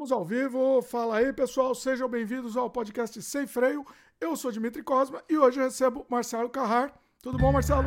[0.00, 0.80] Estamos ao vivo.
[0.80, 1.74] Fala aí, pessoal.
[1.74, 3.84] Sejam bem-vindos ao podcast Sem Freio.
[4.18, 6.98] Eu sou Dimitri Cosma e hoje recebo Marcelo Carrar.
[7.22, 7.84] Tudo bom, Marcelo?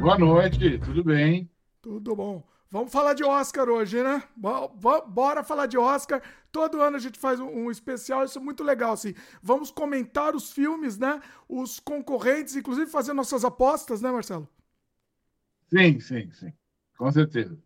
[0.00, 1.48] Boa noite, tudo bem?
[1.80, 2.42] Tudo bom.
[2.68, 4.24] Vamos falar de Oscar hoje, né?
[5.06, 6.20] Bora falar de Oscar.
[6.50, 9.14] Todo ano a gente faz um especial, isso é muito legal, assim.
[9.40, 11.20] Vamos comentar os filmes, né?
[11.48, 14.48] Os concorrentes, inclusive fazer nossas apostas, né, Marcelo?
[15.68, 16.52] Sim, sim, sim.
[16.98, 17.56] Com certeza.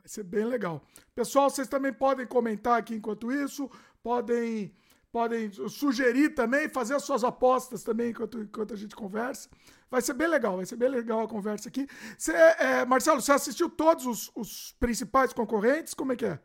[0.00, 0.84] Vai ser bem legal.
[1.14, 3.70] Pessoal, vocês também podem comentar aqui enquanto isso,
[4.02, 4.72] podem
[5.12, 9.48] podem sugerir também, fazer as suas apostas também enquanto, enquanto a gente conversa.
[9.90, 11.86] Vai ser bem legal, vai ser bem legal a conversa aqui.
[12.18, 15.94] Cê, é, Marcelo, você assistiu todos os, os, principais concorrentes?
[15.94, 16.38] Como é que é?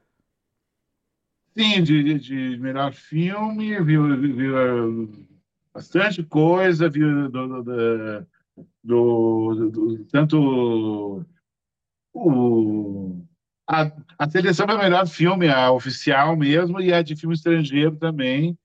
[1.58, 5.08] Sim, de, de melhor filme, viu, viu, eh,
[5.74, 8.28] bastante coisa, viu do, do,
[8.82, 11.26] do, do tanto
[12.14, 13.26] o
[13.72, 17.96] a, a seleção é o melhor filme, a oficial mesmo, e a de filme estrangeiro
[17.96, 18.58] também,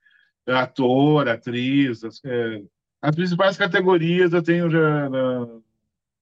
[0.44, 2.62] ator, atriz, as, é,
[3.00, 5.08] as principais categorias eu tenho já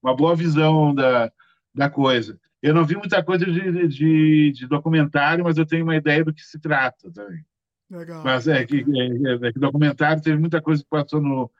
[0.02, 1.32] uma boa visão da,
[1.74, 2.38] da coisa.
[2.62, 6.32] Eu não vi muita coisa de, de, de, documentário, mas eu tenho uma ideia do
[6.32, 7.42] que se trata também.
[7.90, 8.22] Legal.
[8.22, 11.50] Mas é que, é, é que documentário teve muita coisa que passou no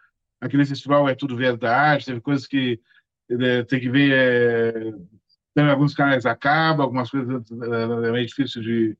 [0.40, 2.78] aquele festival é tudo verdade, teve coisas que
[3.30, 4.94] é, tem que ver
[5.54, 8.98] tem alguns canais acaba, algumas coisas é, é meio difícil de,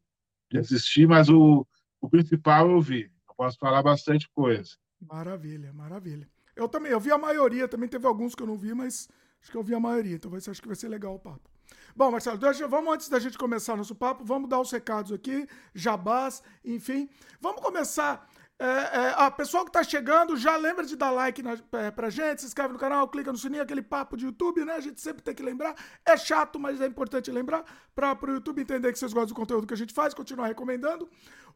[0.51, 1.67] de assistir, mas o,
[2.01, 3.11] o principal eu vi.
[3.29, 4.71] Eu posso falar bastante coisa.
[5.01, 6.29] Maravilha, maravilha.
[6.55, 9.09] Eu também, eu vi a maioria, também teve alguns que eu não vi, mas
[9.43, 11.51] acho que eu vi a maioria, então acho que vai ser legal o papo.
[11.97, 15.49] Bom, Marcelo, deixa, vamos antes da gente começar nosso papo, vamos dar os recados aqui,
[15.75, 17.09] jabás, enfim.
[17.41, 21.59] Vamos começar é, é, a pessoal que está chegando, já lembra de dar like na,
[21.73, 24.75] é, pra gente, se inscreve no canal, clica no sininho, aquele papo de YouTube, né?
[24.75, 25.75] A gente sempre tem que lembrar.
[26.07, 29.67] É chato, mas é importante lembrar para o YouTube entender que vocês gostam do conteúdo
[29.67, 31.09] que a gente faz, continuar recomendando.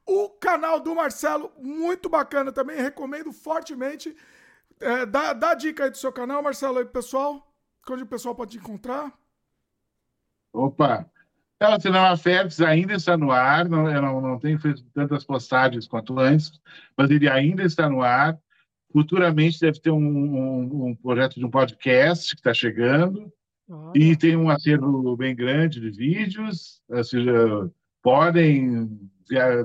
[0.05, 4.17] O canal do Marcelo, muito bacana também, recomendo fortemente.
[4.81, 7.47] É, dá, dá dica aí do seu canal, Marcelo, aí, pessoal.
[7.89, 9.13] Onde o pessoal pode te encontrar?
[10.53, 11.09] Opa,
[11.61, 16.19] o Cinema Félix ainda está no ar, não, não, não tenho feito tantas postagens quanto
[16.19, 16.53] antes,
[16.97, 18.39] mas ele ainda está no ar.
[18.93, 23.31] Futuramente deve ter um, um, um projeto de um podcast que está chegando,
[23.95, 27.71] e tem um acervo bem grande de vídeos, ou seja,
[28.03, 28.89] podem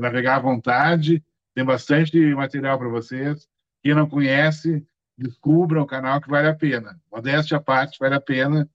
[0.02, 1.24] navegar à vontade,
[1.56, 3.48] tem bastante material para vocês.
[3.82, 4.86] Quem não conhece,
[5.18, 7.00] descubra o canal que vale a pena.
[7.12, 8.70] Modéstia à parte, vale a pena.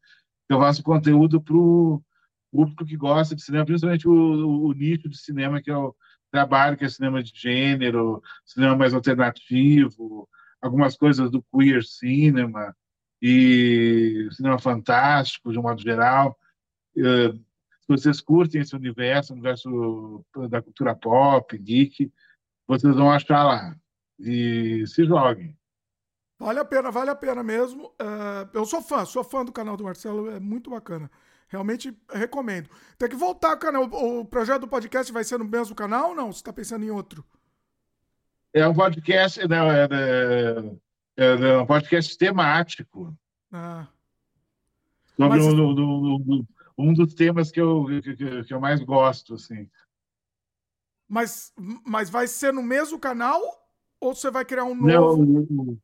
[0.48, 2.02] Eu faço conteúdo para o
[2.50, 5.94] público que gosta de cinema, principalmente o, o, nicho de cinema que é o
[6.30, 10.28] trabalho, que é cinema de gênero, cinema mais alternativo,
[10.60, 12.74] algumas coisas do queer cinema
[13.20, 16.38] e cinema fantástico, de um modo geral.
[16.96, 22.12] Eh, se vocês curtem esse universo, o universo da cultura pop, geek,
[22.66, 23.76] vocês vão achar lá.
[24.18, 25.56] E se joguem.
[26.38, 27.86] Vale a pena, vale a pena mesmo.
[28.00, 31.10] Uh, eu sou fã, sou fã do canal do Marcelo, é muito bacana.
[31.48, 32.68] Realmente recomendo.
[32.98, 33.58] Tem que voltar.
[33.92, 36.30] O projeto do podcast vai ser no mesmo canal ou não?
[36.30, 37.24] Você está pensando em outro?
[38.52, 39.88] É um podcast, não, é,
[41.16, 43.16] é, é um podcast temático.
[43.50, 43.86] Ah.
[45.16, 45.46] Sobre Mas...
[45.46, 46.46] um,
[46.78, 49.68] um, dos temas que eu, que, que, eu mais gosto, assim.
[51.08, 51.52] Mas,
[51.84, 53.40] mas vai ser no mesmo canal
[54.00, 55.24] ou você vai criar um novo?
[55.24, 55.78] Não,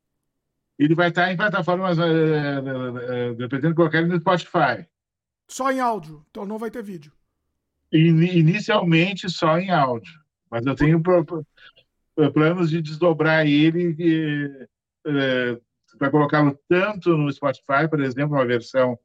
[0.78, 4.86] ele vai estar em plataformas, é, é, é, dependendo de colocar ele no Spotify.
[5.48, 7.12] Só em áudio, então não vai ter vídeo.
[7.92, 10.12] Inicialmente só em áudio,
[10.50, 11.00] mas eu tenho
[12.32, 14.66] planos de desdobrar ele
[15.06, 15.60] é,
[15.98, 18.98] para colocá-lo tanto no Spotify, por exemplo, uma versão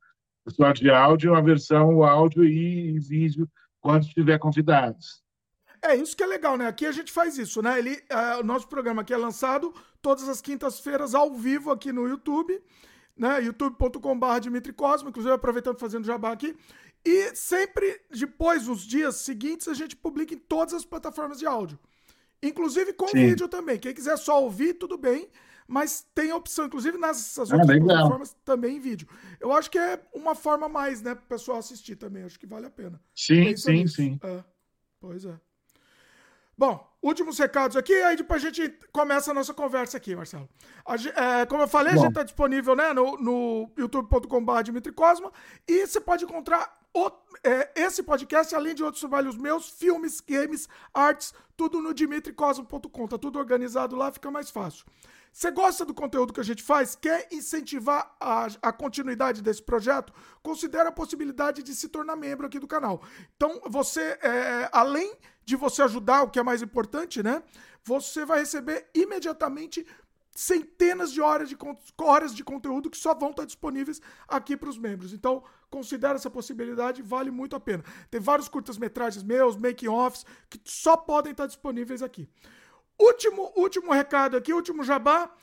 [0.48, 3.48] só de áudio, uma versão áudio e, e vídeo
[3.80, 5.22] quando tiver convidados.
[5.82, 6.68] É isso que é legal, né?
[6.68, 7.80] Aqui a gente faz isso, né?
[7.80, 12.08] Ele, uh, o nosso programa aqui é lançado todas as quintas-feiras ao vivo aqui no
[12.08, 12.62] YouTube
[13.20, 13.44] né?
[13.44, 16.56] youtube.com.br Dimitri Cosmo, inclusive aproveitando fazendo jabá aqui.
[17.06, 21.78] E sempre depois, nos dias seguintes, a gente publica em todas as plataformas de áudio.
[22.42, 23.28] Inclusive com Sim.
[23.28, 23.78] vídeo também.
[23.78, 25.30] Quem quiser só ouvir, tudo bem.
[25.68, 29.08] Mas tem opção, inclusive nessas ah, outras ah, plataformas, também em vídeo.
[29.40, 32.24] Eu acho que é uma forma a mais, né, para o pessoal assistir também.
[32.24, 33.00] Acho que vale a pena.
[33.14, 33.96] Sim, Pensa sim, nisso.
[33.96, 34.20] sim.
[34.24, 34.44] É.
[35.00, 35.40] Pois é.
[36.58, 40.50] Bom, últimos recados aqui, aí depois a gente começa a nossa conversa aqui, Marcelo.
[41.16, 42.00] É, como eu falei, Bom.
[42.00, 45.32] a gente está disponível né, no, no youtube.com.br Dimitri Cosma
[45.68, 47.12] e você pode encontrar o,
[47.44, 53.08] é, esse podcast, além de outros trabalhos meus, filmes, games, artes, tudo no dimitricosmo.com.
[53.08, 54.86] Tá tudo organizado lá, fica mais fácil.
[55.32, 56.96] Você gosta do conteúdo que a gente faz?
[56.96, 60.12] Quer incentivar a, a, continuidade desse projeto?
[60.42, 63.02] Considere a possibilidade de se tornar membro aqui do canal.
[63.36, 65.16] Então, você, é, além
[65.50, 67.42] de você ajudar, o que é mais importante, né?
[67.84, 69.86] Você vai receber imediatamente
[70.36, 71.58] centenas de horas de,
[72.00, 75.12] horas de conteúdo que só vão estar disponíveis aqui para os membros.
[75.12, 77.84] Então, considere essa possibilidade, vale muito a pena.
[78.12, 82.30] Tem vários curtas-metragens meus, making-offs, que só podem estar disponíveis aqui.
[83.00, 85.34] Último, último recado aqui, último jabá.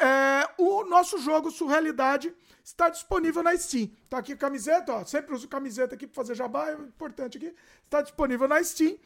[0.00, 2.34] É, o nosso jogo Surrealidade
[2.64, 3.90] está disponível na Steam.
[4.08, 5.04] Tá aqui a camiseta, ó.
[5.04, 7.54] Sempre uso camiseta aqui para fazer jabá, é importante aqui.
[7.84, 8.96] Está disponível na Steam.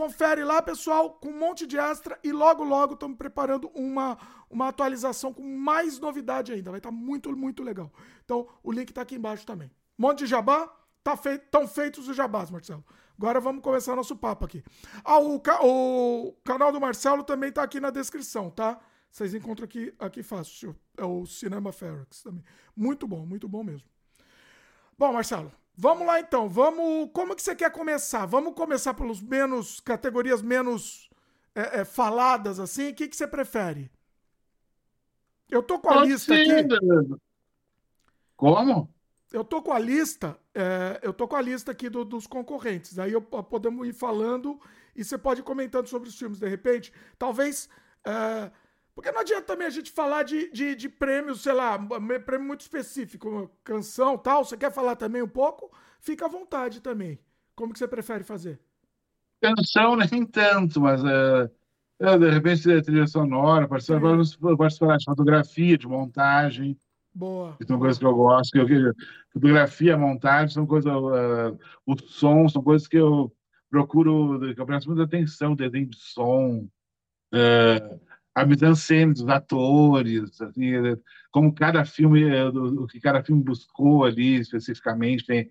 [0.00, 4.16] Confere lá, pessoal, com um monte de extra e logo, logo estamos preparando uma,
[4.48, 6.70] uma atualização com mais novidade ainda.
[6.70, 7.92] Vai estar tá muito, muito legal.
[8.24, 9.70] Então, o link está aqui embaixo também.
[9.98, 10.74] Um monte de jabá,
[11.04, 12.82] tá feito, estão feitos os jabás, Marcelo.
[13.18, 14.64] Agora vamos começar nosso papo aqui.
[15.04, 18.80] Ah, o, o canal do Marcelo também está aqui na descrição, tá?
[19.10, 20.74] Vocês encontram aqui, aqui fácil.
[20.96, 22.42] É o Cinema Ferox também.
[22.74, 23.86] Muito bom, muito bom mesmo.
[24.96, 27.10] Bom, Marcelo, Vamos lá então, vamos.
[27.12, 28.26] Como que você quer começar?
[28.26, 31.08] Vamos começar pelos menos categorias menos
[31.54, 32.90] é, é, faladas assim.
[32.90, 33.90] O que, que você prefere?
[35.48, 37.16] Eu tô com a Pode lista ser, aqui.
[38.36, 38.92] Como?
[39.32, 40.38] Eu tô com a lista.
[40.54, 42.98] É, eu tô com a lista aqui do, dos concorrentes.
[42.98, 44.60] Aí eu, podemos ir falando
[44.94, 46.92] e você pode ir comentando sobre os filmes de repente.
[47.18, 47.68] Talvez
[48.04, 48.50] é,
[48.94, 51.78] porque não adianta também a gente falar de, de, de prêmios, sei lá,
[52.24, 54.44] prêmio muito específico, canção tal.
[54.44, 55.70] Você quer falar também um pouco?
[56.00, 57.18] Fica à vontade também.
[57.54, 58.60] Como que você prefere fazer?
[59.40, 66.78] Canção nem tanto, mas é, de repente é trilha sonora, participar de fotografia, de montagem.
[67.14, 67.56] Boa.
[67.58, 68.52] Que são coisas que eu gosto.
[68.52, 68.94] Que eu,
[69.32, 70.92] fotografia, montagem são coisas.
[70.92, 73.32] Uh, o som são coisas que eu
[73.68, 76.68] procuro, que eu presto muita atenção, desenho de som.
[77.32, 78.00] Uh,
[78.40, 80.72] a mise-en-scène dos atores, assim,
[81.30, 85.24] como cada filme, é, o que cada filme buscou ali especificamente.
[85.26, 85.50] Tem,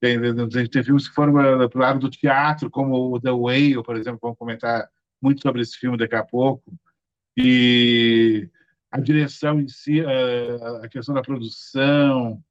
[0.00, 1.34] tem, tem filmes que foram
[1.68, 4.88] para o lado do teatro, como o The Whale, por exemplo, vamos comentar
[5.20, 6.72] muito sobre esse filme daqui a pouco.
[7.36, 8.48] E
[8.90, 10.02] a direção em si,
[10.82, 12.42] a questão da produção,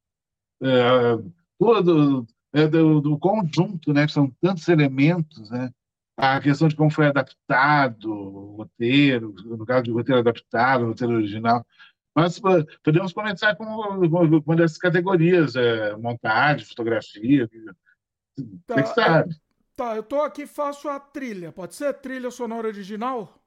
[1.58, 4.08] todo do, do conjunto, né?
[4.08, 5.72] São tantos elementos, né?
[6.22, 11.66] A questão de como foi adaptado o roteiro, no caso de roteiro adaptado, roteiro original.
[12.14, 12.42] Mas
[12.84, 17.50] podemos começar com uma dessas categorias, é, montagem, fotografia.
[18.68, 19.34] Tá, Você sabe.
[19.34, 19.38] É,
[19.78, 21.54] tá, eu tô aqui faço a trilha.
[21.54, 23.42] Pode ser trilha sonora original?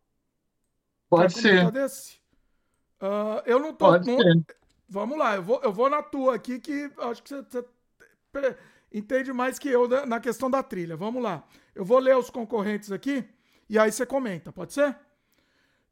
[1.10, 1.66] Pode ser.
[1.66, 3.84] Uh, eu não tô.
[3.84, 4.42] Pode não, ser.
[4.88, 8.56] Vamos lá, eu vou, eu vou na tua aqui, que acho que você, você
[8.92, 10.96] entende mais que eu na questão da trilha.
[10.96, 11.46] Vamos lá.
[11.74, 13.24] Eu vou ler os concorrentes aqui
[13.68, 14.96] e aí você comenta, pode ser?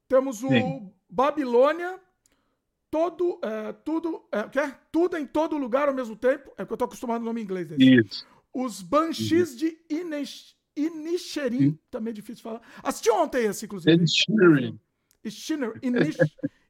[0.06, 0.92] Temos o Sim.
[1.08, 1.98] Babilônia,
[2.90, 4.88] todo, é, tudo, é, quer?
[4.90, 6.52] tudo em todo lugar ao mesmo tempo.
[6.58, 7.70] É que eu tô acostumado no nome inglês.
[7.78, 8.26] Isso.
[8.52, 9.56] Os Banshees Isso.
[9.56, 12.60] de Inish, Inisherin, também é difícil falar.
[12.82, 13.94] Assisti ontem esse, inclusive.
[13.94, 14.78] Inisherin.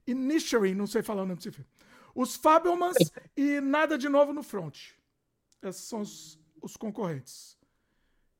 [0.06, 1.68] Inisherin, não sei falar o nome desse filme.
[2.14, 2.96] Os Fabelmans
[3.36, 4.92] e Nada de Novo no Front.
[5.62, 7.58] Esses são os, os concorrentes.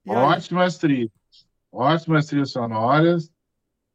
[0.07, 1.11] Ótimas trilhas.
[1.71, 3.31] Ótimas trilhas sonoras.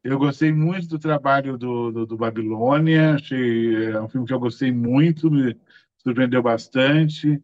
[0.03, 3.15] Eu gostei muito do trabalho do, do, do, Babilônia.
[3.15, 5.59] Achei é um filme que eu gostei muito, me
[5.97, 7.43] surpreendeu bastante.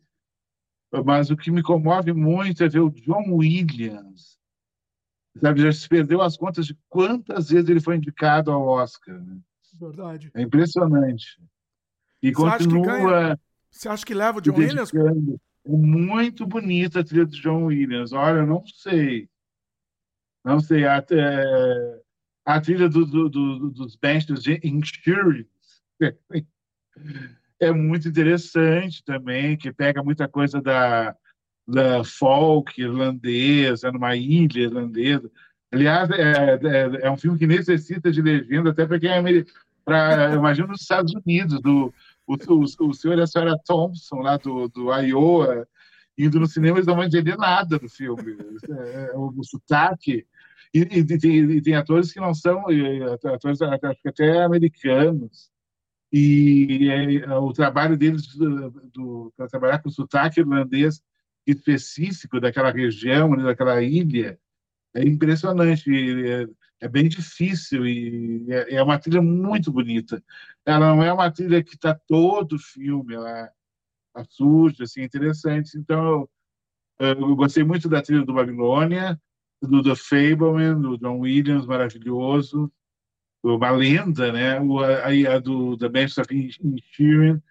[1.05, 4.37] Mas o que me comove muito é ver o John Williams.
[5.39, 9.19] Sabe, já se perdeu as contas de quantas vezes ele foi indicado ao Oscar.
[9.19, 9.39] Né?
[9.79, 10.29] Verdade.
[10.33, 11.41] É impressionante.
[12.21, 13.31] E Você continua.
[13.31, 13.39] Acha
[13.71, 14.91] Você acha que leva o John Williams?
[15.65, 18.13] Muito bonita a trilha do John Williams.
[18.13, 19.29] Olha, eu não sei.
[20.43, 20.85] Não sei.
[20.85, 22.01] A, é,
[22.45, 25.47] a trilha do, do, do, dos Banshees de Insurance
[27.59, 31.15] é muito interessante também, que pega muita coisa da,
[31.67, 35.31] da folk irlandesa, numa ilha irlandesa.
[35.71, 39.45] Aliás, é, é, é um filme que necessita de legenda, até para quem é
[39.85, 41.93] para imagina nos Estados Unidos, do,
[42.31, 45.67] o, o, o senhor e a senhora Thompson, lá do, do Iowa,
[46.17, 48.37] indo no cinema, eles não vão entender nada do filme.
[48.69, 50.25] É, é, o, o sotaque.
[50.73, 52.63] E, e, e, tem, e, tem, atores que não são,
[53.33, 55.49] atores até americanos.
[56.11, 58.27] E é, o trabalho deles
[59.35, 61.01] para trabalhar com o sotaque irlandês
[61.47, 64.37] específico daquela região, daquela ilha,
[64.93, 65.89] é impressionante.
[66.29, 66.47] É,
[66.81, 70.23] é bem difícil e é, é uma trilha muito bonita.
[70.65, 73.49] Ela não é uma trilha que está todo filme, ela
[74.13, 75.77] tá suja, assim, interessante.
[75.77, 76.27] Então,
[76.99, 79.19] eu, eu, gostei muito da trilha do Babilônia,
[79.61, 82.71] do The Fableman, do John Williams, maravilhoso,
[83.43, 84.59] uma lenda, né?
[84.59, 87.43] O, a, a do The Best of Insurance.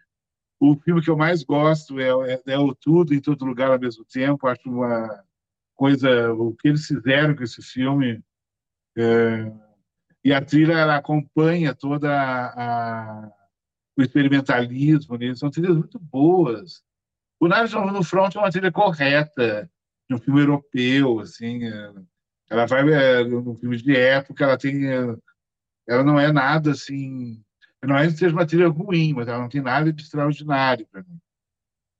[0.61, 3.80] O filme que eu mais gosto é, é, é, o Tudo em Todo Lugar ao
[3.80, 4.47] mesmo tempo.
[4.47, 5.25] Acho uma
[5.80, 8.22] coisa, o que eles fizeram com esse filme.
[8.99, 9.50] É,
[10.22, 13.32] e a trilha ela acompanha toda a, a,
[13.96, 15.34] o experimentalismo, né?
[15.34, 16.82] são trilhas muito boas.
[17.40, 19.70] O Nada no Front é uma trilha correta,
[20.06, 21.92] de um filme europeu, assim, é,
[22.50, 25.16] ela vai é, no filme de época, ela tem, é,
[25.88, 27.42] ela não é nada assim,
[27.82, 31.02] não é que seja uma trilha ruim, mas ela não tem nada de extraordinário para
[31.02, 31.18] mim.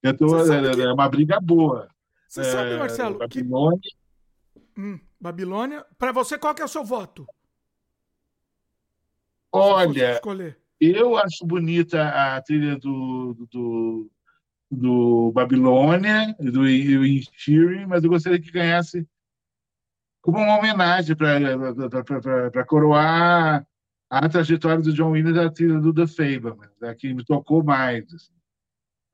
[0.05, 0.83] Então, é, que...
[0.83, 1.89] é uma briga boa.
[2.31, 3.81] Você é, sabe, Marcelo, Babilônia.
[3.83, 4.81] Que...
[4.81, 5.85] Hum, Babilônia.
[5.99, 7.27] Para você, qual que é o seu voto?
[9.51, 10.21] Olha,
[10.81, 14.11] eu acho bonita a trilha do, do,
[14.71, 19.05] do Babilônia, do Inspiring, mas eu gostaria que ganhasse
[20.23, 23.67] como uma homenagem para coroar
[24.09, 28.05] a trajetória do John Williams da trilha do The Fableman, né, que me tocou mais.
[28.15, 28.33] Assim.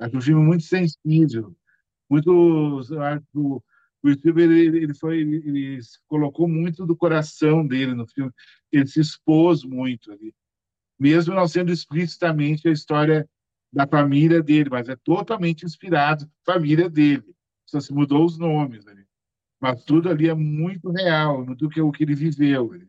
[0.01, 1.57] Acho um filme muito sensível,
[2.09, 2.31] muito.
[2.31, 3.63] O,
[4.03, 8.31] o Spielberg ele, ele, foi, ele colocou muito do coração dele no filme,
[8.71, 10.35] ele se expôs muito ali,
[10.99, 13.29] mesmo não sendo explicitamente a história
[13.73, 17.35] da família dele, mas é totalmente inspirado família dele.
[17.67, 19.05] Só se mudou os nomes ali.
[19.61, 22.73] Mas tudo ali é muito real, do que o que ele viveu.
[22.73, 22.89] Ali.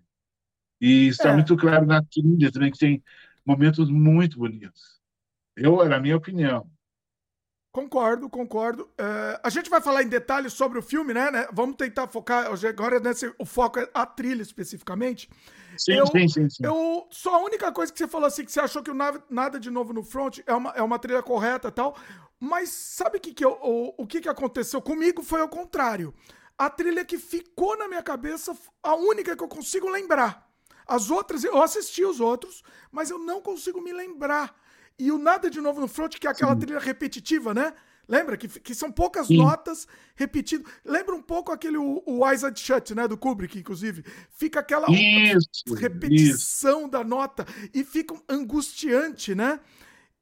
[0.80, 1.34] E está é.
[1.34, 3.04] muito claro na trilha também, que tem
[3.46, 5.02] momentos muito bonitos.
[5.56, 6.70] Eu, na minha opinião.
[7.72, 8.90] Concordo, concordo.
[8.98, 11.30] É, a gente vai falar em detalhes sobre o filme, né?
[11.30, 11.48] né?
[11.52, 12.48] Vamos tentar focar.
[12.68, 15.30] Agora nesse, o foco é a trilha especificamente.
[15.78, 16.66] Sim, eu, sim, sim, sim.
[16.66, 18.96] Eu, só a única coisa que você falou assim, que você achou que o
[19.30, 21.96] Nada de Novo no Front é uma, é uma trilha correta e tal.
[22.40, 26.14] Mas sabe que que eu, o, o que, que aconteceu comigo foi o contrário.
[26.58, 30.48] A trilha que ficou na minha cabeça, a única que eu consigo lembrar.
[30.88, 34.56] As outras, eu assisti os outros, mas eu não consigo me lembrar.
[35.00, 36.60] E o Nada de Novo no Front, que é aquela Sim.
[36.60, 37.74] trilha repetitiva, né?
[38.08, 38.38] Lembra?
[38.38, 39.38] Que, que são poucas Sim.
[39.38, 40.66] notas repetidas.
[40.84, 43.08] Lembra um pouco aquele o, o Eyes and Shut, né?
[43.08, 44.04] Do Kubrick, inclusive.
[44.30, 46.90] Fica aquela isso, repetição isso.
[46.90, 49.60] da nota e fica angustiante, né?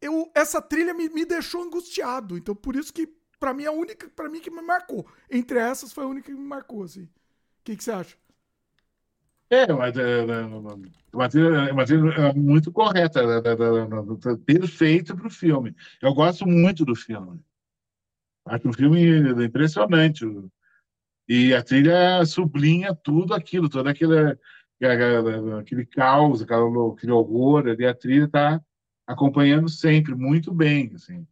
[0.02, 2.38] Eu, essa trilha me, me deixou angustiado.
[2.38, 3.08] Então, por isso que,
[3.40, 5.08] para mim, a única para mim que me marcou.
[5.30, 7.04] Entre essas, foi a única que me marcou, assim.
[7.04, 7.10] O
[7.64, 8.16] que, que você acha?
[9.50, 10.24] É, mas é,
[11.14, 13.22] uma trilha, uma trilha muito correta,
[14.46, 15.76] perfeito para o filme.
[16.02, 17.40] Eu gosto muito do filme.
[18.46, 20.26] Acho um filme impressionante.
[21.28, 24.38] E a trilha sublinha tudo aquilo, todo aquele,
[25.60, 27.86] aquele caos, aquele horror ali.
[27.86, 28.62] A trilha está
[29.08, 30.92] acompanhando sempre, muito bem.
[30.96, 31.26] Assim.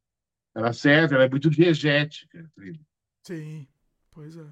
[0.55, 2.39] Ela serve, ela é muito diegética.
[2.39, 2.79] A trilha.
[3.23, 3.67] Sim,
[4.11, 4.45] pois é.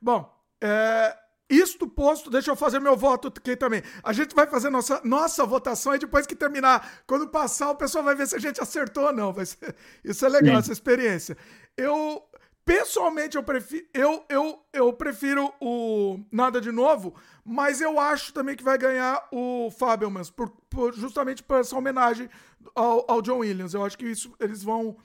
[0.00, 1.16] Bom, é,
[1.48, 3.82] isto posto, deixa eu fazer meu voto aqui também.
[4.02, 8.02] A gente vai fazer nossa, nossa votação e depois que terminar, quando passar, o pessoal
[8.02, 9.32] vai ver se a gente acertou ou não.
[9.32, 10.60] Vai ser, isso é legal, Sim.
[10.60, 11.36] essa experiência.
[11.76, 12.22] Eu,
[12.64, 18.56] pessoalmente, eu prefiro, eu, eu, eu prefiro o Nada de Novo, mas eu acho também
[18.56, 22.28] que vai ganhar o Fabelmans, por, por, justamente por essa homenagem
[22.74, 23.74] ao, ao John Williams.
[23.74, 24.96] Eu acho que isso eles vão,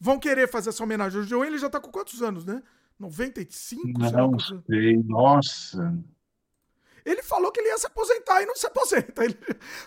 [0.00, 1.20] vão querer fazer essa homenagem.
[1.20, 2.62] O John Williams já tá com quantos anos, né?
[2.98, 3.98] 95?
[3.98, 5.98] Não sei, nossa.
[7.04, 9.24] Ele falou que ele ia se aposentar e não se aposenta.
[9.24, 9.38] Ele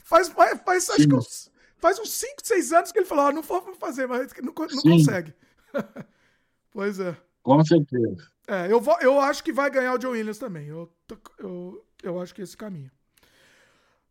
[0.04, 3.32] faz, faz, faz acho que uns, faz uns 5, 6 anos que ele falou: ah,
[3.32, 5.34] não vou fazer, mas não, não consegue.
[6.72, 7.16] pois é.
[7.44, 8.32] Com certeza.
[8.48, 10.68] É, eu, vou, eu acho que vai ganhar o John Williams também.
[10.68, 10.92] Eu,
[11.38, 12.92] eu, eu acho que é esse caminho.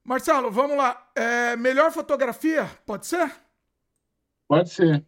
[0.05, 1.11] Marcelo, vamos lá.
[1.15, 3.31] É, melhor fotografia, pode ser?
[4.49, 5.05] Pode ser.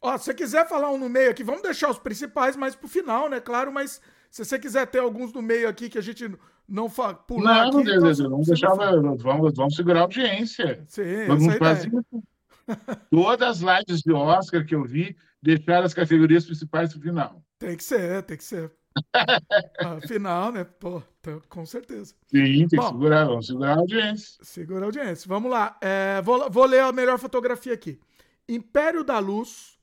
[0.00, 2.88] Ó, se você quiser falar um no meio aqui, vamos deixar os principais mais pro
[2.88, 3.40] final, né?
[3.40, 4.00] Claro, mas
[4.30, 6.30] se você quiser ter alguns no meio aqui que a gente
[6.68, 7.88] não fa pular não, aqui...
[7.88, 10.84] Não, então, vamos deixar, vamos, vamos segurar a audiência.
[10.88, 11.90] Sim, vamos fazer
[13.10, 17.42] todas as lives de Oscar que eu vi, deixar as categorias principais pro final.
[17.58, 18.72] Tem que ser, tem que ser.
[19.78, 20.64] Afinal, né?
[20.64, 22.14] Pô, tá, com certeza.
[22.26, 24.38] Sim, tem Bom, que segurar, vamos segurar a audiência.
[24.42, 25.28] Segurar a audiência.
[25.28, 25.76] Vamos lá.
[25.80, 28.00] É, vou, vou ler a melhor fotografia aqui.
[28.48, 29.75] Império da Luz,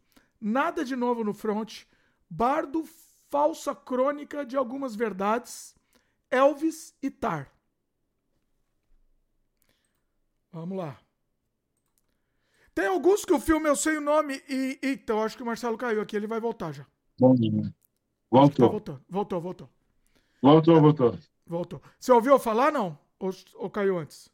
[0.46, 1.86] Nada de novo no front.
[2.30, 2.84] Bardo,
[3.30, 5.74] falsa crônica de algumas verdades.
[6.30, 7.50] Elvis e Tar.
[10.52, 11.00] Vamos lá.
[12.76, 14.78] Tem alguns que o filme eu sei o nome e.
[14.84, 16.86] Então, acho que o Marcelo caiu aqui, ele vai voltar já.
[17.18, 17.36] Bom,
[18.30, 18.66] voltou.
[18.66, 19.70] Tá voltou, voltou, voltou.
[20.42, 21.20] Voltou, voltou.
[21.46, 21.82] Voltou.
[21.98, 23.00] Você ouviu falar, não?
[23.18, 24.30] Ou, ou caiu antes?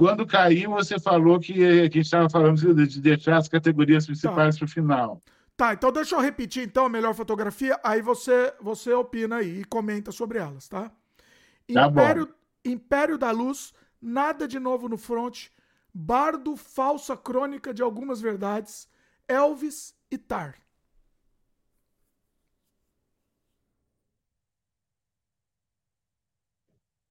[0.00, 4.54] Quando caiu, você falou que, que a gente estava falando de deixar as categorias principais
[4.54, 4.60] tá.
[4.60, 5.20] para o final.
[5.58, 9.64] Tá, então deixa eu repetir então a melhor fotografia, aí você você opina aí e
[9.64, 10.88] comenta sobre elas, tá?
[10.88, 12.32] tá Império, bom.
[12.64, 15.48] Império da Luz, nada de novo no front,
[15.92, 18.88] Bardo, falsa crônica de algumas verdades,
[19.28, 20.54] Elvis e Tar.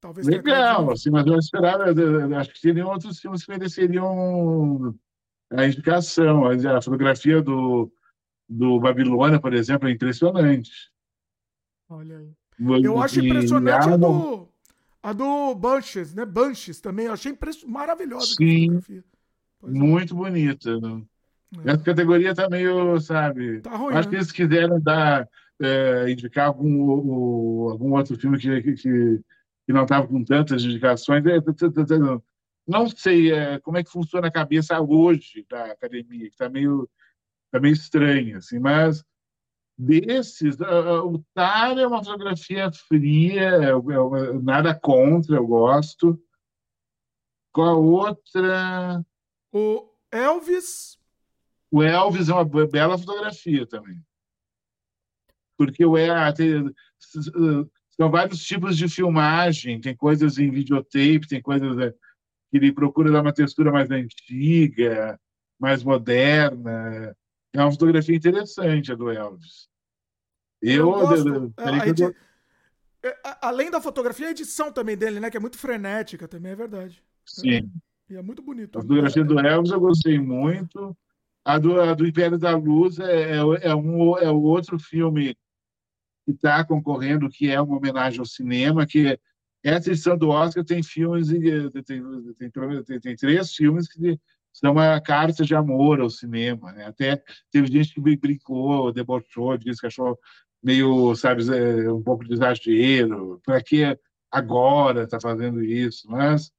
[0.01, 4.95] Talvez Legal, assim, mas eu esperava, eu- acho que seriam outros filmes que mereceriam
[5.51, 6.45] a indicação.
[6.45, 7.91] A fotografia do,
[8.47, 10.71] do Babilônia, por exemplo, é impressionante.
[11.89, 12.31] Olha aí.
[12.83, 14.47] Eu acho impressionante a do,
[15.01, 16.25] a do Bunches, né?
[16.25, 17.07] Bunches também.
[17.07, 17.37] Eu achei
[17.67, 18.79] maravilhosa Sim.
[18.89, 19.01] é.
[19.67, 20.79] Muito bonita.
[20.79, 21.01] né?
[21.65, 21.71] É.
[21.71, 23.59] Essa categoria tá meio, sabe?
[23.61, 24.09] Tá ruim, Acho né?
[24.11, 25.27] que eles quiseram dar,
[25.61, 29.21] é, indicar algum, algum outro filme que, que, que
[29.69, 31.23] que não estava com tantas indicações.
[31.27, 32.23] É, t- t- t-
[32.67, 36.89] Não sei é, como é que funciona a cabeça hoje da academia, que está meio,
[37.51, 39.05] tá meio estranho, assim, mas
[39.77, 46.19] desses, ah, o Tar é uma fotografia fria, é- é- nada contra, eu gosto.
[47.53, 49.05] Qual a outra?
[49.53, 50.97] O Elvis.
[51.69, 54.03] O Elvis é uma be- bela fotografia também.
[55.55, 56.73] Porque o El- tem-
[57.99, 61.91] são vários tipos de filmagem, tem coisas em videotape, tem coisas eh,
[62.49, 65.19] que ele procura dar uma textura mais antiga,
[65.59, 67.13] mais moderna.
[67.53, 69.67] É uma fotografia interessante a do Elvis.
[70.61, 71.27] Eu, gosto.
[71.27, 72.15] eu dou-
[73.03, 75.29] é, a- Além da fotografia, a edição também dele, né?
[75.29, 77.03] Que é muito frenética também, é verdade.
[77.25, 77.69] Sim.
[78.09, 78.79] E é muito bonito.
[78.79, 80.95] A fotografia do Elvis eu gostei muito.
[81.45, 83.37] A do, a do Império da Luz é, é,
[83.69, 85.35] é um, é o outro filme
[86.25, 89.19] que está concorrendo, que é uma homenagem ao cinema, que
[89.63, 92.01] essa edição do Oscar tem filmes, e- tem,
[92.85, 94.17] tem, tem, três filmes que
[94.53, 96.71] são uma carta de amor ao cinema.
[96.71, 96.85] Né?
[96.85, 97.21] Até
[97.51, 100.17] teve gente que brincou, debochou, disse que achou
[100.63, 103.41] meio, sabe, é, um pouco de exagero.
[103.45, 103.97] Para que
[104.31, 106.09] agora está fazendo isso?
[106.09, 106.51] Mas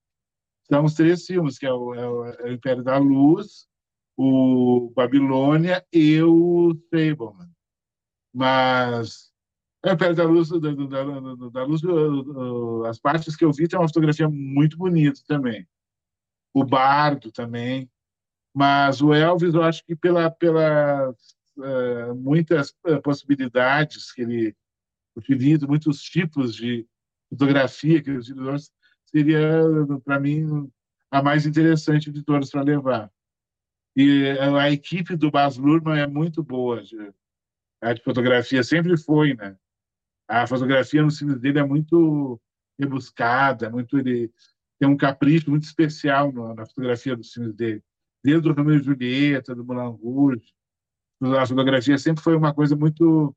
[0.68, 3.66] são os três filmes, que é o, é o- é o Império da Luz,
[4.16, 7.48] o Babilônia e o Fableman.
[8.32, 9.29] Mas
[9.82, 11.80] é o Império da Luz, da, da, da- Luz,
[12.86, 15.66] as partes que eu vi tem uma fotografia muito bonita também.
[16.52, 17.90] O Bardo também.
[18.54, 24.56] Mas o Elvis, eu acho que pela, pela uh, muitas uh, possibilidades que ele
[25.16, 26.86] utiliza, muitos tipos de
[27.28, 28.70] fotografia que ele utiliza,
[29.06, 29.62] seria,
[30.04, 30.70] para mim,
[31.10, 33.10] a mais interessante de todas para levar.
[33.96, 36.82] E a equipe do Baz Luhrmann é muito boa.
[37.80, 39.56] A de fotografia sempre foi, né?
[40.30, 42.40] A fotografia no filme dele é muito
[42.78, 44.32] rebuscada, muito ele
[44.78, 47.82] tem um capricho muito especial no- na fotografia dos filmes dele.
[48.22, 50.54] Desde o Romeo e Julieta, do Moulin Rouge,
[51.38, 53.34] a fotografia sempre foi uma coisa muito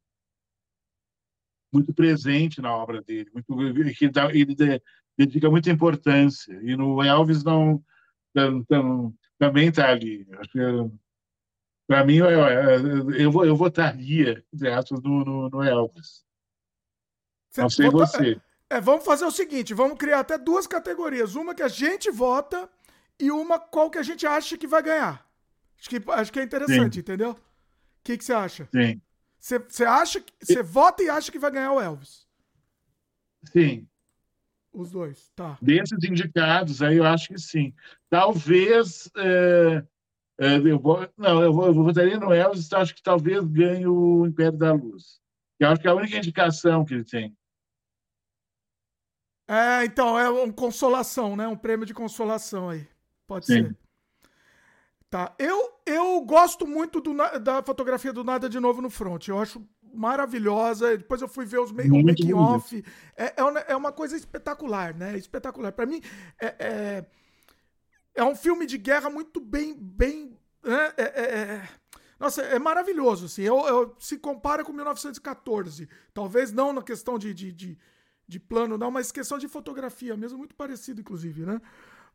[1.73, 3.55] muito presente na obra dele, muito
[3.95, 4.79] que dá, ele de-
[5.17, 6.53] dedica muita importância.
[6.61, 7.83] E no Elvis não,
[8.33, 10.27] tam- tam- também está ali.
[11.87, 14.69] Para mim eu, eu, eu, votaria entre
[15.01, 16.23] no, no, no Elvis.
[17.61, 18.41] Não sei Vota- você.
[18.69, 21.35] É, vamos fazer o seguinte: vamos criar até duas categorias.
[21.35, 22.69] Uma que a gente vota
[23.19, 25.25] e uma qual que a gente acha que vai ganhar.
[25.79, 26.99] Acho que, acho que é interessante, Sim.
[27.01, 27.31] entendeu?
[27.31, 27.37] O
[28.03, 28.67] que, que você acha?
[28.73, 29.01] Sim,
[29.39, 30.33] Você, você acha que.
[30.41, 32.25] Você vota e acha que vai ganhar o Elvis.
[33.51, 33.87] sim.
[34.71, 35.55] Os dois, tá.
[35.61, 37.71] Desses indicados, aí eu acho que sim.
[38.09, 39.07] Talvez.
[39.15, 39.83] é,
[40.39, 43.85] é, eu vou, não, eu, vou, eu votaria no Elvis, então acho que talvez ganhe
[43.85, 45.21] o Império da Luz.
[45.59, 47.37] Eu acho que é a única indicação que ele tem.
[49.53, 51.47] É, então, é uma consolação, né?
[51.47, 52.87] Um prêmio de consolação aí.
[53.27, 53.63] Pode Sim.
[53.63, 53.77] ser.
[55.09, 55.33] Tá.
[55.37, 59.27] Eu, eu gosto muito do da fotografia do Nada de Novo no Front.
[59.27, 59.63] Eu acho
[59.93, 60.97] maravilhosa.
[60.97, 62.83] Depois eu fui ver os ma- o Muito making off.
[63.15, 65.15] É, é, uma- é uma coisa espetacular, né?
[65.15, 65.71] Espetacular.
[65.71, 66.01] Pra mim,
[66.41, 67.05] é, é,
[68.15, 69.75] é um filme de guerra muito bem.
[69.79, 70.93] bem né?
[70.97, 71.69] É- é- é-
[72.19, 73.25] nossa, é maravilhoso.
[73.27, 73.43] Assim.
[73.43, 75.87] Eu, eu- se compara com 1914.
[76.11, 77.77] Talvez não na questão de, de, de,
[78.27, 81.59] de plano, não, mas questão de fotografia mesmo, muito parecido, inclusive, né?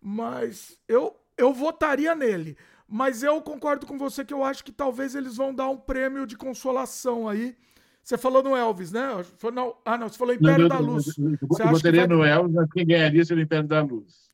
[0.01, 2.57] Mas eu, eu votaria nele.
[2.87, 6.27] Mas eu concordo com você que eu acho que talvez eles vão dar um prêmio
[6.27, 7.55] de consolação aí.
[8.03, 9.07] Você falou no Elvis, né?
[9.53, 11.07] Não- ah, não, você falou Império Eu- da Luz.
[11.09, 13.69] eu- Você Eu acha que votaria vai- no Elvis, mas quem ganharia seria o Império
[13.69, 14.31] da Luz.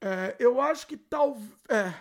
[0.00, 1.38] É, eu acho que tal.
[1.68, 1.94] É.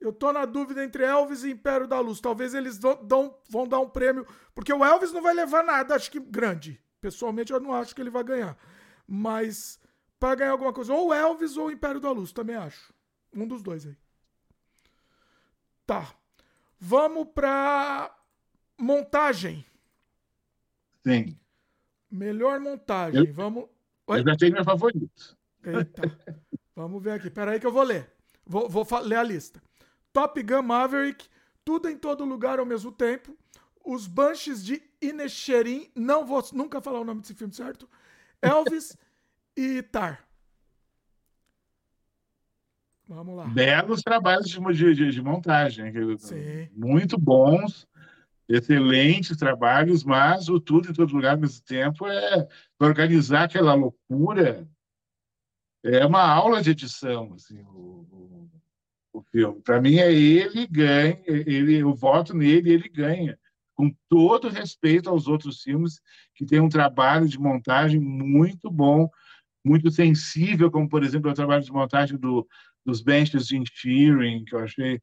[0.00, 2.20] Eu tô na dúvida entre Elvis e Império da Luz.
[2.20, 4.26] Talvez eles dão- vão dar um prêmio.
[4.54, 6.80] Porque o Elvis não vai levar nada, acho que grande.
[7.00, 8.56] Pessoalmente, eu não acho que ele vai ganhar.
[9.06, 9.78] Mas,
[10.18, 12.92] para ganhar alguma coisa, ou Elvis ou Império da Luz, também acho.
[13.32, 13.96] Um dos dois aí.
[15.86, 16.12] Tá.
[16.78, 18.14] Vamos pra
[18.76, 19.64] montagem.
[21.06, 21.38] Sim.
[22.10, 23.26] Melhor montagem.
[23.26, 23.64] Eu- Vamos.
[24.06, 24.20] Oi?
[24.20, 25.36] Eu já tenho meu favorito.
[25.64, 26.02] Eita.
[26.74, 27.30] Vamos ver aqui.
[27.30, 28.12] Pera aí que eu vou ler.
[28.46, 29.62] Vou, vou ler a lista.
[30.12, 31.28] Top Gun Maverick,
[31.64, 33.36] Tudo em Todo Lugar ao mesmo tempo,
[33.84, 37.88] Os Banshees de Inisherin, não vou nunca falar o nome desse filme certo,
[38.42, 38.96] Elvis
[39.56, 40.26] e Tar.
[43.06, 43.46] Vamos lá.
[43.46, 45.92] Belos trabalhos de, de, de montagem.
[46.18, 46.68] Sim.
[46.74, 47.88] Muito bons,
[48.46, 52.46] excelentes trabalhos, mas o tudo em todo lugar ao mesmo tempo é
[52.78, 54.68] organizar aquela loucura.
[55.82, 58.50] É uma aula de edição, assim, o, o,
[59.14, 59.62] o filme.
[59.62, 63.38] Para mim é ele ganha, ele, eu voto nele, ele ganha
[63.78, 66.00] com todo respeito aos outros filmes
[66.34, 69.08] que têm um trabalho de montagem muito bom,
[69.64, 72.44] muito sensível, como, por exemplo, o trabalho de montagem do,
[72.84, 75.00] dos benches de Shearing, que eu achei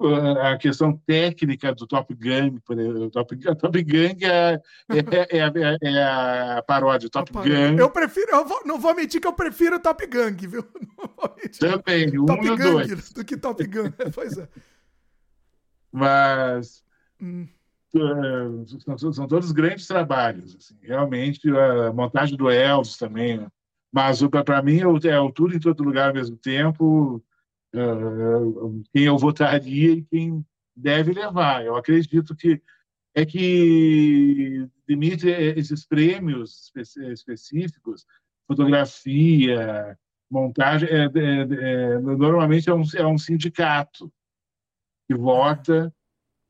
[0.00, 5.78] uh, a questão técnica do Top Gun, por exemplo, Top, Top Gun é, é, é,
[5.80, 7.78] é, a paródia, Top Gun.
[7.78, 10.64] Eu prefiro, eu vou, não vou mentir que eu prefiro Top Gun, viu?
[11.60, 13.12] Também, um Top e Gang dois.
[13.12, 14.48] do que Top Gun, pois é.
[15.92, 16.82] Mas
[17.22, 17.46] hum.
[18.96, 20.76] São, são, todos grandes trabalhos, assim.
[20.82, 23.48] realmente a montagem do Elvis também, né?
[23.92, 27.22] Mas para mim é o tudo em todo lugar ao mesmo tempo,
[27.74, 30.44] uh, quem eu votaria e quem
[30.76, 31.64] deve levar.
[31.64, 32.60] Eu acredito que
[33.14, 38.06] é que Dimitri, esses prêmios específicos,
[38.46, 39.98] fotografia,
[40.30, 44.12] montagem, é, é, é, normalmente é um, é um sindicato
[45.06, 45.92] que vota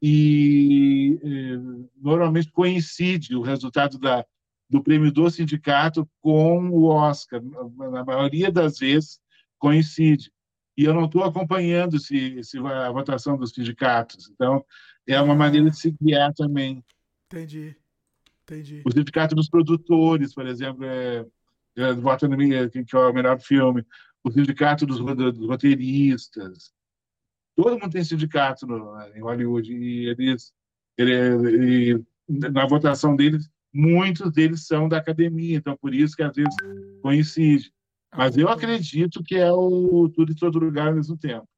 [0.01, 1.57] e é,
[2.01, 4.25] normalmente coincide o resultado da,
[4.69, 7.43] do prêmio do sindicato com o Oscar.
[7.91, 9.21] Na maioria das vezes
[9.59, 10.31] coincide.
[10.77, 14.31] E eu não estou acompanhando se, se a votação dos sindicatos.
[14.31, 14.65] Então,
[15.07, 16.85] é uma maneira de se guiar também.
[17.27, 17.75] Entendi.
[18.45, 18.83] Entendi.
[18.87, 21.27] O sindicato dos produtores, por exemplo, é,
[21.77, 23.85] é, vota no que é o melhor filme.
[24.23, 26.73] O sindicato dos, dos roteiristas.
[27.59, 29.75] Todo mundo tem sindicato no, em Hollywood.
[29.75, 30.53] E eles,
[30.97, 36.55] ele, na votação deles, muitos deles são da academia, então por isso que às vezes
[37.03, 37.75] coincide.
[38.17, 41.49] Mas eu acredito que é o tudo em todo lugar ao mesmo tempo.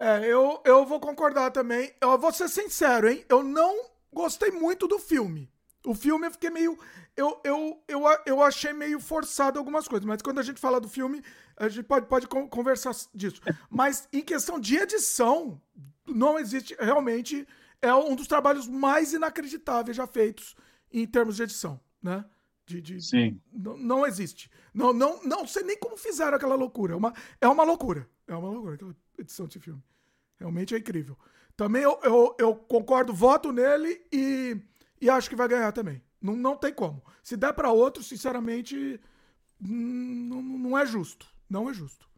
[0.00, 1.92] É, eu, eu vou concordar também.
[2.00, 3.22] Eu vou ser sincero, hein?
[3.28, 5.52] Eu não gostei muito do filme.
[5.84, 6.78] O filme eu fiquei meio.
[7.14, 10.88] Eu, eu, eu, eu achei meio forçado algumas coisas, mas quando a gente fala do
[10.88, 11.22] filme,
[11.56, 13.40] a gente pode, pode conversar disso.
[13.70, 15.60] Mas em questão de edição,
[16.06, 16.76] não existe.
[16.78, 17.46] Realmente
[17.80, 20.54] é um dos trabalhos mais inacreditáveis já feitos
[20.92, 22.24] em termos de edição, né?
[22.64, 23.40] De, de, Sim.
[23.52, 24.50] Não, não existe.
[24.72, 26.94] Não, não, não sei nem como fizeram aquela loucura.
[26.94, 28.08] É uma, é uma loucura.
[28.26, 29.82] É uma loucura aquela edição de filme.
[30.38, 31.18] Realmente é incrível.
[31.56, 34.56] Também eu, eu, eu concordo, voto nele e,
[35.00, 36.02] e acho que vai ganhar também.
[36.20, 37.02] Não, não tem como.
[37.22, 39.00] Se der para outro, sinceramente,
[39.60, 41.26] não, não é justo.
[41.52, 42.08] Não é justo.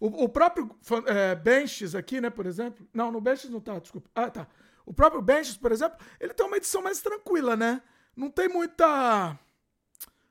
[0.00, 0.74] O, o próprio
[1.06, 2.88] é, Benches aqui, né, por exemplo.
[2.94, 4.08] Não, no Benches não tá, desculpa.
[4.14, 4.48] Ah, tá.
[4.86, 7.82] O próprio Benches, por exemplo, ele tem uma edição mais tranquila, né?
[8.16, 9.38] Não tem muita.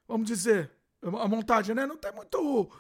[0.07, 0.71] Vamos dizer.
[1.03, 1.85] A montagem, né?
[1.85, 2.71] Não tem muito.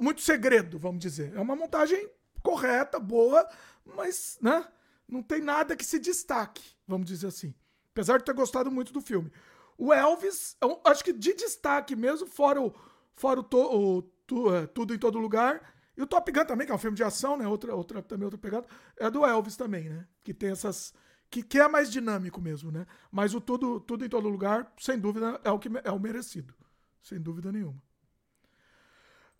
[0.00, 1.32] Muito segredo, vamos dizer.
[1.36, 2.10] É uma montagem
[2.42, 3.48] correta, boa,
[3.84, 4.66] mas, né?
[5.06, 7.54] Não tem nada que se destaque, vamos dizer assim.
[7.92, 9.30] Apesar de ter gostado muito do filme.
[9.78, 12.74] O Elvis, acho que de destaque mesmo, fora o,
[13.14, 16.66] fora o, to, o tu, é, Tudo em Todo Lugar, e o Top Gun também,
[16.66, 17.46] que é um filme de ação, né?
[17.46, 18.66] Outra, outra, também outra pegada.
[18.96, 20.06] É do Elvis também, né?
[20.22, 20.92] Que tem essas.
[21.30, 22.86] Que, que é mais dinâmico mesmo, né?
[23.10, 26.54] Mas o tudo, tudo em todo lugar, sem dúvida, é o que é o merecido.
[27.02, 27.80] Sem dúvida nenhuma.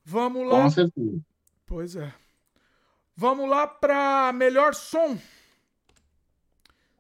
[0.05, 0.63] Vamos lá.
[0.63, 1.21] Com certeza.
[1.67, 2.15] Pois é.
[3.17, 5.19] Vamos lá para melhor som.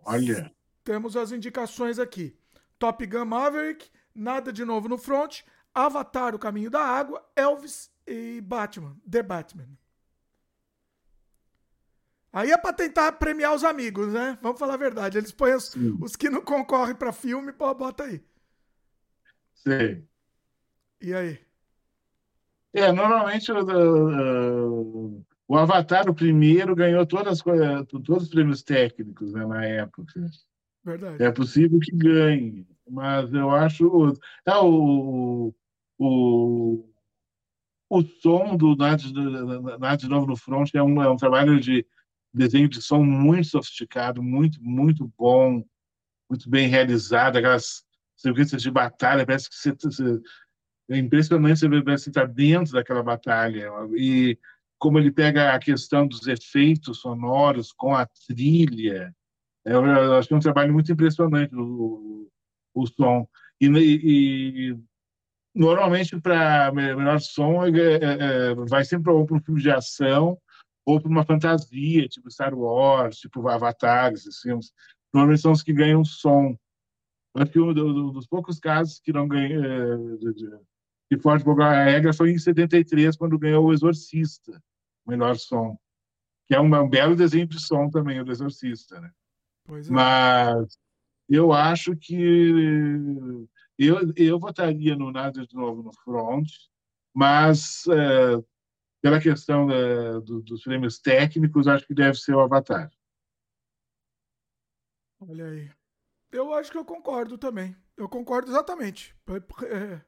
[0.04, 0.52] Olha.
[0.82, 2.36] Temos as indicações aqui:
[2.78, 5.42] Top Gun Maverick, Nada de Novo no Front,
[5.74, 9.68] Avatar, O Caminho da Água, Elvis e Batman, The Batman.
[12.32, 14.36] Aí é pra tentar premiar os amigos, né?
[14.42, 15.16] Vamos falar a verdade.
[15.16, 18.20] Eles põem os, os que não concorrem para filme, pô, bota aí.
[19.54, 20.04] Sim.
[21.00, 21.38] E aí?
[22.72, 27.40] É, normalmente o, o, o Avatar, o primeiro, ganhou todas,
[27.88, 30.12] todos os prêmios técnicos né, na época.
[30.84, 31.22] Verdade.
[31.22, 34.12] É possível que ganhe, mas eu acho.
[34.44, 35.54] É, o,
[35.98, 36.88] o,
[37.88, 41.86] o som do Nada de Novo no Front é um, é um trabalho de
[42.32, 45.64] desenho de som muito sofisticado, muito, muito bom,
[46.28, 47.84] muito bem realizado, aquelas
[48.16, 50.20] sequências de batalha, parece que você, você
[50.90, 54.38] é impressionante você ver você estar dentro daquela batalha e
[54.78, 59.14] como ele pega a questão dos efeitos sonoros com a trilha,
[59.66, 62.28] é, eu acho que é um trabalho muito impressionante o,
[62.74, 63.26] o som.
[63.60, 64.78] E, e
[65.54, 70.36] normalmente para melhor som é, é, é, vai sempre ou para um filme de ação
[70.84, 74.72] ou para uma fantasia, tipo Star Wars, tipo Avatar, esses filmes.
[75.12, 76.56] Normalmente são os que ganham som.
[77.36, 77.72] Acho que um
[78.12, 79.96] dos poucos casos que não ganham, é,
[81.08, 84.52] que Ford colocou a regra foi em 73, quando ganhou o Exorcista,
[85.06, 85.78] o melhor som.
[86.46, 89.10] Que é um, um belo desenho de som também, o do Exorcista, né?
[89.68, 89.90] É.
[89.90, 90.78] Mas
[91.28, 93.46] eu acho que
[93.78, 96.48] eu, eu votaria no Nada de Novo no Front,
[97.12, 98.42] mas é,
[99.00, 102.90] pela questão da, do, dos prêmios técnicos, acho que deve ser o Avatar.
[105.20, 105.70] Olha aí.
[106.32, 107.76] Eu acho que eu concordo também.
[107.96, 109.14] Eu concordo exatamente.
[109.66, 110.00] É,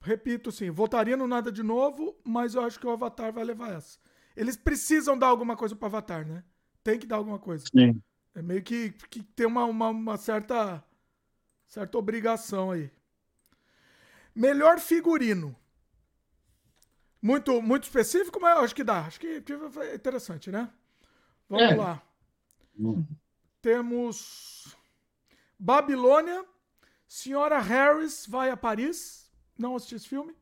[0.00, 3.72] repito, sim, votaria no Nada de Novo, mas eu acho que o Avatar vai levar
[3.72, 3.98] essa.
[4.36, 6.44] Eles precisam dar alguma coisa para Avatar, né?
[6.84, 7.64] Tem que dar alguma coisa.
[7.66, 8.00] Sim.
[8.34, 10.84] É meio que, que tem uma, uma, uma certa,
[11.68, 12.90] certa obrigação aí.
[14.34, 15.54] Melhor figurino.
[17.20, 19.00] Muito, muito específico, mas acho que dá.
[19.00, 19.42] Acho que
[19.80, 20.70] é interessante, né?
[21.48, 21.76] Vamos é.
[21.76, 22.02] lá.
[22.78, 23.04] Hum.
[23.60, 24.76] Temos
[25.58, 26.44] Babilônia.
[27.06, 29.30] Senhora Harris vai a Paris.
[29.56, 30.34] Não assisti esse filme.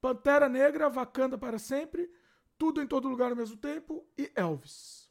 [0.00, 2.10] Pantera Negra, Wakanda para sempre.
[2.56, 4.06] Tudo em todo lugar ao mesmo tempo.
[4.16, 5.10] E Elvis.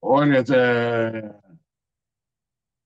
[0.00, 1.51] Olha, é...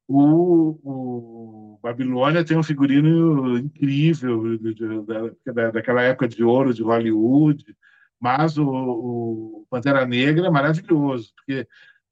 [0.08, 4.42] o, o, Babilônia tem um figurino incrível
[5.52, 7.64] da, daquela época de ouro de Hollywood,
[8.18, 11.66] mas o, o Pantera Negra é maravilhoso, porque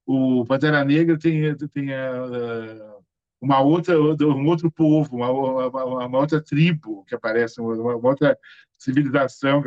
[0.07, 2.94] o Pantera Negra tem, tem a,
[3.40, 8.38] uma outra, um outro povo, uma, uma, uma, outra tribo que aparece, uma, uma outra
[8.78, 9.62] civilização,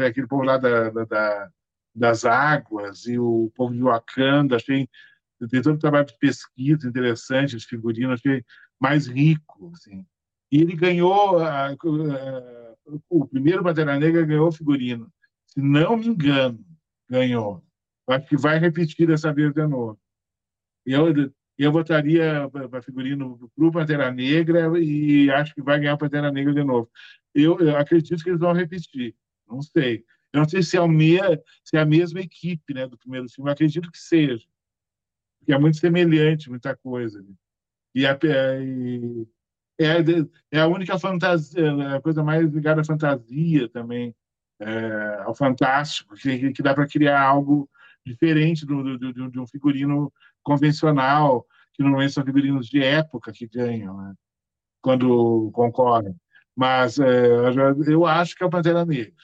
[0.00, 1.48] é aquele povo lá da, da,
[1.94, 4.88] das águas e o povo de Wakanda, achei
[5.48, 8.44] tem todo um trabalho de pesquisa interessante, de figurino, achei
[8.78, 10.04] mais rico, assim.
[10.52, 11.76] E ele ganhou, a, a,
[13.08, 15.10] o primeiro Pantera Negra ganhou figurino,
[15.46, 16.64] se não me engano,
[17.08, 17.62] ganhou.
[18.08, 19.98] Acho que vai repetir dessa vez de novo.
[20.84, 21.06] Eu,
[21.56, 26.52] eu votaria para figurino para o Pantera Negra e acho que vai ganhar o Negra
[26.52, 26.90] de novo.
[27.34, 29.14] Eu, eu acredito que eles vão repetir,
[29.48, 30.04] não sei.
[30.32, 33.50] Eu não sei se é, meia, se é a mesma equipe né, do primeiro filme,
[33.50, 34.46] eu acredito que seja.
[35.40, 37.20] Porque é muito semelhante, muita coisa.
[37.20, 37.34] Né?
[37.94, 39.26] E, a, e
[39.78, 39.96] é,
[40.52, 44.14] é, a única fantasia, a coisa mais ligada à fantasia também,
[44.60, 47.68] é, ao fantástico, que, que dá para criar algo
[48.04, 53.46] diferente do, do, do, de um figurino convencional, que normalmente são figurinos de época que
[53.46, 54.14] ganham, né?
[54.82, 56.14] quando concorrem.
[56.54, 57.26] Mas é,
[57.86, 59.14] eu acho que é o Pantera Negra.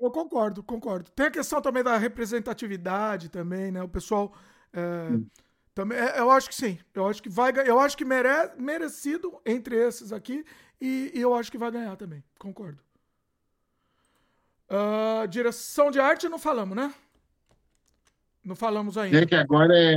[0.00, 1.10] Eu concordo, concordo.
[1.12, 3.82] Tem a questão também da representatividade também, né?
[3.82, 4.34] O pessoal
[4.72, 5.18] é,
[5.74, 6.78] também, é, eu acho que sim.
[6.94, 10.44] Eu acho que vai, eu acho que mere, merecido entre esses aqui
[10.80, 12.22] e, e, eu acho que vai ganhar também.
[12.38, 12.82] Concordo.
[14.68, 16.92] Uh, direção de arte não falamos, né?
[18.42, 19.18] Não falamos ainda.
[19.18, 19.94] É que agora é,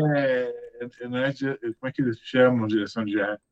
[0.79, 3.43] é, como é que eles chamam direção de arte?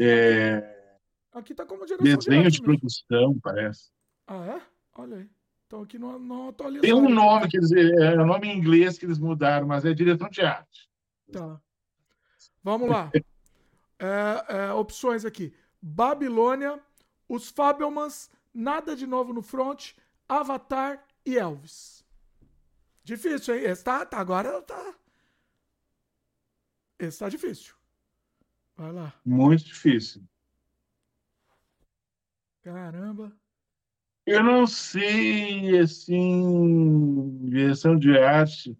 [0.00, 0.96] É,
[1.32, 3.90] aqui tá como direção desenho de, arte de produção, parece.
[4.26, 4.62] Ah, é?
[4.94, 5.30] Olha aí.
[5.68, 6.80] Então aqui não, não atualizaram.
[6.80, 9.92] Tem um nome, quer dizer, é um nome em inglês que eles mudaram, mas é
[9.92, 10.88] direção de arte.
[11.30, 11.60] Tá.
[12.64, 13.10] Vamos lá.
[14.00, 15.54] é, é, opções aqui.
[15.80, 16.82] Babilônia,
[17.28, 19.92] Os Fabelmans, Nada de Novo no Front,
[20.26, 22.02] Avatar e Elvis.
[23.04, 23.64] Difícil, hein?
[23.64, 24.94] Esse tá, tá agora tá.
[26.98, 27.74] Esse tá difícil.
[28.74, 29.12] Vai lá.
[29.22, 30.22] Muito difícil.
[32.62, 33.36] Caramba.
[34.28, 38.76] Eu não sei, assim, direção de arte.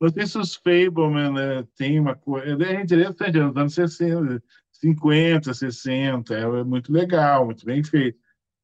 [0.00, 2.60] Não sei se os Fableman né, tem uma coisa.
[2.64, 6.34] É interessante, nos anos 60, 50, 60.
[6.34, 8.18] É muito legal, muito bem feito.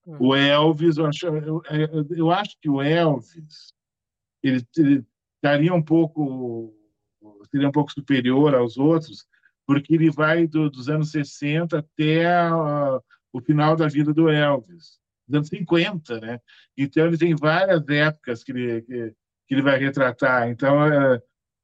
[0.08, 0.16] É.
[0.18, 1.62] O Elvis, eu acho, eu,
[2.10, 3.72] eu, acho que o Elvis
[4.42, 6.74] ele, ele estaria um pouco
[7.48, 9.24] seria um pouco superior aos outros,
[9.64, 13.00] porque ele vai do, dos anos 60 até uh,
[13.32, 16.40] o final da vida do Elvis dos anos 50, né?
[16.76, 19.14] Então ele tem várias épocas que ele, que,
[19.48, 20.48] que ele vai retratar.
[20.48, 21.20] Então é,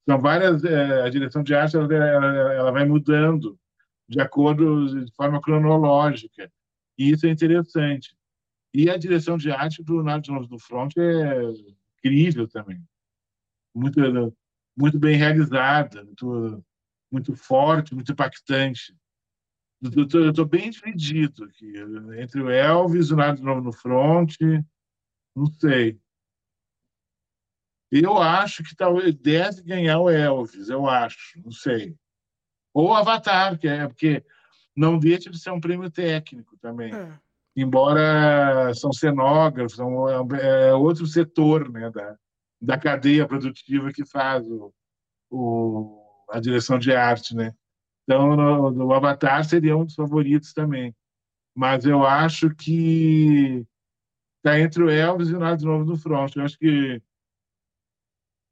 [0.09, 3.59] são várias é, a direção de arte ela, ela, ela, vai mudando
[4.09, 6.51] de acordo de forma cronológica
[6.99, 8.17] e isso é interessante.
[8.73, 11.43] E a direção de arte do de do Front é
[11.99, 12.81] incrível também,
[13.75, 14.01] muito
[14.77, 16.65] muito bem realizada, muito
[17.13, 18.95] muito forte, muito impactante.
[19.83, 21.73] Eu estou bem dividido aqui,
[22.19, 24.37] entre o Elvis e o Nada de Novo no Front,
[25.35, 25.99] não sei.
[27.91, 31.97] Eu acho que talvez deve ganhar o Elvis, eu acho, não sei.
[32.75, 34.25] Ou o Avatar, que é porque
[34.77, 36.95] não deixa de ser um prêmio técnico também.
[36.95, 37.19] É.
[37.57, 42.17] Embora são cenógrafos, são, é, é outro setor né, da,
[42.61, 44.73] da cadeia produtiva que faz o,
[45.29, 47.53] o, a direção de arte, né?
[48.11, 50.93] Então, no Avatar seria um dos favoritos também.
[51.55, 53.65] Mas eu acho que
[54.39, 56.35] está entre o Elvis e o Nada de Novo no Front.
[56.35, 57.01] Eu acho que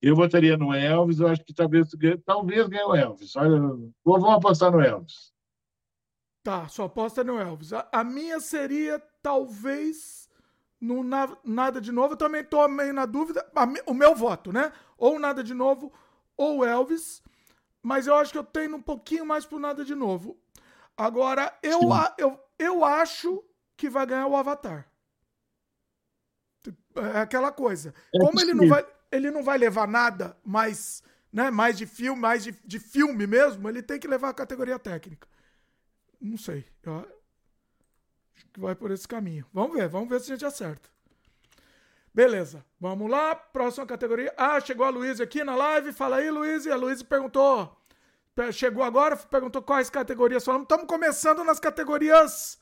[0.00, 1.88] eu votaria no Elvis, eu acho que talvez,
[2.24, 3.34] talvez ganhe o Elvis.
[3.34, 3.58] Olha,
[4.04, 5.32] vamos apostar no Elvis.
[6.44, 7.72] Tá, sua aposta é no Elvis.
[7.72, 10.30] A, a minha seria talvez
[10.80, 12.12] no na, Nada de Novo.
[12.12, 13.44] Eu também estou meio na dúvida.
[13.56, 14.72] A, o meu voto, né?
[14.96, 15.92] Ou Nada de Novo
[16.36, 17.20] ou Elvis.
[17.88, 20.38] Mas eu acho que eu tenho um pouquinho mais pro Nada de Novo.
[20.94, 23.42] Agora, eu, a, eu, eu acho
[23.78, 24.86] que vai ganhar o Avatar.
[27.14, 27.94] É aquela coisa.
[28.14, 32.20] É Como ele não vai ele não vai levar nada mais, né, mais de filme,
[32.20, 35.26] mais de, de filme mesmo, ele tem que levar a categoria técnica.
[36.20, 36.66] Não sei.
[36.82, 39.46] Eu acho que vai por esse caminho.
[39.50, 40.90] Vamos ver, vamos ver se a gente acerta.
[42.12, 43.34] Beleza, vamos lá.
[43.34, 44.34] Próxima categoria.
[44.36, 45.92] Ah, chegou a Luísa aqui na live.
[45.92, 46.66] Fala aí, Luiz.
[46.66, 47.77] E a Luísa perguntou.
[48.52, 50.64] Chegou agora, perguntou quais categorias falamos.
[50.64, 52.58] Estamos começando nas categorias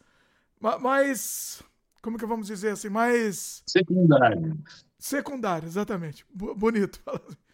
[0.61, 1.63] mais.
[2.03, 2.89] Como que vamos dizer assim?
[2.89, 3.63] Mais.
[3.67, 4.87] Secundárias.
[4.99, 6.25] Secundária, exatamente.
[6.31, 7.01] Bonito.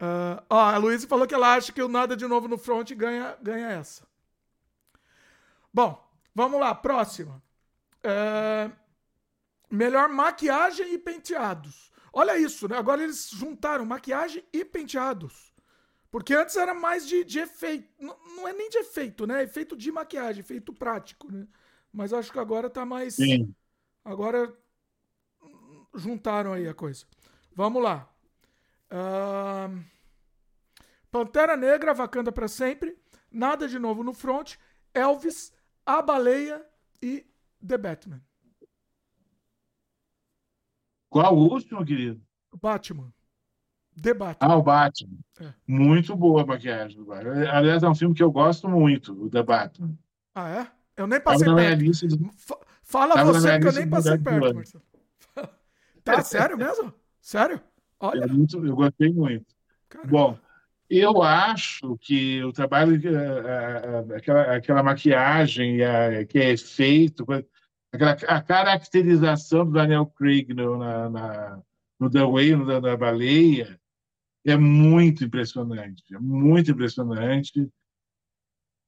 [0.00, 2.92] Uh, ó, a Luísa falou que ela acha que o Nada de Novo no Front
[2.92, 4.06] ganha, ganha essa.
[5.74, 6.00] Bom,
[6.32, 7.42] vamos lá, próxima.
[8.00, 8.70] É...
[9.68, 11.90] Melhor maquiagem e penteados.
[12.12, 12.78] Olha isso, né?
[12.78, 15.47] Agora eles juntaram maquiagem e penteados.
[16.10, 17.88] Porque antes era mais de, de efeito.
[17.98, 19.42] Não, não, é nem de efeito, né?
[19.42, 21.46] Efeito de maquiagem, efeito prático, né?
[21.92, 23.14] Mas acho que agora tá mais.
[23.14, 23.54] Sim.
[24.04, 24.56] Agora
[25.94, 27.04] juntaram aí a coisa.
[27.54, 28.08] Vamos lá.
[28.90, 29.84] Uh...
[31.10, 32.96] Pantera Negra, Vacanda para sempre.
[33.30, 34.56] Nada de novo no front.
[34.94, 35.52] Elvis,
[35.84, 36.64] A Baleia
[37.02, 37.26] e
[37.66, 38.22] The Batman.
[41.10, 42.22] Qual o último, querido?
[42.60, 43.12] Batman.
[44.00, 44.36] The Batman.
[44.40, 45.18] Ah, o Batman.
[45.40, 45.52] É.
[45.66, 47.50] Muito boa a maquiagem do Batman.
[47.50, 49.96] Aliás, é um filme que eu gosto muito, o The Batman.
[50.34, 50.66] Ah, é?
[50.96, 51.78] Eu nem passei perto.
[51.78, 52.30] De...
[52.82, 54.84] Fala Tava você que eu nem passei perto, Marcelo.
[56.04, 56.94] Tá, sério mesmo?
[57.20, 57.60] Sério?
[58.00, 58.24] Olha.
[58.24, 59.44] É muito, eu gostei muito.
[59.90, 60.10] Caramba.
[60.10, 60.38] Bom,
[60.88, 65.78] eu acho que o trabalho, eh, eh, eh, aquela, aquela maquiagem
[66.28, 67.26] que é feito,
[67.92, 71.62] aquela, a caracterização do Daniel Craig no, na, na,
[72.00, 73.77] no The Way, no, na baleia,
[74.50, 76.02] é muito impressionante.
[76.14, 77.68] É muito impressionante.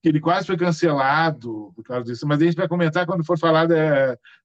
[0.03, 3.67] Ele quase foi cancelado por causa disso, mas a gente vai comentar quando for falar
[3.67, 3.75] de,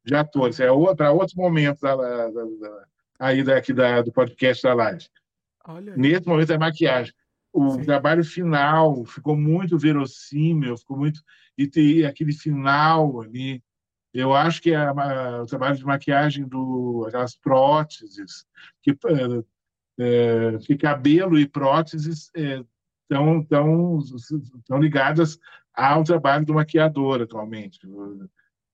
[0.03, 0.59] de atores.
[0.59, 2.85] É para outros momentos da, da, da,
[3.19, 5.05] aí daqui da, do podcast da live.
[5.95, 7.13] Nesse momento é maquiagem
[7.55, 7.83] o Sim.
[7.83, 11.21] trabalho final ficou muito verossímil, ficou muito
[11.57, 13.63] e tem aquele final ali.
[14.13, 18.45] Eu acho que a, a, o trabalho de maquiagem do aquelas próteses
[18.83, 18.93] que,
[19.99, 23.99] é, que cabelo e próteses estão é, tão,
[24.67, 25.39] tão ligadas
[25.73, 27.79] ao trabalho do maquiador atualmente.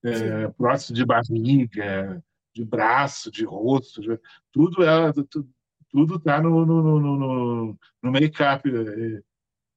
[0.04, 4.20] É, prótese de barriga, de braço, de rosto, de,
[4.52, 5.50] tudo é tudo,
[5.92, 8.68] tudo está no, no, no, no, make-up.
[8.70, 9.22] É,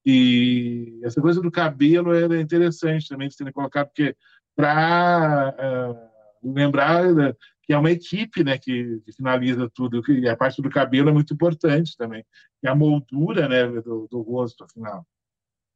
[0.06, 4.16] e essa coisa do cabelo é interessante também de serem colocado, porque
[4.54, 6.10] para uh, é,
[6.42, 7.34] lembrar né,
[7.66, 11.12] que é uma equipe né, que, que, finaliza tudo, e a parte do cabelo é
[11.12, 12.24] muito importante também,
[12.62, 15.06] é a moldura né, do, do rosto, afinal.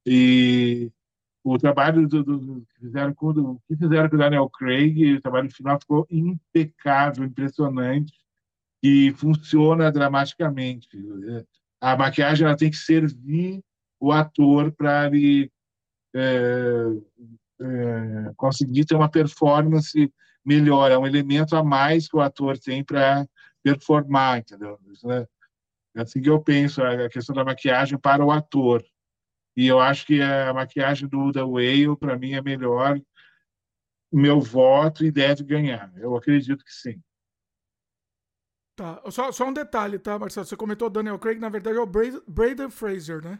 [0.06, 0.90] E
[1.42, 5.20] o trabalho do, do, que fizeram com o que fizeram com o Daniel Craig, o
[5.20, 8.12] trabalho final ficou impecável, impressionante
[8.82, 10.88] e funciona dramaticamente.
[11.80, 13.62] A maquiagem ela tem que servir
[14.00, 15.50] o ator para ele
[16.14, 16.84] é,
[17.60, 20.12] é, conseguir ter uma performance
[20.44, 20.90] melhor.
[20.90, 23.26] É um elemento a mais que o ator tem para
[23.62, 24.78] performar, entendeu?
[25.04, 25.26] Né?
[25.94, 28.84] É assim que eu penso, a questão da maquiagem para o ator.
[29.56, 33.00] E eu acho que a maquiagem do The Whale, para mim, é melhor.
[34.10, 35.92] Meu voto e deve ganhar.
[35.96, 37.02] Eu acredito que sim.
[38.76, 40.46] Tá, só, só um detalhe, tá, Marcelo?
[40.46, 43.38] Você comentou Daniel Craig, na verdade é o Braden Fraser, né?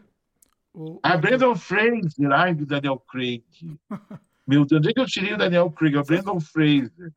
[0.73, 3.43] O, ah, Brandon Fraser, ai, do Daniel Craig.
[4.49, 5.95] Meu Deus, onde é que eu tirei o Daniel Craig?
[5.95, 7.13] É Brandon Fraser.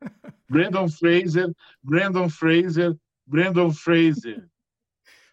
[0.47, 4.47] Brandon Fraser, Brandon Fraser, Brandon Fraser.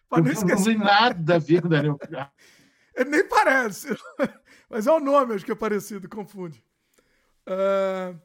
[0.09, 2.27] Mas não, não tem nada a ver com o Daniel Craig.
[2.95, 3.89] Ele nem parece.
[4.67, 6.63] Mas é o nome, acho que é parecido, confunde.
[7.47, 8.19] Uh...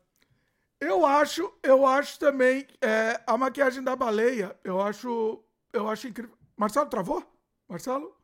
[0.80, 6.36] Eu acho, eu acho também é, a maquiagem da baleia, eu acho, eu acho incrível.
[6.54, 7.24] Marcelo travou?
[7.66, 8.14] Marcelo?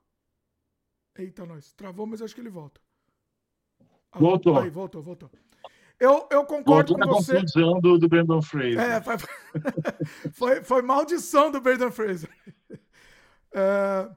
[1.17, 1.73] Eita, nós.
[1.73, 2.79] Travou, mas acho que ele volta.
[4.13, 4.59] Ah, voltou.
[4.59, 5.31] Aí, voltou, voltou.
[5.99, 7.35] Eu, eu concordo voltou com você.
[7.35, 8.81] confusão do, do Brandon Fraser.
[8.81, 9.17] É, foi,
[10.33, 12.29] foi, foi maldição do Brandon Fraser.
[13.53, 14.09] É,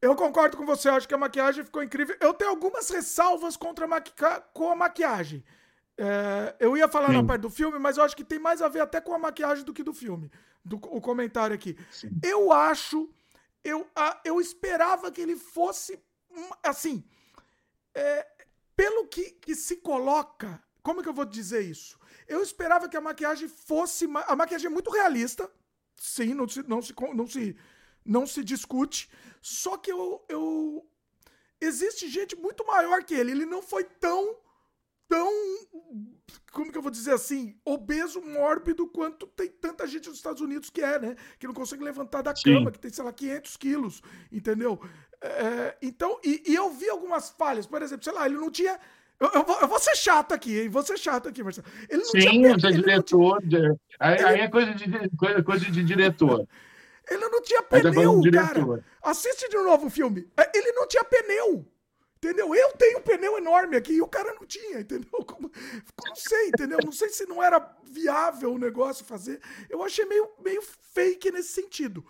[0.00, 2.14] Eu concordo com você, acho que a maquiagem ficou incrível.
[2.20, 4.12] Eu tenho algumas ressalvas contra a maqui...
[4.52, 5.42] com a maquiagem.
[5.96, 7.14] É, eu ia falar Sim.
[7.14, 9.18] na parte do filme, mas eu acho que tem mais a ver até com a
[9.18, 10.30] maquiagem do que do filme.
[10.64, 11.76] Do, o comentário aqui.
[11.90, 12.10] Sim.
[12.22, 13.08] Eu acho.
[13.64, 15.98] Eu, a, eu esperava que ele fosse.
[16.62, 17.02] Assim.
[17.94, 18.26] É,
[18.76, 20.62] pelo que, que se coloca.
[20.82, 21.98] Como que eu vou dizer isso?
[22.28, 24.06] Eu esperava que a maquiagem fosse.
[24.26, 25.50] A maquiagem é muito realista.
[25.96, 27.56] Sim, não se, não se, não se,
[28.04, 29.10] não se discute.
[29.40, 30.86] Só que eu, eu.
[31.60, 33.30] Existe gente muito maior que ele.
[33.30, 34.36] Ele não foi tão
[35.08, 35.30] tão,
[36.52, 40.70] como que eu vou dizer assim, obeso, mórbido quanto tem tanta gente nos Estados Unidos
[40.70, 41.16] que é, né?
[41.38, 42.54] Que não consegue levantar da Sim.
[42.54, 44.02] cama, que tem, sei lá, 500 quilos,
[44.32, 44.80] entendeu?
[45.20, 48.78] É, então, e, e, eu vi algumas falhas, por exemplo, sei lá, ele não tinha.
[49.18, 50.68] Eu, eu, vou, eu vou, ser chato aqui, hein?
[50.68, 51.66] Vou ser chato aqui, Marcelo.
[51.88, 53.42] Ele não Sim, tinha, você é diretor.
[53.42, 56.46] Tinha, aí, ele, aí, é coisa de, coisa, coisa de diretor.
[57.08, 58.84] Ele não tinha tá pneu, cara.
[59.02, 60.28] Assiste de novo o filme.
[60.36, 61.66] É, ele não tinha pneu.
[62.16, 62.54] Entendeu?
[62.54, 65.10] Eu tenho um pneu enorme aqui e o cara não tinha, entendeu?
[65.26, 65.50] Como,
[66.06, 66.78] não sei, entendeu?
[66.82, 69.40] Não sei se não era viável o negócio fazer.
[69.68, 72.02] Eu achei meio, meio fake nesse sentido.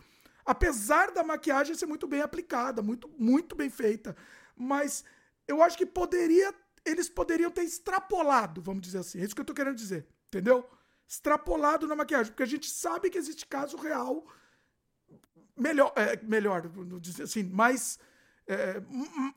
[0.44, 4.16] Apesar da maquiagem ser muito bem aplicada, muito, muito bem feita.
[4.56, 5.04] Mas
[5.48, 6.54] eu acho que poderia.
[6.84, 9.20] Eles poderiam ter extrapolado, vamos dizer assim.
[9.20, 10.06] É isso que eu tô querendo dizer.
[10.28, 10.68] Entendeu?
[11.08, 12.32] Extrapolado na maquiagem.
[12.32, 14.26] Porque a gente sabe que existe caso real.
[15.56, 16.68] Melhor, é, melhor,
[17.00, 17.98] dizer assim, mais
[18.46, 18.82] é,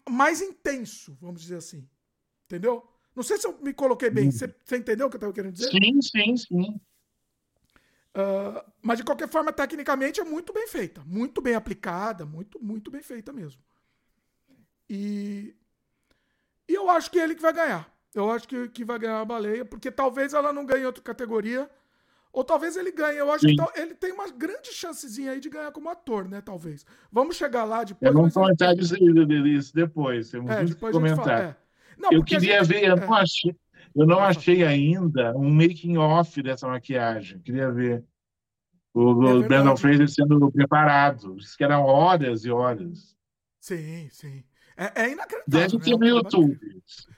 [0.09, 1.87] mais intenso, vamos dizer assim.
[2.45, 2.85] Entendeu?
[3.15, 4.29] Não sei se eu me coloquei bem.
[4.31, 5.71] Você, você entendeu o que eu estava querendo dizer?
[5.71, 6.81] Sim, sim, sim.
[8.17, 12.89] Uh, mas de qualquer forma, tecnicamente é muito bem feita, muito bem aplicada, muito, muito
[12.89, 13.61] bem feita mesmo.
[14.89, 15.55] E,
[16.67, 17.87] e eu acho que é ele que vai ganhar.
[18.15, 21.69] Eu acho que, que vai ganhar a baleia, porque talvez ela não ganhe outra categoria
[22.33, 23.19] ou talvez ele ganhe.
[23.19, 23.55] Eu acho Sim.
[23.55, 26.41] que ele tem uma grande chancezinha aí de ganhar como ator, né?
[26.41, 26.85] Talvez.
[27.11, 28.11] Vamos chegar lá depois.
[28.11, 28.95] Vou comentar disso
[29.75, 30.31] depois.
[30.31, 31.23] Temos é, depois comentar.
[31.23, 31.55] Fala, é.
[31.97, 32.67] não, eu queria gente...
[32.67, 33.21] ver, eu não é.
[33.21, 33.55] achei,
[33.97, 37.39] eu não achei ainda um making off dessa maquiagem.
[37.39, 38.03] Queria ver
[38.93, 41.35] o, o é Brandon Fraser sendo preparado.
[41.35, 43.15] Diz que eram horas e horas.
[43.59, 44.43] Sim, sim.
[44.77, 45.67] É, é inacreditável.
[45.67, 45.97] Deve ter né?
[45.97, 46.59] no YouTube.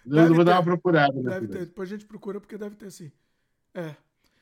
[0.05, 0.43] Deve eu vou ter.
[0.45, 1.21] dar uma procurada.
[1.21, 1.65] Deve ter.
[1.65, 3.11] Depois a gente procura, porque deve ter sim.
[3.73, 3.93] É.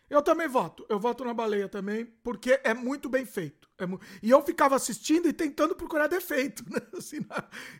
[0.07, 0.85] Eu também voto.
[0.87, 3.66] Eu voto na baleia também, porque é muito bem feito.
[3.79, 3.85] É.
[4.23, 6.79] E eu ficava assistindo e tentando procurar defeito, né?
[6.97, 7.17] Assim,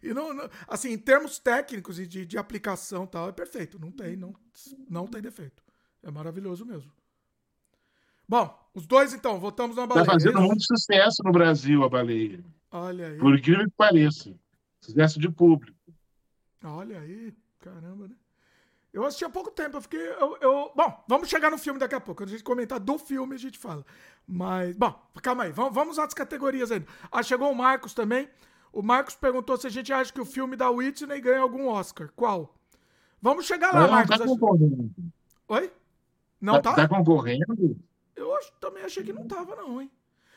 [0.04, 3.80] e não, não, assim em termos técnicos e de, de aplicação tal, é perfeito.
[3.80, 4.34] Não tem, não,
[4.90, 5.64] não tem defeito.
[6.04, 6.92] É maravilhoso mesmo.
[8.30, 10.04] Bom, os dois então, votamos na tá baleia.
[10.04, 12.44] Está fazendo muito sucesso no Brasil a baleia.
[12.72, 13.18] Olha aí.
[13.18, 14.36] Por incrível que pareça.
[14.82, 15.76] Sucesso de público.
[16.64, 18.16] Olha aí, caramba, né?
[18.98, 20.00] Eu assisti há pouco tempo, eu fiquei.
[20.00, 22.24] Eu, eu, Bom, vamos chegar no filme daqui a pouco.
[22.24, 23.86] Quando a gente comentar do filme, a gente fala.
[24.28, 26.88] Mas, bom, calma aí, vamos, vamos às categorias ainda.
[27.12, 28.28] Ah, chegou o Marcos também.
[28.74, 32.10] O Marcos perguntou se a gente acha que o filme da Whitney ganha algum Oscar.
[32.16, 32.56] Qual?
[33.22, 34.18] Vamos chegar lá, não, Marcos.
[34.18, 34.92] Tá concorrendo.
[35.48, 35.72] Oi?
[36.42, 36.74] Não tá?
[36.74, 37.78] Tá, tá concorrendo?
[38.16, 39.92] Eu acho, também achei que não tava, não, hein?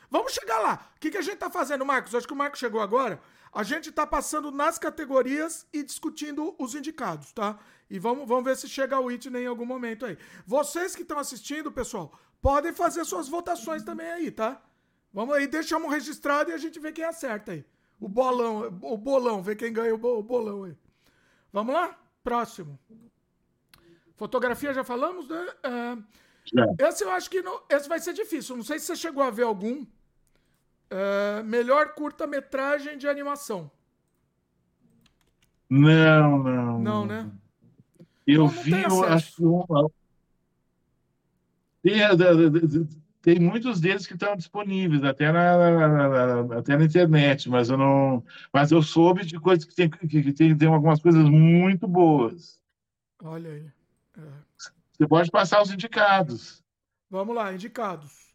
[0.07, 0.87] Vamos chegar lá.
[0.95, 2.13] O que, que a gente tá fazendo, Marcos?
[2.13, 3.19] Acho que o Marcos chegou agora.
[3.51, 7.57] A gente está passando nas categorias e discutindo os indicados, tá?
[7.91, 10.17] E vamos, vamos ver se chega o Whitney em algum momento aí.
[10.47, 12.09] Vocês que estão assistindo, pessoal,
[12.41, 14.61] podem fazer suas votações também aí, tá?
[15.13, 17.65] Vamos aí, deixamos registrado e a gente vê quem acerta aí.
[17.99, 20.77] O bolão, o bolão, vê quem ganha o bolão aí.
[21.51, 21.99] Vamos lá?
[22.23, 22.79] Próximo.
[24.15, 25.47] Fotografia já falamos, né?
[25.61, 28.55] É, esse eu acho que não, esse vai ser difícil.
[28.55, 29.85] Não sei se você chegou a ver algum.
[30.93, 33.69] Uh, melhor curta-metragem de animação.
[35.69, 36.79] Não, não.
[36.79, 37.31] Não, né?
[38.25, 39.55] Eu vi, eu acho
[41.81, 41.99] tem,
[43.21, 47.77] tem, muitos deles que estão disponíveis, até na, na, na, até na internet, mas eu
[47.77, 48.23] não.
[48.53, 52.61] Mas eu soube de coisas que tem, que, tem, tem algumas coisas muito boas.
[53.23, 53.65] Olha aí.
[54.17, 54.21] É.
[54.57, 56.63] Você pode passar os indicados.
[57.09, 58.31] Vamos lá, indicados.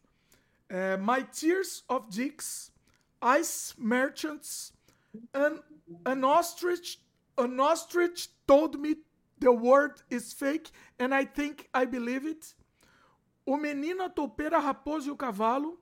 [0.69, 2.73] Uh, My Tears of Dicks,
[3.39, 4.73] Ice Merchants,
[5.33, 5.61] an,
[6.05, 6.99] an ostrich,
[7.37, 8.97] an ostrich told me
[9.39, 12.55] the word is fake and I think I believe it.
[13.45, 15.79] O Menino, a Toupeira, a Raposa e o Cavalo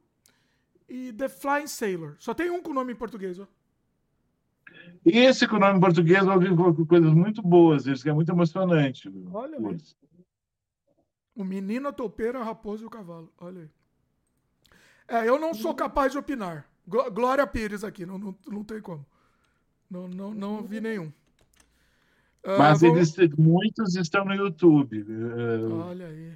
[0.88, 2.16] e The Flying Sailor.
[2.20, 3.47] Só tem um com nome em português, ó.
[5.03, 9.12] Esse com nome em português eu ouvi coisas muito boas, isso que é muito emocionante.
[9.32, 9.78] Olha aí.
[11.36, 13.32] O Menino, a Toupeira, a Raposa e o Cavalo.
[13.38, 13.70] Olha aí.
[15.08, 16.70] É, eu não sou capaz de opinar.
[16.88, 19.06] Glória Pires aqui, não, não, não tem como.
[19.89, 21.12] Não, não, não vi nenhum.
[22.46, 25.02] Uh, Mas eles, muitos estão no YouTube.
[25.02, 26.34] Uh, Olha aí.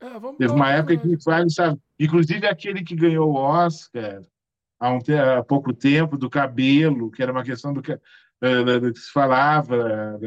[0.00, 1.16] É, Teve uma época que
[1.50, 4.22] sabe, inclusive aquele que ganhou o Oscar,
[4.80, 4.98] há, um,
[5.38, 10.18] há pouco tempo do cabelo, que era uma questão do que, do que se falava,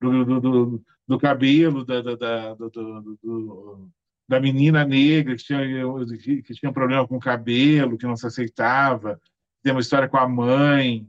[0.00, 2.56] do, do, do, do cabelo da, da, da,
[4.28, 5.60] da menina negra que tinha,
[6.18, 9.20] que, que tinha um problema com o cabelo, que não se aceitava.
[9.62, 11.06] Tem uma história com a mãe,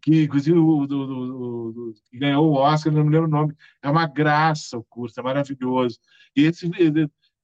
[0.00, 3.54] que inclusive o do, do, do, que ganhou o Oscar, não me lembro o nome.
[3.82, 5.98] É uma graça o curso, é maravilhoso.
[6.36, 6.66] E esse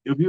[0.04, 0.26] eu vi,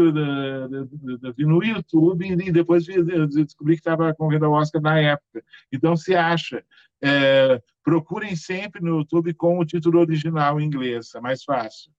[1.24, 5.44] eu vi no YouTube e depois descobri que estava concorrendo ao Oscar na época.
[5.72, 6.64] Então se acha.
[7.04, 11.92] É, procurem sempre no YouTube com o título original em inglês, é mais fácil.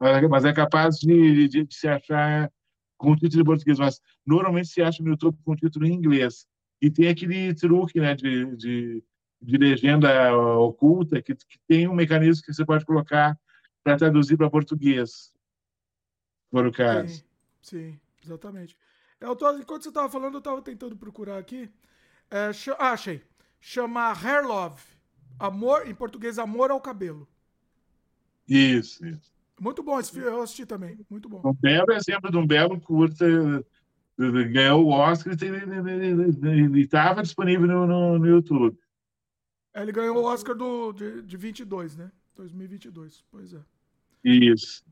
[0.00, 2.50] Mas é capaz de, de, de se achar
[2.96, 5.92] com o título em português, mas normalmente se acha no YouTube com o título em
[5.92, 6.46] inglês.
[6.82, 9.04] E tem aquele truque né, de, de,
[9.40, 13.38] de legenda oculta que, que tem um mecanismo que você pode colocar
[13.84, 15.32] para traduzir para português,
[16.50, 17.08] por o caso.
[17.08, 17.22] Sim,
[17.62, 18.76] sim exatamente.
[19.20, 21.70] Eu tô, enquanto você estava falando, eu estava tentando procurar aqui.
[22.28, 23.22] É, ah, achei.
[23.60, 24.82] Chama Hair Love.
[25.38, 27.28] Amor, em português, Amor ao Cabelo.
[28.48, 29.32] Isso, isso.
[29.60, 30.98] Muito bom esse filme, eu assisti também.
[31.08, 31.40] Muito bom.
[31.44, 33.24] Um belo exemplo de um belo curta
[34.18, 38.78] ganhou o Oscar e estava disponível no, no, no, YouTube.
[39.74, 42.12] É, ele ganhou o Oscar do, de, de 22, né?
[42.34, 43.60] 2022, pois é.
[44.24, 44.84] Isso.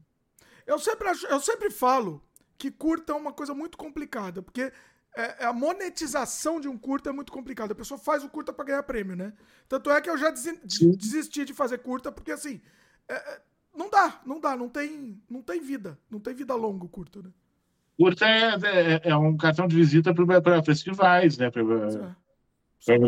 [0.67, 2.23] Eu sempre, eu sempre falo
[2.57, 4.73] que curta é uma coisa muito complicada, porque
[5.17, 7.73] é, é, a monetização de um curta é muito complicada.
[7.73, 9.33] A pessoa faz o curta para ganhar prêmio, né?
[9.69, 12.61] Tanto é que eu já desisti de fazer curta, porque assim,
[13.09, 13.43] é, é,
[13.75, 17.23] não dá, não dá, não tem, não tem vida, não tem vida longa o curta,
[17.23, 17.33] né?
[18.01, 21.51] Curta é, é, é um cartão de visita para festivais, né?
[21.51, 21.63] Para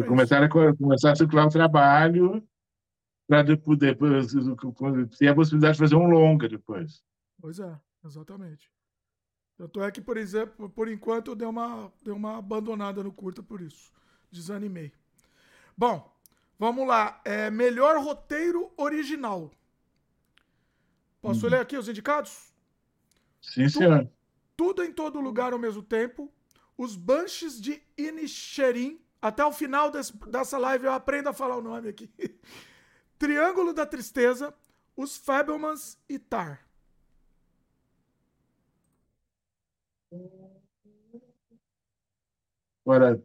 [0.06, 2.46] começar, a, começar a circular o trabalho
[3.26, 4.34] para depois, depois
[5.18, 7.02] ter a possibilidade de fazer um longa depois.
[7.40, 7.74] Pois é,
[8.04, 8.70] exatamente.
[9.56, 13.42] Tanto é que, por exemplo, por enquanto eu dei uma, dei uma abandonada no curta
[13.42, 13.90] por isso.
[14.30, 14.92] Desanimei.
[15.74, 16.06] Bom,
[16.58, 17.18] vamos lá.
[17.24, 19.50] É, melhor roteiro original.
[21.22, 21.48] Posso hum.
[21.48, 22.52] ler aqui os indicados?
[23.40, 24.06] Sim, senhor.
[24.56, 26.32] Tudo em todo lugar ao mesmo tempo.
[26.76, 29.00] Os Banshees de Inisherin.
[29.20, 32.10] Até o final desse, dessa live eu aprendo a falar o nome aqui.
[33.18, 34.54] Triângulo da Tristeza.
[34.96, 36.66] Os Fabelmans e Tar.
[42.84, 43.22] Ora,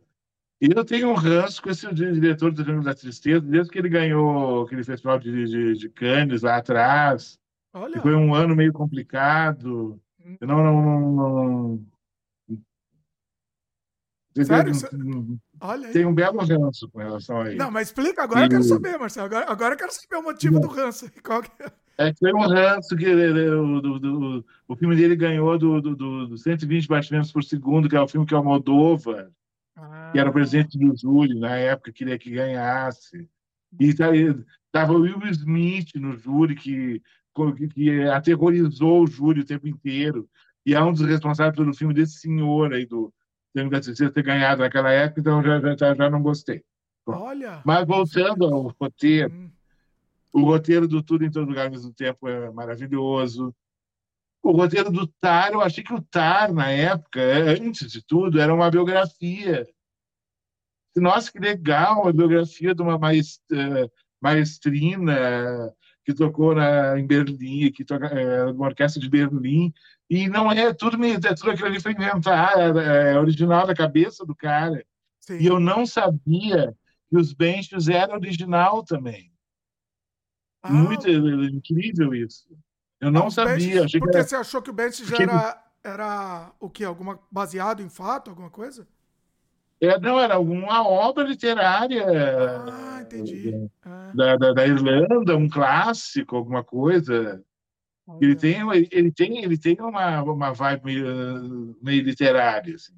[0.62, 4.64] eu tenho um ranço com esse diretor do Triângulo da Tristeza, desde que ele ganhou
[4.64, 7.40] aquele festival de, de, de Cannes lá atrás.
[7.74, 8.02] Olha.
[8.02, 10.02] Foi um ano meio complicado.
[10.40, 11.86] Eu não, não, não, não...
[14.46, 14.72] Sério?
[15.60, 15.94] Olha aí.
[15.94, 17.58] Tem um belo ranço com relação a isso.
[17.58, 18.44] Não, mas explica agora, e...
[18.44, 19.26] eu quero saber, Marcelo.
[19.26, 20.62] Agora, agora eu quero saber o motivo não.
[20.62, 21.10] do ranço.
[21.24, 21.72] Qual que é?
[21.98, 25.96] É que foi um ranço que o, do, do, o filme dele ganhou do, do,
[26.28, 29.32] do, 120 batimentos por segundo, que é o filme que é o Moldova,
[29.76, 30.10] ah.
[30.12, 33.28] que era o presidente do júri, na época, queria que ganhasse.
[33.80, 37.02] E estava o Will Smith no júri, que
[37.56, 40.30] que aterrorizou o júri o tempo inteiro.
[40.66, 43.14] E é um dos responsáveis pelo filme desse senhor aí do
[43.54, 46.64] Tempo da Tristeza ter ganhado naquela época, então já, já, já não gostei.
[47.06, 47.62] Olha!
[47.66, 49.50] Mas voltando ao roteiro, hum.
[50.32, 53.56] o roteiro do Tudo em Todo Lugar ao mesmo tempo é maravilhoso.
[54.44, 57.20] O roteiro do Tar, eu achei que o Tar, na época,
[57.60, 59.68] antes de tudo, era uma biografia.
[60.96, 63.00] Nossa, que legal, uma biografia de uma
[64.22, 65.74] maestrina
[66.08, 69.74] que tocou na, em Berlim, que toca é, uma orquestra de Berlim,
[70.10, 74.26] e não é tudo, é tudo aquilo ali foi inventado, é, é original da cabeça
[74.26, 74.86] do cara.
[75.20, 75.38] Sim.
[75.40, 76.74] E eu não sabia
[77.10, 79.34] que os Benches era original também.
[80.64, 82.48] Ah, Muito incrível isso.
[83.02, 83.82] Eu não sabia.
[83.82, 84.26] Benches, porque era...
[84.26, 85.24] você achou que o Benches porque...
[85.24, 86.86] era, era o quê?
[86.86, 88.88] Alguma, baseado em fato, alguma coisa?
[89.80, 92.06] É, não, era alguma obra literária.
[92.08, 93.70] Ah, entendi.
[93.84, 94.12] Ah.
[94.16, 97.44] Da, da, da, Irlanda, um clássico, alguma coisa.
[98.22, 98.58] Ele tem,
[98.92, 102.76] ele tem, ele tem uma, uma vibe meio, meio literária.
[102.76, 102.94] Assim.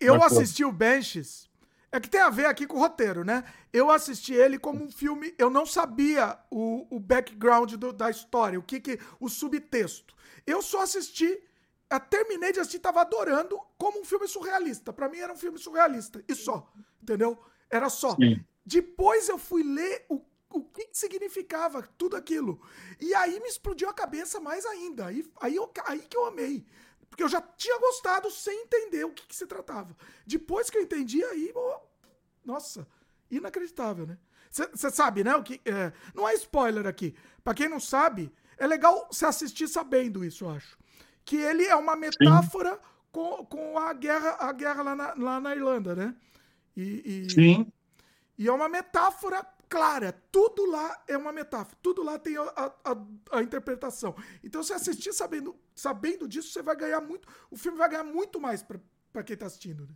[0.00, 1.46] eu Mas, assisti o Benches.
[1.90, 3.44] É que tem a ver aqui com o roteiro, né?
[3.72, 5.34] Eu assisti ele como um filme.
[5.38, 10.14] Eu não sabia o, o background do, da história, o que, que o subtexto.
[10.46, 11.38] Eu só assisti
[11.88, 14.92] eu terminei de assistir, tava adorando como um filme surrealista.
[14.92, 16.22] Para mim era um filme surrealista.
[16.26, 16.72] E só.
[17.00, 17.38] Entendeu?
[17.70, 18.14] Era só.
[18.16, 18.44] Sim.
[18.64, 20.20] Depois eu fui ler o,
[20.50, 22.60] o que significava tudo aquilo.
[23.00, 25.06] E aí me explodiu a cabeça mais ainda.
[25.06, 26.66] Aí, aí, eu, aí que eu amei.
[27.08, 29.96] Porque eu já tinha gostado sem entender o que, que se tratava.
[30.26, 31.52] Depois que eu entendi, aí.
[31.54, 31.78] Oh,
[32.44, 32.86] nossa,
[33.30, 34.18] inacreditável, né?
[34.50, 35.36] Você sabe, né?
[35.36, 37.14] O que, é, não é spoiler aqui.
[37.44, 40.76] Para quem não sabe, é legal se assistir sabendo isso, eu acho
[41.26, 42.80] que ele é uma metáfora Sim.
[43.10, 46.14] com, com a guerra, a guerra lá, na, lá na Irlanda, né?
[46.76, 47.72] E, e, Sim.
[48.38, 50.12] E é uma metáfora clara.
[50.30, 51.76] Tudo lá é uma metáfora.
[51.82, 52.42] Tudo lá tem a,
[52.84, 52.96] a,
[53.32, 54.14] a, interpretação.
[54.44, 57.26] Então, se assistir sabendo, sabendo disso, você vai ganhar muito.
[57.50, 59.82] O filme vai ganhar muito mais para quem está assistindo.
[59.82, 59.94] Né?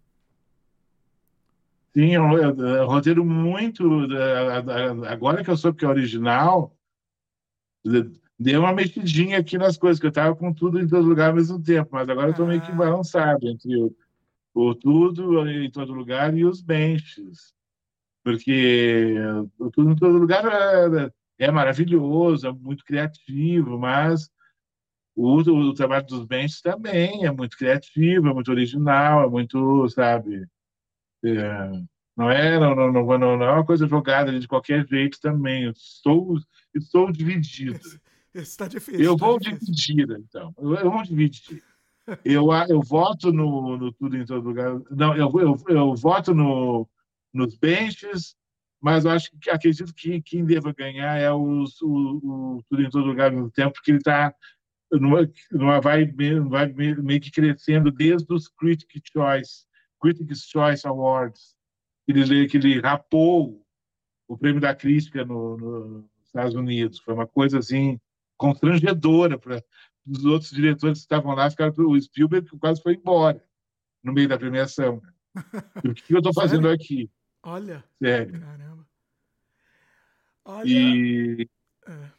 [1.94, 3.88] Sim, é um, é um roteiro muito.
[5.08, 6.76] Agora que eu soube que é original,
[8.40, 11.36] dei uma mexidinha aqui nas coisas, que eu estava com tudo em todo lugar ao
[11.36, 12.74] mesmo tempo, mas agora eu estou meio que ah.
[12.74, 13.94] balançado entre o,
[14.54, 17.54] o tudo em todo lugar e os benches
[18.22, 19.14] porque
[19.72, 24.30] tudo em todo lugar é, é maravilhoso, é muito criativo, mas
[25.16, 30.46] o, o, trabalho dos Bench também é muito criativo, é muito original, é muito, sabe,
[31.24, 31.70] é,
[32.16, 35.64] não, é, não, não, não, não, é uma coisa jogada de qualquer jeito também.
[35.64, 36.38] Eu estou,
[36.74, 37.80] estou dividido.
[38.34, 39.02] Está difícil.
[39.02, 39.74] Eu tá vou difícil.
[39.74, 40.54] dividir, então.
[40.58, 41.62] Eu, eu vou dividir.
[42.24, 44.80] Eu, eu voto no, no Tudo em Todo Lugar.
[44.90, 46.88] Não, eu, eu, eu voto no,
[47.32, 48.34] nos benches,
[48.80, 52.90] mas eu acho que acredito que quem deva ganhar é os, o, o Tudo em
[52.90, 54.34] Todo Lugar no Tempo, porque ele está
[54.92, 59.66] numa, numa vai, vai meio que crescendo desde os Critic Choice,
[60.00, 61.54] Critics' Choice Awards,
[62.06, 63.64] que ele, que ele rapou
[64.26, 66.98] o prêmio da crítica no, no, nos Estados Unidos.
[67.00, 68.00] Foi uma coisa assim
[68.40, 69.62] constrangedora para
[70.06, 73.44] os outros diretores que estavam lá, ficaram o Spielberg quase foi embora
[74.02, 75.02] no meio da premiação.
[75.84, 77.08] O que eu estou fazendo aqui?
[77.44, 77.84] Olha.
[78.02, 78.40] Sério.
[78.40, 78.86] Caramba.
[80.44, 80.68] Olha.
[80.68, 81.48] E,
[81.86, 82.10] é.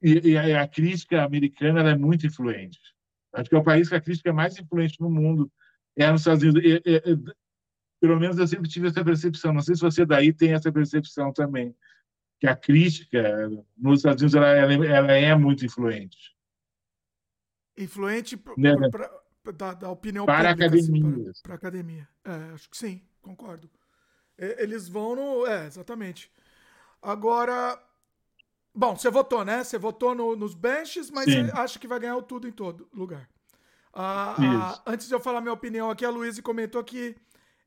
[0.00, 2.80] e, e a, a, crítica americana é muito influente.
[3.34, 5.52] Acho que é o país que a crítica é mais influente no mundo
[5.94, 6.62] é nos Estados Unidos.
[6.64, 7.34] E, e,
[8.00, 9.52] pelo menos eu sempre tive essa percepção.
[9.52, 11.76] Não sei se você daí tem essa percepção também,
[12.40, 16.34] que a crítica nos Estados Unidos ela, ela, é muito influente.
[17.76, 18.74] Influente né?
[18.90, 19.08] pra,
[19.42, 21.30] pra, da, da, opinião para pública, academia.
[21.30, 22.08] Assim, para a academia.
[22.24, 23.70] É, acho que sim, concordo.
[24.38, 25.46] Eles vão no.
[25.46, 26.32] É, exatamente.
[27.02, 27.78] Agora.
[28.74, 29.62] Bom, você votou, né?
[29.62, 33.28] Você votou no, nos benches, mas acha que vai ganhar o tudo em todo lugar.
[33.92, 37.16] Ah, ah, antes de eu falar minha opinião aqui, a Luísa comentou que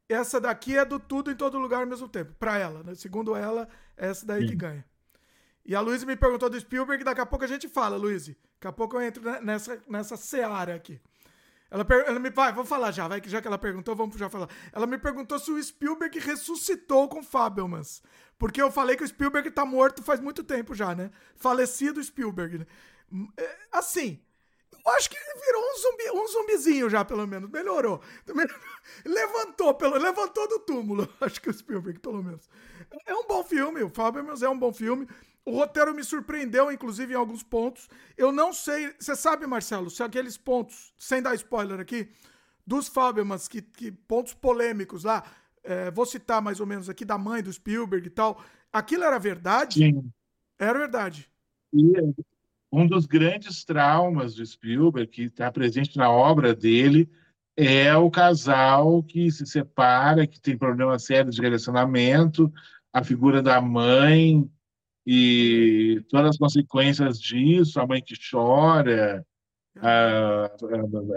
[0.07, 2.33] essa daqui é do tudo em todo lugar ao mesmo tempo.
[2.39, 2.95] Para ela, né?
[2.95, 4.47] Segundo ela, é essa daí Sim.
[4.49, 4.85] que ganha.
[5.65, 8.35] E a Luísa me perguntou do Spielberg, daqui a pouco a gente fala, Luísa.
[8.55, 10.99] Daqui a pouco eu entro nessa, nessa seara aqui.
[11.71, 14.29] Ela, ela me vai, vou falar já, vai que já que ela perguntou, vamos já
[14.29, 14.47] falar.
[14.71, 18.03] Ela me perguntou se o Spielberg ressuscitou com Fabelmans.
[18.37, 21.09] Porque eu falei que o Spielberg tá morto faz muito tempo já, né?
[21.35, 22.59] Falecido Spielberg.
[22.59, 22.65] Né?
[23.37, 24.21] É, assim,
[24.91, 27.49] acho que ele virou um, zumbi, um zumbizinho já, pelo menos.
[27.49, 28.01] Melhorou.
[29.05, 31.07] Levantou, pelo, levantou do túmulo.
[31.21, 32.49] Acho que o Spielberg, pelo menos.
[33.05, 35.07] É um bom filme, o Fabelmans é um bom filme.
[35.45, 37.89] O roteiro me surpreendeu, inclusive, em alguns pontos.
[38.17, 38.93] Eu não sei.
[38.99, 42.09] Você sabe, Marcelo, se aqueles pontos, sem dar spoiler aqui,
[42.65, 45.23] dos Fabelmans, que, que pontos polêmicos lá,
[45.63, 48.41] é, vou citar mais ou menos aqui da mãe do Spielberg e tal.
[48.71, 49.79] Aquilo era verdade?
[49.79, 50.11] Sim.
[50.59, 51.29] Era verdade.
[51.73, 51.93] E
[52.73, 57.07] um dos grandes traumas do Spielberg, que está presente na obra dele,
[57.55, 62.51] é o casal que se separa, que tem problemas sérios de relacionamento,
[62.91, 64.49] a figura da mãe
[65.05, 69.23] e todas as consequências disso, a mãe que chora,
[69.79, 70.49] a,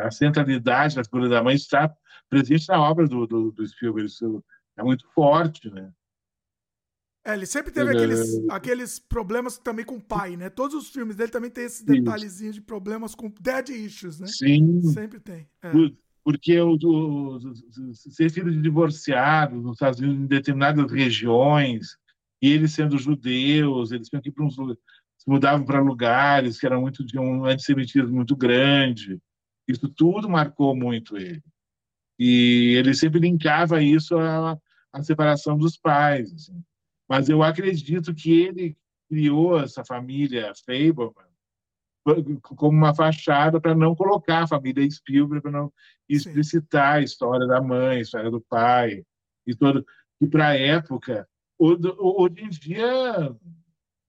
[0.03, 1.91] a, centralidade da figura da mãe está
[2.29, 4.07] presente na obra do, do, do Spielberg.
[4.07, 4.45] Isso
[4.77, 5.91] é muito forte, né?
[7.27, 10.49] É, ele sempre teve aqueles, aqueles problemas também com o pai, né?
[10.49, 14.29] Todos os filmes dele também tem esses detalhezinhos de problemas com dead issues, né?
[14.29, 14.81] Sim.
[14.83, 15.49] Sempre tem.
[15.61, 15.73] É.
[16.23, 17.55] Porque o, o,
[17.95, 21.97] ser filho de divorciado nos Estados Unidos, em determinadas regiões,
[22.41, 26.67] e eles sendo judeus, eles tinham que ir para uns se mudavam para lugares que
[26.67, 29.21] eram muito de um antissemitismo muito grande.
[29.67, 31.43] Isso tudo marcou muito ele.
[32.19, 34.57] E ele sempre linkava isso à,
[34.93, 36.33] à separação dos pais.
[36.33, 36.63] Assim.
[37.09, 38.77] Mas eu acredito que ele
[39.09, 41.27] criou essa família Fableman
[42.43, 45.73] como uma fachada para não colocar a família Spielberg, para não
[46.09, 47.01] explicitar Sim.
[47.01, 49.05] a história da mãe, a história do pai,
[49.47, 49.85] e todo.
[50.21, 51.29] E para a época,
[51.59, 53.35] hoje em dia,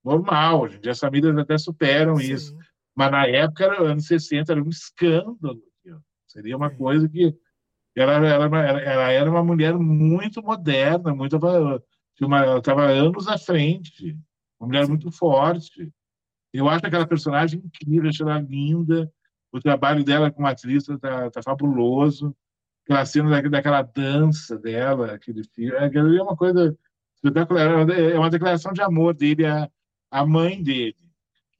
[0.03, 2.33] normal, hoje em dia as famílias até superam Sim.
[2.33, 2.57] isso.
[2.95, 5.61] Mas na época, anos 60, era um escândalo.
[6.27, 6.77] Seria uma Sim.
[6.77, 7.35] coisa que.
[7.95, 11.35] Ela, ela, ela, ela, era uma mulher muito moderna, muito.
[12.19, 14.17] Ela estava anos à frente.
[14.59, 15.91] Uma mulher muito forte.
[16.53, 19.11] Eu acho aquela personagem incrível, acho ela linda.
[19.51, 22.35] O trabalho dela como atriz está tá fabuloso.
[22.83, 25.75] Aquela cena daquela dança dela, aquele filme.
[25.75, 26.77] É uma coisa
[27.15, 27.89] espetacular.
[27.89, 29.69] É uma declaração de amor dele à,
[30.09, 30.95] à mãe dele.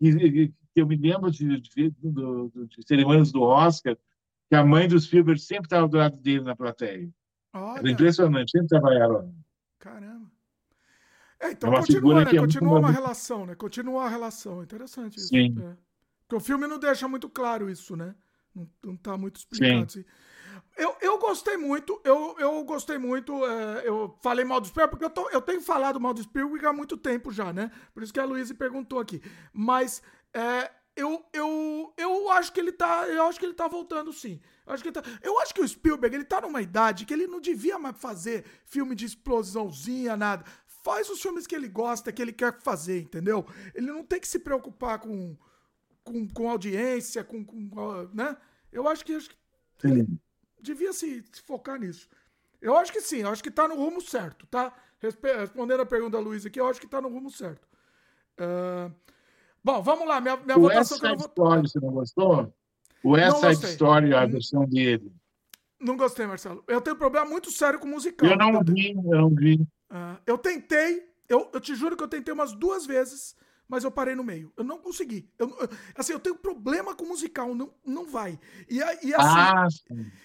[0.01, 3.97] E, eu me lembro de, de, de, de cerimônias do Oscar,
[4.49, 7.09] que a mãe dos Spielberg sempre estava do lado dele na plateia.
[7.53, 7.79] Olha.
[7.79, 9.31] Era impressionante, sempre estava ela.
[9.79, 10.16] Caramba.
[11.39, 12.31] É, então é continua, né?
[12.31, 13.55] É continua uma relação, né?
[13.55, 14.63] Continua a relação.
[14.63, 15.27] Interessante isso.
[15.27, 15.55] Sim.
[15.59, 15.77] É.
[16.21, 18.15] Porque o filme não deixa muito claro isso, né?
[18.53, 19.91] Não, não tá muito explicado.
[19.91, 20.01] Sim.
[20.01, 20.05] Assim.
[20.75, 23.45] Eu, eu gostei muito, eu, eu gostei muito.
[23.45, 26.65] É, eu falei mal do Spielberg, porque eu, tô, eu tenho falado mal do Spielberg
[26.65, 27.71] há muito tempo já, né?
[27.93, 29.21] Por isso que a Luísa perguntou aqui.
[29.51, 33.07] Mas é, eu, eu, eu acho que ele tá.
[33.07, 34.39] Eu acho que ele tá voltando, sim.
[34.65, 37.25] Eu acho que, tá, eu acho que o Spielberg ele tá numa idade que ele
[37.25, 40.43] não devia mais fazer filme de explosãozinha, nada.
[40.83, 43.45] Faz os filmes que ele gosta, que ele quer fazer, entendeu?
[43.73, 45.35] Ele não tem que se preocupar com,
[46.03, 47.69] com, com audiência, com, com.
[48.13, 48.37] né?
[48.71, 49.13] Eu acho que.
[49.13, 49.37] Acho que
[50.61, 52.09] devia se, se, focar nisso.
[52.61, 54.73] Eu acho que sim, eu acho que tá no rumo certo, tá?
[54.99, 57.67] Respondendo a pergunta da Luiz aqui, eu acho que tá no rumo certo.
[58.39, 58.91] Uh,
[59.63, 61.27] bom, vamos lá, minha, minha o votação vou...
[61.27, 62.53] Story, você não gostou?
[63.03, 65.11] O Side Story, a versão dele.
[65.79, 66.63] Não gostei, Marcelo.
[66.67, 68.27] Eu tenho um problema muito sério com musical.
[68.27, 69.65] Eu não vi, eu não vi.
[69.89, 73.35] Uh, eu tentei, eu, eu te juro que eu tentei umas duas vezes
[73.67, 74.51] mas eu parei no meio.
[74.55, 75.29] Eu não consegui.
[75.37, 75.53] Eu,
[75.95, 78.39] assim, eu tenho problema com musical, não, não vai.
[78.69, 79.15] E, e assim.
[79.15, 79.67] Ah,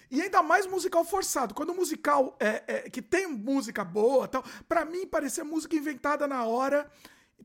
[0.09, 1.53] e ainda mais musical forçado.
[1.53, 6.25] Quando o musical é, é, que tem música boa, tal, para mim parecia música inventada
[6.27, 6.89] na hora,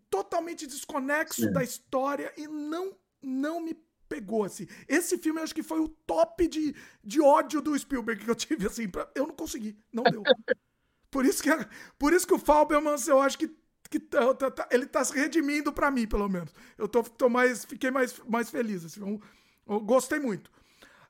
[0.09, 1.53] totalmente desconexo sim.
[1.53, 3.75] da história e não não me
[4.09, 4.69] pegou assim.
[4.87, 8.35] Esse filme eu acho que foi o top de, de ódio do Spielberg que eu
[8.37, 10.23] tive assim, pra, eu não consegui, não deu.
[11.11, 11.51] Por isso que
[11.99, 13.49] por isso que o Fabelmans eu acho que
[13.91, 16.53] que tá, tá, tá, ele tá se redimindo para mim, pelo menos.
[16.77, 18.85] Eu tô, tô mais, fiquei mais, mais feliz.
[18.85, 19.21] Assim, eu,
[19.67, 20.51] eu gostei muito.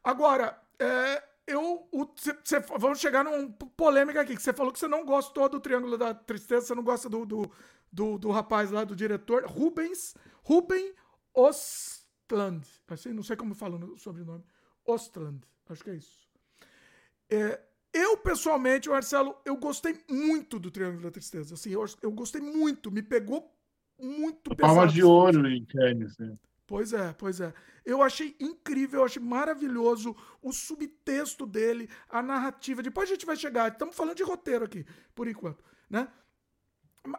[0.02, 1.88] Agora, é, eu.
[1.90, 5.48] O, cê, cê, vamos chegar numa polêmica aqui, que você falou que você não gostou
[5.48, 7.50] do Triângulo da Tristeza, você não gosta do, do,
[7.92, 10.94] do, do rapaz lá, do diretor, Rubens, Ruben
[11.34, 12.66] Ostland.
[12.88, 14.44] Assim, não sei como fala o sobrenome.
[14.84, 16.28] Ostland, acho que é isso.
[17.30, 17.60] É,
[17.92, 21.54] eu, pessoalmente, Marcelo, eu gostei muito do Triângulo da Tristeza.
[21.54, 23.50] Assim, eu, eu gostei muito, me pegou
[23.98, 24.74] muito pesado.
[24.74, 26.36] Palma de ouro em Cannes, né?
[26.66, 27.52] Pois é, pois é.
[27.84, 32.82] Eu achei incrível, eu achei maravilhoso o subtexto dele, a narrativa.
[32.82, 34.84] Depois a gente vai chegar, estamos falando de roteiro aqui,
[35.14, 36.06] por enquanto, né?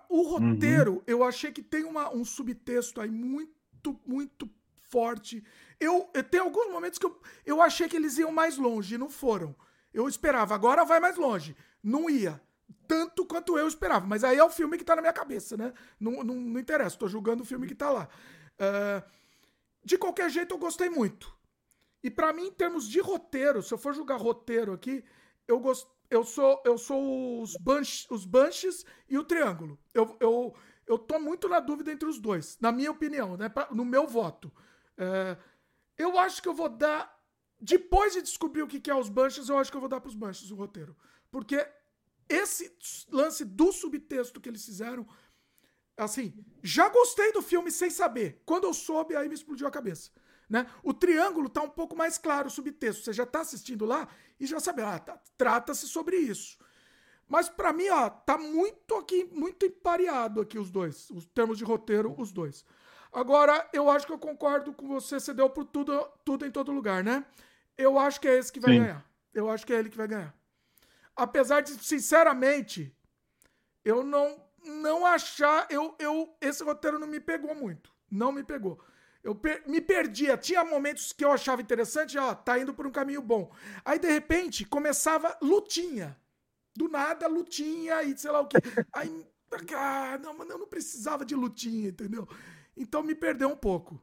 [0.07, 1.03] O roteiro, uhum.
[1.07, 4.47] eu achei que tem uma, um subtexto aí muito, muito
[4.81, 5.43] forte.
[5.79, 8.97] Eu, eu tem alguns momentos que eu, eu achei que eles iam mais longe e
[8.99, 9.55] não foram.
[9.93, 11.55] Eu esperava, agora vai mais longe.
[11.83, 12.41] Não ia.
[12.87, 14.05] Tanto quanto eu esperava.
[14.05, 15.73] Mas aí é o filme que tá na minha cabeça, né?
[15.99, 18.09] Não, não, não interessa, tô julgando o filme que tá lá.
[18.59, 19.09] Uh,
[19.83, 21.33] de qualquer jeito, eu gostei muito.
[22.03, 25.03] E para mim, em termos de roteiro, se eu for julgar roteiro aqui,
[25.47, 25.87] eu gost...
[26.09, 29.77] eu sou eu sou os Bunch, os Bunches e o Triângulo.
[29.93, 30.55] Eu, eu,
[30.87, 33.49] eu tô muito na dúvida entre os dois, na minha opinião, né?
[33.49, 34.51] Pra, no meu voto.
[34.97, 35.35] Uh,
[35.97, 37.18] eu acho que eu vou dar
[37.59, 40.09] depois de descobrir o que é os Bunches, eu acho que eu vou dar para
[40.09, 40.95] os Bunches o roteiro.
[41.31, 41.67] Porque
[42.27, 42.71] esse
[43.11, 45.07] lance do subtexto que eles fizeram,
[45.97, 46.33] assim,
[46.63, 48.41] já gostei do filme sem saber.
[48.45, 50.11] Quando eu soube, aí me explodiu a cabeça.
[50.49, 50.65] Né?
[50.81, 53.03] O triângulo tá um pouco mais claro o subtexto.
[53.03, 54.07] Você já tá assistindo lá
[54.39, 56.57] e já sabe, ah, tá, trata-se sobre isso.
[57.27, 61.63] Mas para mim, ó, tá muito aqui, muito empareado aqui os dois, os termos de
[61.63, 62.65] roteiro, os dois.
[63.11, 66.71] Agora, eu acho que eu concordo com você, você deu por tudo, tudo em todo
[66.71, 67.23] lugar, né?
[67.79, 68.79] Eu acho que é esse que vai Sim.
[68.79, 69.09] ganhar.
[69.33, 70.35] Eu acho que é ele que vai ganhar.
[71.15, 72.93] Apesar de, sinceramente,
[73.85, 75.65] eu não não achar.
[75.69, 77.89] Eu, eu, esse roteiro não me pegou muito.
[78.11, 78.83] Não me pegou.
[79.23, 80.37] Eu per, me perdia.
[80.37, 83.49] Tinha momentos que eu achava interessante, ó, tá indo por um caminho bom.
[83.85, 86.17] Aí, de repente, começava lutinha.
[86.75, 88.57] Do nada, lutinha e sei lá o quê.
[88.91, 89.25] Aí,
[89.73, 92.27] ah, não, mas eu não precisava de lutinha, entendeu?
[92.75, 94.01] Então me perdeu um pouco.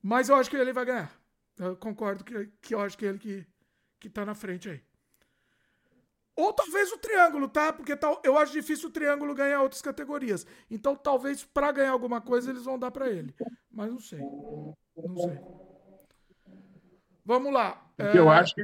[0.00, 1.25] Mas eu acho que ele vai ganhar.
[1.58, 3.46] Eu concordo que, que eu acho que é ele que,
[3.98, 4.82] que tá na frente aí.
[6.36, 7.72] Ou talvez o triângulo, tá?
[7.72, 10.46] Porque tal, eu acho difícil o triângulo ganhar outras categorias.
[10.70, 13.34] Então talvez para ganhar alguma coisa eles vão dar para ele.
[13.70, 14.20] Mas não sei.
[14.20, 15.38] Não sei.
[17.24, 17.90] Vamos lá.
[17.96, 18.16] É...
[18.16, 18.62] Eu acho que.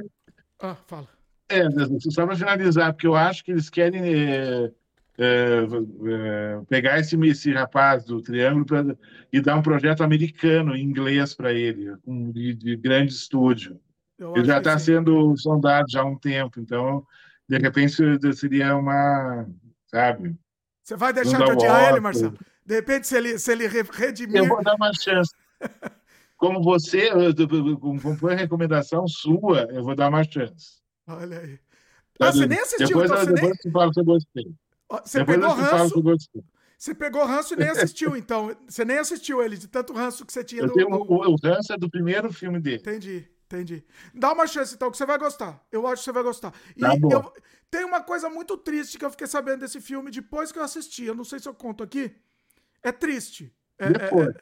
[0.59, 1.09] Ah, fala.
[1.49, 1.63] É,
[2.11, 4.71] só para finalizar, porque eu acho que eles querem é,
[5.17, 8.83] é, é, pegar esse, esse rapaz do Triângulo pra,
[9.31, 13.79] e dar um projeto americano em inglês para ele, um, de, de, grande estúdio.
[14.17, 17.05] Eu ele já está sendo sondado já há um tempo, então,
[17.47, 17.93] de repente,
[18.33, 19.47] seria uma.
[19.87, 20.35] Sabe?
[20.83, 22.37] Você vai deixar de odiar ele, Marcelo?
[22.65, 24.37] De repente, se ele, se ele redimir.
[24.37, 25.31] Eu vou dar uma chance.
[26.37, 27.09] Como você,
[27.79, 30.81] como foi a recomendação sua, eu vou dar uma chance.
[31.07, 31.57] Olha aí.
[32.19, 33.53] Ah, você nem assistiu, depois, então, depois nem...
[33.53, 34.53] você fala se eu gostei.
[35.03, 36.03] Você pegou ranço.
[36.77, 38.55] Você pegou ranço e nem assistiu, então.
[38.67, 41.35] Você nem assistiu ele, de tanto ranço que você tinha eu do, tenho, O, o
[41.41, 42.77] ranço é do primeiro filme dele.
[42.77, 43.85] Entendi, Entendi.
[44.15, 45.63] Dá uma chance, então, que você vai gostar.
[45.71, 46.51] Eu acho que você vai gostar.
[46.75, 47.11] E Tá bom.
[47.11, 47.33] eu-
[47.69, 51.03] tem uma coisa muito triste que eu fiquei sabendo desse filme depois que eu assisti.
[51.05, 52.15] Eu não sei se eu conto aqui.
[52.81, 53.53] É triste.
[53.77, 54.27] É- é- Depois.
[54.29, 54.33] é-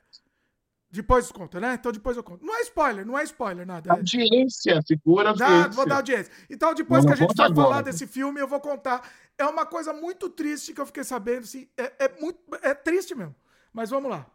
[0.91, 1.75] depois conta, né?
[1.75, 2.45] Então depois eu conto.
[2.45, 3.93] Não é spoiler, não é spoiler, nada.
[3.93, 5.71] Audiência, segura a Dá, audiência.
[5.71, 6.31] vou dar audiência.
[6.49, 7.83] Então, depois Não, que a gente for falar agora.
[7.83, 9.09] desse filme, eu vou contar.
[9.37, 11.43] É uma coisa muito triste que eu fiquei sabendo.
[11.43, 13.33] Assim, é, é muito, é triste mesmo.
[13.71, 14.25] Mas vamos lá.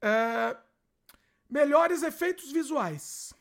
[0.00, 0.56] É,
[1.48, 3.34] melhores efeitos visuais.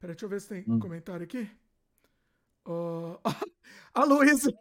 [0.00, 0.80] Peraí, deixa eu ver se tem Hum.
[0.80, 1.48] comentário aqui.
[2.64, 3.18] Ó,
[3.94, 4.52] a Luísa,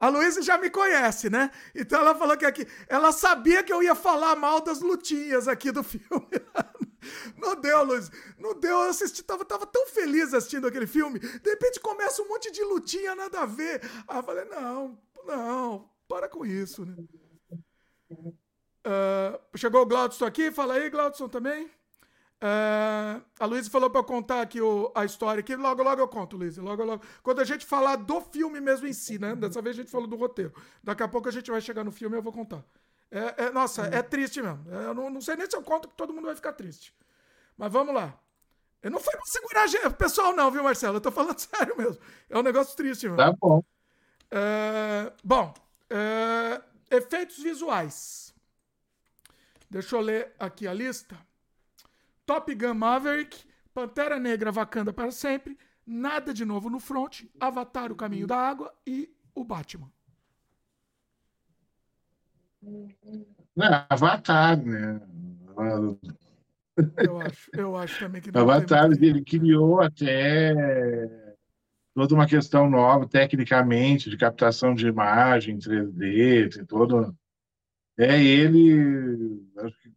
[0.00, 1.50] a Luísa já me conhece, né?
[1.74, 5.70] Então ela falou que aqui, ela sabia que eu ia falar mal das lutinhas aqui
[5.70, 6.28] do filme.
[7.36, 8.10] Não deu, Luiz.
[8.38, 8.70] Não deu.
[8.78, 11.18] Eu assisti, tava, tava tão feliz assistindo aquele filme.
[11.18, 13.80] De repente começa um monte de lutinha, nada a ver.
[14.08, 16.96] Aí eu falei, não, não, para com isso, né?
[18.84, 21.70] Ah, chegou o Glaudson aqui, fala aí, Glaudson também.
[22.46, 25.56] Ah, a Luísa falou pra eu contar aqui o- a história aqui.
[25.56, 26.60] Logo, logo eu conto, Luísa.
[26.60, 27.02] Logo, logo.
[27.22, 29.34] Quando a gente falar do filme mesmo em si, né?
[29.34, 30.52] Dessa vez a gente falou do roteiro.
[30.82, 32.62] Daqui a pouco a gente vai chegar no filme e eu vou contar.
[33.10, 34.62] É, é- nossa, é triste mesmo.
[34.70, 36.94] É, Eu não, não sei nem se eu conto que todo mundo vai ficar triste.
[37.56, 38.12] Mas vamos lá.
[38.82, 40.96] Eu não foi pra segurar gente- pessoal, não, viu, Marcelo?
[40.98, 41.38] Eu tô falando
[41.72, 41.98] sério mesmo.
[42.28, 43.16] É um negócio triste, mesmo.
[43.16, 43.64] Tá bom.
[44.30, 45.54] É, bom,
[45.88, 48.34] é, efeitos visuais.
[49.70, 51.16] Deixa eu ler aqui a lista.
[52.26, 57.96] Top Gun Maverick, Pantera Negra Wakanda para sempre, Nada de Novo no Front, Avatar O
[57.96, 59.90] Caminho da Água e o Batman.
[63.88, 65.00] Avatar, né?
[66.96, 70.54] Eu acho, eu acho também que não Avatar, muito- ele criou até
[71.94, 77.16] toda uma questão nova, tecnicamente, de captação de imagem 3D, tem todo.
[77.96, 79.92] É ele, acho que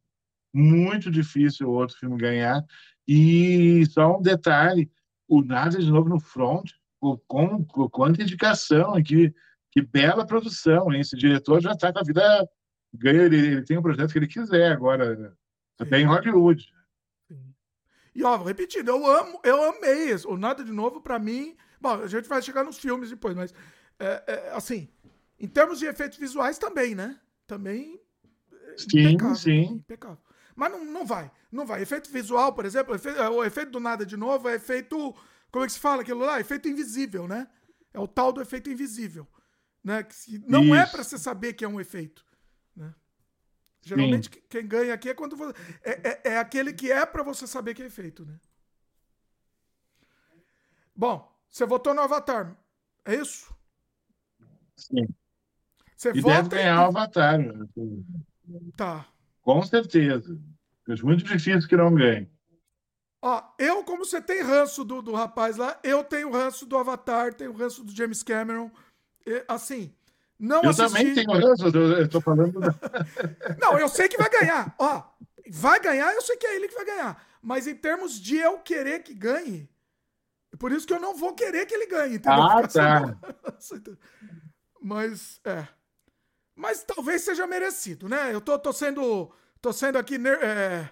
[0.57, 2.63] muito difícil o outro filme ganhar.
[3.07, 4.91] E só um detalhe:
[5.27, 9.33] o Nada de Novo no Front, o, com, quanta indicação, que,
[9.71, 11.01] que bela produção, hein?
[11.01, 12.49] Esse diretor já está com a vida
[12.93, 15.35] ganha, ele, ele tem um projeto que ele quiser agora,
[15.79, 16.67] até em Hollywood.
[17.27, 17.53] Sim.
[18.15, 20.29] E ó, repetindo, eu amo, eu amei isso.
[20.29, 21.55] O Nada de Novo, pra mim.
[21.79, 23.53] Bom, a gente vai chegar nos filmes depois, mas
[23.99, 24.89] é, é, assim,
[25.39, 27.19] em termos de efeitos visuais também, né?
[27.45, 28.01] Também.
[28.75, 29.63] Sim, impecável, sim.
[29.73, 30.26] Impecável.
[30.57, 31.83] Mas não, não vai, não vai.
[31.83, 35.13] Efeito visual, por exemplo, efe- é, o efeito do Nada de Novo é efeito.
[35.51, 36.39] Como é que se fala aquilo lá?
[36.39, 37.47] Efeito invisível, né?
[37.93, 39.27] É o tal do efeito invisível.
[39.83, 40.01] Né?
[40.01, 40.91] Que não é Isso.
[40.91, 42.25] pra você saber que é um efeito.
[42.75, 42.91] Né?
[43.83, 45.53] Geralmente que- quem ganha aqui é quando você,
[45.83, 48.39] é, é, é aquele que é pra você saber que é efeito, né?
[50.95, 52.57] Bom, você votou no Avatar,
[53.05, 53.53] é isso?
[54.75, 55.07] Sim.
[55.95, 57.53] Você E vota deve ganhar o Avatar, né?
[58.75, 59.07] Tá.
[59.47, 60.37] Com certeza.
[60.89, 62.29] Acho muito difícil que não ganhe.
[63.21, 67.33] Ó, eu, como você tem ranço do, do rapaz lá, eu tenho ranço do Avatar,
[67.33, 68.69] tenho ranço do James Cameron.
[69.25, 69.93] E, assim,
[70.37, 70.93] não Eu assisti.
[70.93, 72.59] também tenho ranço, eu estou falando.
[72.59, 72.75] da-
[73.61, 74.75] Não, eu sei que vai ganhar.
[74.77, 75.01] Ó,
[75.49, 77.25] vai ganhar, eu sei que é ele que vai ganhar.
[77.41, 79.69] Mas em termos de eu querer que ganhe,
[80.53, 82.43] é por isso que eu não vou querer que ele ganhe, entendeu?
[82.43, 83.17] Ah, tá.
[84.81, 85.67] Mas, é.
[86.57, 88.33] Mas talvez seja merecido, né?
[88.33, 89.31] Eu tô, tô sendo.
[89.61, 90.15] Tô sendo aqui.
[90.15, 90.89] é,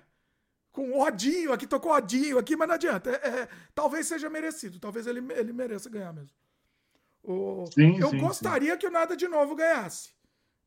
[0.72, 3.10] com odinho aqui, tô com odinho aqui, mas não adianta.
[3.10, 4.80] É, é, talvez seja merecido.
[4.80, 6.30] Talvez ele, ele mereça ganhar mesmo.
[7.24, 10.12] O- Sim, eu sim, gostaria que o Nada de Novo ganhasse.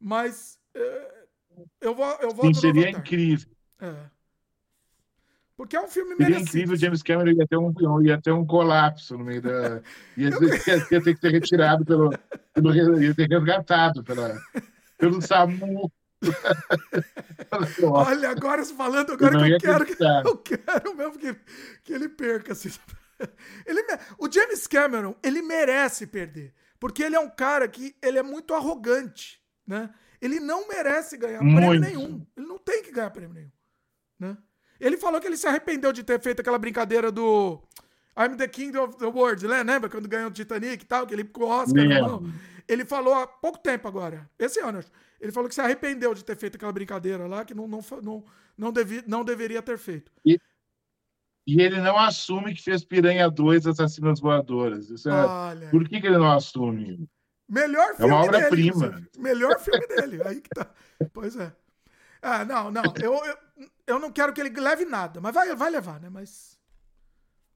[0.00, 1.24] Mas é,
[1.80, 2.06] eu vou.
[2.20, 3.48] Eu Sim, no seria incrível.
[3.80, 3.94] É.
[5.56, 6.48] Porque é um filme Seria merecido.
[6.48, 9.82] incrível, o James Cameron ia ter um, ia ter um colapso no meio da.
[10.16, 10.30] Ia,
[10.66, 12.10] ia, ia ter que ser retirado pelo.
[12.52, 14.40] pelo ia ter resgatado pela,
[14.98, 15.90] pelo SAMU.
[17.82, 20.22] Olha, agora falando agora Eu não que eu quero, acreditar.
[20.24, 21.36] eu quero mesmo que,
[21.84, 22.52] que ele perca.
[22.52, 22.70] Assim.
[23.64, 23.82] Ele,
[24.18, 26.52] o James Cameron, ele merece perder.
[26.80, 29.90] Porque ele é um cara que ele é muito arrogante, né?
[30.20, 31.80] Ele não merece ganhar prêmio Muito.
[31.80, 32.26] nenhum.
[32.36, 33.50] Ele não tem que ganhar prêmio nenhum,
[34.18, 34.36] né?
[34.80, 37.60] Ele falou que ele se arrependeu de ter feito aquela brincadeira do
[38.16, 39.62] I'm the King of the World, né?
[39.62, 42.32] Lembra quando ganhou o Titanic e tal, que ele o Oscar na Lembro.
[42.68, 44.90] Ele falou há pouco tempo agora, esse ano, acho.
[45.20, 48.24] Ele falou que se arrependeu de ter feito aquela brincadeira lá, que não, não, não,
[48.56, 50.12] não, devi, não deveria ter feito.
[50.24, 54.90] E ele não assume que fez Piranha 2 Assassinas Voadoras.
[54.90, 57.08] Isso é- Olha, Por que, que ele não assume?
[57.48, 58.36] melhor É filme uma dele.
[58.36, 59.08] obra-prima.
[59.16, 60.20] Melhor filme dele.
[60.28, 60.70] Aí que tá.
[61.10, 61.50] Pois é.
[62.20, 62.82] Ah, não, não.
[63.02, 63.36] Eu, eu,
[63.86, 66.10] eu não quero que ele leve nada, mas vai, vai levar, né?
[66.10, 66.57] Mas.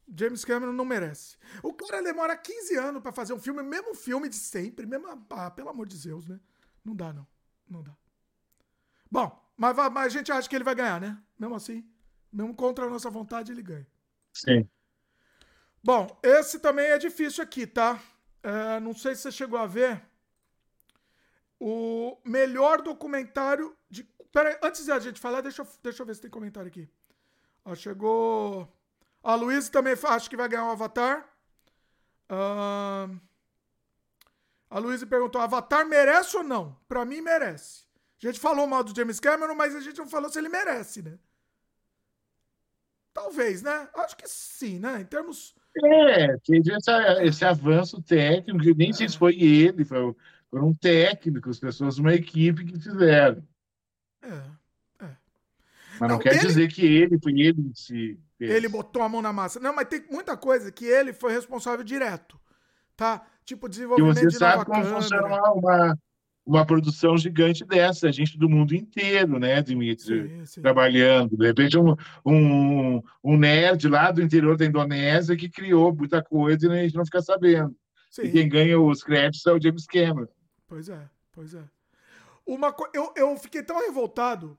[0.09, 1.37] James Cameron não merece.
[1.63, 5.07] O cara demora 15 anos pra fazer um filme, mesmo filme de sempre, mesmo.
[5.31, 6.39] Ah, pelo amor de Deus, né?
[6.85, 7.27] Não dá, não.
[7.69, 7.97] Não dá.
[9.11, 11.23] Bom, mas, mas a gente acha que ele vai ganhar, né?
[11.39, 11.89] Mesmo assim,
[12.33, 13.87] mesmo contra a nossa vontade, ele ganha.
[14.33, 14.69] Sim.
[15.85, 18.01] Bom, esse também é difícil aqui, tá?
[18.43, 20.03] É, não sei se você chegou a ver.
[21.59, 24.05] O melhor documentário de.
[24.33, 26.69] Pera aí, antes de a gente falar, deixa eu, deixa eu ver se tem comentário
[26.69, 26.89] aqui.
[27.65, 28.69] Ó, chegou.
[29.23, 31.29] A Luiz também acho que vai ganhar o um Avatar.
[32.31, 33.21] Uh...
[34.73, 36.75] A Luísa perguntou: Avatar merece ou não?
[36.89, 37.85] Pra mim, merece.
[38.23, 41.03] A gente falou mal do James Cameron, mas a gente não falou se ele merece,
[41.03, 41.19] né?
[43.13, 43.89] Talvez, né?
[43.95, 45.03] Acho que sim, né?
[45.03, 45.55] Em termos.
[45.85, 48.93] É, teve essa, esse avanço técnico, nem é.
[48.95, 50.15] sei se foi ele, foi,
[50.51, 53.47] foram técnicos, pessoas de uma equipe que fizeram.
[54.23, 55.17] É, é.
[55.99, 56.47] Mas não, não quer ele...
[56.47, 57.73] dizer que ele foi ele
[58.47, 58.53] se.
[58.53, 59.61] Ele botou a mão na massa.
[59.61, 62.41] Não, mas tem muita coisa que ele foi responsável direto.
[62.97, 63.25] Tá?
[63.45, 65.03] Tipo, desenvolvimento e você de sabe como câmera.
[65.03, 65.99] funciona uma,
[66.45, 70.29] uma produção gigante dessa, a gente do mundo inteiro, né, Dimitri?
[70.29, 70.63] Sim, sim.
[70.63, 71.37] Trabalhando.
[71.37, 76.67] De repente, um, um, um nerd lá do interior da Indonésia que criou muita coisa
[76.67, 77.75] e a gente não fica sabendo.
[78.11, 78.23] Sim.
[78.23, 80.29] E quem ganha os créditos é o James Cameron.
[80.67, 81.63] Pois é, pois é.
[82.47, 82.89] Uma co...
[82.93, 84.59] eu, eu fiquei tão revoltado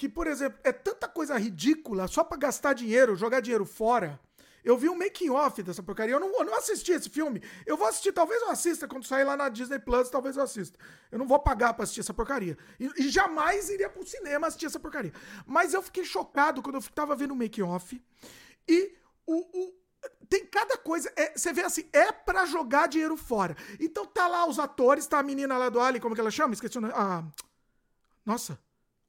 [0.00, 4.18] que, por exemplo, é tanta coisa ridícula só para gastar dinheiro, jogar dinheiro fora
[4.64, 6.14] eu vi um making off dessa porcaria.
[6.14, 7.42] Eu não, eu não assisti esse filme.
[7.64, 10.78] Eu vou assistir, talvez eu assista quando sair lá na Disney Plus, talvez eu assista.
[11.10, 12.58] Eu não vou pagar pra assistir essa porcaria.
[12.78, 15.12] E, e jamais iria pro cinema assistir essa porcaria.
[15.46, 18.02] Mas eu fiquei chocado quando eu tava vendo o making off.
[18.68, 18.94] E
[19.26, 19.74] o, o,
[20.28, 21.10] tem cada coisa.
[21.16, 23.56] É, você vê assim, é para jogar dinheiro fora.
[23.78, 26.52] Então tá lá os atores, tá a menina lá do Ali, como que ela chama?
[26.52, 26.92] Esqueci o nome.
[26.94, 27.24] Ah,
[28.26, 28.58] nossa.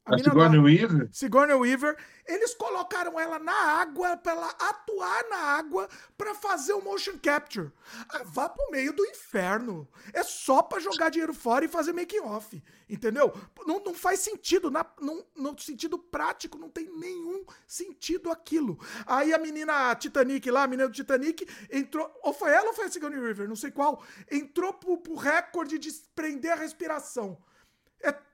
[0.05, 1.09] A, a Sigourney Weaver?
[1.11, 1.95] Sigourney Weaver.
[2.25, 5.87] Eles colocaram ela na água para ela atuar na água
[6.17, 7.71] para fazer o motion capture.
[8.09, 9.87] Ah, vá pro meio do inferno.
[10.13, 13.33] É só para jogar dinheiro fora e fazer making off, entendeu?
[13.65, 18.79] Não, não faz sentido, na, não, no sentido prático não tem nenhum sentido aquilo.
[19.05, 22.85] Aí a menina Titanic lá, a menina do Titanic entrou, ou foi ela ou foi
[22.85, 27.37] a Sigourney Weaver, não sei qual, entrou pro, pro recorde de prender a respiração.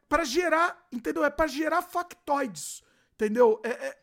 [0.08, 1.24] Para gerar, entendeu?
[1.24, 2.84] É para gerar factoides,
[3.14, 3.62] entendeu?
[3.64, 4.02] É, é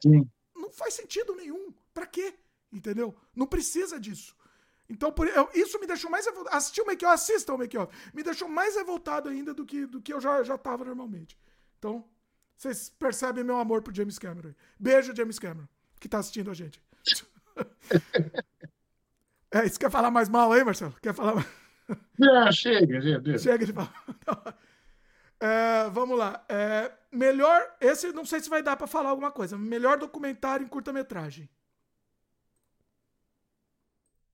[0.55, 1.73] não faz sentido nenhum.
[1.93, 2.35] Para quê?
[2.73, 3.15] Entendeu?
[3.35, 4.37] Não precisa disso.
[4.89, 6.57] Então, por, eu, isso me deixou mais revoltado.
[6.57, 7.93] Assistir o make-off, assista o make-off.
[8.13, 11.39] Me deixou mais revoltado ainda do que, do que eu já, já tava normalmente.
[11.79, 12.05] Então,
[12.57, 14.53] vocês percebem meu amor pro James Cameron.
[14.79, 15.67] Beijo, James Cameron,
[15.99, 16.83] que tá assistindo a gente.
[19.51, 20.95] é, isso quer falar mais mal aí, Marcelo?
[21.01, 21.47] Quer falar mais?
[22.19, 23.39] Não, chega, gente.
[23.39, 24.05] Chega de falar.
[25.45, 26.43] É, vamos lá.
[26.49, 27.61] É, melhor.
[27.79, 29.59] Esse não sei se vai dar para falar alguma coisa.
[29.59, 31.51] Melhor documentário em curta-metragem.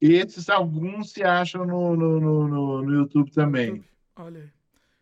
[0.00, 3.66] Esses alguns se acham no, no, no, no YouTube também.
[3.66, 3.88] YouTube.
[4.14, 4.50] Olha aí.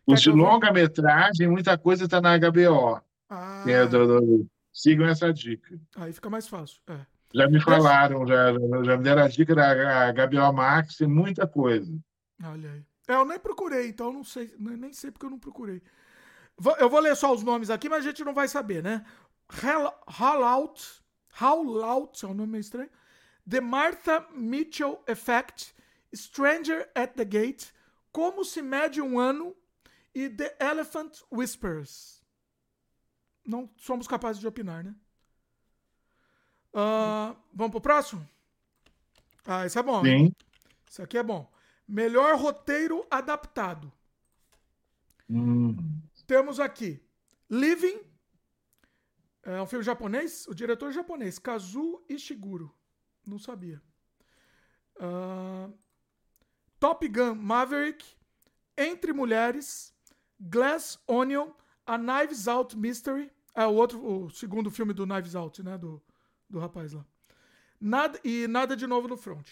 [0.07, 2.99] Os de longa-metragem, muita coisa está na HBO.
[3.29, 3.63] Ah.
[3.67, 5.79] É do, do, sigam essa dica.
[5.95, 6.81] Aí fica mais fácil.
[6.87, 7.05] É.
[7.35, 8.51] Já me falaram, já,
[8.83, 11.95] já me deram a dica da HBO Max, tem muita coisa.
[12.43, 12.83] Olha aí.
[13.07, 15.81] É, eu nem procurei, então não sei, nem sei porque eu não procurei.
[16.79, 19.05] Eu vou ler só os nomes aqui, mas a gente não vai saber, né?
[20.19, 21.01] Howlout,
[21.41, 22.89] Howlout, é um nome meio estranho.
[23.49, 25.73] The Martha Mitchell Effect,
[26.13, 27.67] Stranger at the Gate,
[28.11, 29.55] Como se mede um ano
[30.13, 32.23] e The Elephant Whispers.
[33.45, 34.95] Não somos capazes de opinar, né?
[36.73, 38.27] Uh, vamos pro próximo?
[39.45, 40.03] Ah, esse é bom.
[40.03, 40.33] Sim.
[40.89, 41.49] Esse aqui é bom.
[41.87, 43.91] Melhor roteiro adaptado.
[45.29, 45.75] Hum.
[46.29, 47.03] Temos aqui
[47.49, 47.99] Living,
[49.41, 52.71] é um filme japonês, o diretor é japonês, Kazu Ishiguro.
[53.25, 53.81] Não sabia.
[54.97, 55.73] Uh,
[56.79, 58.05] Top Gun Maverick,
[58.77, 59.91] Entre Mulheres,
[60.39, 61.49] Glass Onion,
[61.83, 65.99] A Knives Out Mystery, é o outro, o segundo filme do Knives Out, né, do,
[66.47, 67.03] do rapaz lá.
[67.81, 69.49] Nada, e Nada de Novo no Front.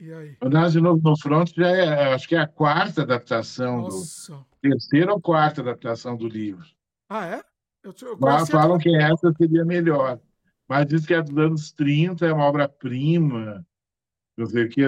[0.00, 0.36] E aí?
[0.42, 4.32] Andar de novo no front já é, acho que é a quarta adaptação Nossa.
[4.32, 6.66] do terceira ou quarta adaptação do livro.
[7.08, 7.42] Ah, é?
[7.82, 10.20] Eu, eu falam que essa seria melhor.
[10.68, 13.64] Mas diz que é dos anos 30, é uma obra-prima.
[14.36, 14.82] Não sei o que.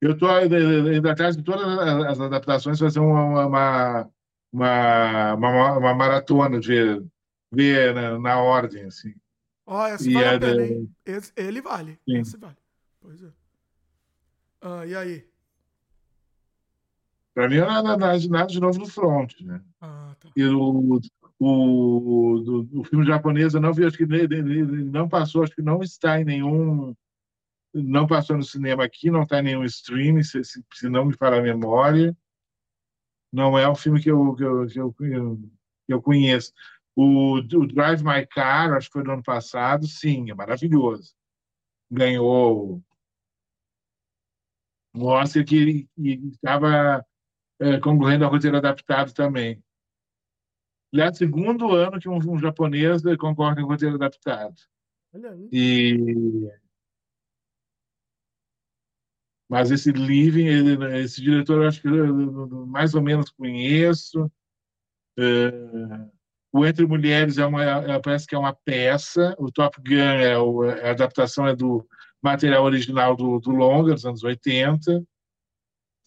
[0.00, 1.66] Eu estou ainda atrás de todas
[2.06, 4.10] as adaptações, fazer uma, uma,
[4.52, 7.04] uma, uma, uma maratona de ver,
[7.52, 8.84] ver na, na ordem.
[8.84, 9.14] Assim.
[9.66, 12.00] Oh, esse vale é, pena, ele vale.
[12.06, 12.56] Esse vale.
[13.00, 13.30] Pois é.
[14.60, 15.28] Ah, e aí?
[17.34, 19.62] Para mim, é nada, nada de novo no front, né?
[19.80, 20.28] Ah, tá.
[20.36, 21.00] E o,
[21.38, 25.62] o, do, o filme japonês, eu não vi, acho que ele, não passou, acho que
[25.62, 26.94] não está em nenhum.
[27.72, 31.16] Não passou no cinema aqui, não está em nenhum streaming, se, se, se não me
[31.16, 32.16] falar a memória.
[33.32, 34.92] Não é um filme que eu, que eu, que eu,
[35.86, 36.52] que eu conheço.
[36.96, 41.14] O, o Drive My Car, acho que foi do ano passado, sim, é maravilhoso.
[41.88, 42.82] Ganhou
[44.94, 45.88] Oscar que
[46.32, 47.04] estava
[47.60, 49.62] é, concorrendo ao roteiro adaptado também.
[50.94, 54.56] é o segundo ano que um, um japonês concorre com roteiro adaptado.
[55.52, 55.96] E
[59.48, 64.30] mas esse Living, ele, esse diretor eu acho que eu, mais ou menos conheço.
[65.18, 66.10] Uh,
[66.52, 69.34] o Entre Mulheres é uma, é, parece que é uma peça.
[69.38, 71.88] O Top Gun é o, a adaptação é do
[72.22, 75.04] material original do, do longa dos anos 80.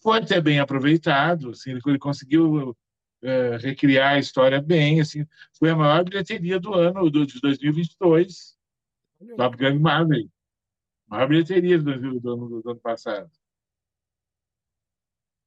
[0.02, 5.24] Foi até bem aproveitado, assim, ele, ele conseguiu uh, recriar a história bem, assim,
[5.58, 8.56] foi a maior bilheteria do ano do, de 2022.
[9.36, 10.28] Top Gun Marvel.
[11.06, 13.30] Maior bilheteria do, do, do, do ano passado.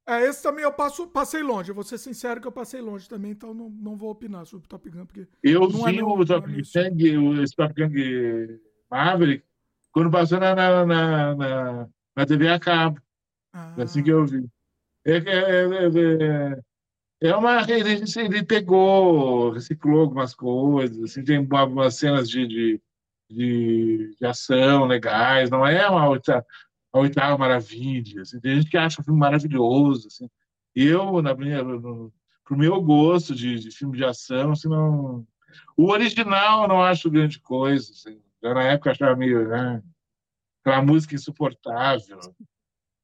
[0.08, 1.70] É, esse também eu passo, passei longe.
[1.70, 4.64] Eu vou ser sincero que eu passei longe também, então não, não vou opinar sobre
[4.64, 5.04] o Top Gun.
[5.04, 7.90] Porque eu vi é o Top Gun, esse Top Gun
[8.88, 9.44] Maverick,
[9.96, 13.00] quando passou na, na, na, na, na TV a cabo.
[13.50, 13.82] Ah.
[13.82, 14.46] Assim que eu vi.
[15.06, 15.64] É, é,
[17.22, 17.62] é, é uma.
[17.62, 22.80] Ele, ele pegou, reciclou algumas coisas, assim, tem umas cenas de, de
[23.30, 26.44] de, de ação legais, não é uma outra,
[26.92, 28.20] a oitava maravilha.
[28.20, 30.08] Assim, tem gente que acha o filme maravilhoso.
[30.08, 30.28] Assim.
[30.74, 32.12] Eu, na minha, no,
[32.44, 35.26] pro meu gosto de, de, filme de ação, assim, não...
[35.74, 37.90] o original eu não acho grande coisa.
[37.90, 38.20] Assim.
[38.46, 39.48] Já na época eu achava meio.
[39.48, 39.82] Né?
[40.60, 42.20] Aquela música insuportável.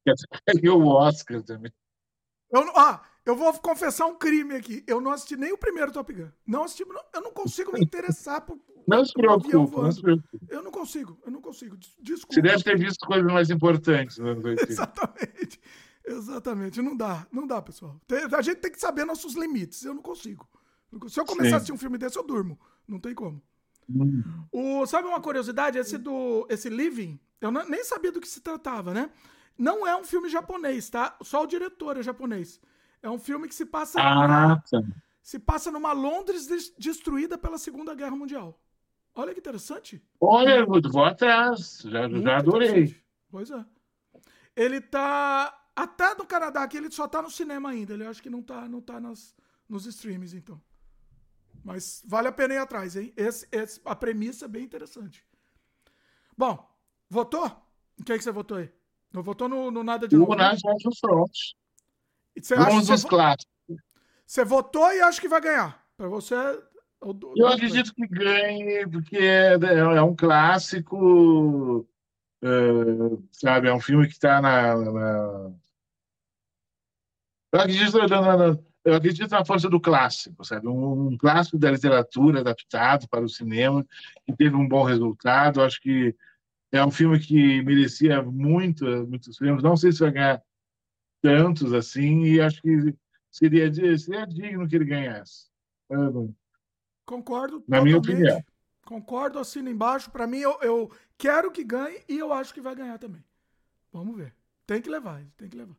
[0.04, 1.72] Que o Oscar também.
[2.50, 4.84] Eu ah, eu vou confessar um crime aqui.
[4.86, 6.28] Eu não assisti nem o primeiro Top Gun.
[6.46, 6.84] Não assisti,
[7.14, 8.58] eu não consigo me interessar por.
[8.84, 10.40] Não se preocupe, não se preocupe.
[10.48, 11.76] Eu não consigo, eu não consigo.
[12.00, 12.34] Desculpa.
[12.34, 14.18] Você deve ter visto coisas mais importantes.
[14.18, 14.32] Né,
[14.68, 15.60] Exatamente.
[16.04, 16.82] Exatamente.
[16.82, 18.00] Não dá, não dá, pessoal.
[18.36, 19.84] A gente tem que saber nossos limites.
[19.84, 20.48] Eu não consigo.
[21.08, 21.54] Se eu começar Sim.
[21.54, 22.58] a assistir um filme desse, eu durmo.
[22.88, 23.40] Não tem como.
[23.88, 24.22] Hum.
[24.50, 25.78] O, sabe uma curiosidade?
[25.78, 29.10] Esse do esse Living, eu não, nem sabia do que se tratava, né?
[29.58, 31.16] Não é um filme japonês, tá?
[31.22, 32.60] Só o diretor é japonês.
[33.02, 34.00] É um filme que se passa.
[34.00, 34.82] Ah, tá.
[35.22, 38.58] Se passa numa Londres destruída pela Segunda Guerra Mundial.
[39.14, 40.02] Olha que interessante.
[40.20, 41.82] Olha, vou atrás.
[41.84, 42.96] Já, já adorei.
[43.30, 43.64] Pois é.
[44.56, 45.58] Ele tá.
[45.74, 47.94] Até no Canadá aqui, ele só tá no cinema ainda.
[47.94, 49.34] Ele acho que não tá, não tá nas,
[49.68, 50.60] nos streams, então.
[51.64, 53.12] Mas vale a pena ir atrás, hein?
[53.16, 55.24] Esse, esse, a premissa é bem interessante.
[56.36, 56.68] Bom,
[57.08, 57.46] votou?
[57.98, 58.70] Em quem que você votou aí?
[59.12, 60.34] Não votou no, no nada de novo?
[60.34, 61.30] Nada de Front.
[62.36, 63.52] Você Vamos aos clássicos.
[64.26, 65.86] Você votou e acha que vai ganhar.
[65.96, 66.34] Para você.
[67.36, 71.80] Eu acredito que ganhe, porque é, é, é um clássico,
[72.42, 73.68] uh, sabe?
[73.68, 75.52] É um filme que está na, na,
[77.52, 80.66] Eu acredito na, na, eu acredito na força do clássico, sabe?
[80.66, 83.86] Um, um, clássico da literatura adaptado para o cinema,
[84.24, 85.62] que teve um bom resultado.
[85.62, 86.14] Acho que
[86.72, 89.62] é um filme que merecia muito, muitos filmes.
[89.62, 90.42] Não sei se vai ganhar
[91.20, 92.94] tantos assim, e acho que
[93.30, 95.46] seria, seria digno que ele ganhasse.
[97.06, 97.56] Concordo.
[97.68, 97.84] Na totalmente.
[97.84, 98.44] minha opinião.
[98.84, 100.10] Concordo, assino embaixo.
[100.10, 103.24] Para mim, eu, eu, quero que ganhe e eu acho que vai ganhar também.
[103.92, 104.34] Vamos ver.
[104.66, 105.76] Tem que levar, tem que levar.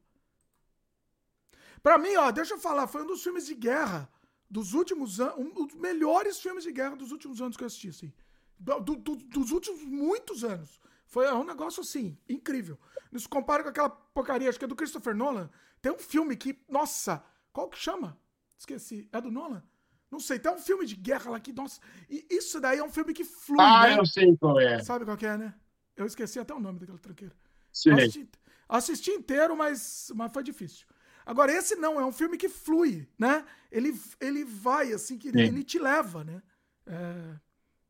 [1.83, 4.09] Para mim, ó, deixa eu falar, foi um dos filmes de guerra
[4.49, 7.89] dos últimos anos, um dos melhores filmes de guerra dos últimos anos que eu assisti,
[7.89, 8.13] assim.
[8.57, 10.79] Do, do, dos últimos muitos anos.
[11.05, 12.79] Foi um negócio assim, incrível.
[13.11, 15.49] Nos compara com aquela porcaria, acho que é do Christopher Nolan.
[15.81, 18.17] Tem um filme que, nossa, qual que chama?
[18.57, 19.09] Esqueci.
[19.11, 19.61] É do Nolan?
[20.09, 21.81] Não sei, tem um filme de guerra lá que, nossa.
[22.09, 23.57] E isso daí é um filme que flui.
[23.59, 23.99] Ah, né?
[23.99, 24.81] eu sei qual é.
[24.81, 25.53] Sabe qual que é, né?
[25.97, 27.35] Eu esqueci até o nome daquela tranqueira.
[27.71, 27.91] Sim.
[27.91, 28.29] Assisti,
[28.69, 30.85] assisti inteiro, mas, mas foi difícil.
[31.25, 33.45] Agora, esse não, é um filme que flui, né?
[33.71, 36.41] Ele, ele vai, assim, que ele te leva, né?
[36.85, 37.39] É...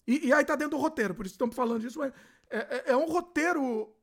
[0.05, 2.11] E, e, aí tá dentro do roteiro, por isso estamos falando disso, mas
[2.49, 3.95] é, é, é um roteiro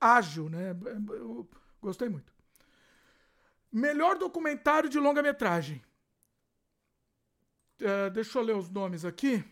[0.00, 0.70] ágil, né?
[1.10, 1.48] Eu
[1.80, 2.32] gostei muito.
[3.70, 5.82] Melhor documentário de longa-metragem.
[7.80, 9.44] É, deixa eu ler os nomes aqui.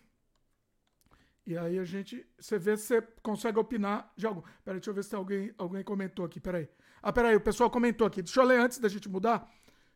[1.47, 2.25] E aí a gente.
[2.39, 4.45] Você vê se você consegue opinar de algo.
[4.65, 6.39] Peraí, deixa eu ver se alguém, alguém comentou aqui.
[6.39, 6.69] Peraí.
[7.03, 8.23] Ah, peraí, o pessoal comentou aqui.
[8.23, 9.49] Deixa eu ler antes da gente mudar.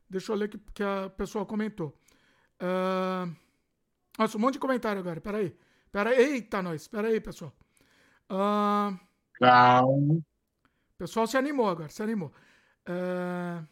[0.09, 1.99] Deixa eu ler que, que a pessoa comentou.
[2.61, 3.35] Uh...
[4.19, 5.21] Nossa, um monte de comentário agora.
[5.21, 5.57] Peraí.
[5.91, 6.17] Peraí.
[6.19, 6.89] Eita, nós.
[6.89, 7.53] Peraí, pessoal.
[8.31, 8.99] Uh...
[9.35, 10.15] Calma.
[10.15, 12.33] O pessoal se animou agora, se animou.
[12.89, 13.67] Uh...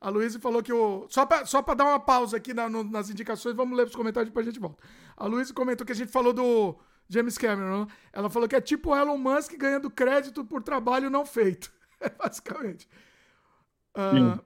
[0.00, 1.06] A Luísa falou que o.
[1.10, 4.30] Só para só dar uma pausa aqui na, no, nas indicações, vamos ler os comentários
[4.30, 4.82] depois a gente volta.
[5.14, 6.78] A Luísa comentou que a gente falou do
[7.10, 7.86] James Cameron.
[8.12, 11.70] Ela falou que é tipo Elon Musk ganhando crédito por trabalho não feito.
[12.02, 12.88] É basicamente.
[13.94, 14.42] Uh,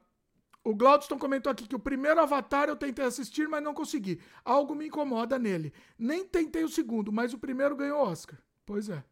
[0.64, 4.20] O Glaudston comentou aqui que o primeiro Avatar eu tentei assistir, mas não consegui.
[4.44, 5.72] Algo me incomoda nele.
[5.96, 8.36] Nem tentei o segundo, mas o primeiro ganhou Oscar.
[8.66, 9.04] Pois é.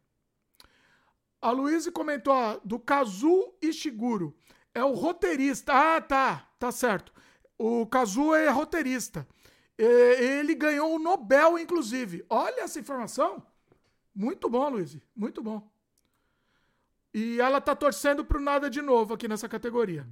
[1.41, 4.35] A Luísa comentou ó, do Kazu Ishiguro.
[4.73, 5.71] É o roteirista.
[5.73, 6.49] Ah, tá.
[6.59, 7.13] Tá certo.
[7.57, 9.25] O Kazu é roteirista.
[9.83, 12.25] Ele ganhou o Nobel, inclusive.
[12.29, 13.43] Olha essa informação.
[14.13, 14.97] Muito bom, Luiz.
[15.15, 15.67] Muito bom.
[17.13, 20.07] E ela tá torcendo pro nada de novo aqui nessa categoria.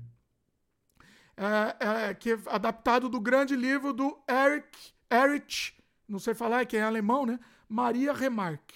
[1.35, 5.73] É, é, que é adaptado do grande livro do Eric, Erich,
[6.07, 7.39] não sei falar, que é alemão, né?
[7.68, 8.76] Maria Remarque.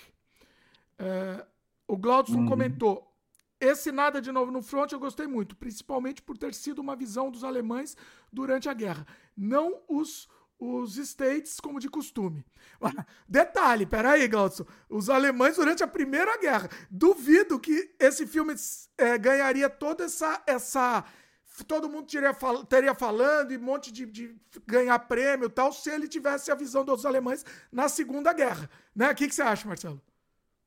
[0.97, 1.45] É,
[1.87, 2.47] o Glaudson uhum.
[2.47, 3.13] comentou:
[3.59, 7.29] esse nada de novo no front eu gostei muito, principalmente por ter sido uma visão
[7.29, 7.95] dos alemães
[8.31, 9.05] durante a guerra.
[9.35, 10.27] Não os
[10.59, 12.45] os States como de costume.
[13.27, 14.65] Detalhe, peraí, Glaudson.
[14.89, 16.69] Os alemães durante a Primeira Guerra.
[16.89, 18.53] Duvido que esse filme
[18.97, 20.41] é, ganharia toda essa.
[20.47, 21.03] essa
[21.67, 22.35] todo mundo teria,
[22.67, 24.35] teria falando e um monte de, de,
[24.67, 28.69] ganhar prêmio e tal, se ele tivesse a visão dos alemães na Segunda Guerra.
[28.93, 29.09] Né?
[29.09, 30.01] O que, que você acha, Marcelo?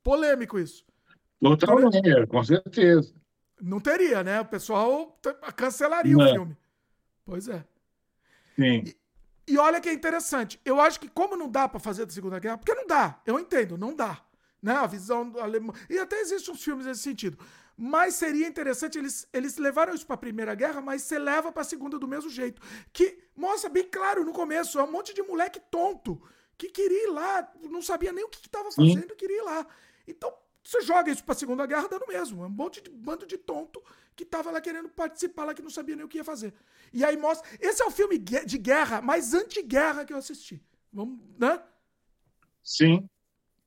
[0.02, 0.86] Polêmico isso.
[1.40, 3.12] Totalmente, com certeza.
[3.60, 4.40] Não teria, né?
[4.40, 5.19] O pessoal
[5.56, 6.24] cancelaria Não.
[6.24, 6.56] o filme.
[7.24, 7.65] Pois é.
[8.56, 8.85] Sim.
[8.86, 8.97] E,
[9.49, 10.61] e olha que é interessante.
[10.65, 13.39] Eu acho que como não dá para fazer da Segunda Guerra, porque não dá, eu
[13.39, 14.20] entendo, não dá.
[14.62, 14.73] Né?
[14.73, 15.75] A visão do alemão.
[15.89, 17.39] E até existem uns filmes nesse sentido.
[17.77, 21.62] Mas seria interessante, eles, eles levaram isso para a Primeira Guerra, mas você leva para
[21.62, 22.61] a Segunda do mesmo jeito.
[22.93, 26.20] Que mostra bem claro no começo, é um monte de moleque tonto
[26.59, 29.65] que queria ir lá, não sabia nem o que estava fazendo, queria ir lá.
[30.09, 32.43] Então, você joga isso para a Segunda Guerra dando mesmo.
[32.43, 33.81] É um monte de bando de tonto
[34.19, 36.53] que tava lá querendo participar lá que não sabia nem o que ia fazer.
[36.93, 37.49] E aí mostra.
[37.61, 40.61] Esse é o filme de guerra mais anti-guerra que eu assisti.
[40.93, 41.62] Vamos, né?
[42.61, 43.09] Sim.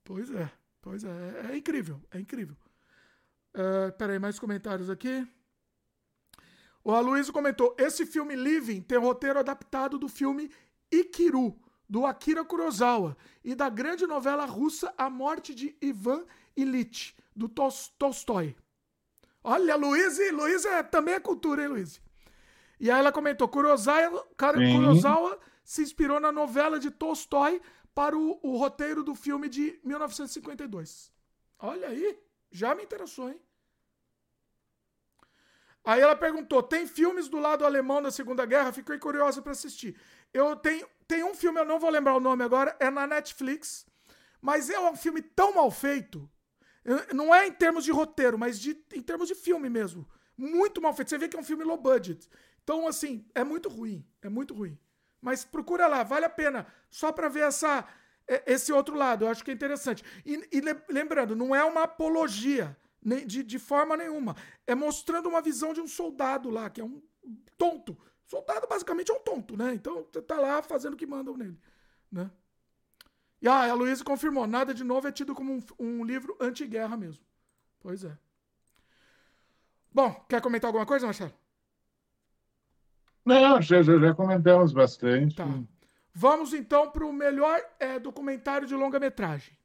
[0.04, 0.52] Pois é.
[0.82, 1.52] Pois é.
[1.52, 2.02] É, incrível.
[2.12, 2.58] É incrível.
[3.56, 5.26] Uh, peraí, mais comentários aqui.
[6.84, 10.52] O Aloysio comentou: esse filme Living tem roteiro adaptado do filme
[10.92, 11.58] Ikiru,
[11.90, 16.26] do Akira Kurosawa, e da grande novela russa A Morte de Ivan
[16.58, 18.54] Ilitch, do Tolstói.
[19.44, 22.02] Olha, Luiz, Luiz é, também é cultura, hein, Luiz?
[22.80, 27.62] E aí ela comentou: Kurosawa, Kurosawa se inspirou na novela de Tolstói
[27.94, 31.12] para o, o, roteiro do filme de 1952.
[31.60, 32.20] Olha aí,
[32.52, 33.40] já me interessou, hein?
[35.84, 38.72] Aí ela perguntou: tem filmes do lado alemão da Segunda Guerra?
[38.72, 40.00] Fiquei curiosa para assistir.
[40.34, 43.86] Eu tenho, tem um filme, eu não vou lembrar o nome agora, é na Netflix,
[44.40, 46.30] mas é um filme tão mal feito
[47.14, 50.08] não é em termos de roteiro, mas de, em termos de filme mesmo.
[50.38, 51.10] Muito mal feito.
[51.10, 52.28] Você vê que é um filme low budget.
[52.64, 54.06] Então, assim, é muito ruim.
[54.22, 54.78] É muito ruim.
[55.22, 56.66] Mas procura lá, vale a pena.
[56.90, 57.88] Só para ver essa,
[58.46, 59.26] esse outro lado.
[59.26, 60.04] Eu acho que é interessante.
[60.26, 62.76] E, e lembrando, não é uma apologia
[63.26, 64.36] de, de forma nenhuma.
[64.66, 67.02] É mostrando uma visão de um soldado lá, que é um
[67.58, 67.98] tonto.
[68.26, 69.74] Soldado basicamente é um tonto, né?
[69.74, 71.60] Então tá lá fazendo o que mandam nele,
[72.12, 72.32] né?
[73.42, 76.96] E ah, a Luísa confirmou: nada de novo é tido como um, um livro anti-guerra
[76.96, 77.24] mesmo.
[77.80, 78.16] Pois é.
[79.94, 81.34] Bom, quer comentar alguma coisa, Marcelo?
[83.26, 85.36] Não, já, já comentamos bastante.
[85.36, 85.46] Tá.
[86.14, 89.58] Vamos então para o melhor é, documentário de longa-metragem.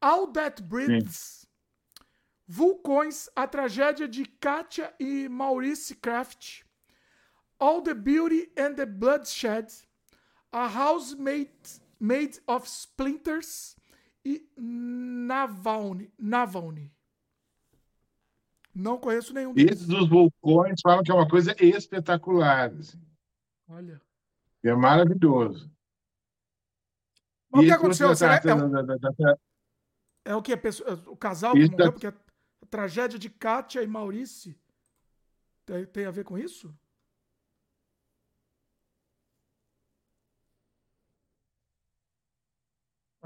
[0.00, 1.46] All That Breathes.
[2.46, 6.62] Vulcões, a tragédia de Katia e Maurice Kraft.
[7.58, 9.66] All the Beauty and the Bloodshed.
[10.52, 11.50] A Housemaid
[11.98, 13.76] Made of Splinters
[14.24, 16.12] e Navalny.
[16.18, 16.92] Navalny.
[18.74, 19.72] Não conheço nenhum deles.
[19.72, 22.70] Esses dos vulcões falam que é uma coisa espetacular.
[22.72, 23.00] Assim.
[23.68, 24.00] Olha.
[24.62, 25.70] É maravilhoso.
[27.50, 28.14] o que aconteceu?
[28.14, 28.76] Será, é, um...
[30.24, 30.52] é, o que?
[31.06, 32.14] O casal que morreu porque a
[32.68, 34.58] tragédia de Kátia e Maurice
[35.64, 36.76] tem, tem a ver com isso?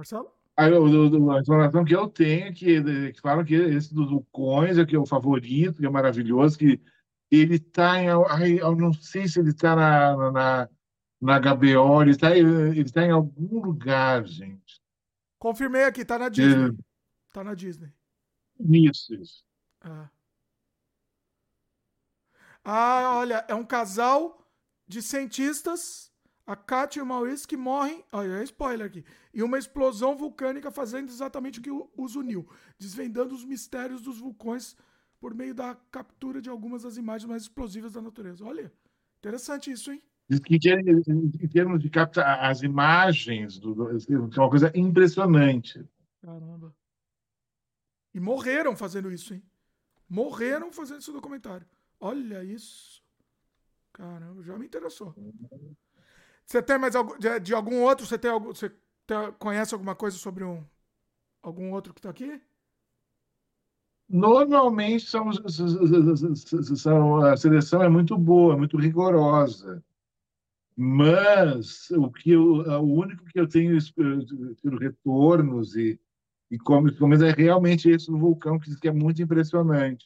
[0.00, 0.32] Marcelo?
[0.56, 0.68] A,
[1.40, 4.98] informação que eu tenho é que, que falam que esse dos vulcões é que é
[4.98, 6.80] o favorito, que é maravilhoso, que
[7.30, 8.06] ele está em.
[8.58, 10.68] Eu não sei se ele está na, na,
[11.20, 14.80] na HBO, ele está ele tá em algum lugar, gente.
[15.38, 16.76] Confirmei aqui, está na Disney.
[17.28, 17.44] Está é...
[17.44, 17.92] na Disney.
[18.58, 19.44] Isso, isso.
[19.80, 20.10] Ah.
[22.64, 24.46] ah, olha, é um casal
[24.86, 26.09] de cientistas
[26.46, 28.04] a Katia e o Maurício que morrem.
[28.12, 29.04] Olha, é spoiler aqui.
[29.32, 32.48] E uma explosão vulcânica fazendo exatamente o que os uniu,
[32.78, 34.76] desvendando os mistérios dos vulcões
[35.20, 38.44] por meio da captura de algumas das imagens mais explosivas da natureza.
[38.44, 38.72] Olha,
[39.18, 40.02] interessante isso, hein?
[40.30, 45.84] Em termos de captar as imagens, do, é uma coisa impressionante.
[46.22, 46.74] Caramba.
[48.14, 49.42] E morreram fazendo isso, hein?
[50.08, 51.66] Morreram fazendo esse documentário.
[52.00, 53.02] Olha isso.
[53.92, 55.14] Caramba, já me interessou.
[56.50, 57.16] Você tem mais algum.
[57.16, 58.04] De, de algum outro?
[58.04, 58.48] Você tem algum.
[58.48, 58.74] Você
[59.06, 60.66] tem, conhece alguma coisa sobre um.
[61.40, 62.42] Algum outro que tá aqui?
[64.08, 65.30] Normalmente são,
[66.76, 69.80] são, a seleção é muito boa, muito rigorosa.
[70.76, 76.00] Mas o que eu, o único que eu tenho tido retornos e,
[76.50, 80.04] e como, como é realmente esse do vulcão, que, que é muito impressionante.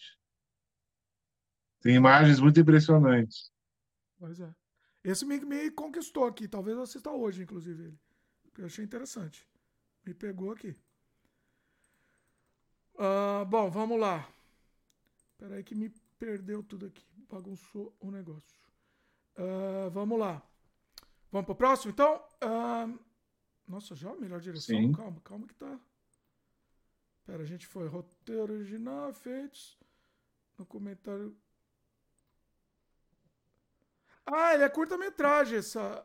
[1.81, 3.51] Tem imagens muito impressionantes.
[4.19, 4.55] Pois é.
[5.05, 6.49] Esse me, me conquistou aqui.
[6.49, 7.99] Talvez eu assista hoje, inclusive, ele.
[8.57, 9.47] Eu achei interessante.
[10.05, 10.75] Me pegou aqui.
[12.95, 14.27] Uh, bom, vamos lá.
[15.33, 17.05] Espera aí que me perdeu tudo aqui.
[17.29, 18.59] Bagunçou o negócio.
[19.37, 20.43] Uh, vamos lá.
[21.31, 22.25] Vamos pro próximo, então?
[22.43, 22.99] Uh,
[23.67, 24.77] nossa, já melhor direção?
[24.77, 24.93] Sim.
[24.93, 25.79] Calma, calma que tá.
[27.27, 27.89] Pera, a gente foi.
[27.89, 29.77] Roteiro original, efeitos.
[30.57, 31.37] No comentário
[34.27, 36.05] ah, ele é curta-metragem essa.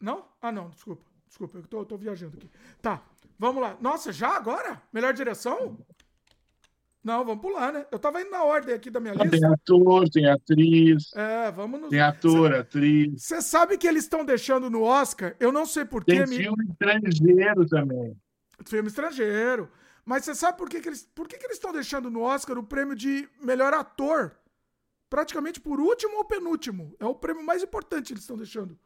[0.00, 0.24] Não?
[0.40, 1.04] Ah, não, desculpa.
[1.28, 2.50] Desculpa, eu tô, tô viajando aqui.
[2.80, 3.02] Tá,
[3.38, 3.76] vamos lá.
[3.80, 4.80] Nossa, já agora?
[4.92, 5.78] Melhor direção?
[7.06, 7.86] Não, vamos pular, né?
[7.92, 9.30] Eu tava indo na ordem aqui da minha lista.
[9.30, 11.12] Tem ator, tem atriz.
[11.14, 11.88] É, vamos no.
[11.88, 13.22] Tem ator, Cê, atriz.
[13.22, 15.36] Você sabe que eles estão deixando no Oscar?
[15.38, 16.24] Eu não sei porquê.
[16.24, 18.16] Tem filme estrangeiro também.
[18.64, 19.70] Filme estrangeiro.
[20.04, 21.08] Mas você sabe por que, que eles.
[21.14, 24.36] Por que, que eles estão deixando no Oscar o prêmio de melhor ator?
[25.08, 26.94] Praticamente por último ou penúltimo.
[26.98, 28.78] É o prêmio mais importante que eles estão deixando.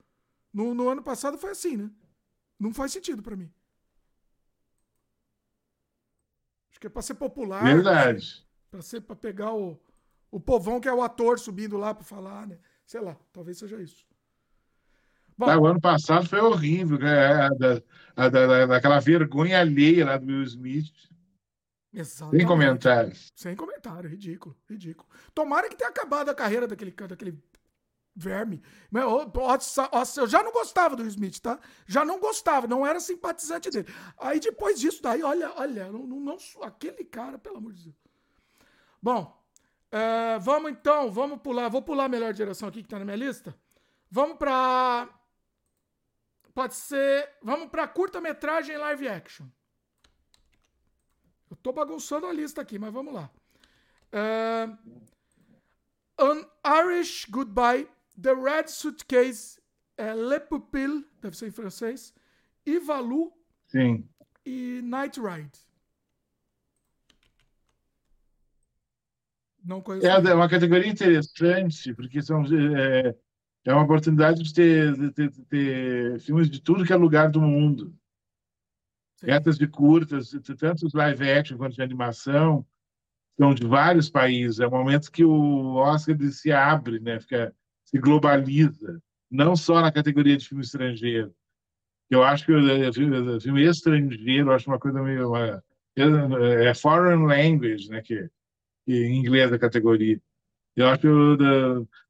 [0.53, 1.91] No, no ano passado foi assim, né?
[2.59, 3.51] Não faz sentido para mim.
[6.71, 7.63] Acho que é pra ser popular.
[7.63, 8.47] Verdade.
[8.71, 9.81] Pra, ser, pra pegar o,
[10.31, 12.59] o povão que é o ator subindo lá pra falar, né?
[12.87, 14.05] Sei lá, talvez seja isso.
[15.37, 17.45] Bom, o ano passado foi horrível, né?
[17.45, 17.83] A, da,
[18.15, 20.93] a, da, daquela vergonha alheia lá do Will Smith.
[21.93, 22.39] Exatamente.
[22.39, 23.33] Sem comentários.
[23.35, 25.09] Sem comentário, ridículo, ridículo.
[25.35, 27.43] Tomara que tenha acabado a carreira daquele, daquele
[28.15, 28.62] verme.
[28.93, 31.59] Eu já não gostava do Smith, tá?
[31.87, 33.89] Já não gostava, não era simpatizante dele.
[34.19, 37.97] Aí depois disso, daí, olha, olha, não, não, não aquele cara, pelo amor de Deus.
[39.03, 39.37] Bom,
[39.91, 41.69] é, vamos então, vamos pular.
[41.69, 43.55] Vou pular a melhor direção aqui que tá na minha lista.
[44.11, 45.09] Vamos pra.
[46.55, 47.29] Pode ser.
[47.43, 49.47] Vamos pra curta-metragem live action.
[51.51, 53.31] Eu tô bagunçando a lista aqui, mas vamos lá.
[54.12, 54.78] Uh,
[56.18, 57.89] An Irish Goodbye,
[58.20, 59.60] The Red Suitcase,
[59.97, 62.14] é, Le Pupille, deve ser em francês,
[62.64, 63.32] Ivalu
[63.66, 64.09] Sim.
[64.44, 65.59] e Night Ride.
[69.64, 70.06] Não conheço.
[70.06, 73.14] É, é uma categoria interessante, porque são, é,
[73.64, 77.31] é uma oportunidade de ter, de ter, de ter filmes de tudo que é lugar
[77.31, 77.94] do mundo.
[79.23, 82.67] Essas de curtas, tanto os live action quanto de animação,
[83.39, 84.61] são de vários países.
[84.61, 87.21] É um momento que o Oscar se abre, né?
[87.21, 91.35] Fica, se globaliza, não só na categoria de filme estrangeiro.
[92.11, 95.29] Eu acho que o filme estrangeiro, eu acho uma coisa meio.
[95.29, 95.63] Uma,
[95.97, 98.03] é foreign language, né?
[98.03, 98.29] Que,
[98.85, 100.21] que em inglês é a categoria.
[100.77, 101.09] Eu acho que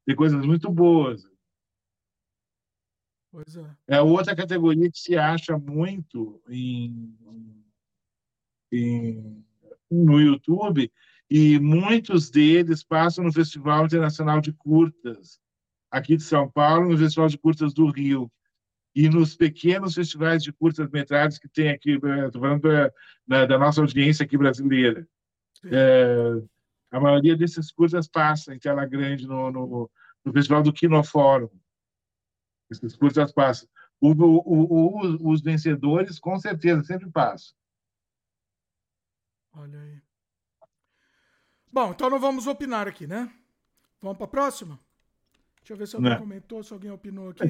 [0.05, 1.23] tem coisas muito boas.
[3.31, 3.65] Pois é.
[3.87, 7.15] É outra categoria que se acha muito em,
[8.71, 9.45] em,
[9.89, 10.91] no YouTube
[11.29, 15.39] e muitos deles passam no Festival Internacional de Curtas
[15.89, 18.29] aqui de São Paulo, no Festival de Curtas do Rio
[18.93, 22.61] e nos pequenos festivais de curtas metragens que tem aqui, estou falando
[23.25, 25.07] da, da, nossa audiência aqui brasileira.
[25.65, 26.41] É,
[26.91, 29.89] a maioria desses curtas passa em tela grande no, no,
[30.25, 31.49] no Festival do Kinofórum.
[32.71, 33.67] Esses curtas passam.
[33.99, 37.53] O, o, o, os vencedores, com certeza, sempre passam.
[39.53, 40.01] Olha aí.
[41.71, 43.31] Bom, então não vamos opinar aqui, né?
[44.01, 44.79] Vamos para a próxima?
[45.57, 46.19] Deixa eu ver se alguém não.
[46.19, 47.43] comentou, se alguém opinou aqui.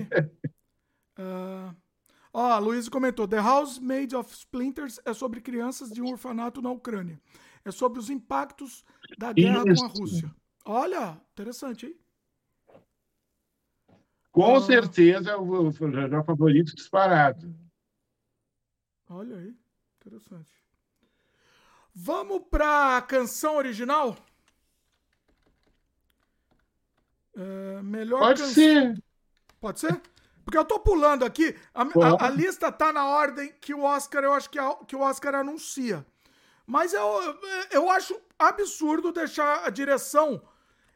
[1.19, 1.75] uh...
[2.33, 6.61] Ó, a Luiz comentou: The House Made of Splinters é sobre crianças de um orfanato
[6.61, 7.19] na Ucrânia.
[7.65, 8.83] É sobre os impactos
[9.17, 9.83] da guerra Isso.
[9.83, 10.35] com a Rússia.
[10.65, 12.00] Olha, interessante, hein?
[14.31, 14.61] Com ah.
[14.61, 17.53] certeza, o já favorito disparado.
[19.09, 19.53] Olha aí,
[19.99, 20.51] interessante.
[21.93, 24.15] Vamos para a canção original?
[27.35, 29.03] É, melhor Pode ser.
[29.59, 30.01] Pode ser?
[30.45, 31.55] Porque eu tô pulando aqui.
[31.73, 34.95] A, a, a, lista tá na ordem que o Oscar, eu acho que, a, que
[34.95, 36.05] o Oscar anuncia.
[36.65, 37.39] Mas eu,
[37.69, 40.41] eu acho absurdo deixar a direção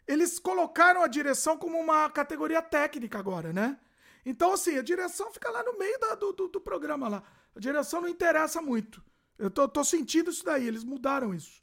[0.08, 3.80] eles colocaram a direção como uma categoria técnica agora, né?
[4.26, 7.24] Então, assim, a direção fica lá no meio da, do, do, do, programa lá.
[7.56, 9.04] A direção não interessa muito.
[9.38, 11.62] Eu tô, tô, sentindo isso daí, eles mudaram isso,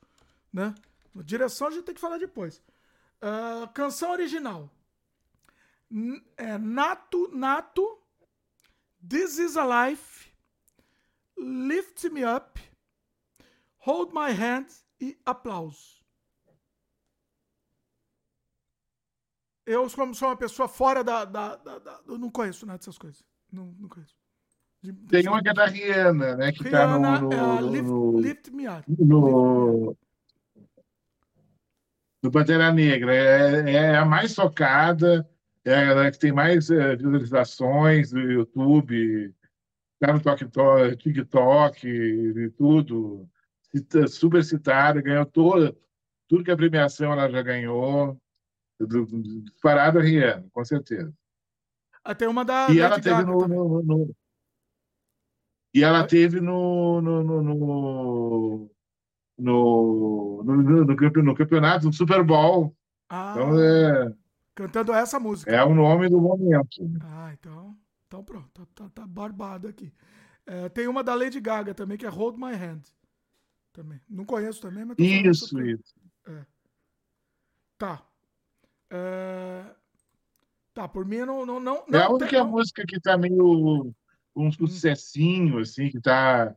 [0.52, 0.74] né?
[1.18, 2.62] A direção a gente tem que falar depois.
[3.20, 4.70] Uh, canção original.
[6.36, 7.98] é Nato, Nato,
[9.06, 10.30] This is a Life,
[11.36, 12.60] Lift Me Up,
[13.78, 14.66] Hold My Hand
[15.00, 16.01] e Aplausos.
[19.64, 21.24] Eu, como sou uma pessoa fora da.
[21.24, 23.24] da, da, da eu não conheço nada dessas coisas.
[23.50, 24.14] Não, não conheço.
[24.82, 26.52] De, Tem uma que é da Rihanna, né?
[26.52, 27.28] Que Rihanna, tá no.
[27.28, 28.84] no, é lift, no, lift Me Up.
[28.88, 29.96] No,
[32.22, 33.14] do Pantera Negra.
[33.14, 35.28] É, é a mais tocada,
[35.64, 39.34] é a que tem mais é, visualizações do YouTube,
[39.98, 43.28] tá no TikTok, TikTok e tudo.
[44.08, 45.74] Super citada, ganhou toda,
[46.28, 48.20] tudo que a premiação ela já ganhou.
[48.86, 51.12] Disparado a Rihanna, com certeza.
[52.04, 52.68] Até uma da.
[52.70, 54.16] E ela teve no, no, no,
[55.72, 58.70] E ela teve no, no, no, no,
[59.38, 62.76] no, no, no campeonato do Super Bowl.
[63.08, 64.14] Ah, então é,
[64.54, 65.50] cantando essa música.
[65.50, 66.90] É o nome do momento.
[67.02, 67.76] Ah, então,
[68.06, 69.92] então pronto, tá, tá, tá barbado aqui.
[70.44, 72.82] É, tem uma da Lady Gaga também, que é Hold My Hand.
[73.72, 74.00] Também.
[74.08, 74.98] Não conheço também, mas.
[74.98, 75.94] Isso, isso.
[76.26, 76.44] É.
[77.78, 78.02] Tá.
[78.92, 79.64] É...
[80.74, 81.46] Tá, por mim não.
[81.46, 83.92] não, não, é a única música que tá meio
[84.34, 84.52] um hum.
[84.52, 86.54] sucessinho, assim, que tá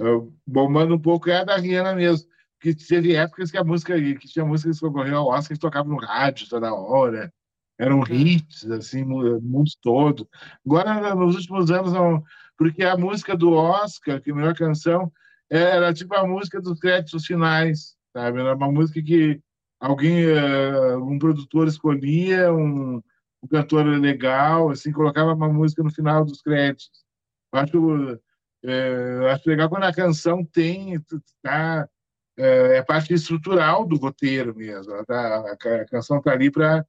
[0.00, 2.28] uh, bombando um pouco, é a da Rihanna mesmo.
[2.60, 5.92] Que teve épocas que a música, que tinha músicas que concorriam ao Oscar que tocavam
[5.92, 7.32] no rádio toda hora.
[7.78, 8.14] Eram é.
[8.14, 10.28] hits, assim, no mundo todo.
[10.64, 12.24] Agora, nos últimos anos, não,
[12.56, 15.12] porque a música do Oscar, que é a melhor canção,
[15.50, 18.40] era tipo a música dos créditos finais, sabe?
[18.40, 19.40] Era uma música que
[19.80, 22.96] alguém, uh, um produtor escolhia um,
[23.42, 27.04] um, cantor legal, assim, colocava uma música no final dos créditos.
[27.52, 30.98] Eu acho, uh, acho legal quando a canção tem,
[31.42, 31.88] tá,
[32.38, 34.92] uh, é parte estrutural do roteiro mesmo.
[35.04, 36.84] Tá, a, canção está ali para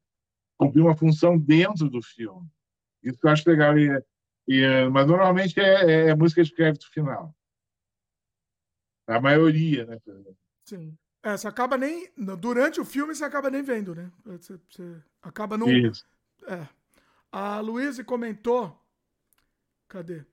[0.58, 2.48] cumprir uma função dentro do filme.
[3.04, 3.78] Isso eu acho legal.
[3.78, 4.04] E,
[4.48, 7.34] e, mas normalmente é, é, é música de crédito final.
[9.08, 9.98] A maioria, né?
[10.66, 10.98] Sim.
[11.28, 12.10] É, você acaba nem.
[12.40, 14.10] Durante o filme você acaba nem vendo, né?
[14.26, 15.70] Você, você acaba não.
[15.70, 16.06] Isso.
[16.48, 16.66] É.
[17.30, 18.82] A Luísa comentou.
[19.90, 20.24] Cadê?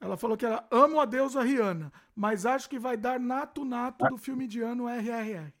[0.00, 4.16] Ela falou que ela ama a deusa Rihanna, mas acho que vai dar nato-nato do
[4.16, 5.52] filme de ano RRR.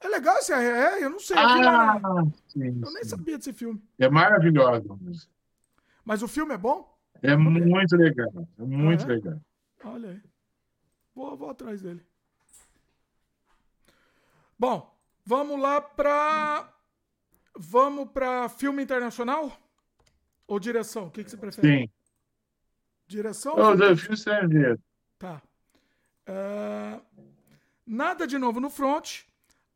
[0.00, 1.02] É legal esse RRR?
[1.02, 1.36] Eu não sei.
[1.36, 2.00] Ah,
[2.46, 3.82] sim, eu nem sabia desse filme.
[3.98, 4.98] É maravilhoso.
[6.06, 6.90] Mas o filme é bom?
[7.20, 8.48] É muito legal.
[8.58, 9.14] É muito ah, é?
[9.14, 9.40] legal.
[9.84, 10.22] Olha aí.
[11.14, 12.07] Vou, vou atrás dele.
[14.58, 14.92] Bom,
[15.24, 16.72] vamos lá para
[17.56, 19.56] vamos para filme internacional
[20.46, 21.06] ou direção?
[21.06, 21.82] O que, que você prefere?
[21.82, 21.90] Sim.
[23.06, 23.54] Direção?
[23.56, 24.80] Oh, ou filme estrangeiro.
[25.18, 25.40] Tá.
[26.28, 27.02] Uh,
[27.86, 29.22] nada de novo no front.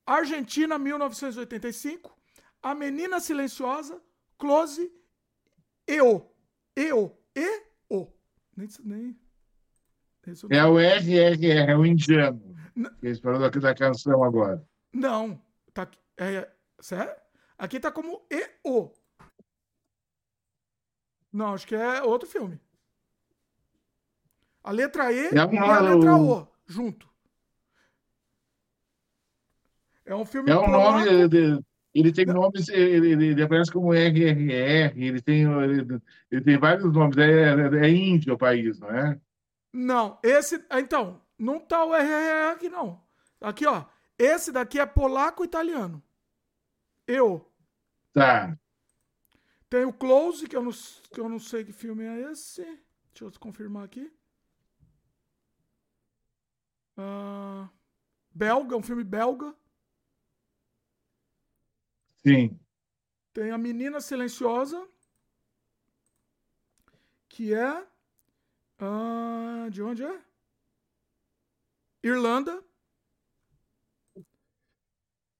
[0.05, 2.15] Argentina, 1985.
[2.63, 4.01] A Menina Silenciosa.
[4.37, 4.93] Close.
[5.87, 6.29] EO.
[6.77, 7.17] EO.
[7.35, 8.09] E-O.
[8.57, 9.17] Nem, nem...
[10.51, 12.41] É o RRR, é o indiano.
[13.03, 14.65] Eles falaram aqui da canção agora.
[14.93, 15.41] Não.
[15.73, 15.89] Tá,
[16.19, 16.51] é,
[16.81, 17.15] sério?
[17.57, 18.91] Aqui tá como E-O.
[21.33, 22.61] Não, acho que é outro filme.
[24.63, 27.09] A letra E é e a letra O, junto.
[30.05, 30.51] É um filme.
[30.51, 31.09] É um nome.
[31.09, 31.65] Ele,
[31.95, 32.69] ele tem nomes.
[32.69, 34.93] Ele, ele, aparece como RRR.
[34.97, 36.01] Ele tem, ele,
[36.31, 37.17] ele tem vários nomes.
[37.17, 39.19] É, é, é índio o país, não é?
[39.73, 40.63] Não, esse.
[40.73, 43.01] Então, não tá o RRR aqui, não.
[43.41, 43.85] Aqui, ó.
[44.23, 46.01] Esse daqui é polaco-italiano.
[47.09, 47.53] Eu.
[48.13, 48.57] Tá.
[49.69, 52.63] Tem o Close, que eu, não, que eu não sei que filme é esse.
[52.63, 54.13] Deixa eu confirmar aqui.
[56.97, 57.69] Uh,
[58.33, 59.53] belga, um filme belga.
[62.25, 62.61] Sim.
[63.33, 64.89] Tem a Menina Silenciosa,
[67.29, 67.85] que é.
[68.81, 70.23] Uh, de onde é?
[72.05, 72.63] Irlanda.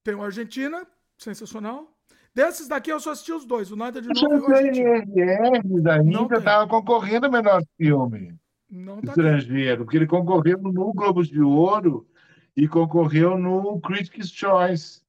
[0.03, 1.93] Tem o Argentina, sensacional.
[2.35, 5.83] Desses daqui eu só assisti os dois, o Nada de Novo e o Argentina.
[5.83, 8.39] da Índia estava concorrendo ao melhor filme
[8.71, 9.85] Não tá estrangeiro, aqui.
[9.85, 12.09] porque ele concorreu no Globo de Ouro
[12.57, 15.03] e concorreu no Critics' Choice.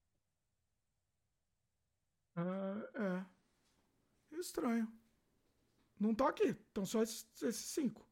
[2.35, 3.25] Uh, é.
[4.37, 4.87] Estranho.
[5.99, 6.55] Não tá aqui.
[6.71, 8.05] Então só esses, esses cinco.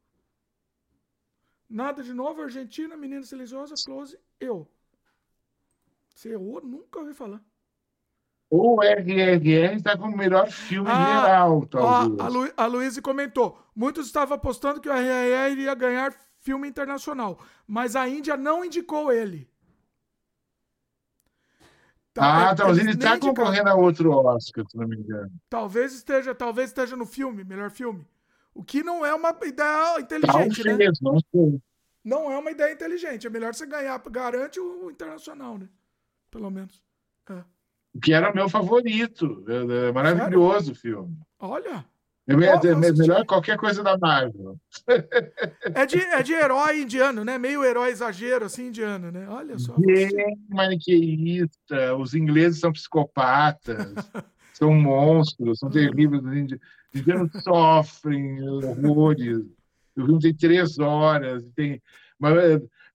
[1.70, 4.70] Nada de novo, Argentina, Menina Silenciosa, Close, eu.
[6.16, 7.42] CEO, nunca ouvi falar.
[8.50, 12.20] O RRR está com o melhor filme ah, geral, talvez.
[12.20, 13.58] A, a, Lu, a Luísa comentou.
[13.74, 19.12] Muitos estavam apostando que o RRR iria ganhar filme internacional, mas a Índia não indicou
[19.12, 19.50] ele.
[22.14, 25.32] Tá, ah, talvez ele está concorrendo a outro Oscar, se não me engano.
[25.50, 28.06] Talvez esteja, talvez esteja no filme, melhor filme.
[28.54, 31.22] O que não é uma ideia inteligente, talvez, né?
[31.34, 31.60] Não,
[32.04, 33.28] não é uma ideia inteligente.
[33.28, 35.70] É melhor você ganhar, garante o internacional, né?
[36.32, 36.82] Pelo menos.
[37.30, 37.44] É.
[38.02, 39.45] Que era meu favorito.
[39.48, 41.16] É, é maravilhoso o filme.
[41.40, 41.86] Olha.
[42.28, 44.58] É, é, melhor qualquer coisa da Marvel.
[45.74, 47.38] É de, é de herói indiano, né?
[47.38, 49.28] Meio herói exagero, assim, indiano, né?
[49.30, 49.74] Olha só.
[49.78, 51.95] Bem maniqueísta.
[51.95, 53.94] Os ingleses são psicopatas,
[54.53, 56.24] são monstros, são terríveis.
[56.24, 59.40] Os indianos sofrem horrores.
[59.98, 61.82] O filme tem três horas, tem
[62.20, 62.32] uma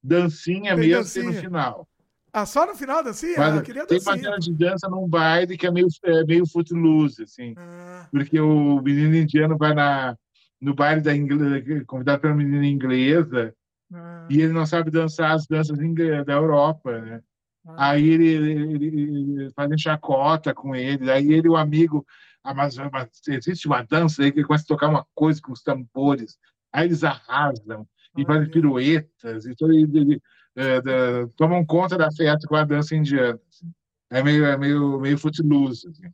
[0.02, 1.24] dancinha tem mesmo dancinha.
[1.26, 1.88] no final.
[2.36, 3.38] Ah, só no final da dancinha?
[3.38, 6.46] Mas, ah, queria tem uma cena de dança num baile que é meio, é meio
[6.46, 7.54] footloose, assim.
[7.56, 8.06] Ah.
[8.10, 10.14] Porque o menino indiano vai na,
[10.60, 13.54] no baile da inglesa, convidado pela menina inglesa,
[13.90, 14.26] ah.
[14.28, 15.78] e ele não sabe dançar as danças
[16.26, 17.22] da Europa, né?
[17.68, 17.92] Ah.
[17.92, 22.04] Aí ele, ele, ele, fazem chacota com ele, aí ele, o amigo,
[22.44, 25.52] ah, mas, mas existe uma dança aí que ele começa a tocar uma coisa com
[25.52, 26.36] os tambores,
[26.70, 30.20] aí eles arrasam e fazem piruetas, e todo, ele,
[30.56, 33.38] é, da, tomam conta da festa com a dança indiana.
[33.48, 33.70] Assim.
[34.10, 35.86] É meio, é meio, meio footloose.
[35.88, 36.10] Assim.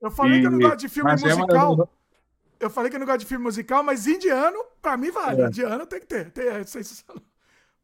[0.00, 1.72] Eu falei e, que eu não gosto de filme musical.
[1.72, 1.88] É uma...
[2.60, 5.42] Eu falei que eu não gosto de filme musical, mas indiano, pra mim, vale.
[5.42, 5.46] É.
[5.46, 6.30] Indiano tem que ter.
[6.30, 6.64] Tem, é,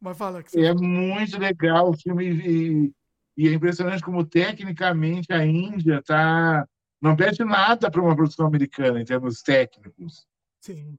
[0.01, 0.65] mas fala que você...
[0.65, 2.93] É muito legal o filme e,
[3.37, 6.65] e, é impressionante como tecnicamente a Índia tá
[7.01, 10.27] não perde nada para uma produção americana em termos técnicos.
[10.61, 10.97] Sim.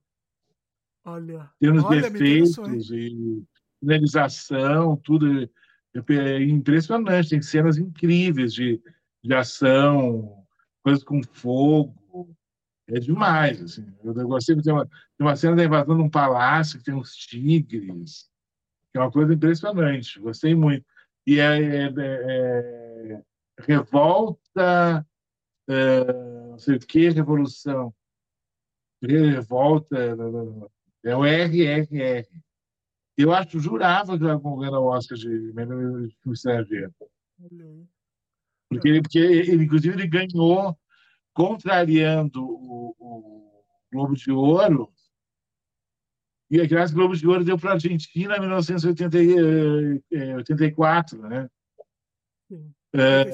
[1.03, 1.49] Olha.
[1.61, 3.43] Olha, defeitos e
[3.79, 7.29] finalização, tudo é, é impressionante.
[7.29, 8.81] Tem cenas incríveis de,
[9.23, 10.45] de ação,
[10.83, 12.35] coisas com fogo.
[12.87, 13.61] É demais.
[13.61, 13.85] Assim.
[14.03, 14.89] Eu gostei de uma,
[15.19, 18.29] uma cena da invasão de um palácio que tem uns tigres,
[18.93, 20.19] é uma coisa impressionante.
[20.19, 20.85] Gostei muito.
[21.25, 23.21] E é, é, é, é
[23.59, 25.05] revolta,
[25.69, 26.13] é,
[26.49, 27.93] não sei o que, revolução.
[29.01, 29.95] Revolta,
[31.03, 32.27] é o RRR.
[33.19, 36.95] Eu acho, jurava que ela ganhar o Oscar de melhor filme estrangeiro.
[38.69, 40.79] Porque ele, porque ele, inclusive, ele ganhou
[41.33, 44.89] contrariando o, o Globo de Ouro.
[46.49, 51.49] E aquelas Globo de Ouro deu para a Argentina em 1984, né?
[52.47, 52.73] Sim.
[52.95, 52.95] 85.
[52.95, 53.25] É,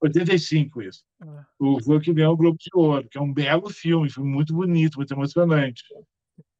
[0.00, 1.04] 85, isso.
[1.22, 1.44] É.
[1.58, 4.24] O, foi o que ganhou o Globo de Ouro, que é um belo filme, foi
[4.24, 5.84] muito bonito, muito emocionante.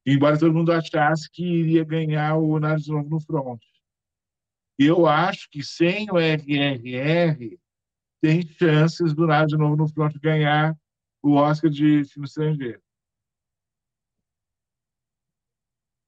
[0.07, 3.61] Embora todo mundo achasse que iria ganhar o Novo no Front.
[4.79, 7.59] Eu acho que sem o RRR
[8.21, 10.77] tem chances do Nada de Novo no Front ganhar
[11.21, 12.81] o Oscar de filme estrangeiro.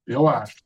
[0.07, 0.57] Eu acho.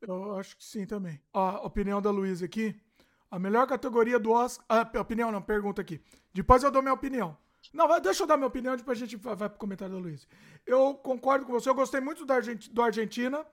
[0.00, 1.20] Eu acho que sim também.
[1.32, 2.80] A opinião da Luísa aqui.
[3.28, 4.64] A melhor categoria do Oscar.
[4.68, 6.00] Ah, opinião não, pergunta aqui.
[6.32, 7.36] Depois eu dou minha opinião.
[7.72, 10.26] Não, deixa eu dar minha opinião, depois a gente vai, vai pro comentário da Luiz.
[10.64, 13.44] Eu concordo com você, eu gostei muito do, Argent, do Argentina,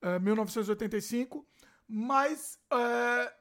[0.00, 1.46] é, 1985,
[1.86, 3.32] mas é,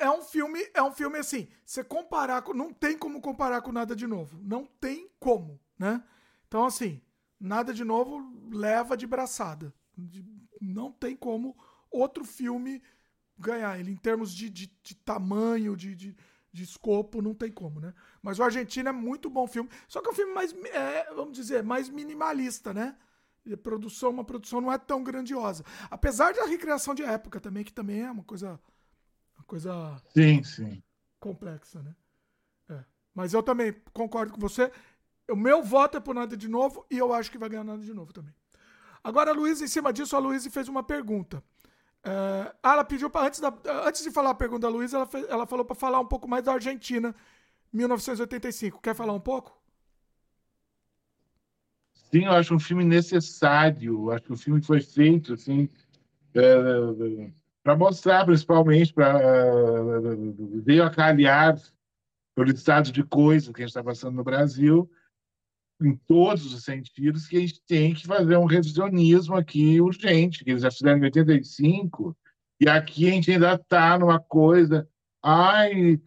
[0.00, 3.72] é, um filme, é um filme assim, você comparar, com, não tem como comparar com
[3.72, 6.02] nada de novo, não tem como, né?
[6.48, 7.00] Então assim,
[7.38, 8.20] nada de novo
[8.50, 9.72] leva de braçada,
[10.60, 11.56] não tem como
[11.90, 12.82] outro filme
[13.38, 16.16] ganhar ele em termos de, de, de tamanho, de, de
[16.52, 17.94] de escopo, não tem como, né?
[18.20, 19.70] Mas o Argentina é muito bom filme.
[19.88, 22.96] Só que é um filme mais, é, vamos dizer, mais minimalista, né?
[23.44, 25.64] E produção, uma produção não é tão grandiosa.
[25.90, 28.60] Apesar da recriação de época também, que também é uma coisa.
[29.36, 30.00] Uma coisa.
[30.14, 30.82] Sim, sim.
[31.18, 31.96] Complexa, né?
[32.68, 32.84] É.
[33.14, 34.70] Mas eu também concordo com você.
[35.30, 37.82] O meu voto é por nada de novo e eu acho que vai ganhar nada
[37.82, 38.34] de novo também.
[39.02, 41.42] Agora, a Luísa, em cima disso, a Luísa fez uma pergunta.
[42.04, 43.40] Uh, ah, ela pediu para antes,
[43.86, 46.44] antes de falar a pergunta da Luísa, ela, ela falou para falar um pouco mais
[46.44, 47.14] da Argentina,
[47.72, 48.80] 1985.
[48.80, 49.56] Quer falar um pouco?
[51.94, 54.10] Sim, eu acho um filme necessário.
[54.10, 55.68] Acho que o filme foi feito assim
[56.34, 57.30] é,
[57.62, 61.58] para mostrar, principalmente, para é, veio a calhar
[62.34, 64.90] pelo estado de coisa que a gente está passando no Brasil
[65.86, 70.50] em todos os sentidos, que a gente tem que fazer um revisionismo aqui urgente, que
[70.50, 72.16] eles já fizeram em 85,
[72.60, 74.88] e aqui a gente ainda está numa coisa,
[75.22, 76.00] ai,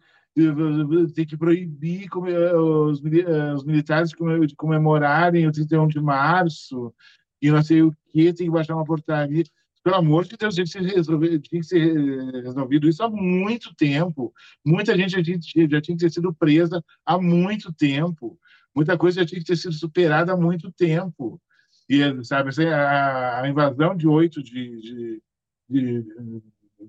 [1.14, 6.94] tem que proibir os, militares de comemorarem o 31 de março,
[7.40, 9.44] e não sei o que, tem que baixar uma portaria.
[9.82, 13.72] Pelo amor de Deus, tinha que ser, resolvido, tinha que ser resolvido isso há muito
[13.76, 14.32] tempo.
[14.64, 15.38] Muita gente já tinha,
[15.68, 18.36] já tinha que ter sido presa há muito tempo.
[18.76, 21.40] Muita coisa já tinha que ter sido superada há muito tempo.
[21.88, 25.22] E, sabe, assim, a, a invasão de 8 de, de,
[25.70, 26.06] de,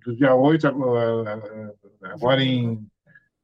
[0.03, 2.85] do dia 8, agora, em,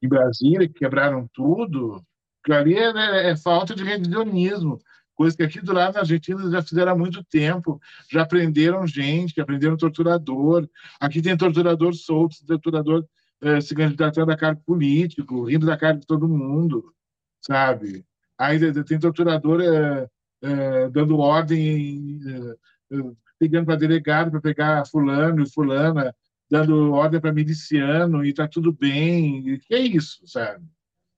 [0.01, 2.03] em Brasília, que quebraram tudo,
[2.43, 4.77] que ali é, é, é, falta de revisionismo,
[5.15, 7.79] coisa que aqui do lado na Argentina já fizeram há muito tempo,
[8.11, 10.67] já prenderam gente, já prenderam torturador,
[10.99, 13.05] aqui tem torturador solto, torturador
[13.41, 16.93] é, se candidatando a cargo político, rindo da cara de todo mundo,
[17.41, 18.03] sabe?
[18.37, 20.09] Aí tem torturador é,
[20.41, 22.19] é, dando ordem,
[23.39, 26.15] ligando para delegado para pegar fulano e fulana,
[26.49, 29.57] dando ordem para miliciano e está tudo bem.
[29.59, 30.65] Que é isso, sabe?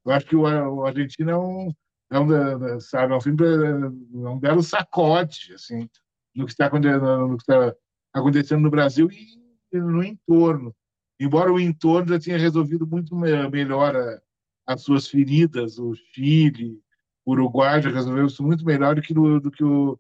[0.06, 1.74] Eu acho que o, o Argentina é um,
[2.12, 5.90] é um, sabe, é um filme, é um belo sacode, assim,
[6.36, 7.76] no que está acontecendo, tá
[8.14, 10.76] acontecendo no Brasil e no entorno.
[11.20, 13.96] Embora o entorno já tenha resolvido muito melhor
[14.68, 16.80] as suas feridas, o Chile,
[17.26, 20.00] Uruguai já resolveu isso muito melhor do que, do, do que, o,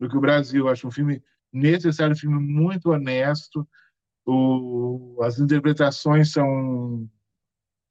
[0.00, 0.68] do que o Brasil.
[0.68, 1.22] Acho um filme
[1.52, 3.66] necessário, um filme muito honesto,
[4.26, 7.08] o, as interpretações são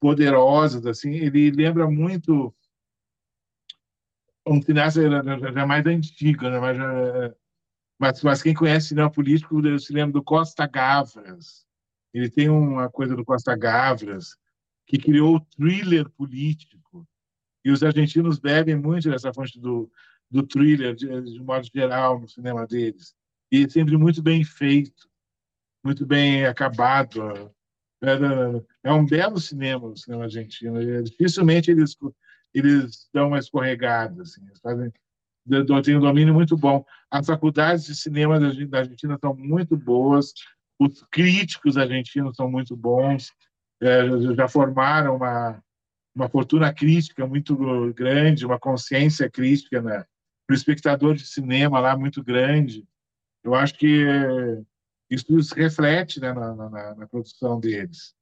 [0.00, 2.54] poderosas, assim, ele lembra muito
[4.46, 5.00] um cineasta
[5.54, 6.58] já mais antigo, né?
[6.58, 6.76] mas,
[7.98, 11.64] mas, mas quem conhece cinema político se lembra do Costa Gavras.
[12.12, 14.36] Ele tem uma coisa do Costa Gavras
[14.86, 16.83] que criou o thriller político.
[17.64, 19.90] E os argentinos bebem muito dessa fonte do,
[20.30, 23.14] do thriller, de, de modo geral, no cinema deles.
[23.50, 25.08] E sempre muito bem feito
[25.84, 27.52] muito bem acabado.
[28.02, 30.80] É, é um belo cinema, o cinema argentino.
[31.02, 31.94] Dificilmente eles,
[32.54, 34.22] eles dão uma escorregada.
[34.22, 34.90] Assim, eles fazem,
[35.84, 36.84] têm um domínio muito bom.
[37.10, 40.32] As faculdades de cinema da Argentina são muito boas,
[40.78, 43.30] os críticos argentinos são muito bons,
[43.80, 45.62] é, já formaram uma,
[46.14, 47.56] uma fortuna crítica muito
[47.92, 50.04] grande, uma consciência crítica né,
[50.46, 52.86] para o espectador de cinema lá muito grande.
[53.42, 54.06] Eu acho que
[55.10, 58.14] isso se reflete né, na, na, na, produção deles.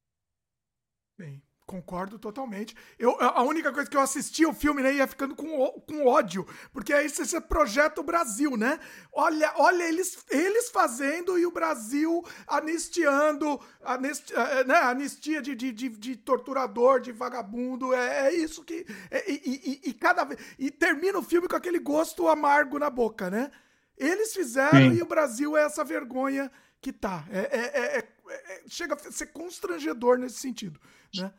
[1.17, 1.41] Bem,
[1.73, 2.75] concordo totalmente.
[2.99, 6.45] Eu, a única coisa que eu assisti o filme né, ia ficando com, com ódio,
[6.71, 8.79] porque aí você projeta o Brasil, né?
[9.11, 15.55] Olha, olha eles, eles fazendo e o Brasil anistiando, anistia, eh, eh, né, anistia de,
[15.55, 17.91] de, de, de, torturador, de vagabundo.
[17.91, 18.85] É, é isso que.
[19.09, 20.39] É, e, e, e, cada vez.
[20.59, 23.49] E termina o filme com aquele gosto amargo na boca, né?
[23.97, 24.97] Eles fizeram Sim.
[24.97, 27.25] e o Brasil é essa vergonha que tá.
[27.31, 30.79] É, é, é, é, chega a ser constrangedor nesse sentido,
[31.15, 31.33] né?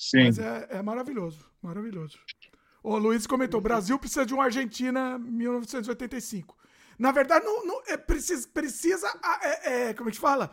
[0.00, 0.24] Sim.
[0.24, 2.18] Mas é, maravilhoso, maravilhoso.
[2.82, 6.56] O Luiz comentou: Brasil precisa de uma Argentina 1985.
[6.98, 9.06] Na verdade, não, não é, precisa, precisa
[9.42, 10.50] é, é, como a gente fala?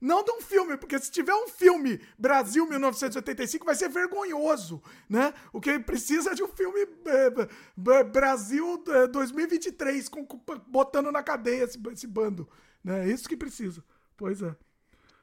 [0.00, 5.32] Não de um filme, porque se tiver um filme Brasil 1985 vai ser vergonhoso, né?
[5.52, 10.26] O que precisa é de um filme é, Brasil 2023 com,
[10.66, 12.48] botando na cadeia esse, esse bando.
[12.82, 13.08] Né?
[13.08, 13.84] É isso que precisa.
[14.16, 14.56] Pois é.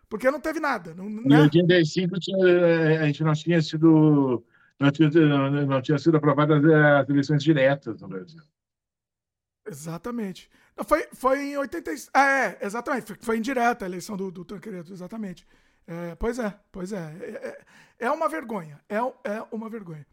[0.10, 0.94] Porque não teve nada.
[0.94, 1.38] Não, né?
[1.38, 4.44] Em 85 tinha, eh, a gente não tinha sido.
[4.80, 5.10] Não tinha,
[5.66, 8.42] não tinha sido aprovadas as eleições diretas no Brasil.
[9.66, 10.50] Exatamente.
[10.86, 12.10] Foi, foi em 86.
[12.14, 13.08] Ah, é, exatamente.
[13.08, 15.48] Foi, foi indireta a eleição do, do Tancredo, exatamente.
[15.88, 16.98] É, pois é, pois é.
[17.22, 18.82] É, é, é uma vergonha.
[18.90, 20.06] É, é uma vergonha.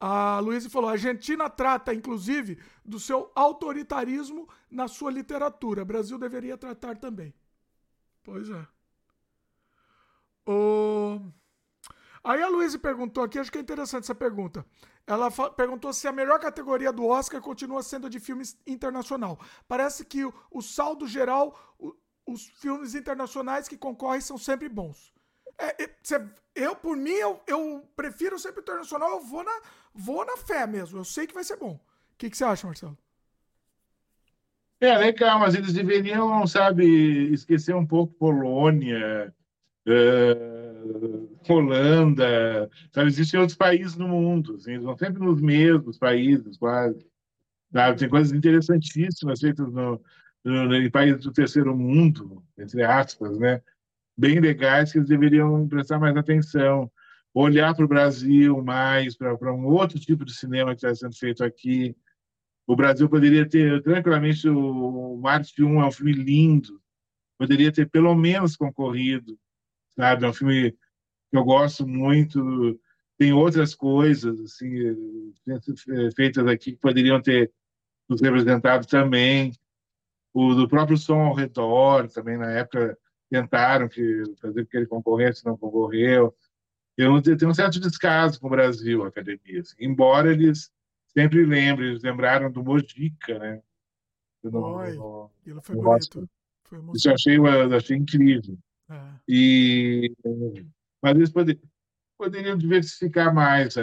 [0.00, 5.82] A Luísa falou: a Argentina trata, inclusive, do seu autoritarismo na sua literatura.
[5.82, 7.34] O Brasil deveria tratar também.
[8.22, 8.66] Pois é.
[12.22, 14.66] Aí a Luísa perguntou aqui, acho que é interessante essa pergunta.
[15.06, 19.38] Ela perguntou se a melhor categoria do Oscar continua sendo de filmes internacional.
[19.68, 21.94] Parece que o, o saldo geral, o,
[22.26, 25.12] os filmes internacionais que concorrem são sempre bons.
[25.58, 25.90] É, é,
[26.54, 29.60] eu, por mim, eu, eu prefiro sempre internacional, eu vou na,
[29.94, 30.98] vou na fé mesmo.
[30.98, 31.80] Eu sei que vai ser bom.
[32.12, 32.98] O que você acha, Marcelo?
[34.80, 39.34] É legal, mas eles deveriam, sabe, esquecer um pouco Polônia,
[39.86, 47.06] uh, Holanda, sabe, existem outros países no mundo, assim, vão sempre nos mesmos países, quase.
[47.72, 47.98] Sabe?
[47.98, 50.00] Tem coisas interessantíssimas feitas no,
[50.44, 53.60] no, em países do terceiro mundo, entre aspas, né?
[54.16, 56.90] Bem legais que eles deveriam prestar mais atenção
[57.40, 61.44] olhar para o Brasil mais, para um outro tipo de cinema que está sendo feito
[61.44, 61.94] aqui.
[62.66, 66.80] O Brasil poderia ter, tranquilamente, o Marte 1 é um filme lindo,
[67.38, 69.38] poderia ter pelo menos concorrido,
[69.96, 70.24] sabe?
[70.24, 72.78] É um filme que eu gosto muito.
[73.18, 75.32] Tem outras coisas assim
[76.14, 77.50] feitas aqui que poderiam ter
[78.08, 79.52] nos representado também.
[80.34, 82.96] O do próprio som ao redor, também na época
[83.30, 86.34] tentaram que fazer que ele concorresse, não concorreu
[86.96, 89.60] eu tenho um certo descaso com o Brasil, a academia.
[89.60, 89.76] Assim.
[89.78, 90.72] Embora eles
[91.08, 93.62] sempre lembrem, eles lembraram do Mojica, né?
[94.44, 94.98] Oi,
[95.40, 96.28] aquilo foi bonito.
[96.64, 98.58] Foi Isso eu achei, eu achei incrível.
[98.88, 99.00] É.
[99.28, 100.14] E,
[101.02, 101.62] mas eles poderiam,
[102.18, 103.82] poderiam diversificar mais a,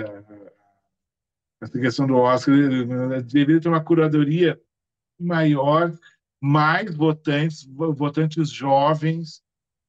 [1.61, 2.55] a, questão do Oscar.
[3.25, 4.59] Deveria ter uma curadoria
[5.19, 5.93] maior,
[6.41, 9.43] mais votantes, votantes jovens,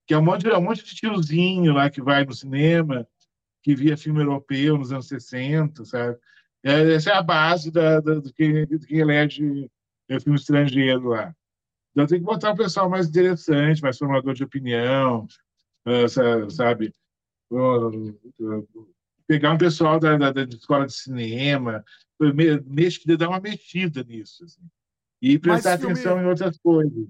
[0.07, 3.07] que é um monte, é um monte de tiozinho lá que vai no cinema,
[3.63, 6.19] que via filme europeu nos anos 60, sabe?
[6.63, 9.71] É, essa é a base da, da, do, que, do que elege
[10.21, 11.35] filme estrangeiro lá.
[11.95, 15.27] Então tem que botar o pessoal mais interessante, mais formador de opinião,
[16.51, 16.93] sabe?
[19.27, 21.85] Pegar um pessoal da, da, da escola de cinema,
[23.17, 24.45] dar uma mexida nisso.
[24.45, 24.61] Assim
[25.25, 27.07] e prestar filme, atenção em outras coisas.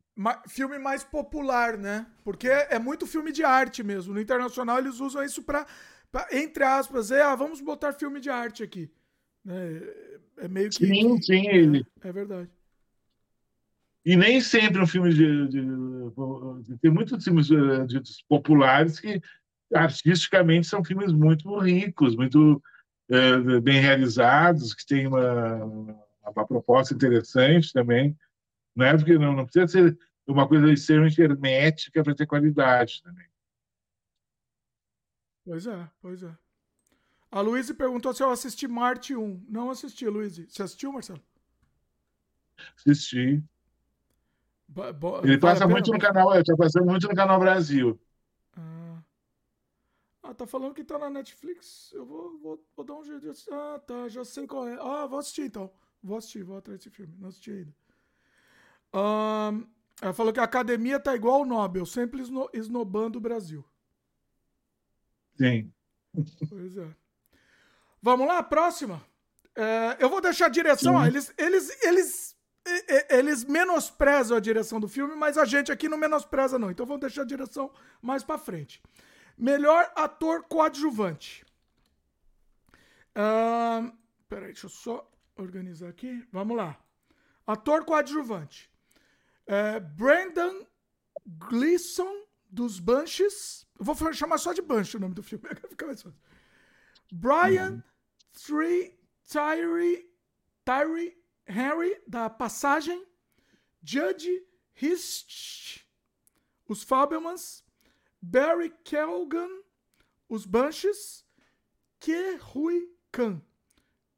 [0.46, 2.06] filme mais popular, né?
[2.22, 4.14] Porque é muito filme de arte mesmo.
[4.14, 5.66] No internacional eles usam isso para,
[6.30, 8.88] entre aspas, é, ah, vamos botar filme de arte aqui.
[9.48, 10.86] É, é meio que.
[10.86, 11.84] Sim, sim.
[12.02, 12.48] É, é, verdade.
[14.04, 15.60] E nem sempre um filme de, de,
[16.62, 19.20] de tem muitos filmes de, de, populares que
[19.74, 22.62] artisticamente são filmes muito ricos, muito
[23.10, 28.16] é, bem realizados, que têm uma uma proposta interessante também.
[28.74, 33.26] Não é porque não, não precisa ser uma coisa extremamente hermética para ter qualidade também.
[35.44, 36.34] Pois é, pois é.
[37.30, 39.44] A Luísa perguntou se eu assisti Marte 1.
[39.48, 40.46] Não assisti, Luísa.
[40.48, 41.22] Você assistiu, Marcelo?
[42.76, 43.42] Assisti.
[44.68, 48.00] Bo Ele passa muito no canal, está passando muito no canal Brasil.
[48.56, 49.02] Ah.
[50.22, 51.92] ah, tá falando que tá na Netflix.
[51.92, 53.52] Eu vou, vou, vou dar um jeito de assistir.
[53.52, 54.76] Ah, tá, já sei qual é.
[54.80, 55.70] Ah, vou assistir então.
[56.02, 57.14] Vou assistir, vou atrás desse filme.
[57.18, 57.74] Não assisti ainda.
[58.94, 59.66] Um,
[60.00, 63.64] ela falou que a academia tá igual o Nobel, sempre esno, esnobando o Brasil.
[65.36, 65.72] Sim.
[66.48, 66.88] Pois é.
[68.00, 69.02] Vamos lá, próxima.
[69.56, 70.94] É, eu vou deixar a direção.
[70.94, 72.33] Ó, eles, eles, eles,
[73.10, 76.70] eles menosprezam a direção do filme, mas a gente aqui não menospreza, não.
[76.70, 77.70] Então vamos deixar a direção
[78.00, 78.82] mais para frente.
[79.36, 81.44] Melhor ator coadjuvante.
[83.10, 83.92] Uh,
[84.28, 86.26] peraí, deixa eu só organizar aqui.
[86.32, 86.78] Vamos lá.
[87.46, 88.70] Ator coadjuvante.
[89.46, 90.66] É, Brandon
[91.26, 93.66] Gleeson, dos Banshees.
[93.78, 95.44] Eu vou chamar só de Banshee o nome do filme.
[95.68, 96.18] Fica mais fácil.
[97.12, 97.82] Brian uhum.
[98.32, 100.08] Tyree,
[100.64, 103.04] Tyree Henry, da Passagem.
[103.82, 104.30] Judge
[104.80, 105.84] Hist,
[106.66, 107.64] os Fabelmans.
[108.20, 109.50] Barry Kelgan,
[110.28, 111.24] os Banshees.
[112.00, 113.40] Ke Hui Khan,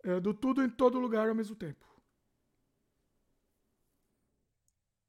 [0.05, 1.85] é, do tudo em todo lugar ao mesmo tempo.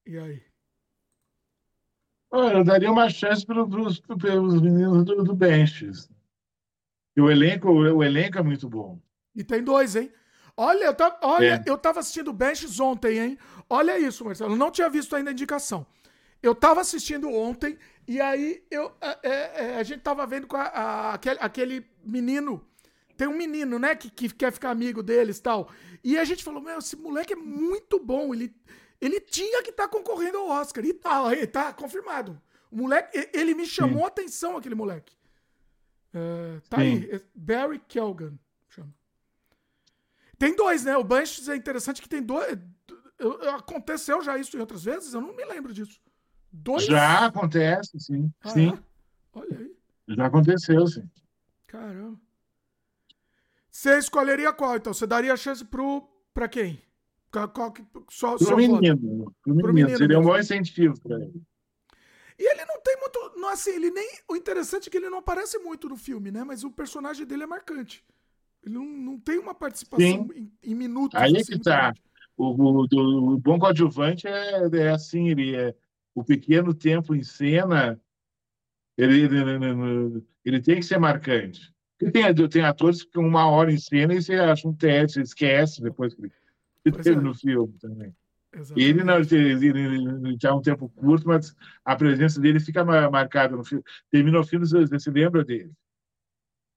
[0.06, 0.44] E aí?
[2.32, 6.10] eu daria uma chance para os meninos do, do Benches.
[7.18, 9.02] O elenco, o elenco é muito bom.
[9.36, 10.12] E tem dois, hein?
[10.58, 11.70] Olha, eu tava, olha, é.
[11.70, 13.38] eu tava assistindo Benches ontem, hein?
[13.70, 14.54] Olha isso, Marcelo.
[14.54, 15.86] Eu não tinha visto ainda a indicação.
[16.42, 17.78] Eu tava assistindo ontem
[18.08, 21.86] e aí eu, é, é, é a gente tava vendo com a, a, aquele, aquele
[22.04, 22.66] menino
[23.18, 25.70] tem um menino, né, que, que quer ficar amigo deles e tal.
[26.04, 28.34] E a gente falou, meu, esse moleque é muito bom.
[28.34, 28.56] Ele,
[29.02, 30.86] ele tinha que estar tá concorrendo ao Oscar.
[30.86, 32.40] E tá, aí, tá confirmado.
[32.70, 35.16] O moleque, ele me chamou a atenção, aquele moleque.
[36.14, 36.84] Uh, tá Sim.
[36.84, 38.38] aí, Barry Kelgan.
[40.38, 40.96] Tem dois, né?
[40.98, 42.58] O Banshees é interessante que tem dois.
[43.56, 45.14] Aconteceu já isso em outras vezes?
[45.14, 46.00] Eu não me lembro disso.
[46.52, 46.86] Dois?
[46.86, 48.32] Já acontece, sim.
[48.42, 48.70] Ah, sim.
[48.70, 48.80] É?
[49.34, 49.76] Olha aí.
[50.08, 51.10] Já aconteceu, sim.
[51.66, 52.20] Caramba.
[53.70, 54.94] Você escolheria qual, então?
[54.94, 56.82] Você daria chance pro, pra quem?
[57.32, 57.74] Qual, qual,
[58.10, 59.98] só, pro, menino, pro, pro menino.
[59.98, 61.44] Seria um bom incentivo para ele.
[62.40, 63.34] E ele não tem muito.
[63.36, 64.20] Não, assim, ele nem.
[64.28, 66.44] O interessante é que ele não aparece muito no filme, né?
[66.44, 68.04] Mas o personagem dele é marcante.
[68.64, 71.20] Ele não, não tem uma participação em, em, minutos.
[71.20, 71.94] Aí é assim, que tá.
[72.36, 75.76] O, o, o, bom coadjuvante é, é assim, ele é
[76.14, 78.00] o pequeno tempo em cena,
[78.98, 81.74] ele, ele, ele, tem que ser marcante.
[81.98, 85.16] Porque tem, tem atores que ficam uma hora em cena e você acha um teste,
[85.16, 86.24] você esquece depois que
[86.86, 87.16] ele é.
[87.16, 88.16] no filme também.
[88.54, 88.90] Exatamente.
[88.90, 93.64] Ele não, ele, ele, ele, um tempo curto, mas a presença dele fica marcada no
[93.64, 93.84] filme.
[94.10, 95.72] Termina o filme, você se lembra dele.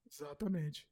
[0.07, 0.85] Exatamente.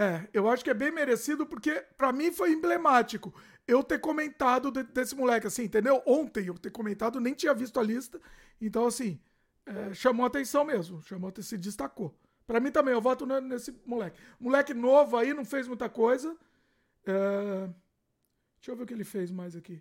[0.00, 3.34] É, eu acho que é bem merecido porque para mim foi emblemático
[3.68, 6.02] eu ter comentado de, desse moleque, assim, entendeu?
[6.06, 8.18] Ontem eu ter comentado, nem tinha visto a lista,
[8.58, 9.20] então assim,
[9.66, 12.18] é, chamou atenção mesmo, chamou, se destacou.
[12.46, 14.18] Para mim também, eu voto nesse moleque.
[14.40, 16.34] Moleque novo aí, não fez muita coisa.
[17.06, 17.68] É...
[18.56, 19.80] Deixa eu ver o que ele fez mais aqui.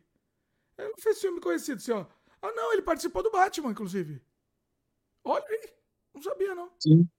[0.77, 2.05] Ele não fez filme conhecido, assim, ó.
[2.41, 4.21] Ah, não, ele participou do Batman, inclusive.
[5.23, 5.73] Olha aí.
[6.13, 6.71] Não sabia, não.
[6.77, 7.09] Sim.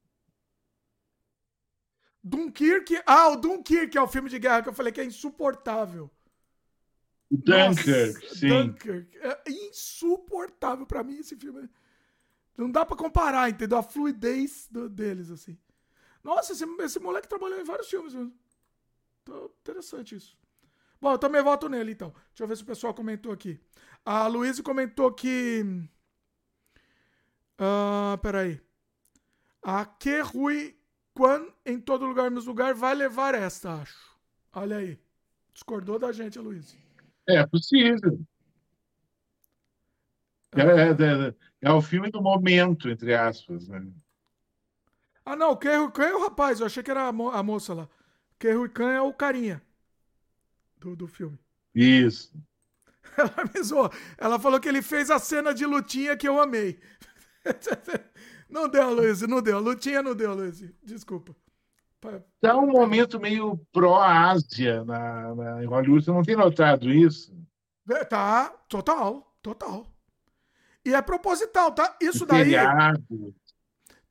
[2.22, 3.02] Dunkirk.
[3.06, 6.10] Ah, o Dunkirk é o filme de guerra que eu falei que é insuportável.
[7.30, 8.48] Dunkirk, Nossa, sim.
[8.48, 9.18] Dunkirk.
[9.18, 11.68] É insuportável para mim esse filme.
[12.56, 13.78] Não dá para comparar, entendeu?
[13.78, 15.56] A fluidez do, deles, assim.
[16.22, 18.34] Nossa, esse, esse moleque trabalhou em vários filmes mesmo.
[19.22, 20.36] Então, interessante isso.
[21.00, 22.10] Bom, eu também voto nele, então.
[22.10, 23.58] Deixa eu ver se o pessoal comentou aqui.
[24.04, 25.64] A Luísa comentou que.
[27.58, 28.60] Uh, peraí.
[29.62, 30.79] A Que Rui
[31.20, 34.16] Quan, em todo lugar, mesmo lugar, vai levar esta, acho.
[34.54, 34.98] Olha aí.
[35.52, 36.74] Discordou da gente, a Luísa.
[37.28, 38.18] É possível.
[40.56, 43.68] É, é, é, é, o filme do momento, entre aspas.
[43.68, 43.86] Né?
[45.22, 47.74] Ah, não, o Khan é o rapaz, eu achei que era a, mo a moça
[47.74, 47.86] lá.
[48.38, 49.60] Kerry Khan é o carinha
[50.78, 51.38] do, do filme.
[51.74, 52.32] Isso.
[53.14, 53.92] Ela me zoou.
[54.16, 56.80] Ela falou que ele fez a cena de lutinha que eu amei.
[58.50, 59.60] Não deu, Luiz, não deu.
[59.60, 60.62] Lutinha não deu, Luiz.
[60.82, 61.34] Desculpa.
[62.40, 66.04] Tá um momento meio pró-Ásia na, na, em Hollywood.
[66.04, 67.36] Você não tem notado isso?
[67.90, 69.86] É, tá, total, total.
[70.84, 71.96] E é proposital, tá?
[72.00, 72.52] Isso daí.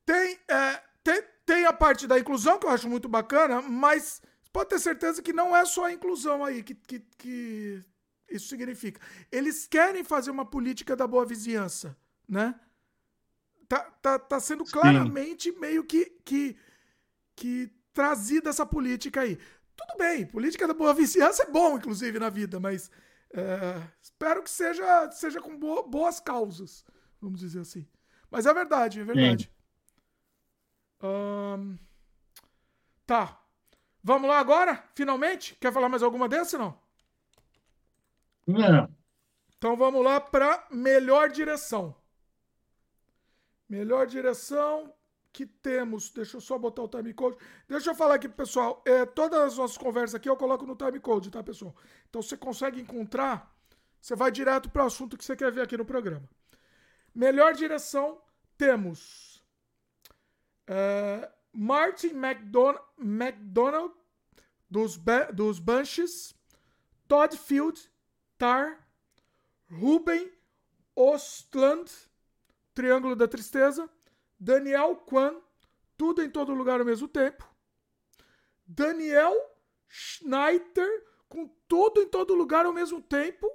[0.06, 4.22] Tem, é, tem, tem a parte da inclusão, que eu acho muito bacana, mas
[4.52, 7.84] pode ter certeza que não é só a inclusão aí que, que, que
[8.30, 9.00] isso significa.
[9.32, 11.96] Eles querem fazer uma política da boa vizinhança,
[12.28, 12.54] né?
[13.70, 15.60] Tá, tá, tá sendo claramente Sim.
[15.60, 16.56] meio que, que,
[17.36, 19.36] que trazida essa política aí.
[19.76, 22.90] Tudo bem, política da boa vizinhança é bom, inclusive, na vida, mas
[23.32, 26.84] é, espero que seja, seja com boas causas,
[27.20, 27.86] vamos dizer assim.
[28.28, 29.52] Mas é verdade, é verdade.
[31.00, 31.78] Um,
[33.06, 33.40] tá.
[34.02, 35.54] Vamos lá agora, finalmente?
[35.60, 36.76] Quer falar mais alguma dessa, não?
[38.48, 38.92] Não.
[39.56, 41.99] Então vamos lá para melhor direção.
[43.70, 44.92] Melhor direção
[45.32, 46.10] que temos.
[46.10, 47.36] Deixa eu só botar o time code.
[47.68, 48.82] Deixa eu falar aqui, pessoal.
[48.84, 51.72] É, todas as nossas conversas aqui eu coloco no time code, tá, pessoal?
[52.08, 53.56] Então você consegue encontrar.
[54.00, 56.28] Você vai direto para o assunto que você quer ver aqui no programa.
[57.14, 58.20] Melhor direção
[58.58, 59.40] temos
[60.66, 63.94] é, Martin McDonald, McDonald
[64.68, 64.98] dos,
[65.32, 66.34] dos Bunches,
[67.06, 67.88] Todd Field,
[68.36, 68.84] Tar,
[69.70, 70.28] Ruben
[70.96, 72.09] Ostland
[72.74, 73.88] Triângulo da Tristeza,
[74.38, 75.36] Daniel Kwan,
[75.96, 77.48] Tudo em Todo Lugar ao mesmo tempo,
[78.66, 79.34] Daniel
[79.88, 83.50] Schneider, com Tudo em Todo Lugar ao mesmo tempo,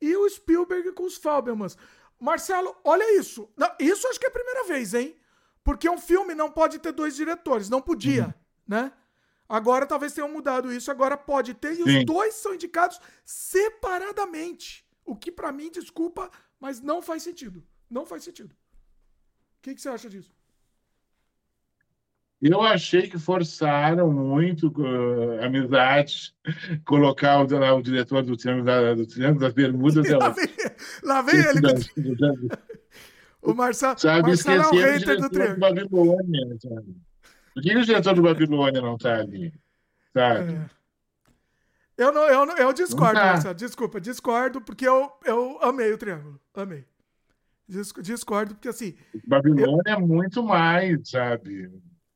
[0.00, 1.76] e o Spielberg com os Fabelmans.
[2.18, 3.50] Marcelo, olha isso.
[3.78, 5.16] Isso acho que é a primeira vez, hein?
[5.62, 8.32] Porque um filme não pode ter dois diretores, não podia, uhum.
[8.66, 8.92] né?
[9.48, 11.98] Agora talvez tenham mudado isso, agora pode ter, e Sim.
[11.98, 14.88] os dois são indicados separadamente.
[15.04, 16.30] O que para mim, desculpa,
[16.60, 17.66] mas não faz sentido.
[17.90, 18.54] Não faz sentido.
[19.60, 20.32] O que, que você acha disso?
[22.40, 26.34] Eu achei que forçaram muito uh, amizade,
[26.86, 30.08] colocar o, o diretor do Triângulo, da, do Triângulo das Bermudas.
[30.08, 30.46] lá, vem,
[31.02, 31.60] lá vem ele.
[33.42, 35.60] o Marcelo, sabe, Marcelo é o hater do Triângulo.
[35.60, 36.96] Babilônia, sabe?
[37.52, 39.52] Por que o diretor do Babilônia não está ali?
[40.14, 40.54] Sabe?
[40.54, 40.70] É.
[41.98, 43.26] Eu, não, eu, não, eu discordo, tá.
[43.26, 43.54] Marcelo.
[43.54, 46.40] Desculpa, discordo, porque eu, eu amei o Triângulo.
[46.54, 46.86] Amei.
[48.02, 48.94] Discordo, porque assim.
[49.26, 49.94] Babilônia eu...
[49.94, 51.70] é muito mais, sabe?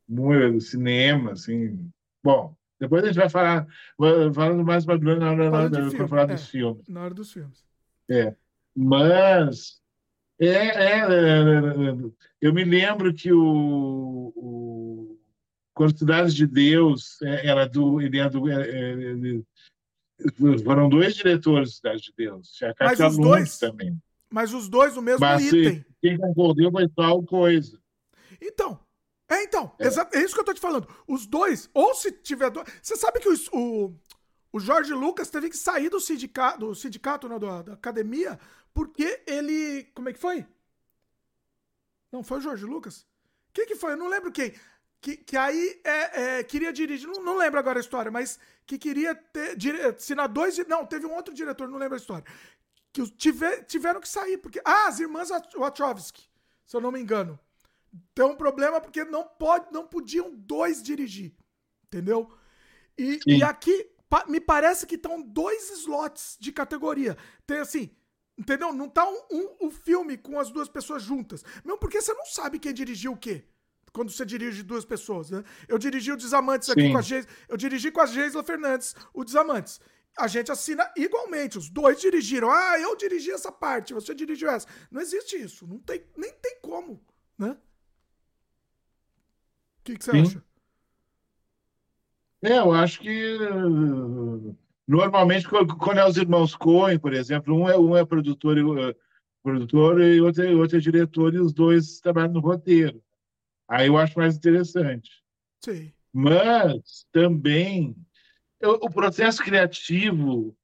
[0.07, 1.89] Muito cinema, assim.
[2.21, 3.65] Bom, depois a gente vai falar
[4.33, 6.87] falando mais Babilônia na hora, na, na, para falar é, dos filmes.
[6.87, 7.63] Na hora dos filmes.
[8.09, 8.35] É.
[8.75, 9.81] Mas.
[10.37, 11.95] É, é, é,
[12.41, 15.17] eu me lembro que o, o
[15.73, 19.45] quando Cidades de Deus era do ele era do ele,
[20.61, 23.97] foram dois diretores de Cidade de Deus tinha a Mas os dois também
[24.35, 25.85] mas os dois no mesmo Mas, item.
[26.01, 27.81] Quem concordou foi tal coisa.
[28.41, 28.77] Então.
[29.29, 29.71] É, então.
[29.79, 30.17] É.
[30.17, 30.89] é isso que eu tô te falando.
[31.07, 32.67] Os dois, ou se tiver dois.
[32.81, 33.95] Você sabe que o, o,
[34.51, 38.37] o Jorge Lucas teve que sair do sindicato, do sindicato não, da, da academia,
[38.73, 39.85] porque ele.
[39.95, 40.45] Como é que foi?
[42.11, 43.07] Não foi o Jorge Lucas?
[43.53, 43.93] Quem que foi?
[43.93, 44.53] Eu não lembro quem.
[44.99, 48.77] Que, que aí é, é, queria dirigir, não, não lembro agora a história, mas que
[48.77, 49.55] queria ter,
[49.85, 50.57] assinar dois.
[50.67, 52.25] Não, teve um outro diretor, não lembro a história
[52.95, 54.37] que tiver, tiveram que sair.
[54.37, 56.23] Porque, ah, as irmãs Wachowski,
[56.65, 57.37] se eu não me engano.
[58.13, 61.33] Tem um problema porque não, pode, não podiam dois dirigir.
[61.85, 62.31] Entendeu?
[62.97, 67.17] E, e aqui pa, me parece que estão dois slots de categoria.
[67.45, 67.89] Tem assim,
[68.37, 68.73] entendeu?
[68.73, 71.43] Não tá um, um, um, filme com as duas pessoas juntas.
[71.65, 73.43] Mesmo porque você não sabe quem dirigiu o quê.
[73.91, 75.43] Quando você dirige duas pessoas, né?
[75.67, 76.91] Eu dirigi o Desamantes aqui Sim.
[76.91, 77.31] com a Geisla.
[77.47, 79.79] Eu dirigi com a Geisla Fernandes, o Desamantes
[80.17, 81.57] a gente assina igualmente.
[81.57, 82.49] Os dois dirigiram.
[82.49, 84.67] Ah, eu dirigi essa parte, você dirigiu essa.
[84.89, 85.67] Não existe isso.
[85.67, 87.01] Não tem, nem tem como,
[87.37, 87.57] né?
[89.79, 90.21] O que, que você Sim.
[90.21, 90.43] acha?
[92.41, 93.37] É, eu acho que
[94.87, 98.61] normalmente quando é os irmãos Coen, por exemplo, um é um é produtor e
[99.41, 103.01] produtor e outro é, outro é diretor e os dois trabalham no roteiro.
[103.67, 105.23] Aí eu acho mais interessante.
[105.63, 105.91] Sim.
[106.13, 107.95] Mas também
[108.63, 110.55] o processo criativo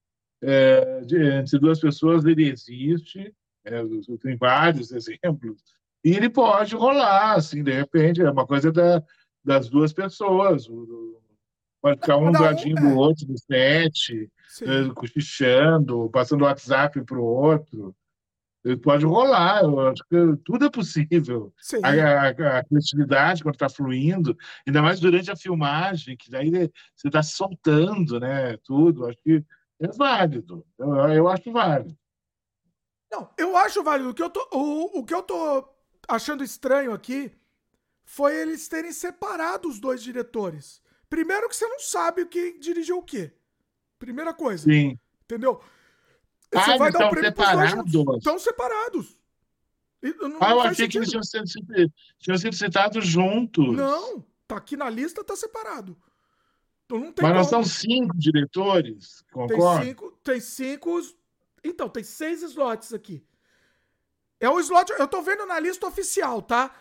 [0.41, 3.33] é, de, entre duas pessoas ele existe,
[3.65, 3.83] é,
[4.21, 5.61] tem vários exemplos,
[6.03, 9.03] e ele pode rolar, assim, de repente, é uma coisa da,
[9.43, 10.67] das duas pessoas.
[11.81, 12.93] Pode ficar um do ladinho do é.
[12.93, 14.29] outro no set,
[14.61, 17.95] é, cochichando, passando o WhatsApp para o outro.
[18.83, 20.15] Pode rolar, eu acho que
[20.45, 21.51] tudo é possível.
[21.81, 26.51] A, a, a, criatividade, quando está fluindo, ainda mais durante a filmagem, que daí
[26.95, 29.43] você está soltando né, tudo, acho que
[29.79, 30.63] é válido.
[30.77, 31.97] Eu, eu acho válido.
[33.11, 34.11] Não, eu acho válido.
[34.11, 35.67] O que eu tô, o, o que eu tô
[36.07, 37.31] achando estranho aqui
[38.05, 40.81] foi eles terem separado os dois diretores.
[41.09, 43.33] Primeiro que você não sabe quem dirigiu o quê.
[43.97, 44.63] Primeira coisa.
[44.63, 44.97] Sim.
[45.23, 45.61] Entendeu?
[46.53, 47.91] Você ah, vai dar o prêmio separados.
[47.91, 49.17] dois Estão separados.
[50.01, 50.91] Não, ah, eu achei sentido.
[50.91, 53.75] que eles tinham sido, tinham sido citados juntos.
[53.75, 55.95] Não, tá aqui na lista, tá separado.
[56.85, 59.79] Então não tem Mas nós são cinco diretores, concorda?
[59.79, 60.99] Tem cinco, tem cinco.
[61.63, 63.23] Então, tem seis slots aqui.
[64.39, 64.91] É o slot.
[64.97, 66.73] Eu tô vendo na lista oficial, tá?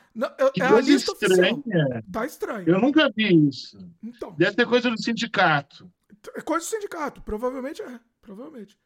[0.55, 1.53] Que é a lista estranha.
[1.53, 2.03] oficial.
[2.11, 2.69] Tá estranho.
[2.69, 3.79] Eu nunca vi isso.
[4.03, 4.33] Então.
[4.33, 5.89] Deve ter coisa do sindicato.
[6.35, 7.21] É coisa do sindicato.
[7.21, 8.01] Provavelmente é.
[8.23, 8.79] Provavelmente.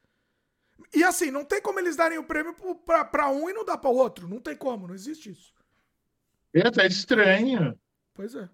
[0.93, 2.55] E assim, não tem como eles darem o prêmio
[3.11, 4.29] para um e não dar para o outro.
[4.29, 5.53] Não tem como, não existe isso.
[6.53, 7.79] É, tá estranho.
[8.13, 8.49] Pois é.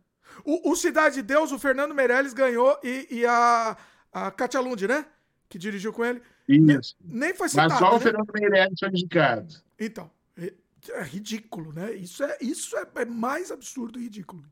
[0.45, 3.77] O, o Cidade de Deus, o Fernando Meirelles ganhou e, e a,
[4.13, 5.05] a Katia Lund, né?
[5.49, 6.23] Que dirigiu com ele.
[6.49, 6.97] Isso.
[7.01, 7.71] Nem foi citado.
[7.71, 7.97] Mas só né?
[7.97, 9.55] o Fernando Meirelles foi indicado.
[9.79, 10.55] Então, é,
[10.91, 11.93] é, ridículo, né?
[11.93, 14.45] Isso, é, isso é, é mais absurdo e ridículo.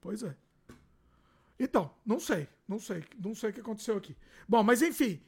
[0.00, 0.34] Pois é.
[1.58, 2.46] Então, não sei.
[2.68, 3.02] Não sei.
[3.18, 4.16] Não sei o que aconteceu aqui.
[4.48, 5.20] Bom, mas enfim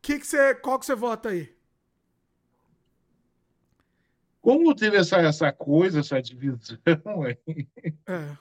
[0.00, 1.54] que que você, qual que você vota aí?
[4.40, 6.78] Como teve essa, essa coisa, essa divisão
[7.24, 7.66] aí?
[8.06, 8.36] É.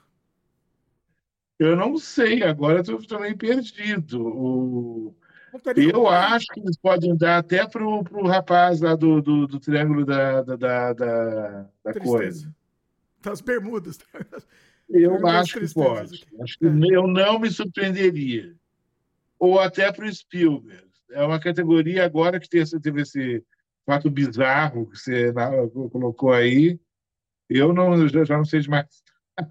[1.57, 4.21] Eu não sei, agora estou também perdido.
[4.21, 5.15] O...
[5.75, 10.05] Eu acho que eles podem dar até para o rapaz lá do, do, do triângulo
[10.05, 12.53] da, da, da, da coisa.
[13.21, 13.97] Das bermudas.
[14.89, 16.23] Eu acho que pode.
[16.41, 16.69] Acho que é.
[16.91, 18.53] eu não me surpreenderia.
[19.39, 23.43] Ou até para o Spielberg é uma categoria agora que teve esse
[23.85, 25.33] fato bizarro que você
[25.91, 26.79] colocou aí.
[27.49, 28.87] Eu não, já, já não sei de mais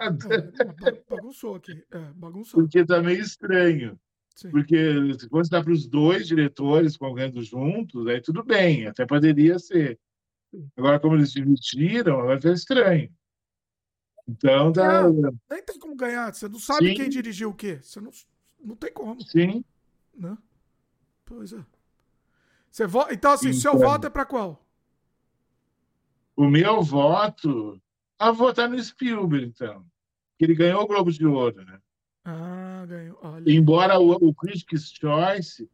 [0.01, 0.53] nada.
[0.87, 1.85] É, bagunçou aqui.
[1.91, 2.61] É, bagunçou.
[2.61, 3.99] Porque está meio estranho.
[4.35, 4.51] Sim.
[4.51, 4.77] Porque
[5.19, 9.99] se fosse dar para os dois diretores concorrendo juntos, aí tudo bem, até poderia ser.
[10.77, 13.13] Agora, como eles dividiram, agora está estranho.
[14.27, 15.09] Então, tá...
[15.51, 16.35] nem tem como ganhar.
[16.35, 16.95] Você não sabe Sim.
[16.95, 17.79] quem dirigiu o quê.
[17.81, 18.11] Você não,
[18.59, 19.21] não tem como.
[19.23, 19.65] Sim.
[20.17, 20.37] Né?
[21.25, 21.65] Pois é.
[22.71, 23.07] Você vo...
[23.11, 24.65] Então, assim, então, seu voto é para qual?
[26.37, 27.81] O meu voto.
[28.19, 29.85] A votar no Spielberg, então.
[30.39, 31.79] Que ele ganhou o Globo de Ouro, né?
[32.25, 33.19] Ah, ganhou.
[33.23, 33.53] Olha.
[33.53, 35.69] Embora o, o Critics' Choice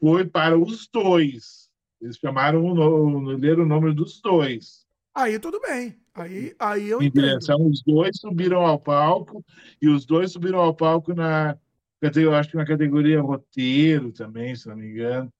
[0.00, 1.68] foi para os dois.
[2.00, 4.86] Eles chamaram o, leram o nome dos dois.
[5.14, 5.98] Aí tudo bem.
[6.14, 7.38] Aí, aí eu entendo.
[7.68, 9.44] Os dois subiram ao palco
[9.82, 11.56] e os dois subiram ao palco na
[12.00, 15.32] eu acho que na categoria roteiro também, se não me engano,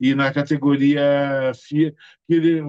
[0.00, 1.94] e na categoria que
[2.28, 2.60] ele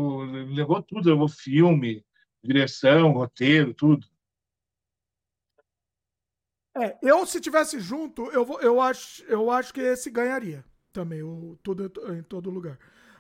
[0.54, 2.06] levou tudo, levou filme,
[2.44, 4.08] direção, roteiro, tudo.
[6.76, 10.64] É, eu se tivesse junto, eu, vou, eu, acho, eu acho que esse ganharia
[10.94, 12.78] também, o, tudo em todo lugar.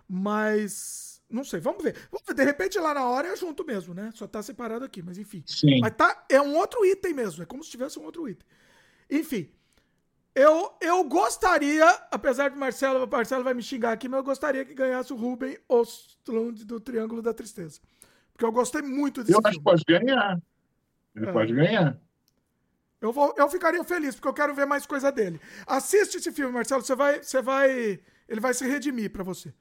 [0.07, 1.95] Mas não sei, vamos ver.
[2.11, 2.33] vamos ver.
[2.33, 4.11] De repente lá na hora é junto mesmo, né?
[4.13, 5.43] Só tá separado aqui, mas enfim.
[5.45, 5.79] Sim.
[5.81, 8.47] Mas tá, é um outro item mesmo, é como se tivesse um outro item.
[9.09, 9.49] Enfim,
[10.39, 14.65] eu, eu gostaria, apesar que Marcelo, o Marcelo vai me xingar aqui, mas eu gostaria
[14.65, 17.80] que ganhasse o Ruben Ostlund do Triângulo da Tristeza.
[18.31, 19.45] Porque eu gostei muito desse eu filme.
[19.45, 20.41] Eu acho que pode ganhar.
[21.15, 21.31] Ele é.
[21.31, 21.99] pode ganhar.
[23.01, 25.39] Eu, vou, eu ficaria feliz, porque eu quero ver mais coisa dele.
[25.65, 26.81] Assiste esse filme, Marcelo.
[26.81, 27.22] Você vai.
[27.23, 29.53] Você vai ele vai se redimir para você.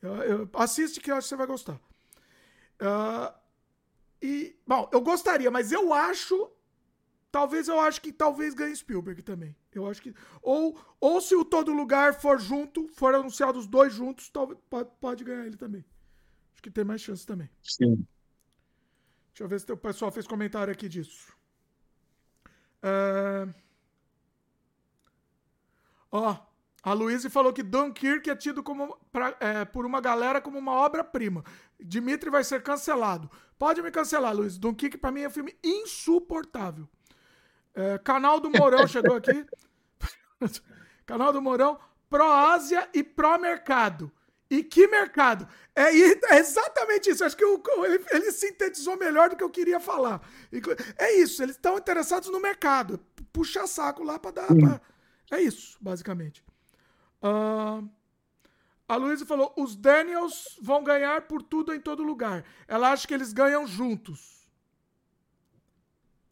[0.00, 1.74] Eu, eu, assiste que eu acho que você vai gostar.
[2.80, 3.32] Uh,
[4.22, 6.50] e, bom, eu gostaria, mas eu acho
[7.30, 9.54] Talvez eu acho que talvez ganhe Spielberg também.
[9.72, 10.14] Eu acho que.
[10.42, 14.90] Ou, ou se o Todo Lugar for junto, for anunciado os dois juntos, talvez, pode,
[15.00, 15.84] pode ganhar ele também.
[16.52, 17.48] Acho que tem mais chance também.
[17.62, 18.06] Sim.
[19.28, 21.32] Deixa eu ver se o pessoal fez comentário aqui disso.
[22.82, 23.54] Uh...
[26.12, 26.36] Ó,
[26.82, 30.72] a Luísa falou que Dunkirk é tido como, pra, é, por uma galera como uma
[30.72, 31.44] obra-prima.
[31.78, 33.30] Dimitri vai ser cancelado.
[33.58, 34.58] Pode me cancelar, Luiz.
[34.58, 36.88] Dunkirk para mim é um filme insuportável.
[37.74, 39.44] É, canal do Mourão chegou aqui.
[41.06, 41.78] canal do Mourão,
[42.08, 44.12] pró-Ásia e pró-mercado.
[44.50, 45.46] E que mercado?
[45.76, 47.24] É, é, exatamente isso.
[47.24, 50.20] Acho que eu, ele, ele, sintetizou melhor do que eu queria falar.
[50.98, 52.98] É isso, eles estão interessados no mercado.
[53.32, 54.48] puxar saco lá pra dar.
[54.48, 54.80] Pra...
[55.30, 56.44] É isso, basicamente.
[57.22, 57.88] Uh,
[58.88, 62.44] a Luísa falou: os Daniels vão ganhar por tudo em todo lugar.
[62.66, 64.50] Ela acha que eles ganham juntos.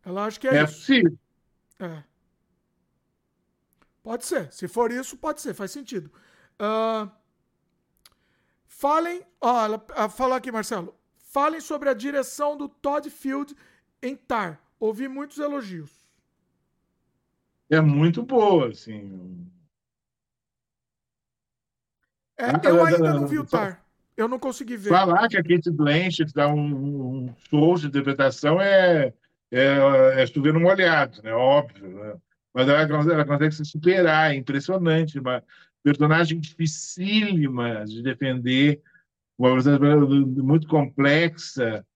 [0.05, 0.87] Ela acha que é, é isso.
[0.87, 1.19] Sim.
[1.79, 2.03] É.
[4.03, 4.53] Pode ser.
[4.53, 5.55] Se for isso, pode ser.
[5.55, 6.11] Faz sentido.
[6.61, 7.11] Uh,
[8.67, 9.23] falem.
[9.41, 10.95] Ó, ela, ela falou aqui, Marcelo.
[11.17, 13.55] Falem sobre a direção do Todd Field
[14.03, 14.61] em Tar.
[14.81, 15.91] Ouvi muitos elogios.
[17.71, 19.47] É muito boa, assim.
[22.39, 23.85] É, ah, eu ainda não vi o Tar.
[24.17, 24.89] Eu não consegui ver.
[24.89, 29.13] Falar que a Kate Blanchett dá um, um show de interpretação é,
[29.51, 31.33] é, é chover no molhado, né?
[31.33, 31.89] Óbvio.
[31.89, 32.17] Né?
[32.55, 35.19] Mas ela, ela consegue se superar, é impressionante.
[35.19, 35.43] Uma
[35.83, 38.83] personagem dificílima de defender,
[39.39, 41.87] uma personagem muito complexa,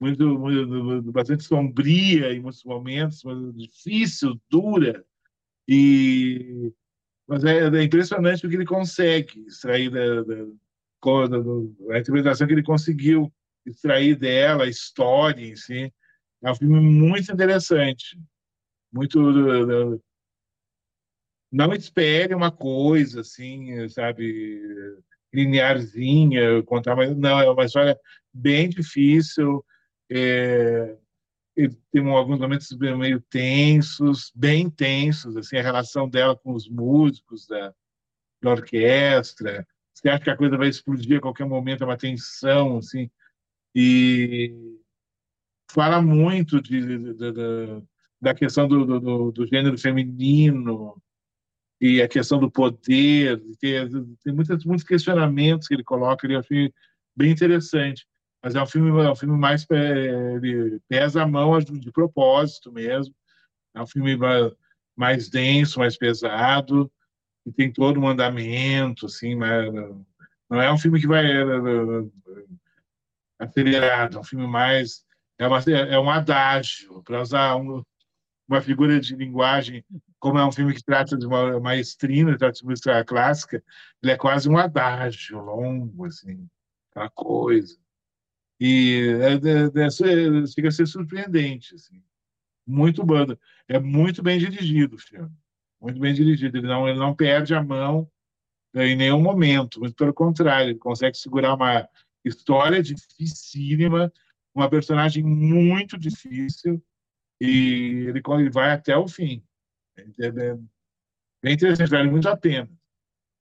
[0.00, 3.22] muito, muito, bastante sombria em muitos momentos,
[3.54, 5.04] difícil, dura.
[5.68, 6.72] E
[7.26, 10.34] mas é, é, impressionante o que ele consegue extrair da, da,
[11.26, 13.32] da, da, interpretação que ele conseguiu
[13.64, 15.92] extrair dela, a história em si.
[16.46, 18.16] É um filme muito interessante.
[18.92, 19.18] Muito.
[21.50, 24.96] Não espere uma coisa assim, sabe,
[25.34, 27.98] linearzinha, contar, mas não, é uma história
[28.32, 29.64] bem difícil.
[30.08, 30.96] É,
[31.90, 37.74] tem alguns momentos meio tensos, bem tensos, assim, a relação dela com os músicos da,
[38.40, 39.66] da orquestra.
[39.92, 43.10] Você acha que a coisa vai explodir a qualquer momento, é uma tensão, assim.
[43.74, 44.76] E
[45.70, 47.82] fala muito de, de, de,
[48.20, 51.00] da questão do, do, do, gênero feminino
[51.80, 53.42] e a questão do poder.
[53.60, 56.72] Tem, muitos, muitos questionamentos que ele coloca, ele achei
[57.16, 58.06] bem interessante
[58.46, 63.12] mas é um filme, é um filme mais ele pesa a mão de propósito mesmo.
[63.74, 64.16] É um filme
[64.94, 66.88] mais denso, mais pesado
[67.44, 69.68] e tem todo um andamento, assim, mas
[70.48, 71.44] não é um filme que vai é,
[73.38, 75.04] acelerado, é um filme mais
[75.38, 77.82] é, uma, é um adágio para usar um,
[78.48, 79.84] uma figura de linguagem
[80.18, 83.62] como é um filme que trata de uma maestrina, trata de música clássica,
[84.02, 86.48] ele é quase um adágio longo, assim,
[86.90, 87.78] aquela coisa.
[88.58, 91.74] E é, é, é, chega a ser surpreendente.
[91.74, 92.02] Assim.
[92.66, 93.38] Muito banda.
[93.68, 95.30] É muito bem dirigido o filme.
[95.80, 96.56] Muito bem dirigido.
[96.56, 98.10] Ele não, ele não perde a mão
[98.74, 99.78] é, em nenhum momento.
[99.80, 101.86] Muito pelo contrário, ele consegue segurar uma
[102.24, 104.12] história dificílima,
[104.56, 106.82] uma personagem muito difícil,
[107.40, 109.42] e ele, vai até o fim.
[109.96, 110.54] É, é
[111.42, 112.70] bem interessante, vale muito a pena.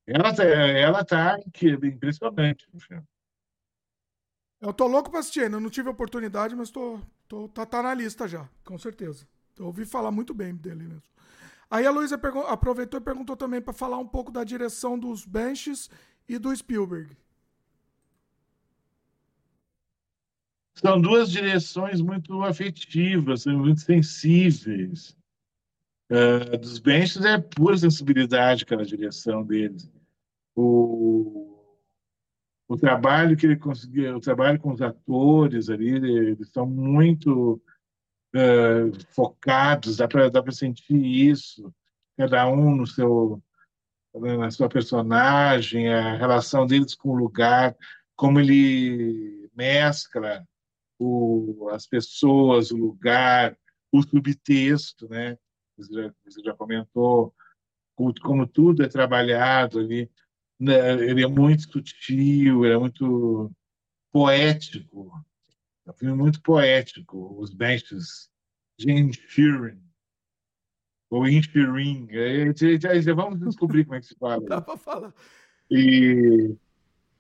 [0.07, 1.37] Ela está ela tá
[1.83, 3.03] impressionante no filme.
[4.61, 5.59] Eu tô louco pra assistir ainda.
[5.59, 9.27] Não tive oportunidade, mas tô, tô, tá, tá na lista já, com certeza.
[9.57, 11.03] Eu ouvi falar muito bem dele mesmo.
[11.69, 15.89] Aí a Luísa aproveitou e perguntou também para falar um pouco da direção dos Benches
[16.27, 17.15] e do Spielberg.
[20.77, 25.15] São duas direções muito afetivas, muito sensíveis.
[26.11, 29.89] Uh, dos Benches é pura sensibilidade aquela direção deles.
[30.55, 31.55] O
[32.67, 37.61] o trabalho que ele conseguiu, o trabalho com os atores ali, eles são muito
[38.35, 41.71] uh, focados, dá para sentir isso,
[42.17, 43.41] cada um no seu
[44.17, 47.75] na sua personagem, a relação deles com o lugar,
[48.15, 50.47] como ele mescla
[50.99, 53.57] o, as pessoas, o lugar,
[53.91, 55.37] o subtexto, né?
[55.77, 57.33] Você já, você já comentou
[57.95, 60.09] como, como tudo é trabalhado ali
[60.59, 63.51] né, ele é muito sutil, ele é muito
[64.11, 65.11] poético.
[65.85, 67.39] É um filme muito poético.
[67.39, 68.29] Os Benches,
[68.79, 69.77] Jane Sheeran,
[71.09, 72.07] ou Inshirin.
[73.01, 74.41] Já vamos descobrir como é que se fala.
[74.47, 75.13] Dá para falar.
[75.69, 76.55] E,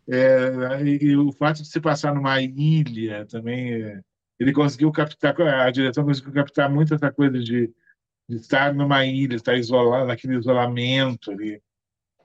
[0.07, 4.01] é, e, o fato de se passar numa ilha também, é,
[4.39, 7.73] ele conseguiu captar, a direção conseguiu captar muito essa coisa de,
[8.29, 11.61] de estar numa ilha, estar isolado, naquele isolamento ali.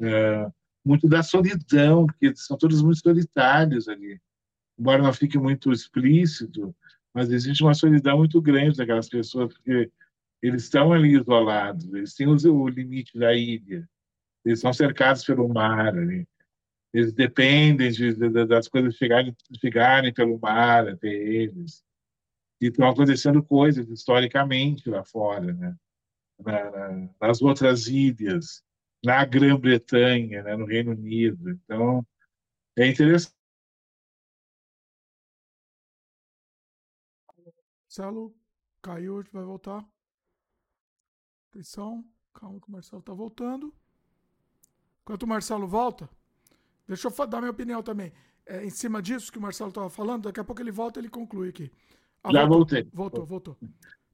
[0.00, 0.50] É,
[0.84, 4.20] muito da solidão, porque são todos muito solitários ali.
[4.78, 6.74] Embora não fique muito explícito,
[7.14, 9.90] mas existe uma solidão muito grande daquelas pessoas, porque
[10.42, 13.86] eles estão ali isolados, eles têm o limite da ilha,
[14.44, 16.26] eles são cercados pelo mar ali.
[16.92, 21.84] Eles dependem de, de, das coisas chegarem, chegarem pelo mar até eles.
[22.60, 25.76] E estão acontecendo coisas historicamente lá fora, né?
[26.38, 28.62] Na, na, nas outras ilhas
[29.04, 31.50] na Grã-Bretanha, né, no Reino Unido.
[31.50, 32.06] Então,
[32.76, 33.34] é interessante.
[37.84, 38.34] Marcelo,
[38.82, 39.84] caiu, vai voltar.
[41.50, 43.74] Atenção, calma que o Marcelo tá voltando.
[45.02, 46.08] Enquanto o Marcelo volta,
[46.90, 48.12] deixa eu dar minha opinião também.
[48.46, 51.02] É, em cima disso que o Marcelo estava falando, daqui a pouco ele volta e
[51.02, 51.70] ele conclui aqui.
[52.22, 52.88] Ah, Já voltou, voltei.
[52.92, 53.56] Voltou, voltou.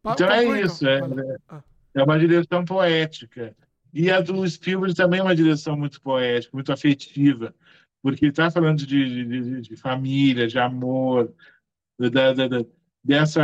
[0.04, 1.18] Então é conclui, é isso, então.
[1.18, 1.62] é, ah.
[1.94, 3.56] é uma direção poética.
[3.94, 7.54] E a do Spielberg também é uma direção muito poética, muito afetiva,
[8.02, 11.32] porque ele está falando de, de, de, família, de amor,
[11.98, 12.66] da, da, da,
[13.02, 13.42] dessa,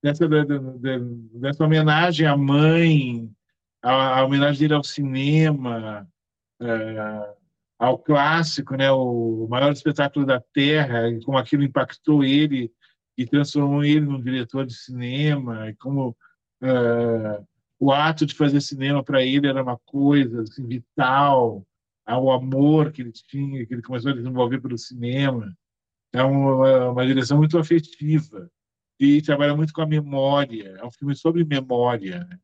[0.00, 3.28] dessa, dessa homenagem à mãe,
[3.82, 6.08] a, a homenagem dele ao cinema,
[6.60, 7.34] é,
[7.80, 12.70] ao clássico, né, o maior espetáculo da Terra, e como aquilo impactou ele
[13.16, 16.14] e transformou ele num diretor de cinema, e como
[16.62, 17.42] é,
[17.78, 21.66] o ato de fazer cinema para ele era uma coisa assim, vital,
[22.04, 25.56] ao amor que ele tinha, que ele começou a desenvolver pelo cinema.
[26.12, 28.50] É uma, uma direção muito afetiva
[28.98, 30.76] e trabalha muito com a memória.
[30.78, 32.26] É um filme sobre memória.
[32.28, 32.38] Né?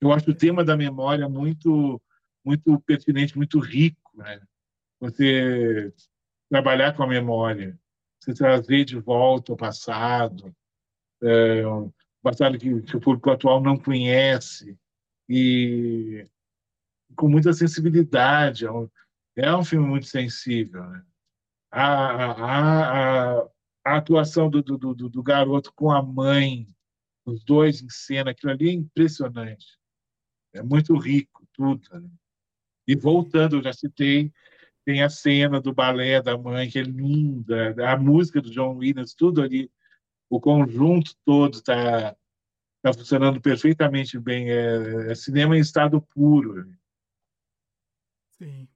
[0.00, 2.00] Eu acho o tema da memória muito
[2.44, 4.40] muito pertinente, muito rico, né?
[5.02, 5.92] Você
[6.48, 7.76] trabalhar com a memória,
[8.20, 10.54] você trazer de volta o passado,
[11.20, 11.92] é, um
[12.22, 14.78] passado que, que o público atual não conhece
[15.28, 16.24] e
[17.16, 18.64] com muita sensibilidade.
[18.64, 18.88] É um,
[19.34, 21.04] é um filme muito sensível, né?
[21.72, 23.48] A, a, a,
[23.84, 26.68] a atuação do, do, do, do garoto com a mãe,
[27.26, 29.66] os dois em cena, aquilo ali é impressionante.
[30.52, 31.88] É muito rico tudo.
[31.90, 32.08] Né?
[32.86, 34.32] E voltando, eu já citei,
[34.84, 39.14] tem a cena do balé da mãe, que é linda, a música do John Williams,
[39.14, 39.70] tudo ali,
[40.28, 42.16] o conjunto todo está
[42.82, 44.50] tá funcionando perfeitamente bem.
[44.50, 46.66] É, é cinema em estado puro.
[48.38, 48.68] Sim.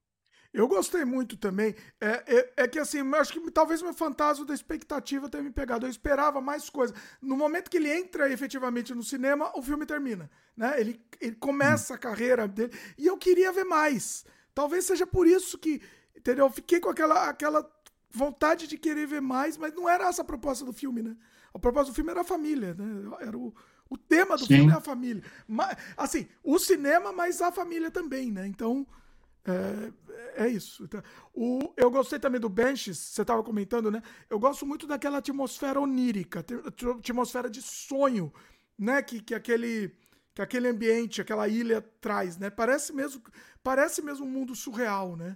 [0.53, 1.74] Eu gostei muito também.
[2.01, 5.85] É, é, é, que assim, acho que talvez meu fantasma da expectativa tenha me pegado.
[5.85, 6.97] Eu esperava mais coisas.
[7.20, 10.31] No momento que ele entra efetivamente no cinema, o filme termina.
[10.57, 10.81] Né?
[10.81, 12.73] Ele, ele começa a carreira dele.
[12.97, 14.24] E eu queria ver mais.
[14.57, 15.83] Talvez seja por isso que.
[16.16, 16.47] Entendeu?
[16.47, 17.70] Eu fiquei com aquela, aquela
[18.11, 21.15] vontade de querer ver mais, mas não era essa a proposta do filme, né?
[21.53, 23.16] A proposta do filme era a família, né?
[23.20, 23.55] Era o,
[23.91, 24.57] o tema do Sim.
[24.57, 25.23] filme é a família.
[25.47, 28.47] Mas, assim, o cinema, mas a família também, né?
[28.47, 28.87] Então.
[29.45, 30.85] É, é isso.
[30.85, 31.03] Então,
[31.35, 34.03] o, eu gostei também do Benches, você estava comentando, né?
[34.31, 36.45] Eu gosto muito daquela atmosfera onírica,
[36.99, 38.33] atmosfera de sonho,
[38.78, 39.03] né?
[39.03, 39.95] Que, que aquele
[40.37, 42.51] que aquele ambiente, aquela ilha traz, né?
[42.51, 43.23] Parece mesmo,
[43.63, 45.35] parece mesmo um mundo surreal, né?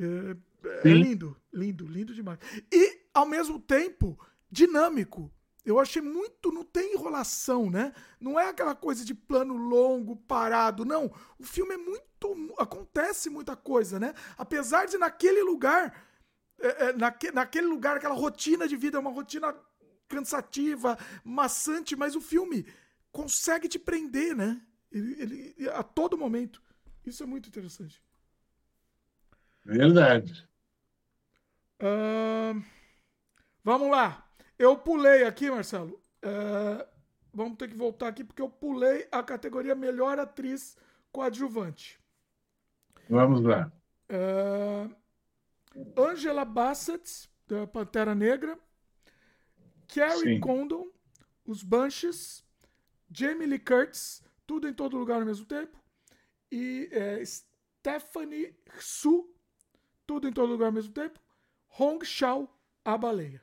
[0.00, 2.38] É, é lindo, lindo, lindo demais.
[2.72, 4.18] E ao mesmo tempo
[4.50, 5.30] dinâmico,
[5.62, 6.50] eu achei muito.
[6.50, 7.92] Não tem enrolação, né?
[8.18, 10.86] Não é aquela coisa de plano longo, parado.
[10.86, 11.12] Não.
[11.38, 12.54] O filme é muito.
[12.56, 14.14] Acontece muita coisa, né?
[14.38, 16.02] Apesar de naquele lugar.
[16.58, 19.54] É, é, naque, naquele lugar, aquela rotina de vida é uma rotina
[20.08, 22.64] cansativa, maçante, mas o filme
[23.14, 24.60] consegue te prender, né?
[24.90, 26.60] Ele, ele, a todo momento.
[27.06, 28.02] Isso é muito interessante.
[29.64, 30.46] Verdade.
[31.80, 32.60] Uh,
[33.62, 34.28] vamos lá.
[34.58, 36.00] Eu pulei aqui, Marcelo.
[36.22, 36.86] É,
[37.32, 40.76] vamos ter que voltar aqui porque eu pulei a categoria melhor atriz
[41.12, 42.00] coadjuvante.
[43.08, 43.70] Vamos lá.
[44.08, 44.88] É,
[45.96, 48.58] Angela Bassett, da Pantera Negra.
[49.86, 50.40] Carrie Sim.
[50.40, 50.88] Condon,
[51.46, 52.44] Os Bunches.
[53.14, 55.78] Jamie Lee Curtis, tudo em todo lugar ao mesmo tempo.
[56.50, 59.32] E é, Stephanie Su,
[60.04, 61.20] tudo em todo lugar ao mesmo tempo.
[61.78, 62.48] Hong Shao,
[62.84, 63.40] a baleia.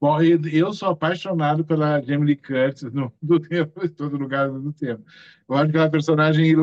[0.00, 4.72] Bom, eu sou apaixonado pela Jamie Lee Curtis no, no tempo, em todo lugar do
[4.72, 5.04] tempo.
[5.46, 6.54] Eu acho que ela é uma personagem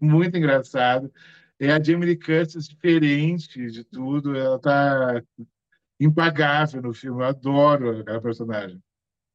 [0.00, 1.12] muito engraçada.
[1.60, 4.34] É a Jamie Lee Curtis diferente de tudo.
[4.34, 5.22] Ela está
[6.00, 7.22] impagável no filme.
[7.22, 8.82] Eu adoro aquela personagem.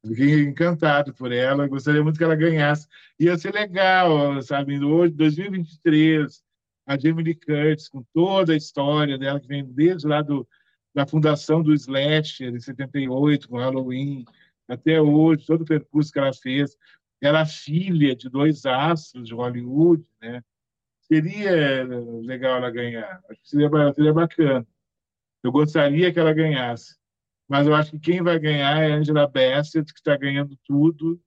[0.05, 1.67] Fiquei encantado por ela.
[1.67, 2.87] Gostaria muito que ela ganhasse.
[3.19, 4.83] Ia ser legal, sabe?
[4.83, 6.41] Hoje, 2023,
[6.85, 10.47] a Jamie Lee Curtis, com toda a história dela, que vem desde lá do
[10.93, 14.25] da fundação do Slasher, em 78, com Halloween,
[14.67, 16.75] até hoje, todo o percurso que ela fez.
[17.21, 20.43] Era filha de dois astros de Hollywood, né?
[21.01, 21.85] Seria
[22.21, 23.21] legal ela ganhar.
[23.29, 24.67] Acho que seria, seria bacana.
[25.43, 26.98] Eu gostaria que ela ganhasse.
[27.49, 31.19] Mas eu acho que quem vai ganhar é a Angela Bassett, que está ganhando tudo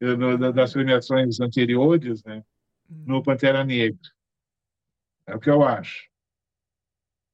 [0.00, 2.44] eh, das premiações anteriores, né?
[2.88, 3.98] no Pantera Negra.
[5.26, 6.08] É o que eu acho.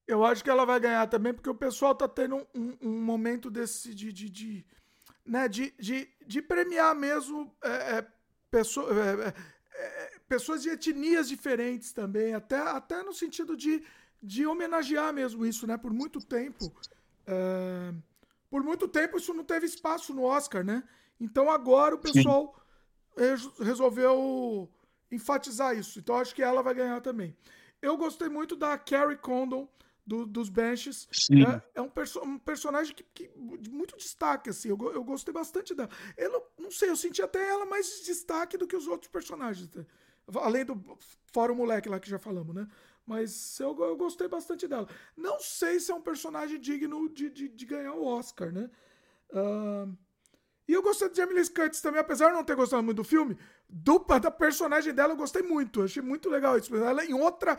[0.06, 3.02] Eu acho que ela vai ganhar também, porque o pessoal tá tendo um, um, um
[3.02, 4.66] momento desse de, de, de,
[5.24, 8.06] né, de, de, de premiar mesmo é, é,
[8.51, 9.35] pessoa, é, é,
[9.74, 13.85] é, pessoas de etnias diferentes também, até, até no sentido de,
[14.22, 15.77] de homenagear mesmo isso, né?
[15.77, 16.72] Por muito tempo.
[17.31, 17.94] É,
[18.51, 20.82] por muito tempo isso não teve espaço no Oscar, né?
[21.20, 22.55] Então agora o pessoal
[23.16, 23.65] Sim.
[23.65, 24.69] resolveu
[25.11, 26.01] enfatizar isso.
[26.01, 27.36] Então acho que ela vai ganhar também.
[27.81, 29.69] Eu gostei muito da Carrie Condon
[30.05, 31.09] do, dos Benches.
[31.31, 33.31] É, é, um, perso um personagem que, que,
[33.61, 34.69] de muito destaque, assim.
[34.69, 35.90] Eu, eu gostei bastante dela.
[36.16, 39.70] Eu não, não, sei, eu senti até ela mais destaque do que os outros personagens.
[39.73, 39.86] Né?
[40.35, 40.82] Além do.
[41.32, 42.66] Fora o moleque lá que já falamos, né?
[43.11, 44.87] Mas eu, eu gostei bastante dela.
[45.16, 48.70] Não sei se é um personagem digno de, de, de ganhar o Oscar, né?
[49.31, 49.99] Uh,
[50.69, 53.03] e eu gostei de Jamie Lee Curtis também, apesar de não ter gostado muito do
[53.03, 53.37] filme,
[53.69, 55.82] do, da personagem dela eu gostei muito.
[55.82, 56.73] Achei muito legal isso.
[56.77, 57.59] Ela em outra.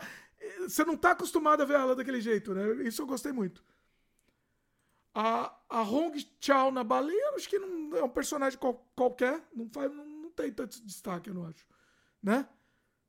[0.60, 2.88] Você não tá acostumado a ver ela daquele jeito, né?
[2.88, 3.62] Isso eu gostei muito.
[5.14, 9.46] A, a Hong Chao na baleia, acho que não é um personagem qual, qualquer.
[9.54, 11.66] Não, faz, não, não tem tanto destaque, eu não acho.
[12.22, 12.48] Né?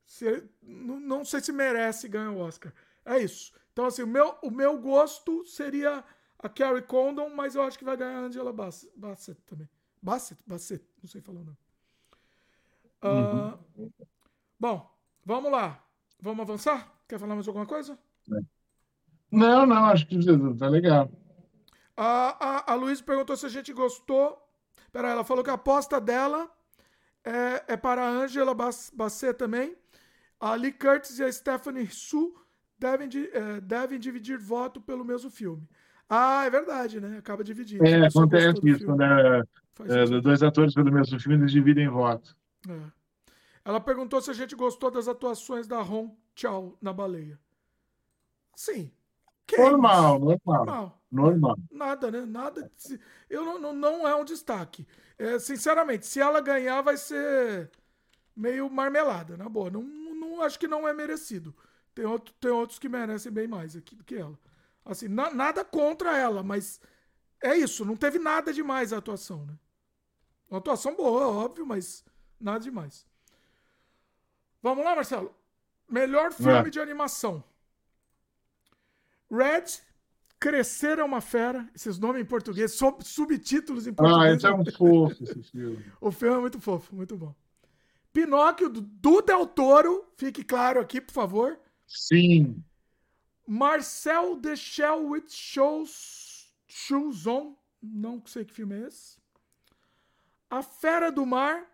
[0.04, 2.72] Se, não, não sei se merece ganhar o Oscar.
[3.04, 3.52] É isso.
[3.72, 6.04] Então, assim, o meu, o meu gosto seria
[6.38, 9.68] a Carrie Condon, mas eu acho que vai ganhar a Angela Bassett, Bassett também.
[10.00, 11.58] Bassett, Bassett, não sei falar o nome.
[13.02, 13.90] Uh, uhum.
[14.58, 14.90] Bom,
[15.24, 15.82] vamos lá.
[16.20, 16.92] Vamos avançar?
[17.08, 17.98] Quer falar mais alguma coisa?
[19.30, 20.18] Não, não, acho que
[20.58, 21.10] tá legal.
[21.96, 24.40] A, a, a Luiz perguntou se a gente gostou.
[24.92, 26.50] Peraí, ela falou que a aposta dela
[27.24, 29.76] é, é para a Angela Bassett também.
[30.40, 32.34] A Lee Curtis e a Stephanie Su
[32.78, 35.68] devem, é, devem dividir voto pelo mesmo filme.
[36.08, 37.18] Ah, é verdade, né?
[37.18, 37.84] Acaba dividindo.
[37.84, 38.84] É, acontece isso.
[38.84, 39.42] Quando é,
[39.88, 42.36] é, dois atores pelo mesmo filme, eles dividem voto.
[42.68, 42.80] É.
[43.64, 47.38] Ela perguntou se a gente gostou das atuações da Hong Chao na baleia.
[48.54, 48.92] Sim.
[49.56, 51.02] Normal, normal, normal.
[51.10, 51.56] Normal.
[51.70, 52.24] Nada, né?
[52.26, 52.70] Nada.
[53.30, 54.86] Eu não, não, não é um destaque.
[55.16, 57.70] É, sinceramente, se ela ganhar, vai ser
[58.36, 59.70] meio marmelada, na boa.
[59.70, 59.82] Não,
[60.34, 61.54] não acho que não é merecido.
[61.94, 64.38] Tem, outro, tem outros que merecem bem mais aqui do que ela.
[64.84, 66.80] Assim, na, nada contra ela, mas
[67.40, 67.84] é isso.
[67.84, 69.56] Não teve nada demais a atuação, né?
[70.50, 72.04] Uma atuação boa, óbvio, mas
[72.38, 73.06] nada demais.
[74.62, 75.34] Vamos lá, Marcelo.
[75.88, 76.70] Melhor filme é.
[76.70, 77.44] de animação.
[79.30, 79.64] Red,
[80.38, 81.68] Crescer é uma Fera.
[81.74, 84.32] Esses nomes em português, sub, subtítulos em ah, português.
[84.32, 85.84] Ah, esse é um fofo, esse filme.
[86.00, 87.34] o filme é muito fofo, muito bom.
[88.14, 90.06] Pinóquio, do Del Toro.
[90.16, 91.58] Fique claro aqui, por favor.
[91.84, 92.62] Sim.
[93.46, 97.56] Marcel The Shell with Shows, Shoes On.
[97.82, 99.18] Não sei que filme é esse.
[100.48, 101.66] A Fera do Mar.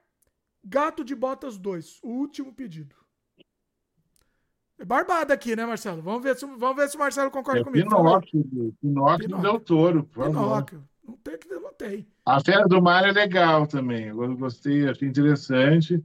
[0.65, 2.01] Gato de Botas 2.
[2.03, 2.97] O último pedido.
[4.79, 6.01] É barbada aqui, né, Marcelo?
[6.01, 7.89] Vamos ver se, vamos ver se o Marcelo concorda é comigo.
[7.89, 8.45] Pinóquio,
[8.81, 9.39] Pinóquio, Pinóquio.
[9.39, 10.05] Del Toro.
[10.05, 10.89] Pinóquio.
[11.07, 12.07] Não tem que não tem.
[12.25, 14.07] A Fera do Mar é legal também.
[14.07, 16.03] Eu gostei, achei interessante.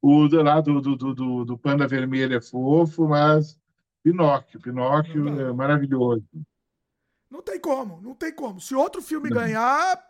[0.00, 3.58] O do, lá do, do, do, do Panda Vermelho é fofo, mas
[4.02, 4.60] Pinóquio.
[4.60, 6.24] Pinóquio é maravilhoso.
[7.30, 8.60] Não tem como, não tem como.
[8.60, 10.02] Se outro filme ganhar,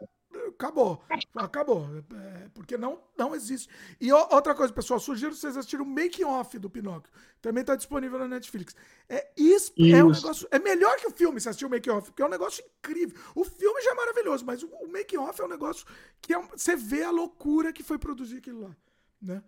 [0.48, 1.02] acabou.
[1.34, 1.88] Acabou.
[2.14, 3.68] É, porque não, não existe.
[4.00, 7.12] E outra coisa, pessoal, sugiro vocês assistirem o making off do Pinóquio.
[7.40, 8.74] Também está disponível na Netflix.
[9.08, 10.48] É, isso, isso, é um negócio.
[10.50, 13.18] É melhor que o filme se assistir o making off, porque é um negócio incrível.
[13.34, 15.86] O filme já é maravilhoso, mas o, o making off é um negócio
[16.20, 18.76] que é um, você vê a loucura que foi produzir aquilo lá.
[19.20, 19.42] Né?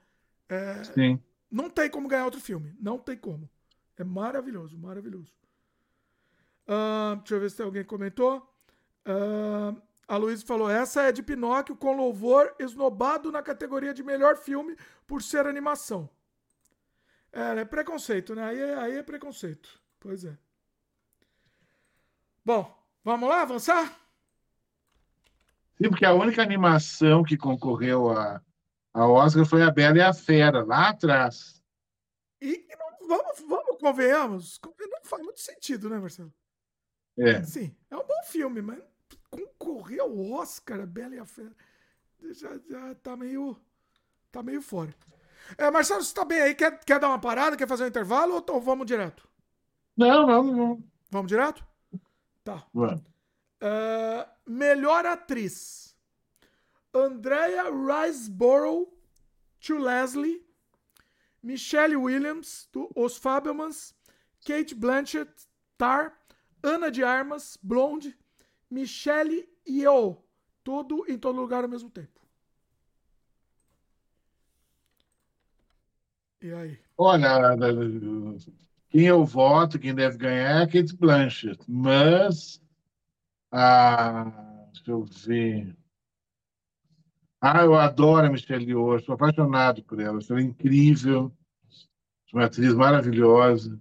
[0.50, 1.22] É, Sim.
[1.48, 2.74] Não tem como ganhar outro filme.
[2.80, 3.48] Não tem como.
[3.96, 5.32] É maravilhoso, maravilhoso.
[6.66, 8.38] Uh, deixa eu ver se alguém comentou.
[9.06, 14.36] Uh, a Luísa falou: essa é de Pinóquio com louvor esnobado na categoria de melhor
[14.36, 16.10] filme por ser animação.
[17.32, 18.42] É, é preconceito, né?
[18.44, 19.80] Aí é, aí é preconceito.
[20.00, 20.36] Pois é.
[22.44, 23.96] Bom, vamos lá avançar?
[25.76, 28.42] Sim, porque a única animação que concorreu a,
[28.92, 31.62] a Oscar foi a Bela e a Fera, lá atrás.
[32.40, 32.66] E
[33.06, 36.32] vamos, vamos, convenhamos, não faz muito sentido, né, Marcelo?
[37.18, 37.42] É.
[37.42, 38.82] Sim, é um bom filme, mas
[39.30, 41.54] concorrer ao Oscar, a Bela e a Fera,
[42.32, 43.56] já, já tá meio.
[44.30, 44.94] tá meio fora.
[45.56, 46.54] É, Marcelo, você tá bem aí?
[46.54, 47.56] Quer, quer dar uma parada?
[47.56, 49.28] Quer fazer um intervalo ou, ou vamos direto?
[49.96, 50.84] Não, vamos, vamos.
[51.10, 51.64] Vamos direto?
[52.44, 52.64] Tá.
[52.72, 53.02] Vamos.
[53.62, 55.89] Uh, melhor atriz.
[56.94, 58.88] Andrea Riseborough
[59.60, 60.40] to Leslie
[61.42, 63.94] Michelle Williams, do Os Fabelmans,
[64.44, 65.30] Kate Blanchett,
[65.78, 66.12] Tar,
[66.62, 68.16] Ana de Armas, Blonde,
[68.70, 70.22] Michelle Yeoh,
[70.62, 72.20] tudo em todo lugar ao mesmo tempo.
[76.42, 76.78] E aí?
[76.96, 77.56] Olha,
[78.88, 82.62] quem eu voto, quem deve ganhar é Kate Blanchett, mas.
[83.50, 85.76] Ah, deixa eu ver.
[87.40, 91.32] Ah, eu adoro a Michelle Yeoh, sou apaixonado por ela, ela é incrível,
[92.32, 93.80] uma atriz maravilhosa.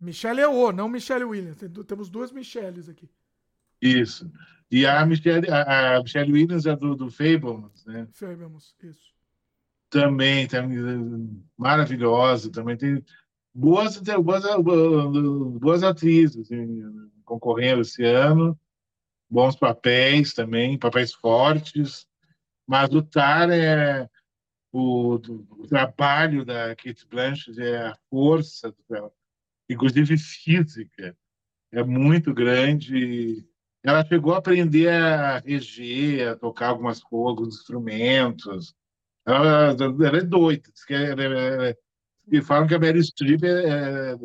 [0.00, 3.08] Michelle Yeoh, não Michelle Williams, temos duas Michelles aqui.
[3.80, 4.30] Isso.
[4.70, 8.08] E a Michelle, a, a Michelle Williams é do, do Fablemans, né?
[8.12, 9.10] Fablemans, isso.
[9.88, 13.04] Também, também maravilhosa, também tem
[13.54, 14.44] boas, boas,
[15.60, 16.82] boas atrizes assim,
[17.24, 18.58] concorrendo esse ano,
[19.28, 22.06] bons papéis também, papéis fortes,
[22.70, 24.08] mas o Tar é
[24.72, 29.10] o, o, trabalho da Kate Blanchett é a força dela,
[29.68, 31.16] inclusive física,
[31.72, 33.44] é muito grande.
[33.82, 38.72] Ela chegou a aprender a reger, a tocar algumas alguns instrumentos.
[39.26, 40.70] Ela, ela é doida.
[40.86, 41.76] Que ela,
[42.30, 44.16] e falam que a Mary Streep é, é,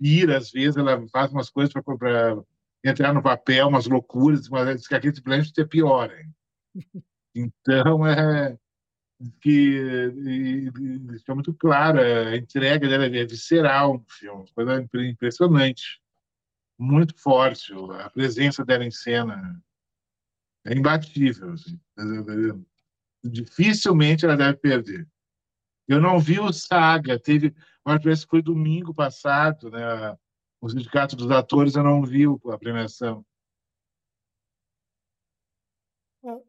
[0.00, 2.42] ira, às vezes, ela faz umas coisas para
[2.82, 6.10] entrar no papel, umas loucuras, mas diz que a Kate Blanchett é pior.
[6.10, 6.34] Hein?
[7.34, 8.58] Então, é,
[9.40, 10.70] que
[11.28, 16.00] é muito claro, a entrega dela é visceral no filme, coisa impressionante,
[16.78, 19.62] muito forte, a presença dela em cena
[20.64, 21.52] é imbatível.
[21.52, 21.80] Assim.
[23.24, 25.08] Dificilmente ela deve perder.
[25.86, 27.54] Eu não vi o Saga, teve,
[27.84, 30.16] parece que foi domingo passado, né?
[30.60, 33.24] O Sindicato dos Atores, eu não vi a premiação.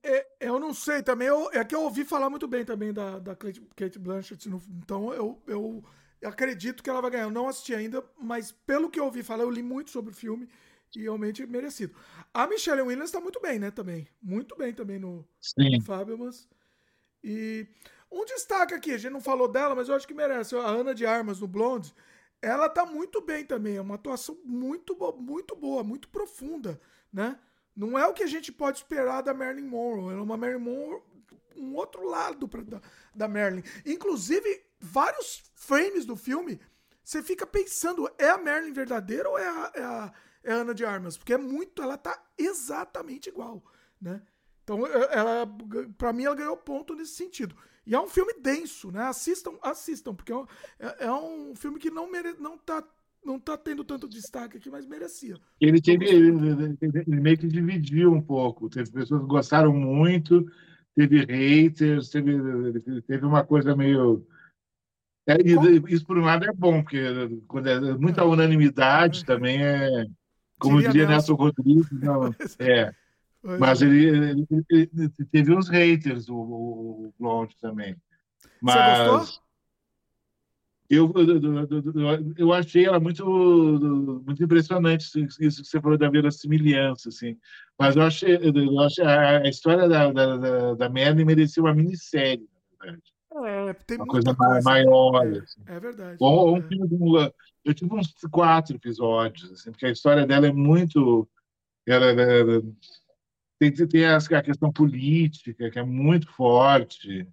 [0.03, 1.27] É, eu não sei também.
[1.27, 4.47] Eu, é que eu ouvi falar muito bem também da, da Kate Blanchett.
[4.47, 5.83] No, então eu, eu
[6.23, 7.23] acredito que ela vai ganhar.
[7.23, 10.15] Eu não assisti ainda, mas pelo que eu ouvi falar, eu li muito sobre o
[10.15, 10.47] filme
[10.95, 11.95] e realmente merecido.
[12.33, 13.71] A Michelle Williams está muito bem, né?
[13.71, 14.07] Também.
[14.21, 15.27] Muito bem também no,
[15.57, 16.47] no Fabulous.
[17.23, 17.67] E
[18.11, 20.55] um destaque aqui, a gente não falou dela, mas eu acho que merece.
[20.55, 21.93] A Ana de Armas no Blonde.
[22.41, 23.77] Ela tá muito bem também.
[23.77, 26.79] É uma atuação muito, muito boa, muito profunda,
[27.11, 27.39] né?
[27.75, 30.11] Não é o que a gente pode esperar da Marilyn Monroe.
[30.11, 31.01] Ela é uma Marilyn Monroe,
[31.55, 32.81] um outro lado pra, da,
[33.13, 33.63] da Marilyn.
[33.85, 36.59] Inclusive, vários frames do filme,
[37.03, 40.13] você fica pensando, é a Marilyn verdadeira ou é a, é a,
[40.43, 41.17] é a Ana de Armas?
[41.17, 43.63] Porque é muito, ela tá exatamente igual,
[43.99, 44.21] né?
[44.63, 45.47] Então, é, ela,
[45.97, 47.55] para mim, ela ganhou ponto nesse sentido.
[47.85, 49.03] E é um filme denso, né?
[49.03, 50.45] Assistam, assistam, porque é,
[50.79, 52.81] é, é um filme que não, mere, não tá
[53.25, 55.37] não tá tendo tanto destaque aqui, mas merecia.
[55.59, 58.69] Ele teve, ele, ele meio que dividiu um pouco.
[58.69, 60.45] Teve pessoas que gostaram muito,
[60.95, 62.31] teve haters, teve,
[63.07, 64.25] teve uma coisa meio.
[65.25, 65.37] É,
[65.87, 67.01] isso por um lado é bom, porque
[67.47, 68.25] quando é muita é.
[68.25, 69.25] unanimidade é.
[69.25, 70.05] também é.
[70.59, 72.25] Como diria, diria Nelson Rodrigues, não,
[72.59, 72.93] é.
[73.59, 77.95] Mas ele, ele, ele, teve uns haters, o, o Blonde também.
[78.61, 79.42] Mas, Você gostou?
[80.93, 85.05] Eu, eu, eu achei ela muito, muito impressionante,
[85.39, 87.37] isso que você falou da verossimilhança, assim.
[87.79, 92.47] Mas eu achei, eu achei a história da, da, da Merlin merecia uma minissérie,
[92.79, 93.13] na verdade.
[93.45, 95.25] É, tem uma coisa, coisa maior.
[95.25, 95.61] É, assim.
[95.65, 96.17] é verdade.
[96.19, 96.59] Ou, é.
[96.59, 97.33] Um filme,
[97.65, 101.27] eu tive uns quatro episódios, assim, porque a história dela é muito.
[101.87, 102.61] Ela, ela,
[103.59, 107.27] tem, tem a questão política, que é muito forte.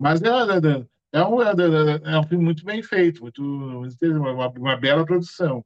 [0.00, 4.48] Mas ela, ela é um, é, é, é um filme muito bem feito, muito, uma,
[4.48, 5.64] uma bela produção.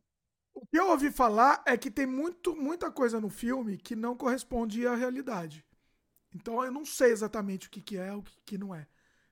[0.55, 4.17] O que eu ouvi falar é que tem muito, muita coisa no filme que não
[4.17, 5.65] corresponde à realidade.
[6.35, 8.87] Então eu não sei exatamente o que, que é o que, que não é.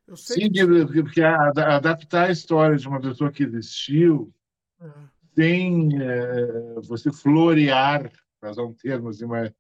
[0.07, 1.03] Eu sei Sim, que...
[1.03, 4.35] porque adaptar a história de uma pessoa que existiu
[4.81, 4.91] é.
[5.37, 8.11] sem é, você florear,
[8.41, 9.53] para usar um termo assim, mas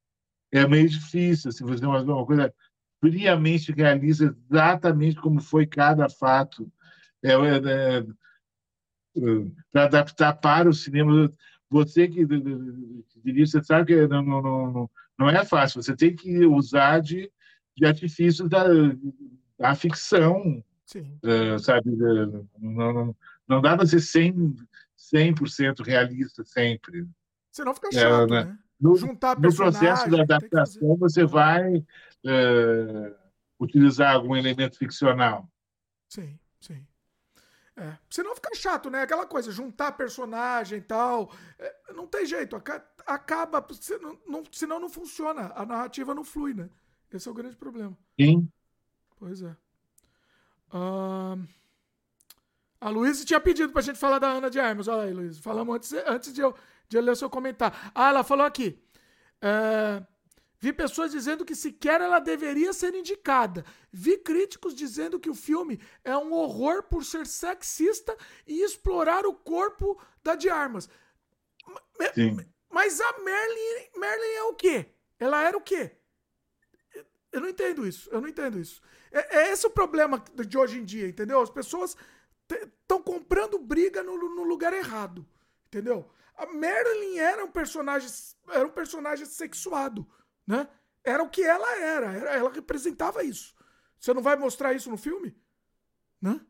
[0.50, 1.52] é meio difícil.
[1.52, 2.52] Se assim, você uma, uma coisa
[3.00, 6.70] friamente realiza exatamente como foi cada fato.
[7.22, 8.06] É, é, é,
[9.72, 11.32] para adaptar para o cinema.
[11.68, 12.26] Você que
[13.24, 15.82] diria, você sabe que não, não, não, não é fácil.
[15.82, 17.30] Você tem que usar de,
[17.76, 18.64] de artifícios da,
[19.58, 20.64] da ficção,
[20.96, 21.90] uh, sabe?
[22.58, 23.16] Não, não,
[23.46, 24.66] não dá para ser 100%,
[24.96, 25.34] 100
[25.84, 27.06] realista sempre.
[27.52, 28.58] Senão fica chato, é, né?
[28.80, 31.84] No, no processo da adaptação, você vai
[32.24, 33.14] uh,
[33.58, 35.48] utilizar algum elemento ficcional.
[36.08, 36.86] Sim, sim.
[37.76, 37.96] É.
[38.10, 39.02] Senão fica chato, né?
[39.02, 41.32] Aquela coisa, juntar personagem e tal.
[41.58, 42.54] É, não tem jeito.
[43.06, 43.66] Acaba.
[43.74, 45.52] Senão não, senão não funciona.
[45.54, 46.68] A narrativa não flui, né?
[47.10, 47.96] Esse é o grande problema.
[48.20, 48.50] Sim.
[49.18, 49.56] Pois é.
[50.72, 51.46] Uh,
[52.80, 54.86] a Luísa tinha pedido pra gente falar da Ana de Armas.
[54.86, 55.40] Olha aí, Luísa.
[55.40, 56.54] Falamos antes, antes de, eu,
[56.88, 57.76] de eu ler o seu comentário.
[57.94, 58.78] Ah, ela falou aqui.
[59.42, 60.06] Uh,
[60.60, 63.64] Vi pessoas dizendo que sequer ela deveria ser indicada.
[63.90, 68.14] Vi críticos dizendo que o filme é um horror por ser sexista
[68.46, 70.86] e explorar o corpo da de armas.
[72.14, 72.36] Sim.
[72.68, 74.86] Mas a Merlin, Merlin é o quê?
[75.18, 75.92] Ela era o quê?
[77.32, 78.10] Eu não entendo isso.
[78.12, 78.82] Eu não entendo isso.
[79.10, 81.40] É, é esse o problema de hoje em dia, entendeu?
[81.40, 81.96] As pessoas
[82.50, 85.26] estão comprando briga no, no lugar errado.
[85.68, 86.10] entendeu?
[86.36, 88.10] A Marilyn era um personagem,
[88.48, 90.06] era um personagem sexuado,
[90.50, 90.68] né?
[91.04, 93.54] Era o que ela era, era ela representava isso.
[93.98, 95.34] Você não vai mostrar isso no filme?
[96.20, 96.40] Né?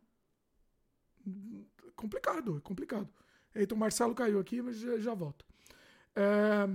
[1.95, 3.09] Complicado, é complicado.
[3.55, 5.45] Eita, o Marcelo caiu aqui, mas já, já volta.
[6.17, 6.67] É...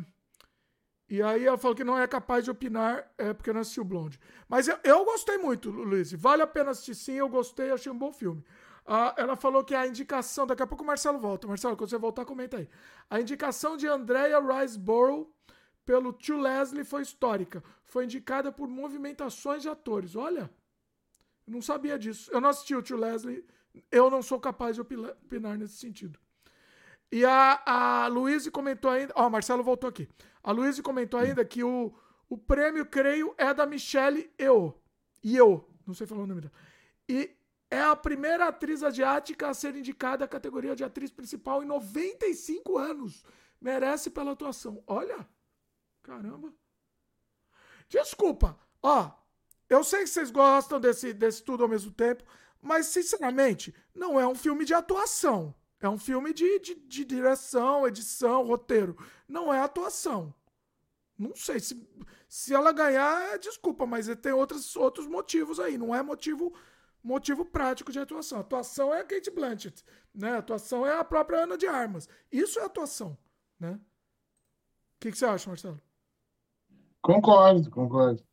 [1.09, 4.19] E aí ela falou que não é capaz de opinar é, porque não assistiu Blonde.
[4.47, 6.11] Mas eu, eu gostei muito, Luiz.
[6.13, 8.43] Vale a pena assistir sim, eu gostei, achei um bom filme.
[8.85, 10.45] Ah, ela falou que a indicação.
[10.45, 11.47] Daqui a pouco o Marcelo volta.
[11.47, 12.69] Marcelo, quando você voltar, comenta aí.
[13.09, 15.33] A indicação de Andrea Riseborough
[15.85, 17.63] pelo tio Leslie foi histórica.
[17.83, 20.15] Foi indicada por movimentações de atores.
[20.15, 20.49] Olha,
[21.47, 22.29] eu não sabia disso.
[22.31, 23.45] Eu não assisti o tio Leslie.
[23.91, 26.19] Eu não sou capaz de opinar nesse sentido.
[27.11, 29.13] E a, a Luíse comentou ainda.
[29.15, 30.09] Ó, oh, Marcelo voltou aqui.
[30.43, 31.93] A Luíse comentou ainda que o,
[32.27, 34.73] o prêmio, creio, é da Michelle Yeoh.
[35.23, 35.63] Yeoh.
[35.85, 36.53] Não sei falar o nome dela.
[37.07, 37.31] E
[37.69, 42.77] é a primeira atriz asiática a ser indicada à categoria de atriz principal em 95
[42.77, 43.23] anos.
[43.61, 44.83] Merece pela atuação.
[44.87, 45.27] Olha.
[46.05, 46.53] Caramba.
[47.89, 48.57] Desculpa.
[48.81, 49.11] Ó,
[49.67, 52.23] eu sei que vocês gostam desse, desse tudo ao mesmo tempo,
[52.61, 55.53] mas, sinceramente, não é um filme de atuação.
[55.79, 58.95] É um filme de, de, de direção, edição, roteiro.
[59.27, 60.33] Não é atuação.
[61.17, 61.87] Não sei se,
[62.27, 65.77] se ela ganhar, desculpa, mas tem outros, outros motivos aí.
[65.77, 66.53] Não é motivo
[67.03, 68.39] motivo prático de atuação.
[68.39, 69.83] Atuação é a Kate Blanchett,
[70.13, 70.37] né?
[70.37, 72.09] Atuação é a própria Ana de Armas.
[72.31, 73.15] Isso é atuação,
[73.59, 73.79] né?
[74.95, 75.79] O que, que você acha, Marcelo?
[77.05, 78.23] Concordo, concordo.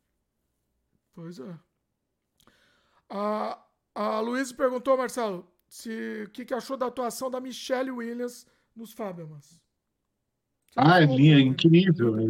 [1.13, 1.59] Pois é.
[3.07, 3.63] A,
[3.93, 8.91] a Luísa perguntou, Marcelo, se o que, que achou da atuação da Michelle Williams nos
[8.91, 9.61] Fabelmans.
[10.75, 12.15] Ah, é linha, incrível.
[12.17, 12.23] É,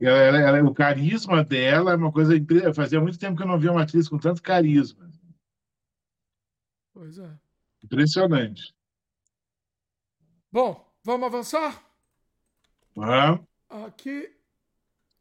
[0.00, 2.72] é, o carisma dela é uma coisa incrível.
[2.72, 5.10] Fazia muito tempo que eu não via uma atriz com tanto carisma.
[6.94, 7.28] Pois é.
[7.82, 8.72] Impressionante.
[10.52, 11.84] Bom, vamos avançar?
[12.94, 13.40] Vamos.
[13.68, 14.40] Aqui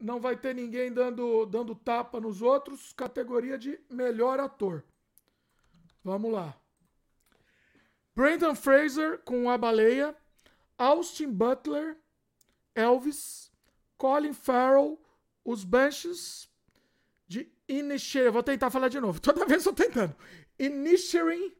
[0.01, 2.93] não vai ter ninguém dando, dando tapa nos outros.
[2.93, 4.83] Categoria de melhor ator.
[6.03, 6.55] Vamos lá.
[8.15, 10.15] Brandon Fraser com A Baleia.
[10.77, 11.97] Austin Butler,
[12.73, 13.51] Elvis.
[14.01, 14.99] Colin Farrell,
[15.45, 16.49] Os Banshees
[17.27, 18.31] de Inisherin.
[18.31, 19.21] Vou tentar falar de novo.
[19.21, 20.15] Toda vez eu tentando.
[20.57, 21.53] Inisherin,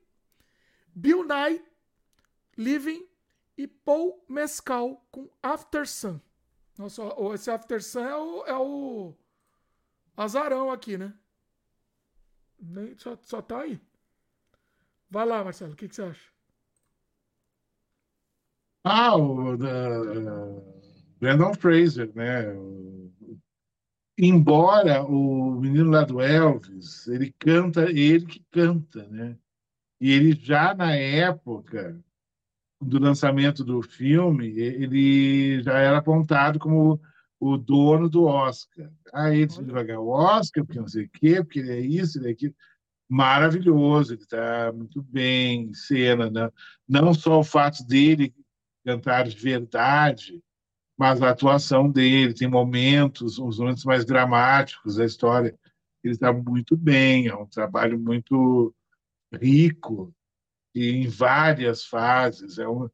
[0.88, 1.64] Bill Nye,
[2.58, 3.08] Living
[3.56, 6.20] e Paul Mescal com After Sun.
[6.78, 7.04] Nossa,
[7.34, 9.14] esse After Sun é o, é o
[10.16, 11.14] azarão aqui, né?
[12.60, 13.80] Nem, só, só tá aí.
[15.10, 16.30] Vai lá, Marcelo, o que, que você acha?
[18.84, 20.84] Ah, o uh,
[21.20, 22.52] Brandon Fraser, né?
[22.54, 23.12] O,
[24.18, 29.38] embora o menino lá do Elvis, ele canta, ele que canta, né?
[30.00, 32.00] E ele já na época
[32.82, 37.00] do lançamento do filme, ele já era apontado como
[37.40, 38.92] o dono do Oscar.
[39.14, 42.20] Ah, ele vai ganhar o Oscar, porque não sei o quê, porque ele é isso,
[42.20, 42.56] ele é aquilo.
[43.10, 46.30] Maravilhoso, ele está muito bem em cena.
[46.30, 46.50] Né?
[46.88, 48.34] Não só o fato dele
[48.86, 50.42] cantar de verdade,
[50.98, 55.58] mas a atuação dele, tem momentos, os momentos mais dramáticos da história.
[56.04, 58.74] Ele está muito bem, é um trabalho muito
[59.34, 60.14] rico
[60.74, 62.58] e em várias fases.
[62.58, 62.90] É um,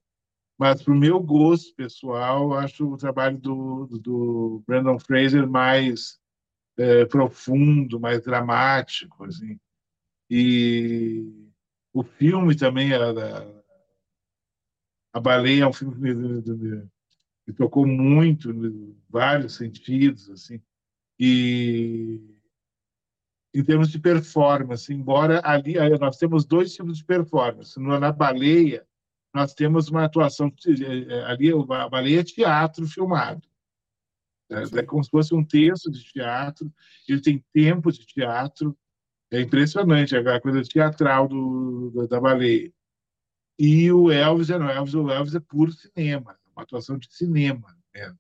[0.58, 6.20] mas, para o meu gosto pessoal, acho o trabalho do, do Brandon Fraser mais
[6.76, 9.24] é, profundo, mais dramático.
[9.24, 9.60] Assim.
[10.30, 11.52] E
[11.94, 13.46] o filme também era.
[15.14, 16.90] A Baleia é um filme que me,
[17.48, 20.30] me tocou muito, em vários sentidos.
[20.30, 20.60] assim
[21.20, 22.20] E
[23.58, 27.80] em termos de performance, embora ali nós temos dois tipos de performance.
[27.80, 28.86] Na baleia,
[29.34, 30.54] nós temos uma atuação
[31.26, 33.42] ali, a baleia é teatro filmado.
[34.52, 36.72] É, é como se fosse um texto de teatro,
[37.10, 38.78] ele tem tempo de teatro,
[39.32, 42.72] é impressionante a coisa teatral do, da baleia.
[43.58, 47.76] E o Elvis, é, não, Elvis, o Elvis é puro cinema, uma atuação de cinema.
[47.92, 48.16] Né?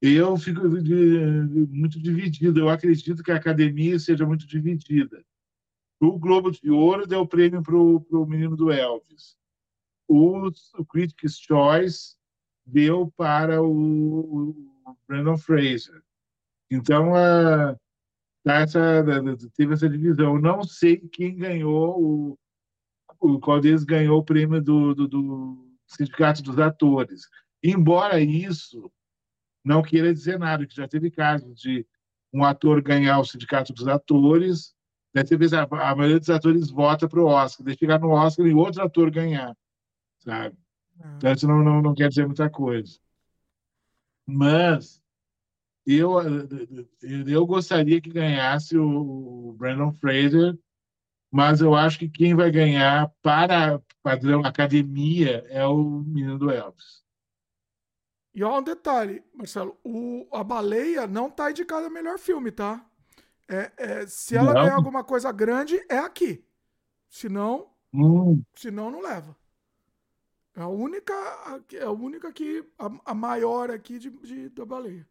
[0.00, 2.60] Eu fico muito dividido.
[2.60, 5.24] Eu acredito que a academia seja muito dividida.
[6.00, 9.36] O Globo de Ouro deu o prêmio para o menino do Elvis.
[10.06, 12.16] O, o Critics' Choice
[12.64, 14.50] deu para o,
[14.88, 16.00] o Brandon Fraser.
[16.70, 17.74] Então, a,
[18.44, 19.04] tá essa,
[19.56, 20.36] teve essa divisão.
[20.36, 22.38] Eu não sei quem ganhou, o,
[23.20, 27.22] o qual deles ganhou o prêmio do, do, do Sindicato dos Atores.
[27.62, 28.90] Embora isso
[29.68, 31.86] não queira dizer nada, que já teve casos de
[32.32, 34.74] um ator ganhar o sindicato dos atores,
[35.12, 38.46] deve vezes a, a maioria dos atores vota para o Oscar, deixa chegar no Oscar
[38.46, 39.54] e outro ator ganhar,
[40.20, 40.56] sabe?
[41.16, 42.98] Então, isso não, não, não quer dizer muita coisa.
[44.26, 45.02] Mas
[45.86, 46.14] eu,
[47.26, 50.58] eu gostaria que ganhasse o Brandon Fraser,
[51.30, 57.06] mas eu acho que quem vai ganhar para padrão academia é o menino do Elvis.
[58.38, 62.88] E ó, um detalhe, Marcelo, o, a baleia não tá indicada a melhor filme, tá?
[63.48, 64.62] É, é, se ela não.
[64.62, 66.46] ganhar alguma coisa grande, é aqui.
[67.10, 68.40] Senão, hum.
[68.54, 69.36] senão não leva.
[70.54, 71.12] É a única,
[71.72, 75.04] é a única que a, a maior aqui de, de, da baleia.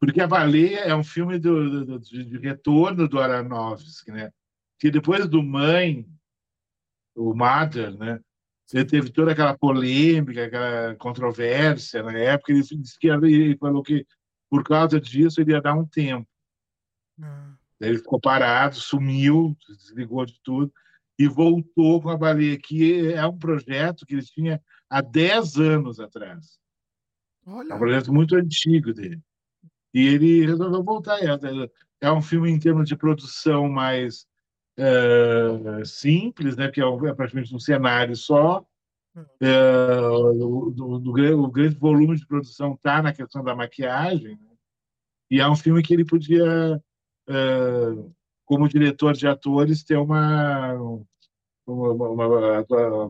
[0.00, 4.32] Porque a baleia é um filme do, do, do de retorno do Aronofsky, né?
[4.76, 6.04] Que depois do Mãe,
[7.14, 8.20] o Mother, né?
[8.72, 12.52] Ele teve toda aquela polêmica, aquela controvérsia na época.
[12.52, 14.06] Ele disse que ele falou que
[14.50, 16.28] por causa disso ele ia dar um tempo.
[17.20, 17.54] Ah.
[17.80, 20.72] Ele ficou parado, sumiu, desligou de tudo
[21.18, 26.00] e voltou com a baleia, que é um projeto que ele tinha há 10 anos
[26.00, 26.58] atrás.
[27.46, 27.72] Olha.
[27.72, 29.20] É um projeto muito antigo dele.
[29.94, 31.18] E ele resolveu voltar.
[31.20, 31.28] É,
[32.00, 34.26] é um filme em termos de produção mais
[34.78, 36.70] é, simples, né?
[36.70, 38.64] que é, é, praticamente um cenário só.
[39.40, 41.10] É, o, do, do,
[41.42, 44.36] o, grande volume de produção está na questão da maquiagem.
[44.36, 44.56] Né?
[45.30, 46.80] E é um filme que ele podia
[47.28, 48.14] uh,
[48.44, 50.72] como diretor de atores, ter uma,
[51.66, 52.26] uma, uma,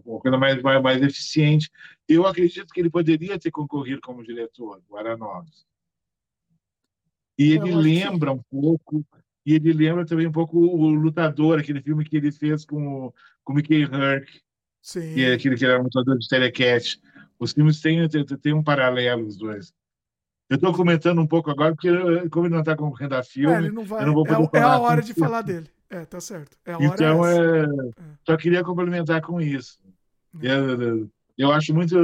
[0.05, 1.71] uma coisa mais, mais, mais, eficiente.
[2.09, 5.65] Eu acredito que ele poderia ter concorrido como diretor, o.
[7.39, 9.07] E ele lembra um pouco,
[9.49, 13.11] e ele lembra também um pouco o Lutador, aquele filme que ele fez com,
[13.43, 14.29] com Mickey Herc,
[14.83, 15.15] Sim.
[15.15, 17.01] que é aquele que era um lutador de telecat.
[17.39, 19.73] Os filmes têm, têm, um paralelo, os dois.
[20.51, 21.89] Eu estou comentando um pouco agora, porque
[22.29, 24.61] como ele não está concorrendo a filme, é, não vai, eu não vou poder é,
[24.61, 24.75] falar.
[24.75, 25.71] É a hora de falar dele.
[25.89, 26.55] É, tá certo.
[26.67, 27.67] É então, é, é,
[28.27, 29.79] só queria complementar com isso.
[30.43, 30.47] É.
[30.47, 31.97] Eu, eu acho muito,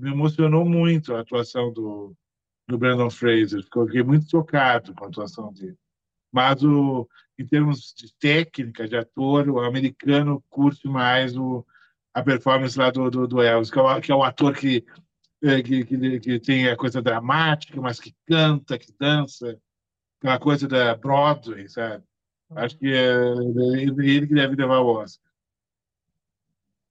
[0.00, 2.14] me emocionou muito a atuação do,
[2.66, 3.62] do Brandon Fraser.
[3.62, 5.76] Fiquei muito tocado com a atuação dele.
[6.34, 11.64] Mas o, em termos de técnica, de ator, o americano curte mais o,
[12.12, 14.84] a performance lá do, do, do Elvis, que é, o, que é o ator que
[15.40, 19.60] é, que, que, que, tem a coisa dramática, mas que canta, que dança,
[20.18, 22.02] aquela coisa da Broadway, sabe?
[22.50, 23.14] Acho que é
[24.02, 25.30] ele que deve levar o Oscar.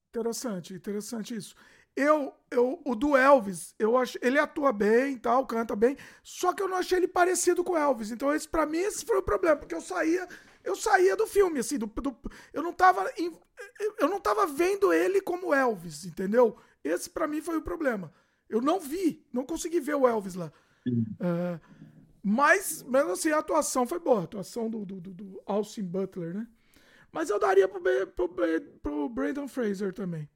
[0.09, 1.53] Interessante, interessante isso.
[1.95, 6.63] Eu, eu, o do Elvis, eu acho, ele atua bem, tal, canta bem, só que
[6.63, 8.09] eu não achei ele parecido com o Elvis.
[8.09, 10.27] Então esse para mim esse foi o problema, porque eu saía,
[10.63, 12.15] eu saía do filme assim, do, do
[12.51, 13.07] eu não tava
[13.99, 16.57] eu não tava vendo ele como Elvis, entendeu?
[16.83, 18.11] Esse para mim foi o problema.
[18.49, 20.51] Eu não vi, não consegui ver o Elvis lá.
[20.87, 21.59] Uh,
[22.23, 24.21] mas, mesmo assim, a atuação foi boa.
[24.21, 26.47] A atuação do, do, do Austin Butler, né?
[27.11, 28.29] Mas eu daria pro, pro,
[28.81, 30.27] pro Brandon Fraser também.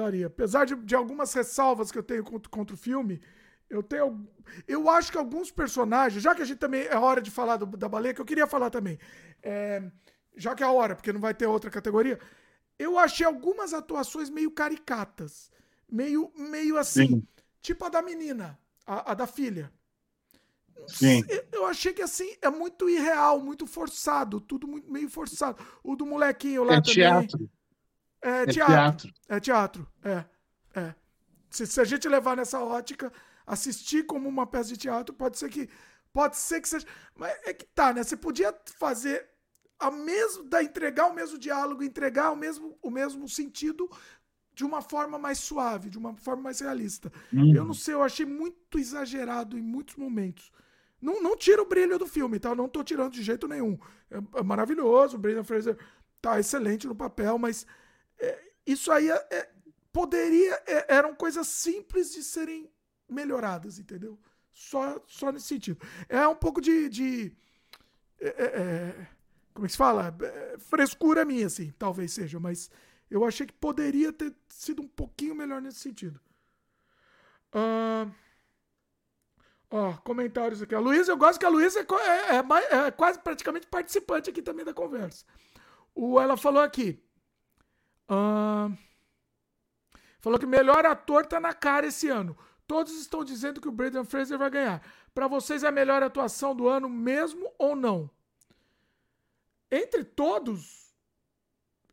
[0.00, 0.26] Daria.
[0.26, 3.20] Apesar de, de algumas ressalvas que eu tenho contra, contra o filme,
[3.68, 4.26] eu tenho.
[4.66, 7.66] Eu acho que alguns personagens, já que a gente também é hora de falar do,
[7.66, 8.98] da baleia, que eu queria falar também.
[9.42, 9.82] É,
[10.36, 12.18] já que é a hora, porque não vai ter outra categoria.
[12.78, 15.50] Eu achei algumas atuações meio caricatas.
[15.88, 17.06] Meio, meio assim.
[17.06, 17.26] Sim.
[17.62, 19.70] Tipo a da menina, a, a da filha.
[20.86, 21.22] Sim.
[21.52, 25.62] Eu achei que assim é muito irreal, muito forçado, tudo muito, meio forçado.
[25.84, 26.94] O do molequinho lá é também.
[26.94, 27.50] Teatro.
[28.22, 28.74] É, é teatro.
[28.74, 29.14] teatro.
[29.28, 29.88] É teatro.
[30.04, 30.24] É.
[30.74, 30.94] É.
[31.50, 33.12] Se, se, a gente levar nessa ótica,
[33.46, 35.68] assistir como uma peça de teatro, pode ser que.
[36.12, 36.86] Pode ser que seja.
[37.16, 38.02] Mas é que tá, né?
[38.02, 39.28] Você podia fazer
[39.78, 43.88] a mesmo, da entregar o mesmo diálogo, entregar o mesmo, o mesmo sentido
[44.52, 47.10] de uma forma mais suave, de uma forma mais realista.
[47.32, 47.54] Uhum.
[47.54, 50.52] Eu não sei, eu achei muito exagerado em muitos momentos.
[51.00, 52.50] Não, não tira o brilho do filme, tá?
[52.50, 53.78] Eu não tô tirando de jeito nenhum.
[54.10, 55.78] É, é maravilhoso, o Brendan Fraser
[56.20, 57.66] tá excelente no papel, mas
[58.66, 59.50] isso aí é, é
[59.92, 60.54] poderia.
[60.66, 62.70] É, eram coisas simples de serem
[63.08, 64.18] melhoradas, entendeu?
[64.52, 65.80] Só, só nesse sentido.
[66.08, 66.88] É um pouco de.
[66.88, 67.36] de
[68.20, 69.06] é,
[69.54, 70.16] como é que se fala?
[70.58, 72.70] frescura minha, assim, talvez seja, mas
[73.10, 76.20] eu achei que poderia ter sido um pouquinho melhor nesse sentido.
[77.52, 78.10] Uh,
[79.68, 80.74] ó, comentários aqui.
[80.74, 84.40] A Luísa, eu gosto que a Luísa é, é, é, é, quase praticamente participante aqui
[84.40, 85.24] também da conversa.
[85.94, 87.02] O, ela falou aqui.
[90.20, 92.36] Falou que o melhor ator tá na cara esse ano.
[92.66, 94.82] Todos estão dizendo que o Braden Fraser vai ganhar.
[95.14, 98.10] Para vocês é a melhor atuação do ano mesmo ou não?
[99.70, 100.94] Entre todos,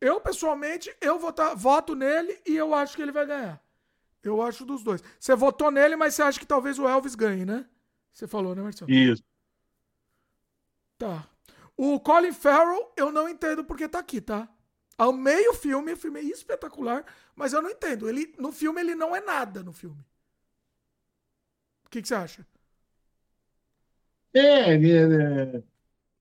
[0.02, 3.62] eu, pessoalmente, eu votar, voto nele e eu acho que ele vai ganhar.
[4.24, 5.04] Eu acho dos dois.
[5.20, 7.66] Você votou nele, mas você acha que talvez o Elvis ganhe, né?
[8.12, 8.92] Você falou, né, Marcelo?
[8.92, 9.24] Isso.
[10.98, 11.28] Tá.
[11.76, 14.50] O Colin Farrell, eu não entendo porque tá aqui, tá?
[14.98, 18.10] Amei o filme, o filme é espetacular, mas eu não entendo.
[18.10, 20.04] Ele, no filme ele não é nada no filme.
[21.86, 22.46] O que, que você acha?
[24.34, 25.64] É, ele é,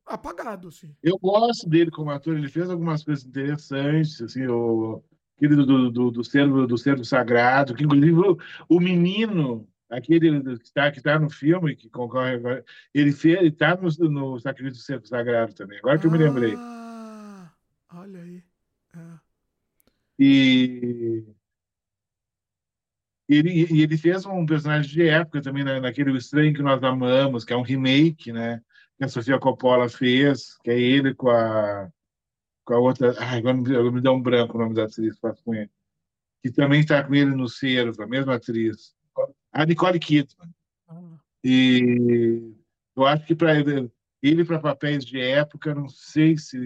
[0.06, 0.94] Apagado, sim.
[1.02, 5.02] Eu gosto dele como ator, ele fez algumas coisas interessantes, assim, o
[5.36, 8.38] aquele do, do, do, cervo, do cervo sagrado, que inclusive o,
[8.68, 12.64] o menino, aquele que está que tá no filme, que concorre agora,
[12.94, 16.55] ele está no, no Sacrifício do Cervo Sagrado também, agora que eu me lembrei.
[16.56, 17.52] Ah,
[17.92, 18.18] olha.
[18.18, 18.25] É.
[20.18, 21.24] E
[23.28, 26.82] ele, e ele fez um personagem de época também, na, naquele O Estranho que Nós
[26.82, 28.62] Amamos, que é um remake, né?
[28.96, 31.90] Que a Sofia Coppola fez, que é ele com a,
[32.64, 33.14] com a outra.
[33.18, 35.70] Ai, agora me, me dá um branco o nome da atriz que com ele.
[36.42, 38.94] Que também está com ele no Cervo, a mesma atriz.
[39.52, 40.54] A Nicole Kidman.
[40.88, 41.18] Ah.
[41.42, 42.54] E
[42.94, 43.90] eu acho que para ele,
[44.22, 46.58] ele para papéis de época, não sei se,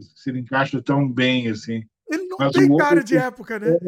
[0.00, 1.86] se ele encaixa tão bem assim.
[2.08, 3.78] Ele não Mas tem cara de época, né?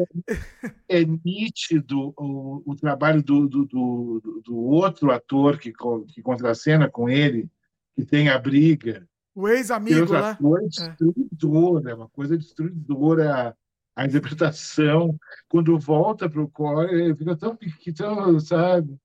[0.89, 5.71] É, é nítido o, o trabalho do, do, do, do, outro ator que,
[6.07, 7.49] que contracena com ele,
[7.95, 9.07] que tem a briga.
[9.33, 10.35] O ex-amigo lá.
[10.35, 11.95] Coisa destruidora, é.
[11.95, 13.55] uma coisa destruidora
[13.95, 15.17] a, a interpretação.
[15.47, 18.97] Quando volta para o core, fica tão pequeno, sabe?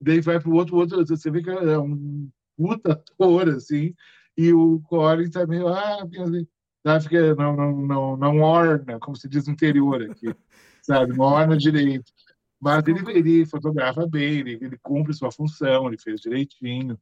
[0.00, 3.94] Daí vai para o outro, outro, você vê que é um puta ator, assim,
[4.36, 6.46] e o core está meio, ah, assim,
[6.84, 7.04] sabe?
[7.04, 10.34] Fica, não, não, não, não orna, como se diz no interior aqui,
[10.82, 11.16] sabe?
[11.16, 12.12] Não orna direito.
[12.60, 16.98] Mas ele, ele fotografa bem, ele, ele cumpre sua função, ele fez direitinho.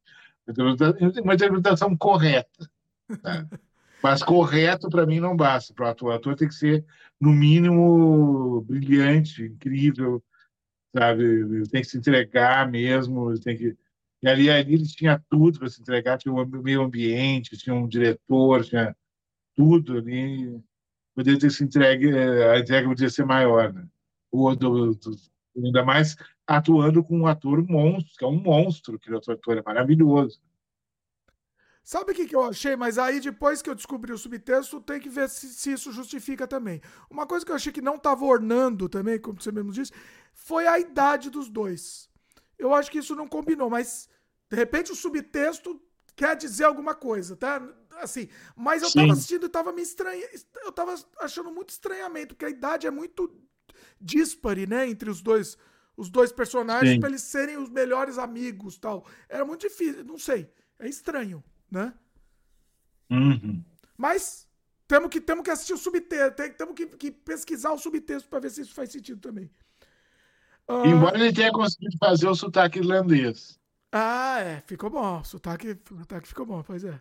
[1.22, 2.70] Uma interpretação correta.
[3.22, 3.46] Tá?
[4.02, 5.74] Mas correto, para mim, não basta.
[5.74, 6.84] Para o ator, o ator tem que ser,
[7.20, 10.22] no mínimo, brilhante, incrível,
[10.96, 11.24] sabe?
[11.24, 13.76] Ele tem que se entregar mesmo, ele tem que.
[14.22, 17.86] E ali, ali ele tinha tudo para se entregar, tinha o meio ambiente, tinha um
[17.88, 18.96] diretor, tinha
[19.58, 20.62] tudo ali,
[21.16, 23.84] poderia ter se entregue, eh, a entrega poderia ser maior, né?
[24.30, 25.16] O, do, do,
[25.56, 29.62] ainda mais atuando com um ator monstro, que é um monstro, que o ator é
[29.62, 30.40] maravilhoso.
[31.82, 32.76] Sabe o que, que eu achei?
[32.76, 36.46] Mas aí depois que eu descobri o subtexto, tem que ver se, se isso justifica
[36.46, 36.80] também.
[37.10, 39.90] Uma coisa que eu achei que não estava ornando também, como você mesmo disse,
[40.32, 42.08] foi a idade dos dois.
[42.56, 44.08] Eu acho que isso não combinou, mas
[44.48, 45.80] de repente o subtexto
[46.14, 47.60] quer dizer alguma coisa, tá?
[48.02, 48.28] Assim.
[48.56, 49.00] Mas eu Sim.
[49.00, 50.26] tava assistindo e tava me estranha.
[50.62, 53.30] Eu tava achando muito estranhamento, porque a idade é muito
[54.00, 54.88] dispare, né?
[54.88, 55.56] Entre os dois,
[55.96, 59.06] os dois personagens, para eles serem os melhores amigos tal.
[59.28, 60.50] Era muito difícil, não sei.
[60.78, 61.92] É estranho, né?
[63.10, 63.64] Uhum.
[63.96, 64.48] Mas
[64.86, 68.50] temos que, temos que assistir o subtexto, temos que, que pesquisar o subtexto para ver
[68.50, 69.50] se isso faz sentido também.
[70.68, 70.86] Uh...
[70.86, 73.58] Embora ele tenha conseguido fazer o sotaque irlandês.
[73.90, 75.20] Ah, é, ficou bom.
[75.20, 77.00] O sotaque, o sotaque ficou bom, pois é.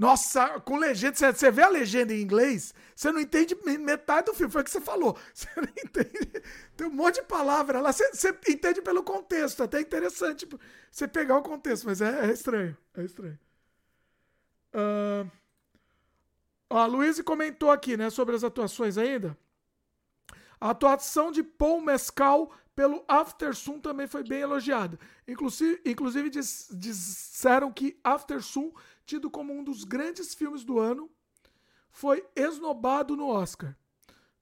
[0.00, 4.50] Nossa, com legenda, você vê a legenda em inglês, você não entende metade do filme,
[4.50, 5.14] foi o que você falou.
[5.34, 6.42] Você não entende.
[6.74, 10.48] Tem um monte de palavra lá, você, você entende pelo contexto, até interessante
[10.90, 12.74] você pegar o contexto, mas é, é estranho.
[12.96, 13.38] É estranho.
[14.74, 15.30] Uh...
[16.70, 19.36] a Luiz comentou aqui, né, sobre as atuações ainda.
[20.58, 24.98] A atuação de Paul Mescal pelo Aftersun também foi bem elogiada.
[25.28, 28.72] Inclusive, inclusive disseram que Aftersun
[29.04, 31.10] tido como um dos grandes filmes do ano,
[31.90, 33.76] foi esnobado no Oscar.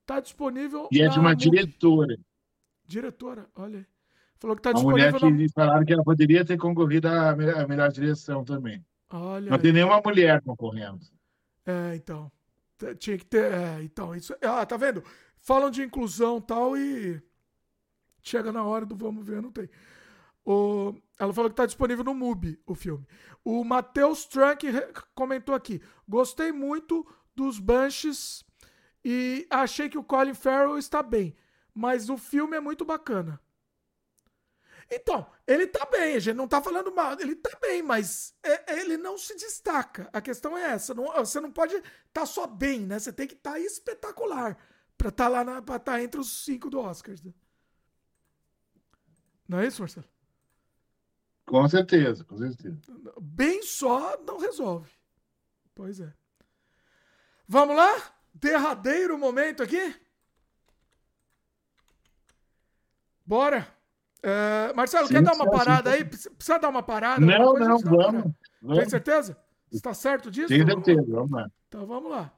[0.02, 0.88] Está disponível.
[0.92, 2.16] E é de uma diretora.
[2.86, 3.84] Diretora, olha.
[4.36, 5.10] Falou que está disponível.
[5.10, 5.48] Mulher que na...
[5.52, 8.86] falaram que ela poderia ter concorrido à melhor, à melhor direção também.
[9.10, 9.50] Olha.
[9.50, 9.62] Não aí.
[9.62, 11.04] tem nenhuma mulher concorrendo.
[11.66, 12.30] É, então.
[13.00, 13.52] Tinha que ter.
[13.52, 14.32] É, então, isso.
[14.40, 15.02] Ah, tá vendo?
[15.40, 17.20] Falam de inclusão tal e.
[18.28, 19.70] Chega na hora do vamos ver, não tem.
[20.44, 23.06] O, ela falou que está disponível no MUBI, o filme.
[23.42, 24.66] O Matheus Trunk
[25.14, 25.82] comentou aqui.
[26.06, 28.44] Gostei muito dos Banshees
[29.02, 31.34] e achei que o Colin Farrell está bem.
[31.74, 33.40] Mas o filme é muito bacana.
[34.90, 38.80] Então, ele tá bem, a gente não tá falando mal, ele tá bem, mas é,
[38.80, 40.08] ele não se destaca.
[40.12, 42.98] A questão é essa, não, você não pode estar tá só bem, né?
[42.98, 44.56] Você tem que estar tá espetacular
[44.96, 47.22] para estar tá lá na, pra estar tá entre os cinco do Oscars.
[47.22, 47.32] Né?
[49.48, 50.06] Não é isso, Marcelo?
[51.46, 52.78] Com certeza, com certeza.
[53.20, 54.90] Bem só não resolve.
[55.74, 56.12] Pois é.
[57.48, 57.90] Vamos lá?
[58.34, 59.94] Derradeiro momento aqui?
[63.24, 63.66] Bora.
[64.22, 65.96] É, Marcelo, sim, quer dar uma sim, parada sim.
[65.96, 66.04] aí?
[66.04, 67.24] Precisa dar uma parada?
[67.24, 68.78] Não, não, vamos, vamos.
[68.78, 69.38] Tem certeza?
[69.72, 70.48] Está certo disso?
[70.48, 71.50] Tem certeza, vamos lá.
[71.68, 72.32] Então vamos lá.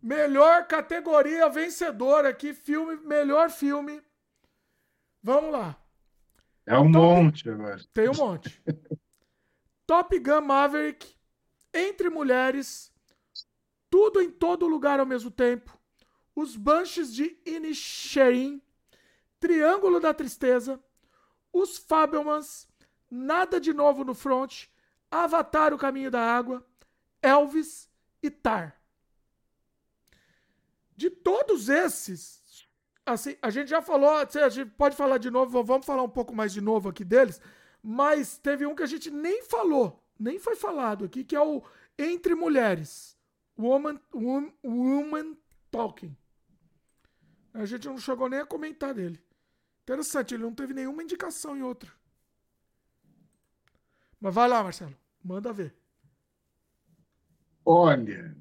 [0.00, 4.00] Melhor categoria vencedora aqui, filme, melhor filme.
[5.26, 5.76] Vamos lá.
[6.64, 7.04] É um Top...
[7.04, 7.84] monte agora.
[7.92, 8.62] Tem um monte.
[9.84, 11.16] Top Gun Maverick,
[11.74, 12.92] Entre Mulheres,
[13.90, 15.76] Tudo em todo lugar ao mesmo tempo,
[16.32, 18.62] Os Banshees de Inisherin,
[19.40, 20.80] Triângulo da Tristeza,
[21.52, 22.68] Os Fabelmans,
[23.10, 24.68] Nada de Novo no Front,
[25.10, 26.64] Avatar O Caminho da Água,
[27.20, 27.90] Elvis
[28.22, 28.80] e Tar.
[30.96, 32.44] De todos esses,
[33.06, 36.34] assim, a gente já falou, a gente pode falar de novo, vamos falar um pouco
[36.34, 37.40] mais de novo aqui deles,
[37.82, 41.62] mas teve um que a gente nem falou, nem foi falado aqui, que é o
[41.96, 43.16] Entre Mulheres.
[43.58, 45.36] Woman, woman, woman
[45.70, 46.14] Talking.
[47.54, 49.22] A gente não chegou nem a comentar dele.
[49.82, 51.96] Interessante, ele não teve nenhuma indicação em outro.
[54.20, 54.94] Mas vai lá, Marcelo.
[55.22, 55.74] Manda ver.
[57.64, 58.36] Olha.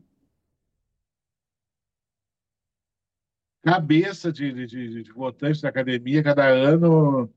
[3.65, 7.33] Cabeça de, de, de, votantes da academia, cada ano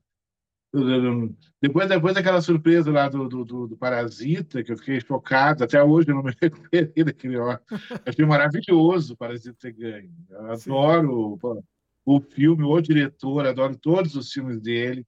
[1.59, 5.83] depois, depois daquela surpresa lá do, do, do, do, Parasita, que eu fiquei chocado, até
[5.83, 7.57] hoje eu não me recuperei daquele ó.
[8.05, 10.13] Achei maravilhoso o Parasita ter ganho.
[10.29, 11.63] Eu adoro o,
[12.05, 15.05] o filme, o diretor, adoro todos os filmes dele.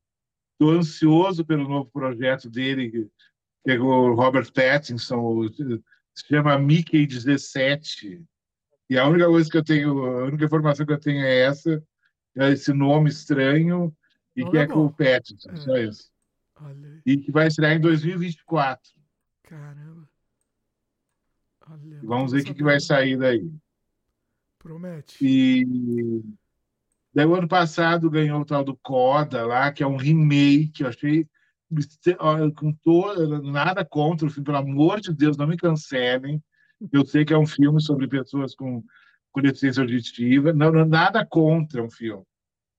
[0.54, 2.90] Estou ansioso pelo novo projeto dele,
[3.64, 5.48] que é o Robert Pattinson,
[6.16, 8.24] se chama Mickey 17.
[8.92, 11.82] E a única coisa que eu tenho, a única informação que eu tenho é essa,
[12.36, 13.96] é esse nome estranho
[14.36, 15.22] e que é com o é.
[15.56, 16.12] só isso.
[17.06, 18.92] E que vai estrear em 2024.
[19.44, 20.10] Caramba.
[21.70, 23.50] Olha, Vamos ver o que, que vai sair daí.
[24.60, 25.26] Promete.
[25.26, 26.22] E
[27.14, 30.90] daí o ano passado ganhou o tal do Coda lá, que é um remake, eu
[30.90, 31.26] achei
[32.58, 36.44] com todo, nada contra o filme, pelo amor de Deus, não me cancelem.
[36.92, 38.84] Eu sei que é um filme sobre pessoas com,
[39.32, 42.24] com deficiência auditiva, não, não, nada contra um filme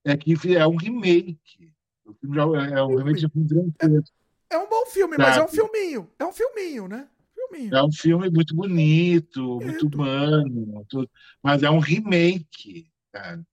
[0.04, 1.72] é que é um remake.
[2.04, 5.28] O filme já é um remake de filme É, é um bom filme, sabe?
[5.28, 6.10] mas é um filminho.
[6.18, 7.08] É um filminho, né?
[7.34, 7.74] Filminho.
[7.74, 11.08] É um filme muito bonito, muito humano, tudo,
[11.42, 13.44] mas é um remake, cara.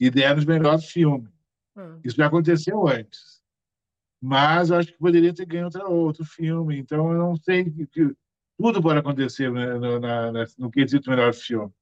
[0.00, 1.30] E deram os melhores filmes.
[1.76, 1.98] É.
[2.04, 3.38] Isso já aconteceu antes.
[4.20, 6.78] Mas eu acho que poderia ter ganho outro, outro filme.
[6.78, 8.14] Então eu não sei que, que
[8.58, 11.72] tudo pode acontecer né, no, na, no quesito melhor filme.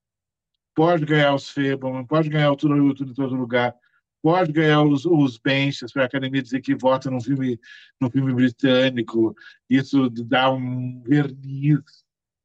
[0.74, 3.74] Pode ganhar os Fableman, pode ganhar o Tudo, tudo em Todo Lugar
[4.26, 7.60] pode ganhar os, os benches para a academia dizer que vota num filme,
[8.00, 9.36] num filme britânico.
[9.70, 11.78] Isso dá um verniz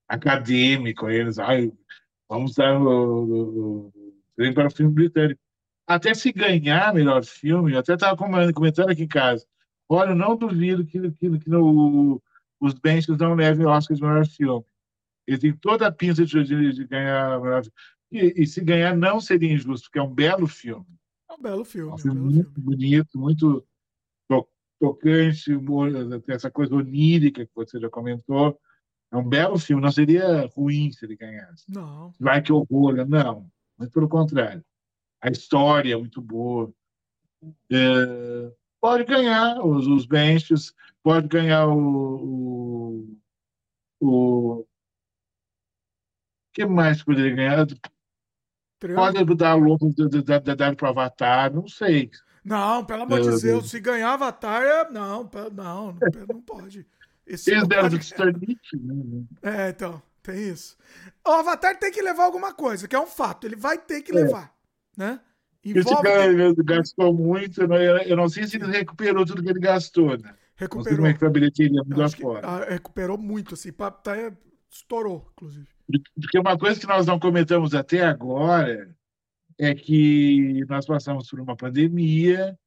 [0.07, 1.39] acadêmico a eles.
[1.39, 1.71] Ai,
[2.29, 5.41] vamos dar o, o, o para o filme britânico.
[5.87, 9.43] Até se ganhar melhor filme, eu até estava comentando aqui em casa.
[9.89, 12.21] Olha, eu não duvido que, que, que no,
[12.61, 14.65] os benches não levem Oscar de melhor filme.
[15.27, 17.75] Ele tem toda a pinça de, de, ganhar melhor filme.
[18.11, 20.85] E, e se ganhar, não seria injusto, porque é um belo filme.
[21.29, 21.91] É um belo filme.
[21.91, 22.65] É um filme um muito filme.
[22.65, 23.67] bonito, muito
[24.81, 25.51] tocante,
[26.27, 28.59] essa coisa onírica que você já comentou.
[29.11, 31.65] É um belo filme, não seria ruim se ele ganhasse.
[31.69, 32.13] Não.
[32.19, 33.47] Vai que horror, não.
[33.77, 34.63] Mas pelo contrário.
[35.21, 36.73] A história é muito boa.
[37.71, 38.51] É,
[38.81, 43.07] pode ganhar os, os benches, pode ganhar o,
[43.99, 44.65] o, o
[46.51, 47.67] que mais poderia ganhar?
[48.95, 49.93] Pode dar o louco
[50.25, 52.09] dar para o Avatar, não sei.
[52.43, 54.89] Não, pelo amor de Deus, se ganhar Avatar, é...
[54.89, 56.87] não, não, não pode.
[57.25, 58.59] Esse Eles deram do Titanic.
[58.73, 59.23] Né?
[59.43, 60.75] É, então, tem isso.
[61.25, 64.11] O Avatar tem que levar alguma coisa, que é um fato, ele vai ter que
[64.11, 64.15] é.
[64.15, 64.51] levar,
[64.97, 65.19] né?
[65.63, 68.09] Esse cara gastou muito, né?
[68.09, 70.33] eu não sei se ele recuperou tudo que ele gastou, né?
[70.55, 70.77] Recuperou.
[70.77, 72.47] Não sei como é que a bilheteria mudou fora.
[72.47, 74.15] Ah, recuperou muito, assim, tá,
[74.71, 75.67] estourou, inclusive.
[76.15, 78.95] Porque uma coisa que nós não comentamos até agora
[79.59, 82.57] é que nós passamos por uma pandemia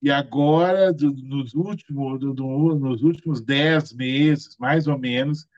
[0.00, 5.48] e agora, do, nos, últimos, do, do, nos últimos dez meses, mais ou menos,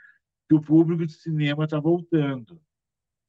[0.49, 2.60] que o público de cinema está voltando.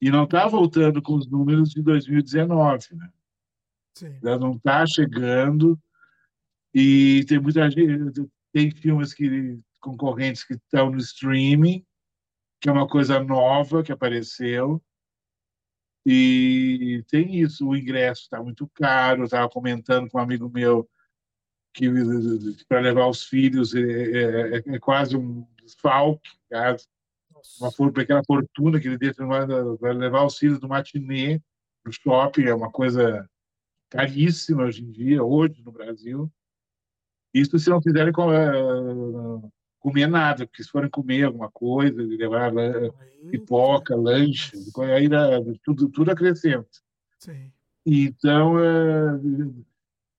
[0.00, 3.10] E não está voltando com os números de 2019, né?
[3.98, 4.18] Sim.
[4.22, 5.78] Já não está chegando
[6.74, 11.84] e tem muita gente, tem filmes que concorrentes que estão no streaming
[12.60, 14.82] que é uma coisa nova que apareceu.
[16.04, 19.22] E tem isso, o ingresso está muito caro.
[19.22, 20.88] Eu estava comentando com um amigo meu
[21.74, 21.86] que
[22.68, 26.30] para levar os filhos é, é, é, é quase um desfalque,
[27.60, 29.24] uma for, pequena fortuna que ele deixa
[29.78, 31.40] para levar os filhos do matinê
[31.84, 33.28] no shopping, é uma coisa
[33.88, 36.30] caríssima hoje em dia, hoje no Brasil.
[37.32, 42.90] Isso se não fizerem comer nada, porque se forem comer alguma coisa, levar aí,
[43.30, 44.52] pipoca, lanche,
[44.94, 45.08] aí
[45.62, 46.68] tudo, tudo acrescenta.
[47.18, 47.52] Sim.
[47.84, 49.18] Então, é,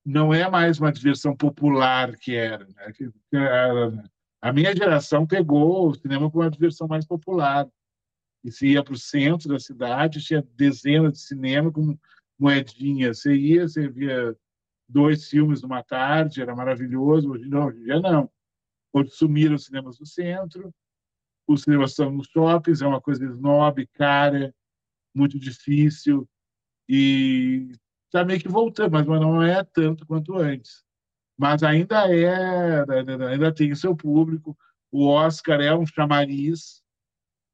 [0.04, 2.66] não é mais uma diversão popular que era.
[2.66, 4.02] Né?
[4.40, 7.68] A minha geração pegou o cinema como uma diversão mais popular.
[8.42, 11.96] e você ia para o centro da cidade, tinha dezenas de cinema com
[12.40, 13.12] moedinha.
[13.12, 14.36] Você ia, você via
[14.88, 17.30] dois filmes numa tarde, era maravilhoso.
[17.30, 18.30] Hoje não, hoje dia não.
[18.92, 20.74] Hoje sumiram os cinemas do centro,
[21.46, 24.52] os cinemas estão nos shoppings, é uma coisa snob, cara,
[25.14, 26.28] muito difícil.
[26.88, 27.70] E
[28.06, 30.82] está meio que voltando, mas não é tanto quanto antes.
[31.38, 32.84] Mas ainda é,
[33.30, 34.56] ainda tem seu público.
[34.90, 36.82] O Oscar é um chamariz.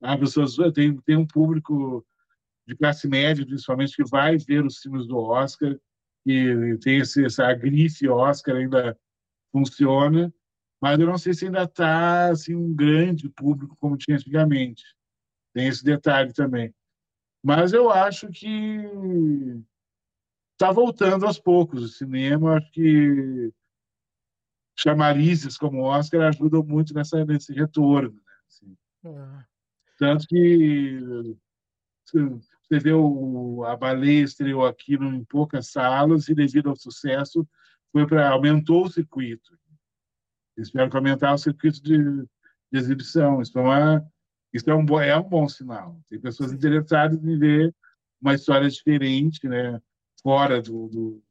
[0.00, 2.04] As pessoas tem, tem um público
[2.66, 5.78] de classe média, principalmente, que vai ver os filmes do Oscar,
[6.24, 8.98] que tem esse, essa grife Oscar ainda
[9.52, 10.32] funciona,
[10.80, 14.84] mas eu não sei se ainda está assim, um grande público como tinha antigamente.
[15.54, 16.74] Tem esse detalhe também.
[17.42, 18.82] Mas eu acho que
[20.52, 22.56] está voltando aos poucos o cinema.
[22.56, 23.52] Acho que
[24.76, 28.12] chamarizes como Oscar ajudam muito nessa, nesse retorno.
[28.12, 28.32] Né?
[28.46, 28.76] Assim.
[29.04, 29.44] É.
[29.98, 31.00] Tanto que
[32.68, 37.46] você vê o, a baleia estreou aqui em poucas salas e devido ao sucesso
[37.92, 39.56] foi para aumentou o circuito.
[40.62, 43.40] Tiveram que aumentar o circuito de, de exibição.
[43.40, 44.06] Isso, é, uma,
[44.52, 46.00] isso é, um, é um bom sinal.
[46.08, 47.74] Tem pessoas interessadas em ver
[48.20, 49.80] uma história diferente, né?
[50.26, 51.22] fora do, do,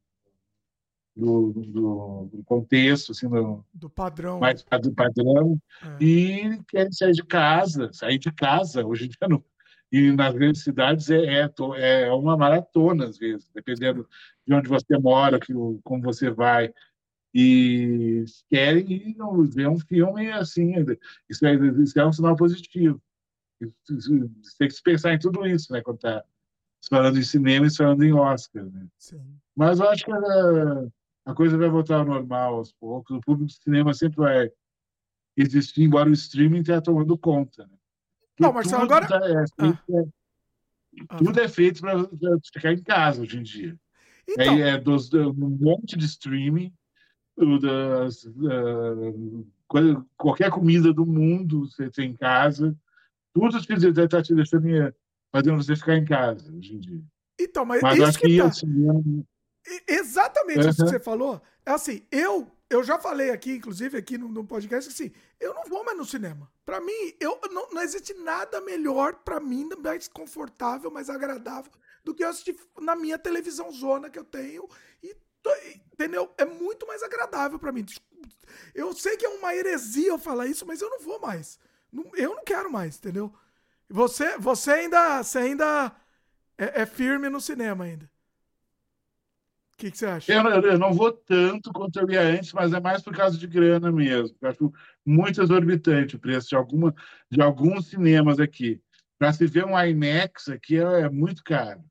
[1.14, 4.39] do, do, do contexto, assim, do, do padrão.
[4.39, 5.61] Mais do padrão.
[5.83, 6.03] É.
[6.03, 8.85] E querem sair de casa, sair de casa.
[8.85, 9.43] Hoje em dia, não,
[9.95, 14.06] e nas grandes cidades é, é, é uma maratona, às vezes, dependendo
[14.45, 15.53] de onde você mora, que,
[15.85, 16.74] como você vai.
[17.33, 19.15] E querem ir
[19.53, 20.74] ver um filme assim.
[21.30, 23.01] Isso é, isso é um sinal positivo.
[23.88, 25.82] Você tem que pensar em tudo isso, né?
[25.82, 26.25] Quando está
[26.90, 28.65] falando em cinema e falando em Oscar.
[28.65, 28.88] Né?
[29.56, 30.88] Mas eu acho que a,
[31.25, 33.15] a, coisa vai voltar ao normal aos poucos.
[33.15, 34.51] O público de cinema sempre vai
[35.38, 37.65] existir, embora o streaming esteja tomando conta.
[37.65, 37.77] Né?
[38.39, 39.07] Não, Marcelo, agora.
[39.07, 39.80] Tá, é, ah.
[39.89, 41.97] é, tudo é feito para
[42.53, 43.80] ficar em casa hoje em dia.
[44.27, 44.55] Então...
[44.55, 46.73] É, é dos, um monte de streaming,
[47.61, 48.27] das,
[50.17, 52.75] qualquer comida do mundo você tem em casa,
[53.33, 54.93] tudo que está te deixando
[55.31, 57.03] fazendo você ficar em casa hoje em dia.
[57.39, 58.45] Então, mas, mas que tá...
[58.45, 59.25] assim,
[59.88, 60.69] Exatamente uhum.
[60.69, 61.41] isso que você falou.
[61.65, 65.65] É assim, eu eu já falei aqui, inclusive aqui no, no podcast, assim, eu não
[65.65, 66.51] vou mais no cinema.
[66.65, 71.71] Para mim, eu não, não existe nada melhor para mim, mais confortável, mais agradável
[72.03, 74.67] do que eu assistir na minha televisão zona que eu tenho
[75.03, 75.15] e
[75.93, 76.33] entendeu?
[76.37, 77.85] É muito mais agradável para mim.
[78.73, 81.59] Eu sei que é uma heresia eu falar isso, mas eu não vou mais.
[82.13, 83.33] Eu não quero mais, entendeu?
[83.89, 85.95] Você, você ainda, você ainda
[86.57, 88.09] é, é firme no cinema ainda.
[89.75, 90.31] O que, que, você acha?
[90.31, 93.45] Eu, eu, não vou tanto quanto eu ia antes, mas é mais por causa de
[93.45, 94.33] grana mesmo.
[94.41, 94.73] Eu acho
[95.05, 96.95] muito exorbitante o preço de, alguma,
[97.29, 98.81] de alguns cinemas aqui.
[99.19, 101.83] Para se ver um IMAX aqui é, é muito caro.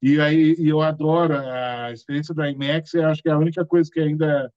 [0.00, 3.64] E aí e eu adoro a experiência do IMAX, eu acho que é a única
[3.64, 4.50] coisa que ainda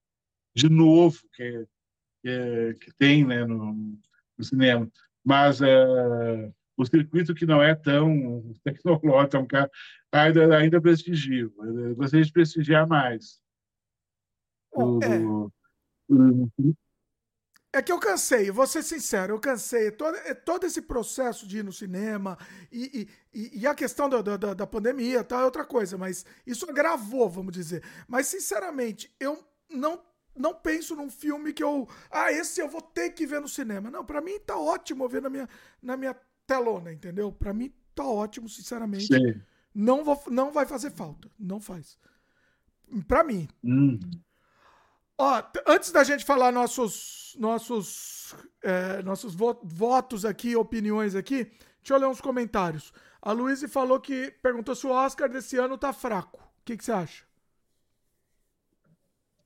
[0.55, 1.67] de novo que,
[2.23, 3.99] que, que tem né, no,
[4.37, 4.89] no cinema.
[5.25, 9.69] Mas é, o circuito que não é tão tecnológico, tão caro,
[10.11, 11.53] ainda, ainda prestigio.
[11.59, 13.39] Eu gostaria de prestigiar mais.
[14.73, 15.51] Bom, o,
[17.73, 17.79] é.
[17.79, 19.89] é que eu cansei, vou ser sincero, eu cansei.
[19.91, 22.37] Todo, é todo esse processo de ir no cinema
[22.71, 26.69] e, e, e a questão da, da, da pandemia tal é outra coisa, mas isso
[26.69, 27.83] agravou, vamos dizer.
[28.07, 30.03] Mas, sinceramente, eu não
[30.37, 31.87] não penso num filme que eu.
[32.11, 33.89] Ah, esse eu vou ter que ver no cinema.
[33.89, 35.47] Não, para mim tá ótimo ver na minha,
[35.81, 36.13] na minha
[36.45, 37.31] telona, entendeu?
[37.31, 39.07] Para mim tá ótimo, sinceramente.
[39.07, 39.41] Sim.
[39.73, 41.29] Não, vou, não vai fazer falta.
[41.37, 41.97] Não faz.
[43.07, 43.47] Para mim.
[43.63, 43.99] Hum.
[45.17, 51.97] Ó, antes da gente falar nossos nossos é, nossos votos aqui, opiniões aqui, deixa eu
[51.97, 52.93] ler uns comentários.
[53.21, 56.39] A Luísa falou que perguntou se o Oscar desse ano tá fraco.
[56.39, 57.24] O que, que você acha?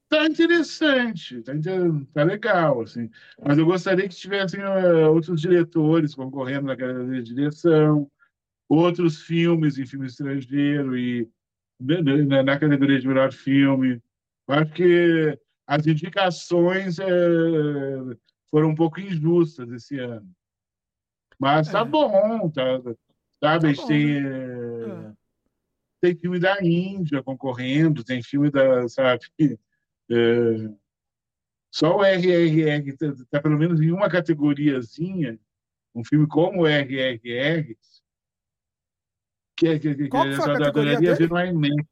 [0.09, 1.53] Tá interessante, tá,
[2.13, 3.11] tá legal, assim.
[3.45, 8.09] Mas eu gostaria que tivessem uh, outros diretores concorrendo na categoria de direção,
[8.67, 11.29] outros filmes em filme estrangeiro e
[11.79, 14.01] na, né, né, na categoria de melhor filme.
[14.47, 17.05] Eu acho que as indicações é,
[18.49, 20.27] foram um pouco injustas esse ano.
[21.39, 21.85] Mas tá é.
[21.85, 22.97] bom, tá, sabe?
[23.39, 25.09] Tá bom, tem, né?
[25.09, 25.13] é.
[26.01, 29.21] tem filme da Índia concorrendo, tem filme da, sabe?
[30.11, 30.69] É,
[31.71, 35.39] só o RRR está tá pelo menos em uma categoriazinha,
[35.93, 37.75] um filme como o RRR,
[39.59, 41.27] que é que, Qual que, foi a categoria dele?
[41.27, 41.88] No IMAX.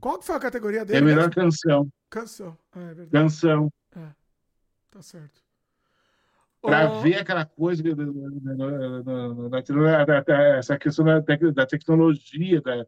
[0.00, 0.98] Qual que foi a categoria dele?
[0.98, 1.34] É a melhor mesmo?
[1.34, 1.88] canção.
[2.10, 3.10] Canção, é, é verdade.
[3.10, 3.72] Canção.
[3.96, 4.08] É,
[4.90, 5.40] tá certo.
[6.60, 7.00] para oh.
[7.00, 7.82] ver aquela coisa,
[10.58, 12.84] essa questão da, da tecnologia, da,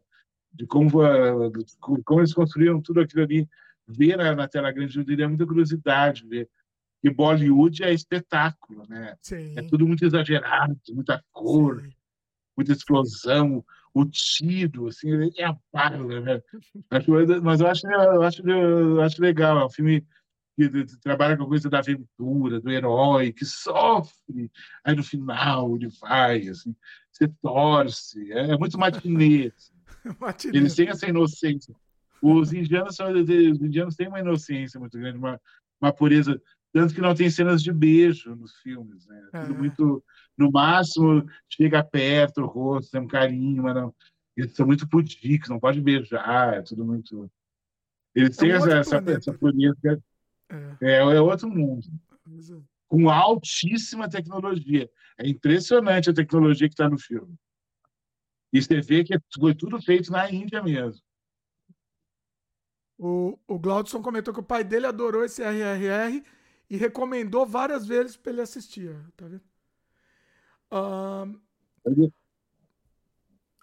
[0.53, 1.01] de como,
[1.49, 3.47] de como eles construíram tudo aquilo ali,
[3.87, 6.49] ver na, tela grande, eu diria muita curiosidade, ver
[7.01, 9.15] que Bollywood é espetáculo, né?
[9.21, 9.53] Sim.
[9.55, 11.91] É tudo muito exagerado, muita cor, Sim.
[12.55, 16.41] muita explosão, o tiro, assim, é a barra, né?
[17.41, 20.05] Mas eu acho, eu acho, eu acho legal, é um filme
[20.55, 20.69] que
[21.01, 24.51] trabalha com a coisa da aventura, do herói, que sofre,
[24.83, 26.75] aí no final ele vai, assim,
[27.11, 29.53] você torce, é, é muito matinê.
[29.55, 29.73] Assim.
[30.49, 31.75] Eles têm essa inocência.
[32.21, 35.39] Os indianos, são, os indianos têm uma inocência muito grande, uma,
[35.81, 36.41] uma pureza,
[36.73, 39.29] tanto que não tem cenas de beijo nos filmes, né?
[39.33, 39.41] É.
[39.41, 40.03] Tudo muito,
[40.37, 43.93] no máximo, chega perto, o rosto, tem um carinho, mas não.
[44.35, 47.29] Eles são muito pudicos, não pode beijar, é tudo muito.
[48.13, 50.01] Eles é têm um essa, essa, essa pureza
[50.49, 50.77] é.
[50.81, 51.87] é, é outro mundo.
[52.87, 54.89] Com altíssima tecnologia.
[55.17, 57.35] É impressionante a tecnologia que está no filme.
[58.53, 61.01] E você vê que foi tudo feito na Índia mesmo.
[62.97, 66.23] O, o Glaudson comentou que o pai dele adorou esse RRR
[66.69, 68.95] e recomendou várias vezes para ele assistir.
[69.15, 69.43] Tá vendo?
[70.71, 71.39] Um,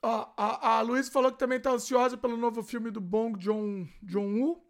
[0.02, 4.62] a, a, a Luiz falou que também está ansiosa pelo novo filme do Bong Joon-ho.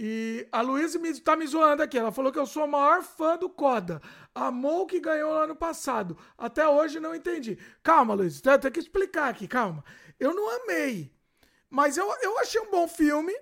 [0.00, 1.98] E a Luísa me, tá me zoando aqui.
[1.98, 4.00] Ela falou que eu sou o maior fã do Coda.
[4.32, 6.16] Amou o que ganhou ano passado.
[6.36, 7.58] Até hoje não entendi.
[7.82, 8.58] Calma, Luísa.
[8.58, 9.84] Tem que explicar aqui, calma.
[10.20, 11.12] Eu não amei.
[11.68, 13.34] Mas eu, eu achei um bom filme.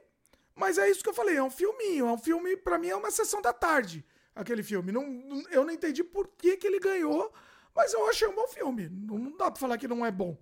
[0.56, 1.36] Mas é isso que eu falei.
[1.36, 2.08] É um filminho.
[2.08, 4.04] É um filme, para mim, é uma sessão da tarde.
[4.34, 4.90] Aquele filme.
[4.90, 5.04] Não,
[5.50, 7.30] eu não entendi por que, que ele ganhou.
[7.74, 8.88] Mas eu achei um bom filme.
[8.88, 10.36] Não, não dá pra falar que não é bom.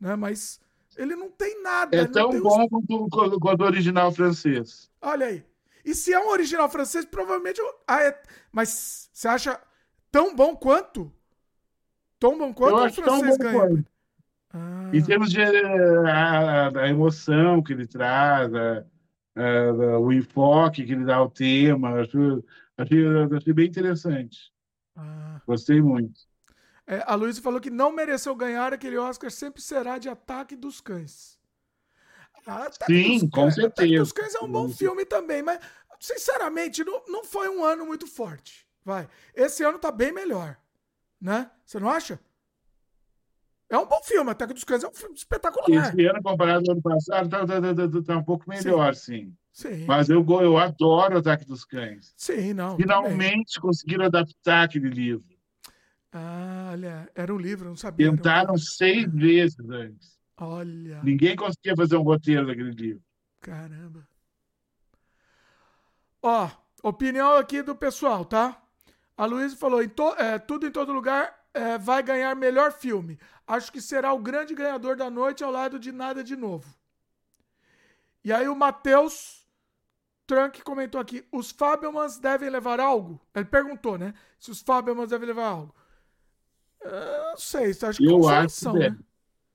[0.00, 0.14] Né?
[0.14, 0.60] Mas
[0.96, 1.96] ele não tem nada.
[1.96, 3.08] É tão bom os...
[3.08, 4.88] quanto, quanto o original francês.
[5.02, 5.44] Olha aí.
[5.84, 7.60] E se é um original francês, provavelmente.
[7.86, 8.22] Ah, é...
[8.52, 9.60] Mas você acha
[10.12, 11.12] tão bom quanto?
[12.18, 13.84] Tão bom quanto o francês ganha?
[14.52, 14.90] Ah.
[14.92, 18.84] Em termos de eh, a, a, emoção que ele traz, a,
[19.36, 22.42] a, o enfoque que ele dá ao tema, acho,
[22.76, 23.04] achei,
[23.36, 24.52] achei bem interessante.
[24.96, 25.40] Ah.
[25.46, 26.20] Gostei muito.
[26.86, 30.80] É, a Luísa falou que não mereceu ganhar aquele Oscar, sempre será de Ataque dos
[30.80, 31.36] Cães.
[32.86, 33.66] Sim, com certeza.
[33.66, 35.58] Ataque dos Cães é um bom filme também, mas
[35.98, 38.66] sinceramente não, não foi um ano muito forte.
[38.84, 39.08] Vai.
[39.34, 40.56] Esse ano tá bem melhor,
[41.20, 41.50] né?
[41.64, 42.20] Você não acha?
[43.68, 45.88] É um bom filme, Ataque dos Cães é um filme espetacular.
[45.88, 49.34] Esse ano, comparado ao ano passado, tá, tá, tá, tá um pouco melhor, sim.
[49.52, 49.74] sim.
[49.74, 49.84] sim.
[49.86, 52.14] Mas eu, eu adoro Ataque dos Cães.
[52.16, 52.76] Sim, não.
[52.76, 53.62] Finalmente também.
[53.62, 55.26] conseguiram adaptar aquele livro.
[56.12, 58.10] Ah, olha, era um livro, não sabia.
[58.10, 60.16] Tentaram um seis vezes antes.
[60.36, 61.02] Olha.
[61.02, 63.02] Ninguém conseguia fazer um roteiro daquele livro.
[63.40, 64.06] Caramba.
[66.22, 66.48] Ó,
[66.82, 68.62] opinião aqui do pessoal, tá?
[69.16, 73.18] A Luísa falou: em to, é, tudo em todo lugar é, vai ganhar melhor filme.
[73.46, 76.68] Acho que será o grande ganhador da noite ao lado de Nada de Novo.
[78.22, 79.46] E aí o Matheus
[80.26, 83.20] Trunk comentou aqui: os Fabelmans devem levar algo?
[83.34, 84.12] Ele perguntou, né?
[84.38, 85.74] Se os Fabelmans devem levar algo.
[86.80, 86.90] Eu
[87.30, 88.98] não sei, acho que eu acho que né?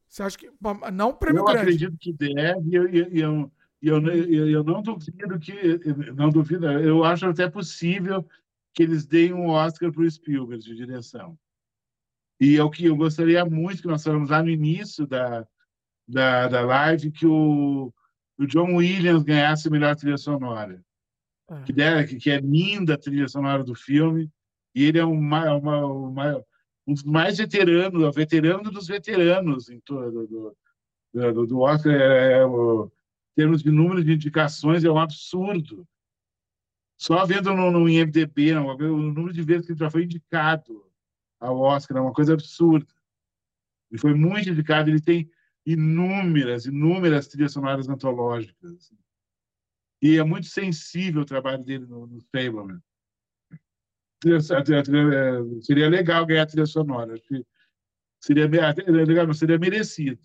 [0.07, 0.51] Você acha que.
[0.91, 1.57] Não prêmio eu grande.
[1.57, 5.79] Eu acredito que deve, e eu, eu, eu, eu, eu não duvido que.
[6.13, 8.25] Não duvido, eu acho até possível
[8.73, 11.37] que eles deem um Oscar para o Spielberg de direção.
[12.41, 15.47] E é o que eu gostaria muito que nós falamos lá no início da,
[16.07, 17.93] da, da live, que o,
[18.35, 20.83] o John Williams ganhasse a melhor trilha sonora.
[21.47, 21.61] É.
[21.61, 24.27] Que, der, que, que é linda a trilha sonora do filme,
[24.73, 26.45] e ele é uma, uma, uma,
[26.87, 30.57] um dos mais veteranos, o veterano dos veteranos em todo, do,
[31.13, 31.93] do, do Oscar.
[31.93, 35.87] É, é, o, em termos de número de indicações, é um absurdo.
[36.97, 40.90] Só vendo no, no IMDB, não, o número de vezes que ele já foi indicado
[41.41, 42.87] ao Oscar é uma coisa absurda.
[43.89, 45.29] Ele foi muito indicado, ele tem
[45.65, 48.93] inúmeras, inúmeras trilhas sonoras antológicas.
[50.01, 52.81] E é muito sensível o trabalho dele no, no Fableman.
[55.61, 57.15] Seria legal ganhar a trilha sonora.
[58.19, 60.21] Seria legal, não seria merecido.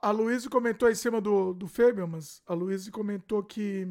[0.00, 1.66] A Luísa comentou em cima do, do
[2.08, 3.88] mas a Luísa comentou que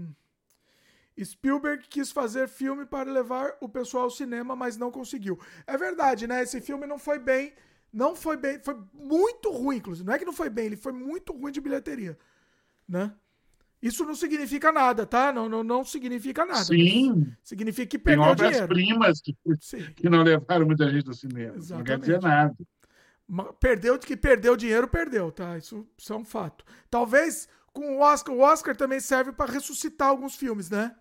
[1.22, 5.40] Spielberg quis fazer filme para levar o pessoal ao cinema, mas não conseguiu.
[5.67, 6.42] É verdade, né?
[6.42, 7.53] Esse filme não foi bem,
[7.92, 10.06] não foi bem, foi muito ruim, inclusive.
[10.06, 12.17] Não é que não foi bem, ele foi muito ruim de bilheteria,
[12.88, 13.14] né?
[13.82, 15.33] Isso não significa nada, tá?
[15.33, 16.64] Não, não, não significa nada.
[16.64, 17.33] Sim.
[17.43, 19.35] Significa que perdeu Tem obras primas que,
[19.93, 21.58] que não levaram muita gente ao cinema.
[21.58, 21.72] Exatamente.
[21.72, 22.56] Não quer dizer nada.
[23.59, 25.58] Perdeu que perdeu dinheiro, perdeu, tá?
[25.58, 26.64] Isso, isso é um fato.
[26.90, 30.95] Talvez com o Oscar, o Oscar também serve para ressuscitar alguns filmes, né?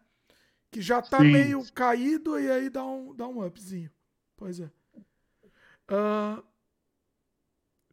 [0.73, 1.31] Que já tá Sim.
[1.31, 3.91] meio caído e aí dá um, dá um upzinho.
[4.34, 4.70] Pois é.
[5.89, 6.42] Uh,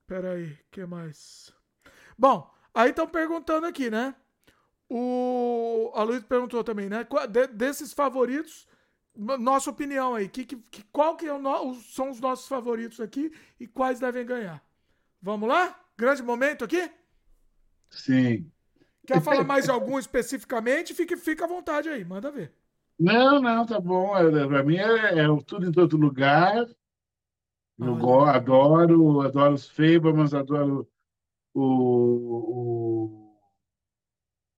[0.07, 1.53] pera aí, o que mais?
[2.17, 4.15] Bom, aí estão perguntando aqui, né?
[4.89, 7.05] O, a Luiz perguntou também, né?
[7.29, 8.65] De, desses favoritos,
[9.13, 10.29] nossa opinião aí.
[10.29, 14.63] Que, que, qual que é o, são os nossos favoritos aqui e quais devem ganhar?
[15.21, 15.77] Vamos lá?
[15.97, 16.89] Grande momento aqui?
[17.89, 18.49] Sim.
[19.05, 20.93] Quer falar mais algum especificamente?
[20.93, 22.53] Fique, fica à vontade aí, manda ver.
[22.99, 24.17] Não, não, tá bom.
[24.17, 26.67] É, Para mim é, é, tudo em todo lugar.
[27.79, 27.95] Eu
[28.25, 30.85] ah, adoro, adoro os Fabermans, adoro
[31.53, 31.63] o,
[33.21, 33.39] o,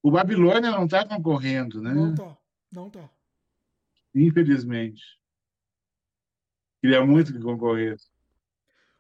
[0.01, 1.93] o Babilônia não está concorrendo, né?
[1.93, 2.37] Não está,
[2.71, 3.07] não está.
[4.15, 5.03] Infelizmente.
[6.81, 8.09] Queria muito que concorresse.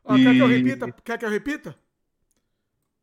[0.05, 0.23] Ah, e...
[0.23, 0.91] Quer que eu repita?
[1.03, 1.75] Quer que eu repita?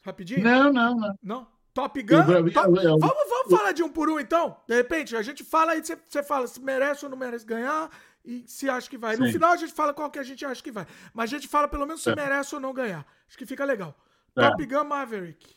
[0.03, 0.45] Rapidinho?
[0.45, 1.19] Não, não, não.
[1.21, 1.58] Não?
[1.79, 2.25] Top Gun?
[2.53, 2.85] Top...
[2.85, 4.57] Eu, vamos, vamos falar de um por um, então?
[4.67, 7.89] De repente, a gente fala aí, você, fala se merece ou não merece ganhar
[8.25, 9.15] e se acha que vai.
[9.15, 9.23] Sim.
[9.23, 10.85] No final, a gente fala qual que a gente acha que vai.
[11.15, 12.17] Mas a gente fala pelo menos se é.
[12.17, 13.07] merece ou não ganhar.
[13.29, 13.97] Acho que fica legal.
[14.35, 14.49] É.
[14.49, 15.55] Top Gun Maverick.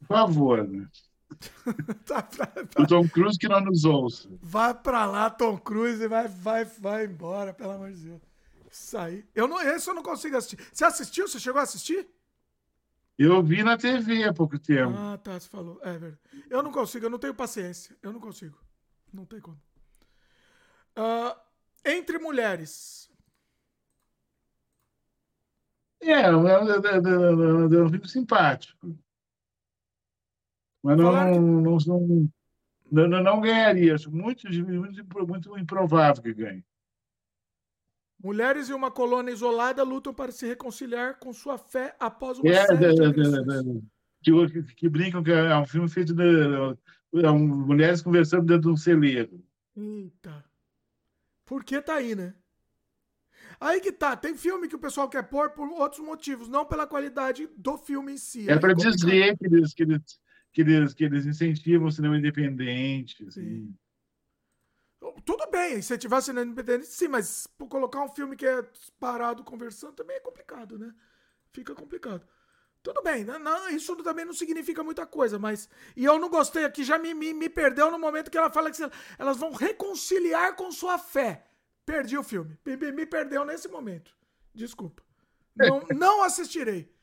[0.00, 0.86] Por favor, né?
[2.04, 2.28] tá.
[2.78, 4.28] O Tom Cruise que não nos ouça.
[4.42, 8.20] Vai pra lá, Tom Cruise, e vai, vai, vai embora, pelo amor de Deus.
[8.70, 9.24] Isso aí.
[9.34, 10.58] Eu não, esse eu não consigo assistir.
[10.70, 11.26] Você assistiu?
[11.26, 12.06] Você chegou a assistir?
[13.22, 14.94] Eu vi na TV há pouco tempo.
[14.96, 15.78] Ah, tá, você falou.
[15.82, 16.18] É verdade.
[16.48, 17.94] Eu não consigo, eu não tenho paciência.
[18.02, 18.58] Eu não consigo.
[19.12, 19.60] Não tem como.
[20.96, 21.38] Uh,
[21.84, 23.12] entre mulheres.
[26.00, 28.96] É, é um filme simpático.
[30.82, 32.30] Mas não, não, não,
[32.90, 33.96] não, não, não ganharia.
[33.96, 36.64] Acho muito, muito, muito improvável que ganhe.
[38.22, 42.66] Mulheres em uma colônia isolada lutam para se reconciliar com sua fé após uma é,
[42.66, 42.94] série
[44.20, 46.22] de que, que, brincam que é um filme feito de,
[47.22, 49.42] é um, mulheres conversando dentro de um celeiro.
[49.74, 50.44] Eita.
[51.46, 52.34] Por que tá aí, né?
[53.58, 54.16] Aí que tá.
[54.16, 58.12] Tem filme que o pessoal quer pôr por outros motivos, não pela qualidade do filme
[58.12, 58.48] em si.
[58.48, 60.20] É para dizer que eles, que, eles,
[60.52, 63.24] que, eles, que eles incentivam o cinema independente.
[63.26, 63.74] Assim.
[65.24, 68.62] Tudo bem, incentivar cinema independente, sim, mas por colocar um filme que é
[68.98, 70.94] parado conversando também é complicado, né?
[71.52, 72.26] Fica complicado.
[72.82, 73.38] Tudo bem, não, né?
[73.38, 75.68] não, isso também não significa muita coisa, mas.
[75.96, 78.70] E eu não gostei aqui, já me, me, me perdeu no momento que ela fala
[78.70, 78.82] que
[79.18, 81.46] elas vão reconciliar com sua fé.
[81.84, 82.58] Perdi o filme.
[82.64, 84.14] Me, me perdeu nesse momento.
[84.54, 85.02] Desculpa.
[85.56, 86.94] Não, não assistirei.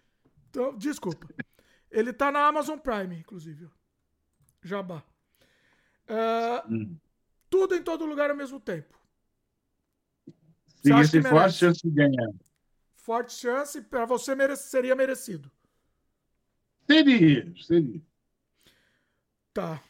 [0.49, 1.27] Então, desculpa.
[1.91, 3.69] Ele tá na Amazon Prime, inclusive.
[4.63, 5.03] Jabá.
[6.09, 6.97] Uh.
[7.49, 8.97] Tudo em todo lugar ao mesmo tempo.
[10.67, 12.29] Sim, esse forte chance de ganhar.
[12.95, 15.51] Forte chance, para você merece, seria merecido.
[16.85, 18.01] Seria, seria.
[19.53, 19.81] Tá.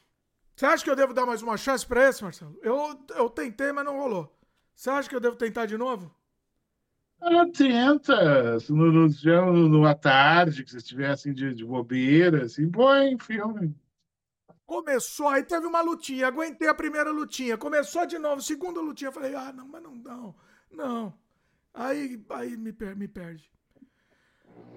[0.56, 2.58] Você acha que eu devo dar mais uma chance para esse, Marcelo?
[2.64, 4.36] Eu, eu tentei, mas não rolou.
[4.74, 6.14] Você acha que eu devo tentar de novo?
[7.20, 8.58] Ah, tenta.
[8.70, 13.76] No, no, no, numa tarde, que você estiver assim de, de bobeira, assim, põe filme.
[14.68, 19.34] Começou, aí teve uma lutinha, aguentei a primeira lutinha, começou de novo, segunda lutinha, falei,
[19.34, 20.36] ah, não, mas não, não,
[20.70, 21.14] não.
[21.74, 23.50] Aí, aí me, per, me perde.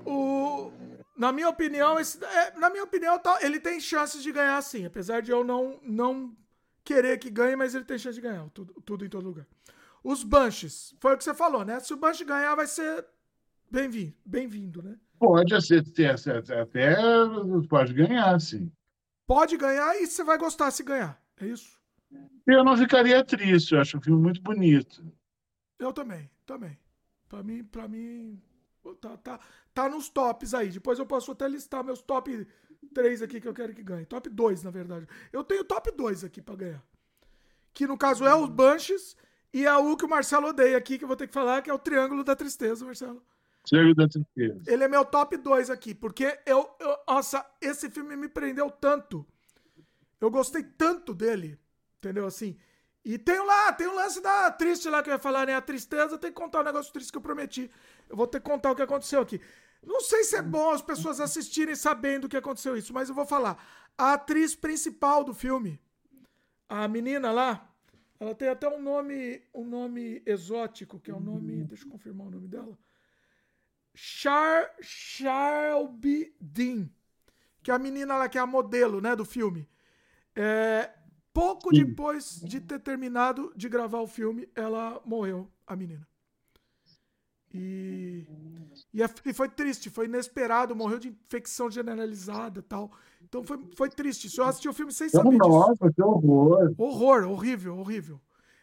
[0.06, 0.70] O,
[1.16, 4.86] na minha opinião, esse, é, na minha opinião, tá, ele tem chances de ganhar sim,
[4.86, 6.36] apesar de eu não, não
[6.84, 9.46] querer que ganhe, mas ele tem chance de ganhar, tudo, tudo em todo lugar.
[10.04, 11.80] Os Bunches, foi o que você falou, né?
[11.80, 13.04] Se o Bunch ganhar, vai ser
[13.68, 14.96] bem-vindo, bem-vindo, né?
[15.18, 15.84] Pode ser,
[16.52, 16.92] até
[17.68, 18.70] pode ganhar, sim
[19.31, 21.17] pode ganhar e você vai gostar se ganhar.
[21.41, 21.78] É isso?
[22.44, 25.05] Eu não ficaria triste, eu acho um filme muito bonito.
[25.78, 26.76] Eu também, também.
[27.28, 28.42] Para mim, para mim
[29.00, 29.41] tá, tá,
[29.73, 30.70] tá nos tops aí.
[30.70, 32.44] Depois eu posso até listar meus top
[32.92, 34.05] 3 aqui que eu quero que ganhe.
[34.05, 35.07] Top 2, na verdade.
[35.33, 36.83] Eu tenho top 2 aqui para ganhar.
[37.73, 39.17] Que no caso é os Bunches
[39.55, 41.70] e é o que o Marcelo odeia aqui, que eu vou ter que falar, que
[41.70, 43.23] é o Triângulo da Tristeza, Marcelo.
[44.66, 46.97] Ele é meu top 2 aqui, porque eu, eu.
[47.06, 49.26] Nossa, esse filme me prendeu tanto.
[50.20, 51.58] Eu gostei tanto dele.
[51.98, 52.26] Entendeu?
[52.26, 52.56] Assim.
[53.05, 55.55] E tem lá, tem o um lance da triste lá que eu ia falar, né?
[55.55, 57.70] A tristeza tem que contar um negócio triste que eu prometi.
[58.08, 59.40] Eu vou ter que contar o que aconteceu aqui.
[59.82, 63.14] Não sei se é bom as pessoas assistirem sabendo o que aconteceu isso, mas eu
[63.14, 63.56] vou falar.
[63.97, 65.80] A atriz principal do filme,
[66.68, 67.70] a menina lá,
[68.18, 71.90] ela tem até um nome, um nome exótico, que é o um nome, deixa eu
[71.90, 72.78] confirmar o nome dela.
[73.94, 76.88] Char Shelby Dean,
[77.62, 79.68] que é a menina lá que é a modelo, né, do filme.
[80.34, 80.90] É,
[81.32, 81.84] pouco Sim.
[81.84, 86.06] depois de ter terminado de gravar o filme, ela morreu, a menina.
[87.52, 88.24] E,
[88.94, 92.92] e, é, e, foi triste, foi inesperado, morreu de infecção generalizada tal.
[93.22, 94.30] Então foi, foi triste.
[94.38, 95.92] Eu assisti o filme sem saber Nossa, disso.
[95.94, 96.72] que horror.
[96.78, 98.20] Horror, horrível, horrível.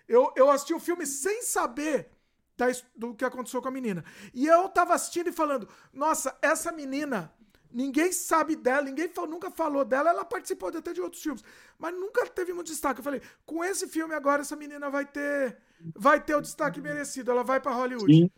[0.07, 2.09] Eu, eu assisti o filme sem saber
[2.57, 4.03] da, do que aconteceu com a menina.
[4.33, 7.33] E eu tava assistindo e falando, nossa, essa menina
[7.71, 10.09] Ninguém sabe dela, ninguém nunca falou dela.
[10.09, 11.43] Ela participou até de outros filmes,
[11.77, 12.99] mas nunca teve muito destaque.
[12.99, 15.57] Eu falei, com esse filme agora essa menina vai ter
[15.95, 17.29] vai ter o destaque merecido.
[17.29, 18.11] Ela vai para Hollywood.
[18.11, 18.31] Sim.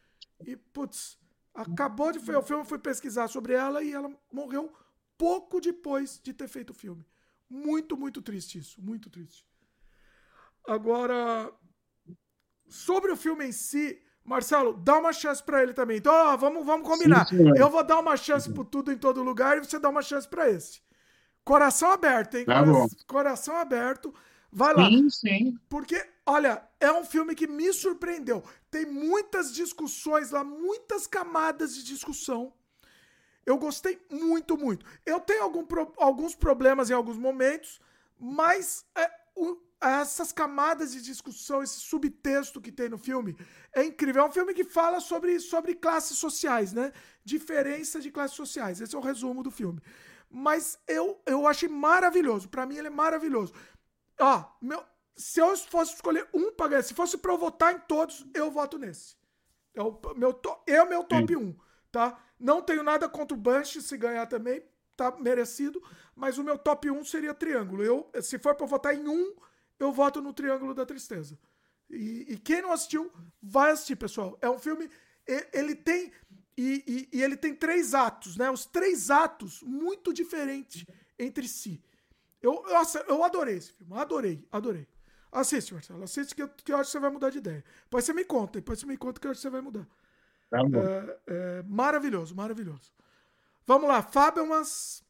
[0.45, 1.17] E putz,
[1.53, 4.73] acabou de o filme, fui pesquisar sobre ela e ela morreu
[5.17, 7.05] pouco depois de ter feito o filme.
[7.49, 9.45] Muito, muito triste isso, muito triste.
[10.67, 11.51] Agora,
[12.67, 15.97] sobre o filme em si, Marcelo, dá uma chance para ele também.
[15.97, 17.25] Então, ó, vamos, vamos combinar.
[17.27, 20.03] Sim, eu vou dar uma chance por tudo em todo lugar e você dá uma
[20.03, 20.81] chance para esse.
[21.43, 22.45] Coração aberto, hein?
[22.45, 24.13] Tá coração, coração aberto.
[24.51, 24.87] Vai lá.
[24.87, 25.59] Sim, sim.
[25.67, 28.43] Porque, olha, é um filme que me surpreendeu.
[28.69, 32.53] Tem muitas discussões lá, muitas camadas de discussão.
[33.43, 34.85] Eu gostei muito, muito.
[35.07, 35.65] Eu tenho algum,
[35.97, 37.81] alguns problemas em alguns momentos,
[38.19, 43.37] mas é, o, essas camadas de discussão, esse subtexto que tem no filme,
[43.73, 44.23] é incrível.
[44.23, 46.91] É um filme que fala sobre, sobre classes sociais, né?
[47.23, 48.81] Diferença de classes sociais.
[48.81, 49.81] Esse é o resumo do filme.
[50.29, 52.49] Mas eu, eu achei maravilhoso.
[52.49, 53.53] Para mim, ele é maravilhoso.
[54.19, 54.83] Ó, meu,
[55.15, 58.51] se eu fosse escolher um pra ganhar, se fosse pra eu votar em todos, eu
[58.51, 59.15] voto nesse.
[59.73, 61.39] É o meu, to, é o meu top Sim.
[61.39, 61.55] 1,
[61.91, 62.19] tá?
[62.37, 64.63] Não tenho nada contra o Banshee, se ganhar também,
[64.95, 65.81] tá merecido.
[66.15, 67.81] Mas o meu top 1 seria Triângulo.
[67.81, 69.35] Eu, se for pra eu votar em um
[69.79, 71.37] eu voto no Triângulo da Tristeza.
[71.89, 74.37] E, e, quem não assistiu, vai assistir, pessoal.
[74.41, 74.89] É um filme.
[75.53, 76.11] Ele tem.
[76.55, 78.51] E, e, e, ele tem três atos, né?
[78.51, 80.85] Os três atos muito diferentes
[81.17, 81.81] entre si.
[82.41, 83.93] Eu, nossa, eu adorei esse filme.
[83.95, 84.87] Adorei, adorei.
[85.31, 86.03] Assiste, Marcelo.
[86.03, 87.63] Assiste que eu, que eu acho que você vai mudar de ideia.
[87.83, 88.59] Depois você me conta.
[88.59, 89.87] Depois você me conta que eu acho que você vai mudar.
[90.49, 90.79] Tá bom.
[90.79, 92.91] É, é, maravilhoso, maravilhoso.
[93.65, 95.03] Vamos lá, Fábio, umas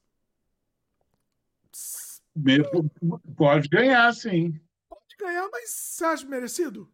[3.36, 4.60] Pode ganhar, sim.
[4.90, 6.92] Pode ganhar, mas você acha merecido?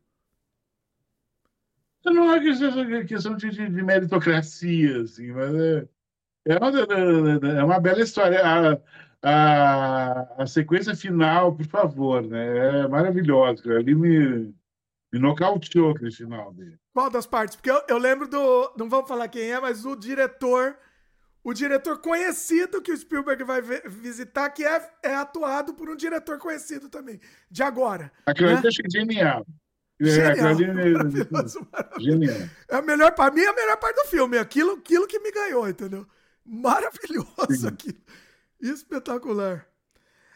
[2.06, 5.88] Não é questão de, de, de meritocracia, assim, mas é,
[6.46, 8.40] é, uma, é uma bela história.
[8.44, 8.78] A,
[9.24, 12.84] a, a sequência final, por favor, né?
[12.84, 13.64] É maravilhosa.
[13.76, 14.54] Ali me,
[15.12, 16.78] me nocauteou aquele final dele.
[16.94, 17.56] Qual das partes?
[17.56, 18.72] Porque eu, eu lembro do.
[18.78, 20.78] Não vamos falar quem é, mas o diretor
[21.46, 26.40] o diretor conhecido que o Spielberg vai visitar, que é, é atuado por um diretor
[26.40, 28.12] conhecido também, de agora.
[28.26, 28.62] Aquilo né?
[28.64, 29.46] eu achei genial.
[30.00, 31.68] Genial, é, maravilhoso, maravilhoso.
[32.00, 32.50] Genial.
[32.68, 34.40] É a melhor, para mim, é a melhor parte do filme.
[34.40, 36.08] Aquilo, aquilo que me ganhou, entendeu?
[36.44, 37.68] Maravilhoso Sim.
[37.68, 38.02] aquilo.
[38.60, 39.68] Espetacular.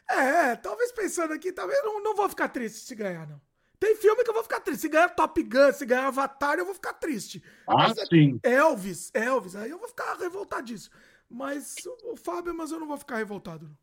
[0.07, 3.41] É, talvez pensando aqui, talvez não, não vou ficar triste se ganhar, não.
[3.79, 4.81] Tem filme que eu vou ficar triste.
[4.81, 7.41] Se ganhar Top Gun, se ganhar Avatar, eu vou ficar triste.
[7.65, 8.39] Ah, mas, é sim.
[8.43, 10.93] Elvis, Elvis, aí eu vou ficar revoltadíssimo.
[11.29, 13.65] Mas o Fábio, mas eu não vou ficar revoltado.
[13.67, 13.77] Não.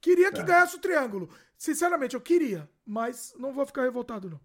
[0.00, 0.44] Queria que é.
[0.44, 1.28] ganhasse o triângulo.
[1.56, 4.40] Sinceramente, eu queria, mas não vou ficar revoltado, não.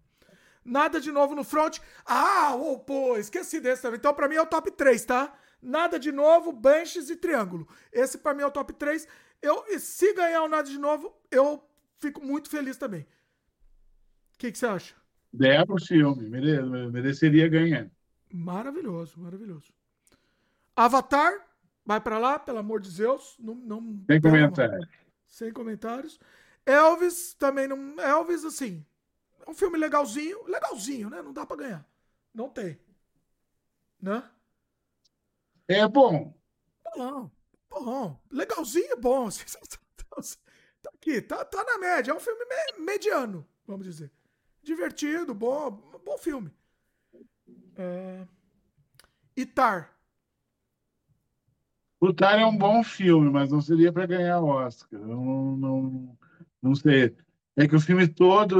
[0.64, 1.78] Nada de novo no front.
[2.04, 3.98] Ah, oh, pô, esqueci desse também.
[3.98, 5.32] Então, pra mim é o top 3, tá?
[5.62, 7.68] Nada de novo, Banshees e Triângulo.
[7.92, 9.06] Esse pra mim é o top 3.
[9.40, 11.62] Eu, se ganhar o Nada de Novo, eu
[11.98, 13.06] fico muito feliz também.
[14.44, 14.94] O que, que você acha?
[15.32, 17.90] Der pro filme, mereceria ganhar.
[18.30, 19.72] Maravilhoso, maravilhoso.
[20.76, 21.48] Avatar,
[21.82, 23.36] vai para lá, pelo amor de Deus.
[23.38, 24.86] Não, não, Sem comentários.
[25.26, 26.20] Sem comentários.
[26.66, 27.98] Elvis também não.
[27.98, 28.84] Elvis, assim,
[29.46, 30.44] é um filme legalzinho.
[30.46, 31.22] Legalzinho, né?
[31.22, 31.88] Não dá para ganhar.
[32.34, 32.78] Não tem.
[33.98, 34.22] Né?
[35.66, 36.34] É bom.
[36.94, 37.30] Bom,
[37.70, 38.20] bom.
[38.30, 39.26] Legalzinho, bom.
[40.82, 42.12] Tá aqui, tá, tá na média.
[42.12, 42.44] É um filme
[42.78, 44.12] mediano, vamos dizer
[44.64, 45.70] divertido, bom,
[46.04, 46.50] bom filme.
[47.76, 48.26] É...
[49.36, 49.94] Itar.
[52.00, 55.00] O Tar é um bom filme, mas não seria para ganhar Oscar.
[55.00, 56.18] Eu não, não,
[56.62, 57.16] não sei.
[57.56, 58.56] É que o filme todo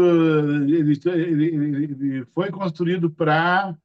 [0.65, 3.77] ele, ele, ele foi construído para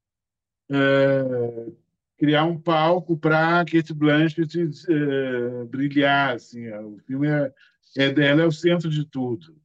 [0.71, 1.71] é,
[2.17, 4.57] criar um palco para Kate Blanchett
[4.87, 6.35] é, brilhar.
[6.35, 7.53] Assim, o filme é,
[7.97, 9.55] é dela, é o centro de tudo.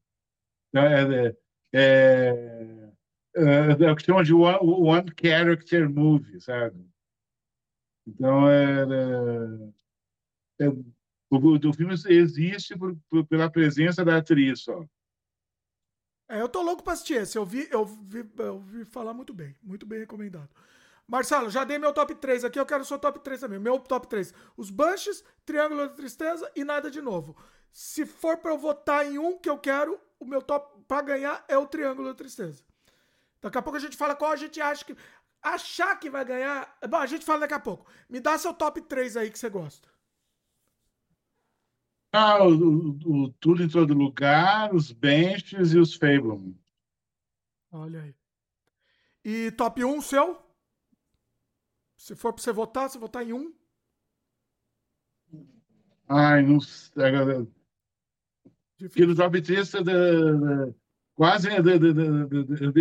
[0.74, 1.36] É,
[1.76, 2.92] é,
[3.36, 6.88] é, é, o que chama de one, one character movie, sabe?
[8.06, 8.82] Então, é,
[10.60, 10.84] é, é o,
[11.30, 14.84] o filme existe por, por, pela presença da atriz só.
[16.28, 17.36] É, eu tô louco para assistir esse.
[17.36, 19.56] Eu vi, eu, vi, eu vi falar muito bem.
[19.60, 20.48] Muito bem recomendado.
[21.06, 23.58] Marcelo, já dei meu top 3 aqui, eu quero o seu top 3 também.
[23.58, 24.32] Meu top 3.
[24.56, 27.36] Os Bunches, Triângulo da Tristeza e nada de novo.
[27.70, 31.44] Se for para eu votar em um que eu quero, o meu top para ganhar
[31.48, 32.64] é o Triângulo da Tristeza.
[33.40, 34.96] Daqui a pouco a gente fala qual a gente acha que.
[35.42, 36.76] achar que vai ganhar.
[36.88, 37.90] Bom, a gente fala daqui a pouco.
[38.08, 39.88] Me dá seu top 3 aí que você gosta.
[42.12, 46.56] Ah, o, o, o Tudo em Todo Lugar, os Benches e os Fableman.
[47.70, 48.14] Olha aí.
[49.24, 50.42] E top 1 seu?
[51.96, 53.52] Se for pra você votar, você votar em um?
[56.08, 57.02] Ai, não sei.
[58.78, 59.72] Porque no top 3
[61.14, 61.48] quase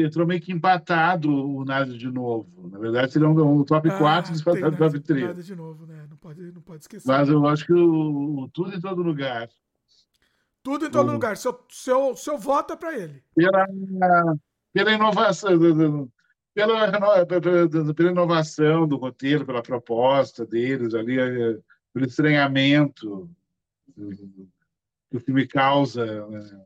[0.05, 2.67] entrou meio que empatado o Nada de Novo.
[2.69, 5.27] Na verdade, seria um, um top 4 ah, disputado no top 3.
[5.27, 6.07] Nada de novo, né?
[6.09, 7.07] Não pode, não pode esquecer.
[7.07, 9.47] Mas eu acho que o, o Tudo em Todo Lugar.
[10.63, 11.35] Tudo em todo o, lugar.
[11.35, 13.21] Seu, seu, seu voto é para ele.
[13.35, 13.67] Pela,
[14.71, 15.49] pela inovação.
[16.53, 21.59] Pela, pela, pela inovação do roteiro, pela proposta deles ali, eh,
[21.93, 23.29] pelo estranhamento
[25.13, 26.27] que o filme causa.
[26.27, 26.65] Né?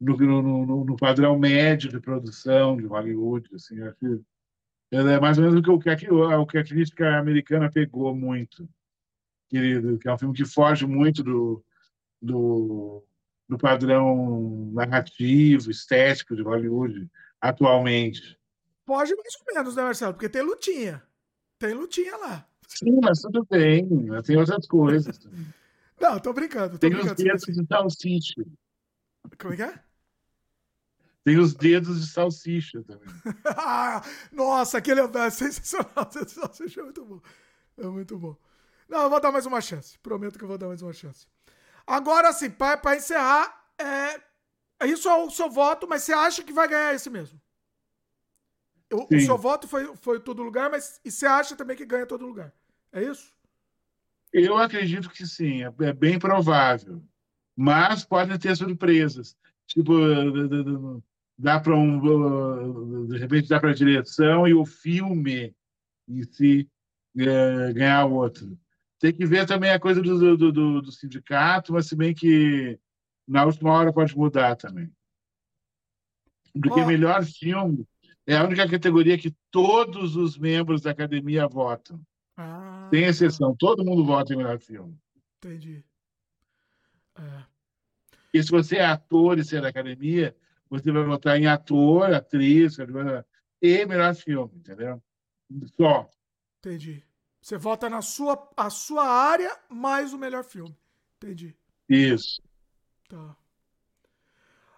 [0.00, 3.48] no, no, no, padrão médio de produção de Hollywood.
[3.54, 4.24] Assim, acho
[4.90, 8.68] é mais ou menos o que, o que a crítica americana pegou muito.
[9.48, 11.62] Que, que é um filme que foge muito do,
[12.20, 13.04] do,
[13.48, 17.08] do padrão narrativo, estético de Hollywood
[17.40, 18.38] atualmente.
[18.86, 20.14] Foge mais ou menos, né, Marcelo?
[20.14, 21.02] Porque tem lutinha.
[21.58, 22.46] Tem lutinha lá.
[22.66, 23.86] Sim, mas tudo bem.
[24.24, 25.20] Tem outras coisas.
[26.02, 26.70] Não, tô brincando.
[26.70, 28.44] Tô tem brincando, os dedos de salsicha.
[29.38, 29.84] Como é que é?
[31.24, 33.08] Tem os dedos de salsicha também.
[34.32, 36.10] Nossa, aquele é sensacional.
[36.10, 37.20] O salsicha é muito bom.
[37.78, 38.36] É muito bom.
[38.88, 39.96] Não, eu vou dar mais uma chance.
[40.00, 41.28] Prometo que eu vou dar mais uma chance.
[41.86, 44.20] Agora, sim, para encerrar, é,
[44.88, 47.40] isso é o seu voto, mas você acha que vai ganhar esse mesmo?
[48.92, 52.06] O, o seu voto foi, foi todo lugar, mas e você acha também que ganha
[52.06, 52.52] todo lugar?
[52.92, 53.31] É isso?
[54.32, 57.02] Eu acredito que sim, é, é bem provável.
[57.56, 59.36] Mas podem ter surpresas.
[59.66, 59.92] Tipo,
[61.38, 65.54] dá para um de repente dá para a direção e o filme
[66.08, 66.70] em si
[67.18, 68.58] é, ganhar o outro
[68.98, 72.78] tem que ver também a coisa do, do, do, do, sindicato mas se bem que
[73.26, 74.90] na última hora pode mudar também
[76.52, 76.86] porque oh.
[76.86, 77.86] melhor filme
[78.26, 82.00] é a única categoria que todos os membros da academia votam
[82.36, 82.88] ah.
[82.90, 84.96] sem exceção todo mundo vota em melhor filme
[85.38, 85.84] entendi
[87.16, 87.44] é.
[88.32, 90.36] e se você é ator e ser da academia
[90.72, 92.78] você vai votar em ator, atriz,
[93.60, 95.02] e melhor filme, entendeu?
[95.76, 96.08] Só.
[96.60, 97.04] Entendi.
[97.42, 100.74] Você vota na sua, a sua área mais o melhor filme.
[101.18, 101.54] Entendi.
[101.86, 102.40] Isso.
[103.06, 103.36] Tá.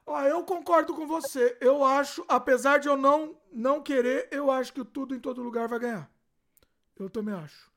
[0.05, 1.57] Ó, eu concordo com você.
[1.60, 5.44] Eu acho, apesar de eu não, não querer, eu acho que o Tudo em Todo
[5.44, 6.10] Lugar vai ganhar.
[6.98, 7.70] Eu também acho.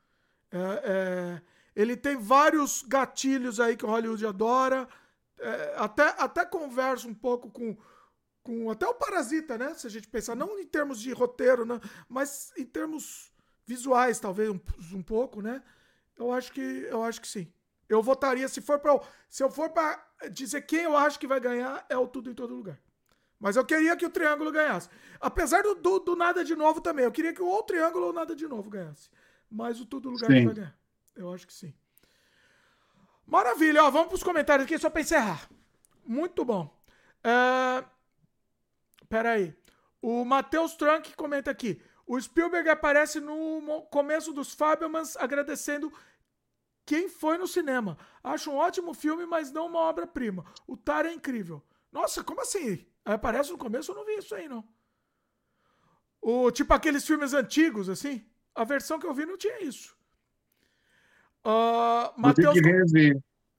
[0.52, 1.42] É, é,
[1.76, 4.88] ele tem vários gatilhos aí que o Hollywood adora.
[5.40, 7.78] É, até, até conversa um pouco com
[8.48, 9.74] com até o Parasita, né?
[9.74, 11.82] Se a gente pensar, não em termos de roteiro, né?
[12.08, 13.30] mas em termos
[13.66, 14.60] visuais, talvez um,
[14.94, 15.62] um pouco, né?
[16.18, 17.52] Eu acho que eu acho que sim.
[17.90, 18.98] Eu votaria se for para
[19.30, 22.34] se eu for para dizer quem eu acho que vai ganhar é o tudo em
[22.34, 22.80] todo lugar.
[23.40, 24.90] Mas eu queria que o triângulo ganhasse.
[25.20, 28.14] Apesar do, do, do nada de novo também, eu queria que o outro triângulo ou
[28.14, 29.10] nada de novo ganhasse.
[29.50, 30.78] Mas o tudo lugar vai ganhar.
[31.16, 31.74] Eu acho que sim.
[33.26, 35.50] Maravilha, ó, vamos para os comentários aqui só para encerrar.
[36.06, 36.74] Muito bom.
[37.20, 37.86] Uh,
[39.10, 39.56] Pera aí.
[40.02, 41.82] O Matheus Trunk comenta aqui.
[42.06, 45.92] O Spielberg aparece no começo dos Fabelmans agradecendo
[46.86, 47.98] quem foi no cinema.
[48.24, 50.46] Acho um ótimo filme, mas não uma obra-prima.
[50.66, 51.62] O Tar é incrível.
[51.92, 52.86] Nossa, como assim?
[53.14, 53.92] Aparece no começo?
[53.92, 54.68] Eu não vi isso aí, não.
[56.22, 58.26] O, tipo aqueles filmes antigos, assim.
[58.54, 59.96] A versão que eu vi não tinha isso.
[61.46, 62.58] Uh, Matheus...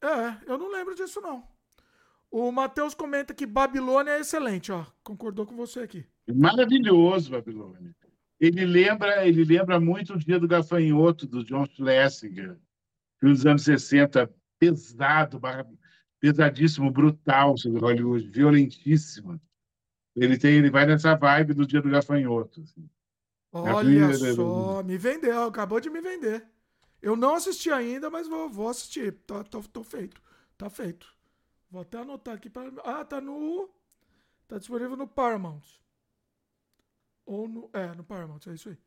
[0.01, 1.49] É, eu não lembro disso, não.
[2.31, 4.85] O Matheus comenta que Babilônia é excelente, ó.
[5.03, 6.07] Concordou com você aqui.
[6.33, 7.97] Maravilhoso, Babilônia.
[8.39, 12.59] Ele lembra, ele lembra muito o Dia do Gafanhoto, do John Schlesinger,
[13.21, 15.41] dos anos 60, pesado,
[16.21, 19.41] pesadíssimo, brutal sobre Hollywood, violentíssimo.
[20.15, 22.61] Ele tem, ele vai nessa vibe do Dia do Gafanhoto.
[22.61, 22.89] Assim.
[23.53, 26.47] Olha só, me vendeu, acabou de me vender.
[27.01, 29.13] Eu não assisti ainda, mas vou, vou assistir.
[29.27, 30.21] Tá, tô, tô feito.
[30.57, 31.07] Tá feito.
[31.71, 32.73] Vou até anotar aqui para.
[32.85, 33.69] Ah, tá no.
[34.49, 35.63] Tá disponível no Paramount.
[37.25, 37.71] Ou no.
[37.73, 38.79] É, no Paramount, é isso aí.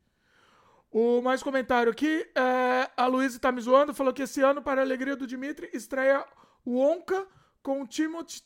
[0.91, 2.27] O mais comentário aqui.
[2.35, 5.69] É, a Luísa tá me zoando, falou que esse ano, para a alegria do Dimitri,
[5.73, 6.25] estreia
[6.65, 7.27] o Onca
[7.61, 8.41] com o Timothy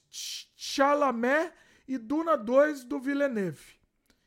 [0.56, 1.52] Chalamet
[1.88, 3.76] e Duna 2 do Villeneuve.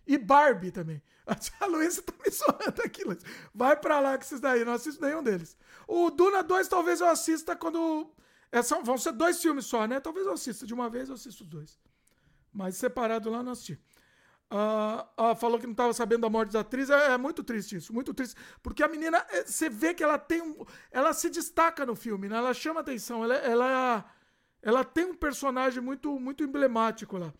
[0.07, 1.03] E Barbie também.
[1.61, 3.23] A Luísa tá me zoando aqui, Luiz.
[3.55, 5.57] Vai pra lá que esses daí, não assisto nenhum deles.
[5.87, 8.11] O Duna 2 talvez eu assista quando
[8.51, 10.01] é, são, vão ser dois filmes só, né?
[10.01, 11.79] Talvez eu assista de uma vez, eu assisto os dois.
[12.53, 13.79] Mas separado lá, não assisti.
[14.51, 16.89] Uh, uh, falou que não estava sabendo da morte da atriz.
[16.89, 18.35] É, é, muito triste isso, muito triste.
[18.63, 20.65] Porque a menina, é, você vê que ela tem um.
[20.91, 22.37] Ela se destaca no filme, né?
[22.37, 23.23] Ela chama atenção.
[23.23, 24.05] Ela, ela,
[24.63, 27.33] ela tem um personagem muito, muito emblemático lá.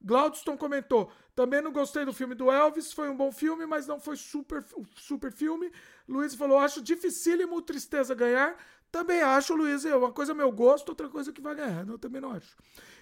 [0.00, 3.98] Glaudston comentou: também não gostei do filme do Elvis, foi um bom filme, mas não
[3.98, 4.64] foi super,
[4.96, 5.70] super filme.
[6.08, 8.56] Luiz falou: acho dificílimo Tristeza ganhar.
[8.94, 11.84] Também acho, Luiz, uma coisa é meu gosto, outra coisa que vai ganhar.
[11.88, 12.56] Eu também não acho.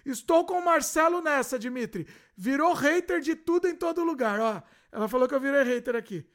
[0.06, 2.08] Estou com o Marcelo nessa, Dimitri.
[2.34, 4.40] Virou hater de tudo em todo lugar.
[4.40, 6.26] Ó, ela falou que eu virei hater aqui.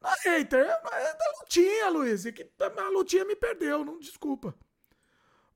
[0.00, 2.24] Não é hater, é, é da lutinha, Luiz.
[2.26, 4.54] É que a lutinha me perdeu, não desculpa.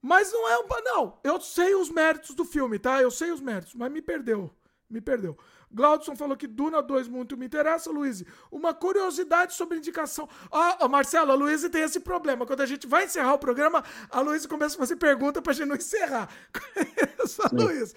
[0.03, 0.67] Mas não é um.
[0.83, 3.01] Não, eu sei os méritos do filme, tá?
[3.01, 4.51] Eu sei os méritos, mas me perdeu.
[4.91, 5.39] Me perdeu.
[5.77, 8.25] Glaudson falou que Duna 2 muito me interessa, Luiz.
[8.51, 10.27] Uma curiosidade sobre indicação.
[10.51, 12.47] Ó, oh, Marcelo, a Luiz tem esse problema.
[12.47, 15.69] Quando a gente vai encerrar o programa, a Luiz começa a fazer pergunta pra gente
[15.69, 16.31] não encerrar.
[17.43, 17.93] A Luiz.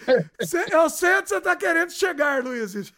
[0.72, 2.74] Eu sei onde você tá querendo chegar, Luiz.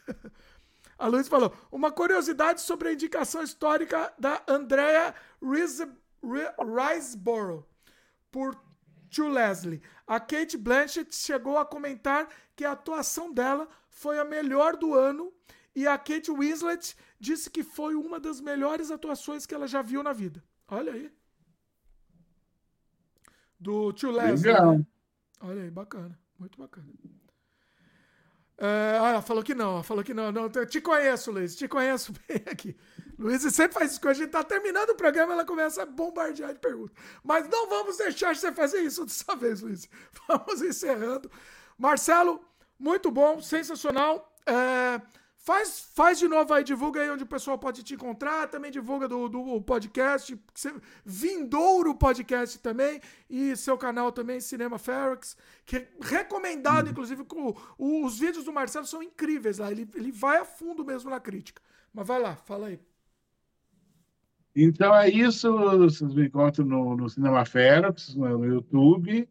[0.98, 7.66] A Luiz falou: uma curiosidade sobre a indicação histórica da Andrea Riseborough
[8.32, 8.58] por
[9.10, 9.82] Tio Leslie.
[10.08, 15.32] A Kate Blanchett chegou a comentar que a atuação dela foi a melhor do ano
[15.76, 20.02] e a Kate Winslet disse que foi uma das melhores atuações que ela já viu
[20.02, 20.44] na vida.
[20.68, 21.12] Olha aí.
[23.60, 24.52] Do tio Leslie.
[24.52, 24.80] Legal.
[24.80, 24.86] Né?
[25.42, 26.20] Olha aí, bacana.
[26.40, 26.88] Muito bacana.
[28.58, 30.50] É, ah, ela falou que não, ela falou que não, não.
[30.50, 32.76] Te conheço, Luiz, te conheço bem aqui.
[33.18, 34.02] Luiz sempre faz isso.
[34.02, 36.96] Quando a gente tá terminando o programa, ela começa a bombardear de perguntas.
[37.24, 39.90] Mas não vamos deixar você fazer isso dessa vez, Luiz.
[40.28, 41.30] Vamos encerrando.
[41.78, 42.44] Marcelo,
[42.82, 44.36] muito bom, sensacional.
[44.46, 45.00] É,
[45.38, 48.48] faz, faz de novo aí, divulga aí onde o pessoal pode te encontrar.
[48.48, 50.38] Também divulga do, do podcast,
[51.06, 53.00] Vindouro Podcast também.
[53.30, 55.38] E seu canal também, Cinema Ferox.
[55.64, 56.92] Que é recomendado, uhum.
[56.92, 59.72] inclusive, com, os vídeos do Marcelo são incríveis lá.
[59.72, 61.62] Ele, ele vai a fundo mesmo na crítica.
[61.94, 62.80] Mas vai lá, fala aí.
[64.56, 65.52] Então é isso.
[65.78, 69.30] Vocês me encontram no, no Cinema Ferox, no YouTube.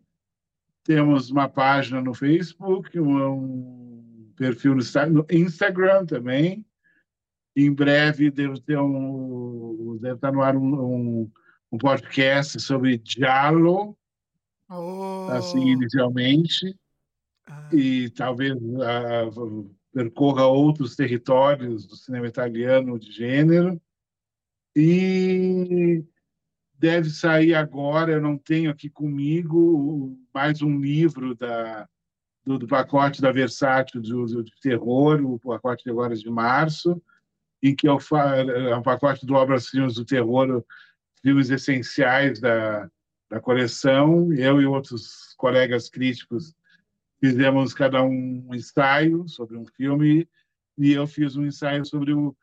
[0.91, 6.67] Temos uma página no Facebook, um perfil no Instagram também.
[7.55, 11.31] Em breve deve ter um, deve estar no ar um, um,
[11.70, 13.97] um podcast sobre Diallo,
[14.69, 15.28] oh.
[15.31, 16.77] assim inicialmente,
[17.47, 17.69] ah.
[17.73, 23.81] e talvez uh, percorra outros territórios do cinema italiano de gênero.
[24.75, 26.02] E
[26.81, 31.86] deve sair agora, eu não tenho aqui comigo, mais um livro da,
[32.42, 34.10] do, do pacote da Versátil de,
[34.42, 37.00] de terror, o pacote de agora de março,
[37.62, 37.99] em que eu
[38.70, 40.65] é um pacote do Obras Filmes do Terror,
[41.23, 42.91] filmes essenciais da,
[43.28, 44.33] da coleção.
[44.33, 46.55] Eu e outros colegas críticos
[47.23, 50.26] fizemos cada um um ensaio sobre um filme
[50.78, 52.34] e eu fiz um ensaio sobre o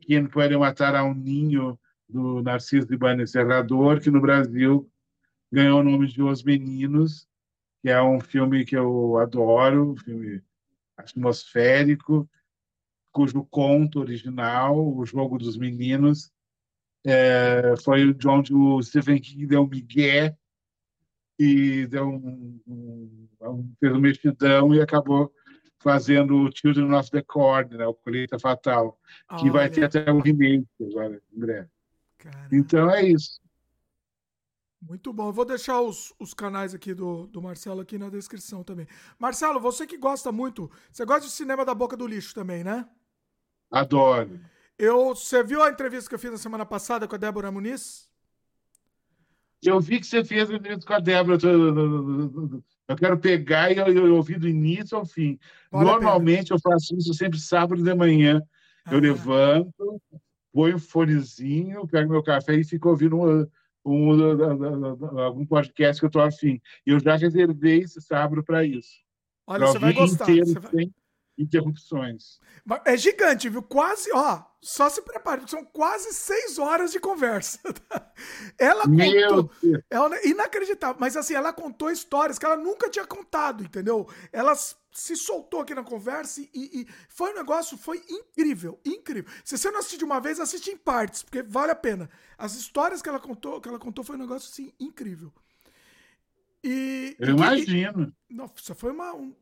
[0.00, 1.78] Quem Pode Matar a um Ninho,
[2.08, 4.90] do Narciso Ibanez Serrador, que no Brasil
[5.52, 7.28] ganhou o nome de Os Meninos,
[7.82, 10.42] que é um filme que eu adoro, um filme
[10.96, 12.28] atmosférico,
[13.12, 16.32] cujo conto original, O Jogo dos Meninos,
[17.06, 20.36] é, foi de onde o Stephen King deu um migué
[21.38, 25.32] e deu um, um, um, fez um mexidão e acabou
[25.78, 28.98] fazendo o Children of the Corn, né, o Colheita Fatal,
[29.38, 29.52] que Olha.
[29.52, 31.68] vai ter até um remake agora, em breve.
[32.18, 32.48] Caramba.
[32.52, 33.40] Então é isso.
[34.80, 35.28] Muito bom.
[35.28, 38.86] Eu vou deixar os, os canais aqui do, do Marcelo aqui na descrição também.
[39.18, 42.88] Marcelo, você que gosta muito, você gosta de cinema da boca do lixo também, né?
[43.70, 44.40] Adoro.
[44.78, 48.08] Eu, você viu a entrevista que eu fiz na semana passada com a Débora Muniz?
[49.60, 51.36] Eu vi que você fez a entrevista com a Débora.
[52.86, 55.38] Eu quero pegar e eu, eu ouvir do início ao fim.
[55.70, 58.40] Vale Normalmente eu faço isso sempre sábado de manhã.
[58.84, 58.94] Ah.
[58.94, 60.00] Eu levanto,
[60.52, 63.46] põe um fonezinho, pego meu café e fico ouvindo um,
[63.84, 66.60] um, algum podcast que eu estou afim.
[66.86, 69.02] E eu já reservei esse sábado para isso.
[69.46, 70.24] Olha, pra você vai gostar.
[70.24, 70.70] Inteiro, você vai...
[70.70, 70.94] Sem
[71.38, 72.40] interrupções.
[72.84, 73.62] É gigante, viu?
[73.62, 77.60] Quase, ó, só se prepare, são quase seis horas de conversa.
[78.58, 79.50] Ela contou.
[79.88, 84.08] Ela, é inacreditável, mas assim, ela contou histórias que ela nunca tinha contado, entendeu?
[84.32, 89.30] Elas se soltou aqui na conversa e, e, foi um negócio, foi incrível, incrível.
[89.44, 92.10] Se você não assistiu de uma vez, assiste em partes, porque vale a pena.
[92.36, 95.32] As histórias que ela contou, que ela contou foi um negócio assim incrível.
[96.64, 98.12] E, eu e, imagino.
[98.28, 99.32] E, nossa, foi uma um,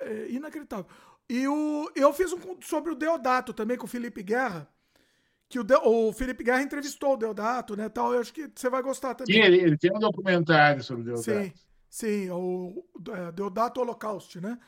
[0.00, 0.86] é, inacreditável.
[1.28, 4.68] E o, eu fiz um sobre o Deodato também com o Felipe Guerra.
[5.48, 7.88] Que o, De, o Felipe Guerra entrevistou o Deodato, né?
[7.88, 8.12] Tal.
[8.14, 9.34] Eu acho que você vai gostar também.
[9.34, 11.30] Sim, ele, ele tem um documentário sobre o Deodato.
[11.30, 11.52] Sim,
[11.88, 14.58] sim, o, é, Deodato Holocaust, né?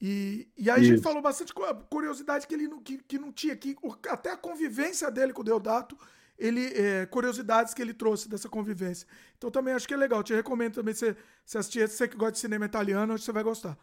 [0.00, 0.92] E, e aí Isso.
[0.92, 1.52] a gente falou bastante
[1.88, 3.76] curiosidade que ele não, que, que não tinha, que
[4.08, 5.96] até a convivência dele com o Deodato,
[6.36, 9.06] ele, é, curiosidades que ele trouxe dessa convivência.
[9.38, 10.22] Então também acho que é legal.
[10.24, 11.88] Te recomendo também você, você assistir.
[11.88, 13.78] Você que gosta de cinema italiano, acho que você vai gostar.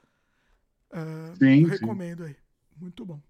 [0.91, 2.29] Uh, sim, recomendo sim.
[2.29, 2.35] aí.
[2.77, 3.21] Muito bom.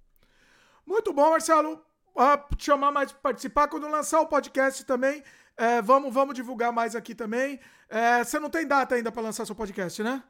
[0.86, 1.84] Muito bom, Marcelo.
[2.16, 3.68] Ah, te chamar mais para participar.
[3.68, 5.24] Quando lançar o podcast também,
[5.56, 7.60] é, vamos, vamos divulgar mais aqui também.
[7.90, 10.24] É, você não tem data ainda para lançar seu podcast, né?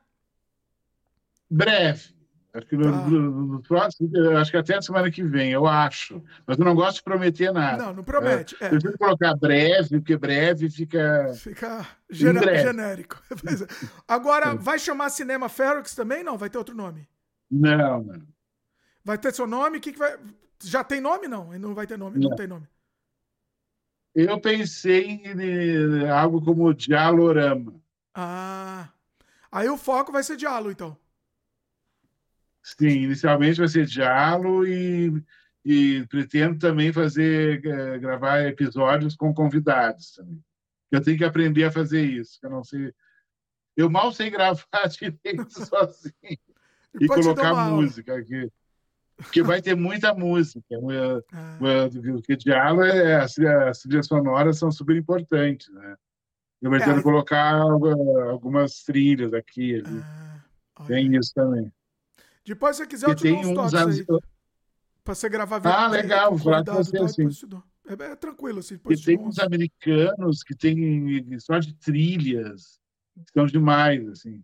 [1.50, 2.20] Breve.
[2.52, 3.06] Acho que, tá.
[3.68, 6.22] próximo, acho que até a semana que vem, eu acho.
[6.48, 7.84] Mas eu não gosto de prometer nada.
[7.84, 8.58] Não, não promete.
[8.60, 8.72] É, é.
[8.74, 11.32] Eu colocar breve, porque breve fica.
[11.36, 13.22] Fica genérico.
[14.08, 16.24] Agora, vai chamar Cinema Ferox também?
[16.24, 16.40] Não?
[16.40, 17.08] Vai ter outro nome?
[17.50, 18.28] Não, não.
[19.04, 19.78] Vai ter seu nome?
[19.78, 20.18] O que, que vai.
[20.64, 21.28] Já tem nome?
[21.28, 22.20] Não, não vai ter nome.
[22.20, 22.68] Não, não tem nome.
[24.14, 27.82] Eu pensei em algo como Dialorama.
[28.14, 28.90] Ah.
[29.52, 30.98] Aí o foco vai ser Dialo, então.
[32.62, 35.24] Sim, inicialmente vai ser Dialo e,
[35.66, 40.44] e pretendo também fazer, eh, gravar episódios com convidados também.
[40.92, 42.94] Eu tenho que aprender a fazer isso, eu não sei.
[43.76, 46.38] Eu mal sei gravar direito sozinho
[47.00, 48.50] e colocar música aqui.
[49.18, 50.64] Porque vai ter muita música.
[51.34, 51.58] Ah.
[51.92, 55.96] Porque diálogo é, as, as trilhas sonoras são super importantes, né?
[56.62, 57.54] Eu pretendo é, colocar
[58.32, 59.82] algumas trilhas aqui.
[59.86, 60.42] Ah,
[60.88, 61.72] tem isso também.
[62.46, 64.06] Depois, se você quiser, eu te dou uns toques aí.
[65.04, 67.28] Pra você gravar Ah, legal, vou falar com você assim.
[67.88, 68.80] É, é, tranquilo, assim.
[68.90, 72.80] E tem uns americanos que tem só de trilhas,
[73.34, 74.44] são demais, assim.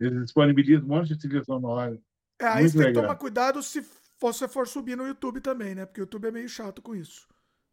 [0.00, 2.00] Eles disponibilizam um monte de trilha sonora.
[2.40, 3.84] É, aí Muito você tem que tomar cuidado se
[4.18, 5.84] você for subir no YouTube também, né?
[5.84, 7.28] Porque o YouTube é meio chato com isso.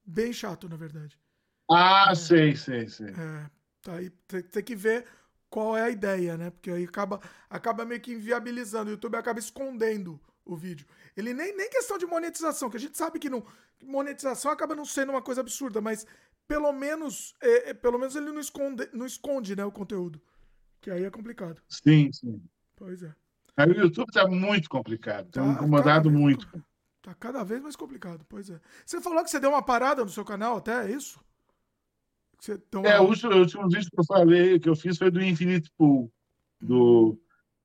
[0.05, 1.17] Bem chato, na verdade.
[1.71, 3.07] Ah, é, sei, sei, sei.
[3.07, 3.49] É,
[3.81, 5.05] tá aí tem, tem, que ver
[5.49, 6.49] qual é a ideia, né?
[6.49, 8.89] Porque aí acaba, acaba meio que inviabilizando.
[8.89, 10.85] O YouTube acaba escondendo o vídeo.
[11.15, 13.43] Ele nem, nem questão de monetização, que a gente sabe que não,
[13.83, 16.05] monetização acaba não sendo uma coisa absurda, mas
[16.47, 20.21] pelo menos, é, é, pelo menos ele não esconde, não esconde né, o conteúdo.
[20.87, 21.61] Que aí é complicado.
[21.67, 22.41] Sim, sim.
[22.73, 23.13] Pois é.
[23.57, 26.47] Aí o YouTube está muito complicado, está tá incomodado muito.
[26.95, 28.57] Está cada vez mais complicado, pois é.
[28.85, 31.19] Você falou que você deu uma parada no seu canal até, é isso?
[32.39, 32.87] Você uma...
[32.87, 35.69] É, o último, o último vídeo que eu falei, que eu fiz foi do Infinite
[35.77, 36.09] Pool,
[36.61, 37.19] do,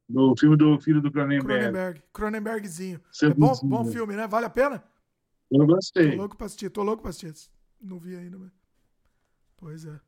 [0.08, 1.46] do filme do filho do Cronenberg.
[1.46, 3.00] Cronenberg, Cronenbergzinho.
[3.22, 4.26] É bom, bom filme, né?
[4.26, 4.82] Vale a pena?
[5.48, 6.10] Eu gostei.
[6.10, 7.48] Tô louco pra assistir, tô louco pra assistir.
[7.80, 8.50] Não vi ainda, mas...
[9.58, 10.00] Pois é.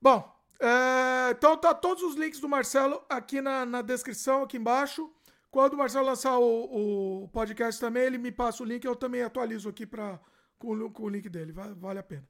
[0.00, 5.10] Bom, é, então tá todos os links do Marcelo aqui na, na descrição, aqui embaixo.
[5.50, 9.22] Quando o Marcelo lançar o, o, podcast também, ele me passa o link, eu também
[9.22, 10.20] atualizo aqui pra,
[10.58, 11.52] com, com o link dele.
[11.52, 12.24] Vale, vale a pena.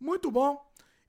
[0.00, 0.60] Muito bom.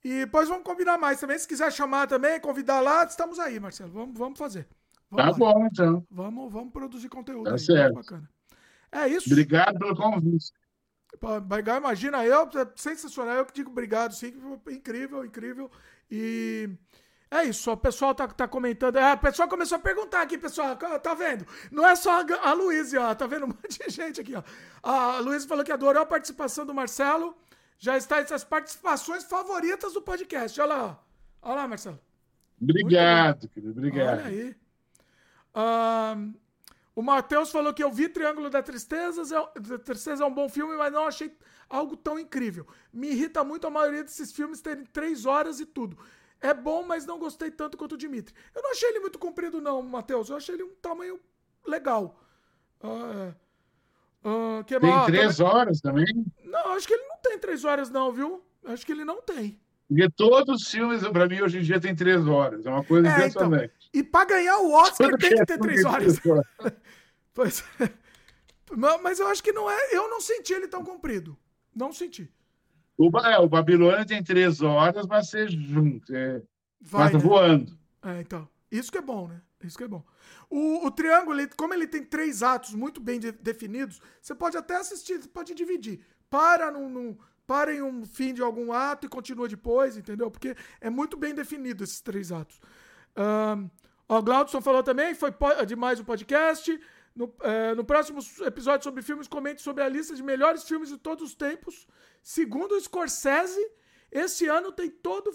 [0.03, 1.37] E depois vamos combinar mais também.
[1.37, 3.91] Se quiser chamar também, convidar lá, estamos aí, Marcelo.
[3.91, 4.67] Vamos, vamos fazer.
[5.09, 5.53] Vamos tá lá.
[5.53, 6.07] bom, então.
[6.09, 7.59] Vamos, vamos produzir conteúdo tá aí.
[7.59, 7.95] Certo.
[7.95, 8.29] Bacana.
[8.91, 9.29] É isso.
[9.29, 10.51] Obrigado pelo convite.
[11.77, 13.35] Imagina eu, é sensacional.
[13.35, 14.33] Eu que digo obrigado, sim.
[14.69, 15.71] Incrível, incrível.
[16.11, 16.69] E
[17.31, 18.97] é isso, o pessoal tá, tá comentando.
[18.97, 20.75] É, o pessoal começou a perguntar aqui, pessoal.
[20.75, 21.47] Tá vendo?
[21.71, 23.15] Não é só a Luísa, ó.
[23.15, 24.43] Tá vendo um monte de gente aqui, ó.
[24.83, 27.33] A Luísa falou que adorou a participação do Marcelo.
[27.79, 30.59] Já está entre as participações favoritas do podcast.
[30.59, 30.95] Olha lá, ó.
[31.49, 31.99] Olha lá, Marcelo.
[32.61, 33.79] Obrigado, querido.
[33.79, 34.19] Obrigado.
[34.19, 34.55] Olha aí.
[35.55, 36.33] Um,
[36.93, 39.23] o Matheus falou que eu vi Triângulo da Tristeza,
[39.55, 41.35] da Tristeza é um bom filme, mas não achei
[41.71, 42.67] algo tão incrível.
[42.91, 45.97] Me irrita muito a maioria desses filmes terem três horas e tudo.
[46.39, 48.35] É bom, mas não gostei tanto quanto o Dimitri.
[48.53, 50.29] Eu não achei ele muito comprido, não, Matheus.
[50.29, 51.19] Eu achei ele um tamanho
[51.65, 52.19] legal.
[52.83, 53.33] Uh,
[54.27, 55.53] uh, que tem três também...
[55.53, 56.33] horas também?
[56.43, 58.43] Não, acho que ele não tem três horas, não, viu?
[58.65, 59.59] Acho que ele não tem.
[59.87, 62.65] Porque todos os filmes, para mim, hoje em dia, tem três horas.
[62.65, 63.73] É uma coisa é, impressionante.
[63.89, 66.19] Então, e para ganhar o Oscar tem que ter três horas.
[67.33, 67.91] pois é.
[69.03, 69.77] Mas eu acho que não é.
[69.91, 71.37] Eu não senti ele tão comprido.
[71.75, 72.31] Não senti.
[72.97, 76.13] O, é, o Babilônia tem três horas, mas você junto.
[76.15, 76.41] É,
[76.79, 77.19] Vai, né?
[77.19, 77.77] voando.
[78.03, 78.47] É, então.
[78.71, 79.41] Isso que é bom, né?
[79.63, 80.03] Isso que é bom.
[80.49, 84.57] O, o triângulo, ele, como ele tem três atos muito bem de, definidos, você pode
[84.57, 86.05] até assistir, você pode dividir.
[86.29, 90.31] Para num, num, para em um fim de algum ato e continua depois, entendeu?
[90.31, 92.59] Porque é muito bem definido esses três atos.
[93.17, 93.69] Um,
[94.07, 95.33] o Glaudson falou também, foi
[95.67, 96.79] demais o podcast.
[97.21, 100.97] No, é, no próximo episódio sobre filmes, comente sobre a lista de melhores filmes de
[100.97, 101.87] todos os tempos.
[102.23, 103.63] Segundo o Scorsese,
[104.11, 105.31] esse ano tem todo.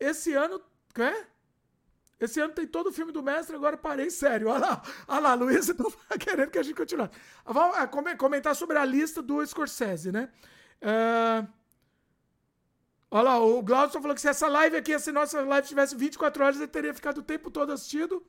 [0.00, 0.60] Esse ano.
[0.98, 1.26] É?
[2.18, 4.48] Esse ano tem todo o filme do mestre, agora parei sério.
[4.50, 7.08] Olha lá, olha lá Luiz, tá querendo que a gente continue.
[7.44, 10.28] Vamos é, comentar sobre a lista do Scorsese, né?
[10.82, 11.46] Uh...
[13.08, 16.42] Olha lá, o Glaucio falou que se essa live aqui, se nossa live tivesse 24
[16.42, 18.20] horas, ele teria ficado o tempo todo assistindo.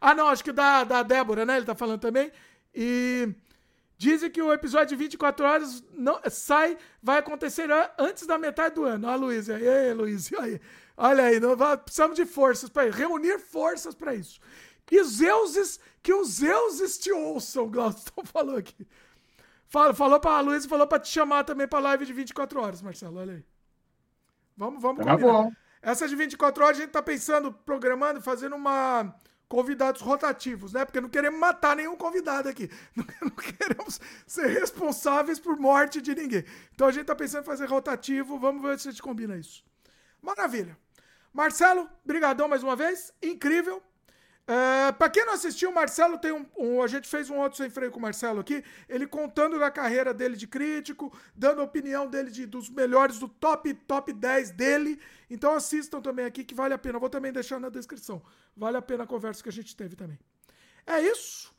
[0.00, 1.56] Ah, não, acho que da, da Débora, né?
[1.56, 2.30] Ele tá falando também.
[2.74, 3.28] E
[3.96, 7.68] dizem que o episódio de 24 horas não, sai, vai acontecer
[7.98, 9.08] antes da metade do ano.
[9.08, 10.60] Ó, a Luiz, aí, Luiz, aí.
[10.96, 14.40] Olha aí, não, precisamos de forças para reunir forças para isso.
[14.90, 18.86] E Zeuses, que os Zeuses te ouçam, Glaucio falou aqui.
[19.68, 22.80] Fala, falou pra Luiz e falou pra te chamar também pra live de 24 horas,
[22.80, 23.18] Marcelo.
[23.18, 23.44] Olha aí.
[24.56, 25.50] Vamos, vamos tá bom.
[25.82, 29.14] Essa de 24 horas a gente tá pensando, programando, fazendo uma
[29.48, 30.84] convidados rotativos, né?
[30.84, 32.68] Porque não queremos matar nenhum convidado aqui.
[32.96, 36.44] Não, queremos ser responsáveis por morte de ninguém.
[36.74, 38.38] Então a gente tá pensando em fazer rotativo.
[38.38, 39.64] Vamos ver se a gente combina isso.
[40.20, 40.76] Maravilha.
[41.32, 43.12] Marcelo, brigadão mais uma vez.
[43.22, 43.82] Incrível.
[44.48, 47.58] Uh, pra quem não assistiu, o Marcelo tem um, um, A gente fez um outro
[47.58, 48.62] sem freio com o Marcelo aqui.
[48.88, 53.28] Ele contando da carreira dele de crítico, dando a opinião dele de, dos melhores, do
[53.28, 55.00] top, top 10 dele.
[55.28, 56.98] Então assistam também aqui que vale a pena.
[56.98, 58.22] Vou também deixar na descrição.
[58.56, 60.18] Vale a pena a conversa que a gente teve também.
[60.86, 61.52] É isso.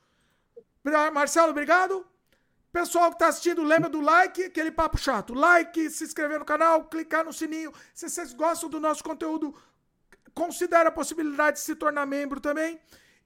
[1.13, 2.05] Marcelo, obrigado.
[2.71, 5.33] Pessoal que tá assistindo, lembra do like, aquele papo chato.
[5.33, 7.73] Like, se inscrever no canal, clicar no sininho.
[7.93, 9.53] Se vocês gostam do nosso conteúdo,
[10.37, 12.79] considere a possibilidade de se tornar membro também.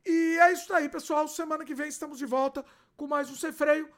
[0.06, 1.28] E é isso aí, pessoal.
[1.28, 2.64] Semana que vem estamos de volta
[2.96, 3.90] com mais um Sem Freio.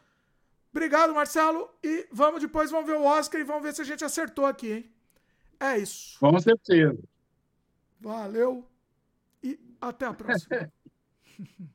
[0.72, 1.70] Obrigado, Marcelo.
[1.84, 4.72] E vamos depois, vamos ver o Oscar e vamos ver se a gente acertou aqui,
[4.72, 4.92] hein?
[5.60, 6.20] É isso.
[6.20, 6.98] Com certeza.
[8.02, 8.68] Valeu
[9.44, 10.72] e até a próxima.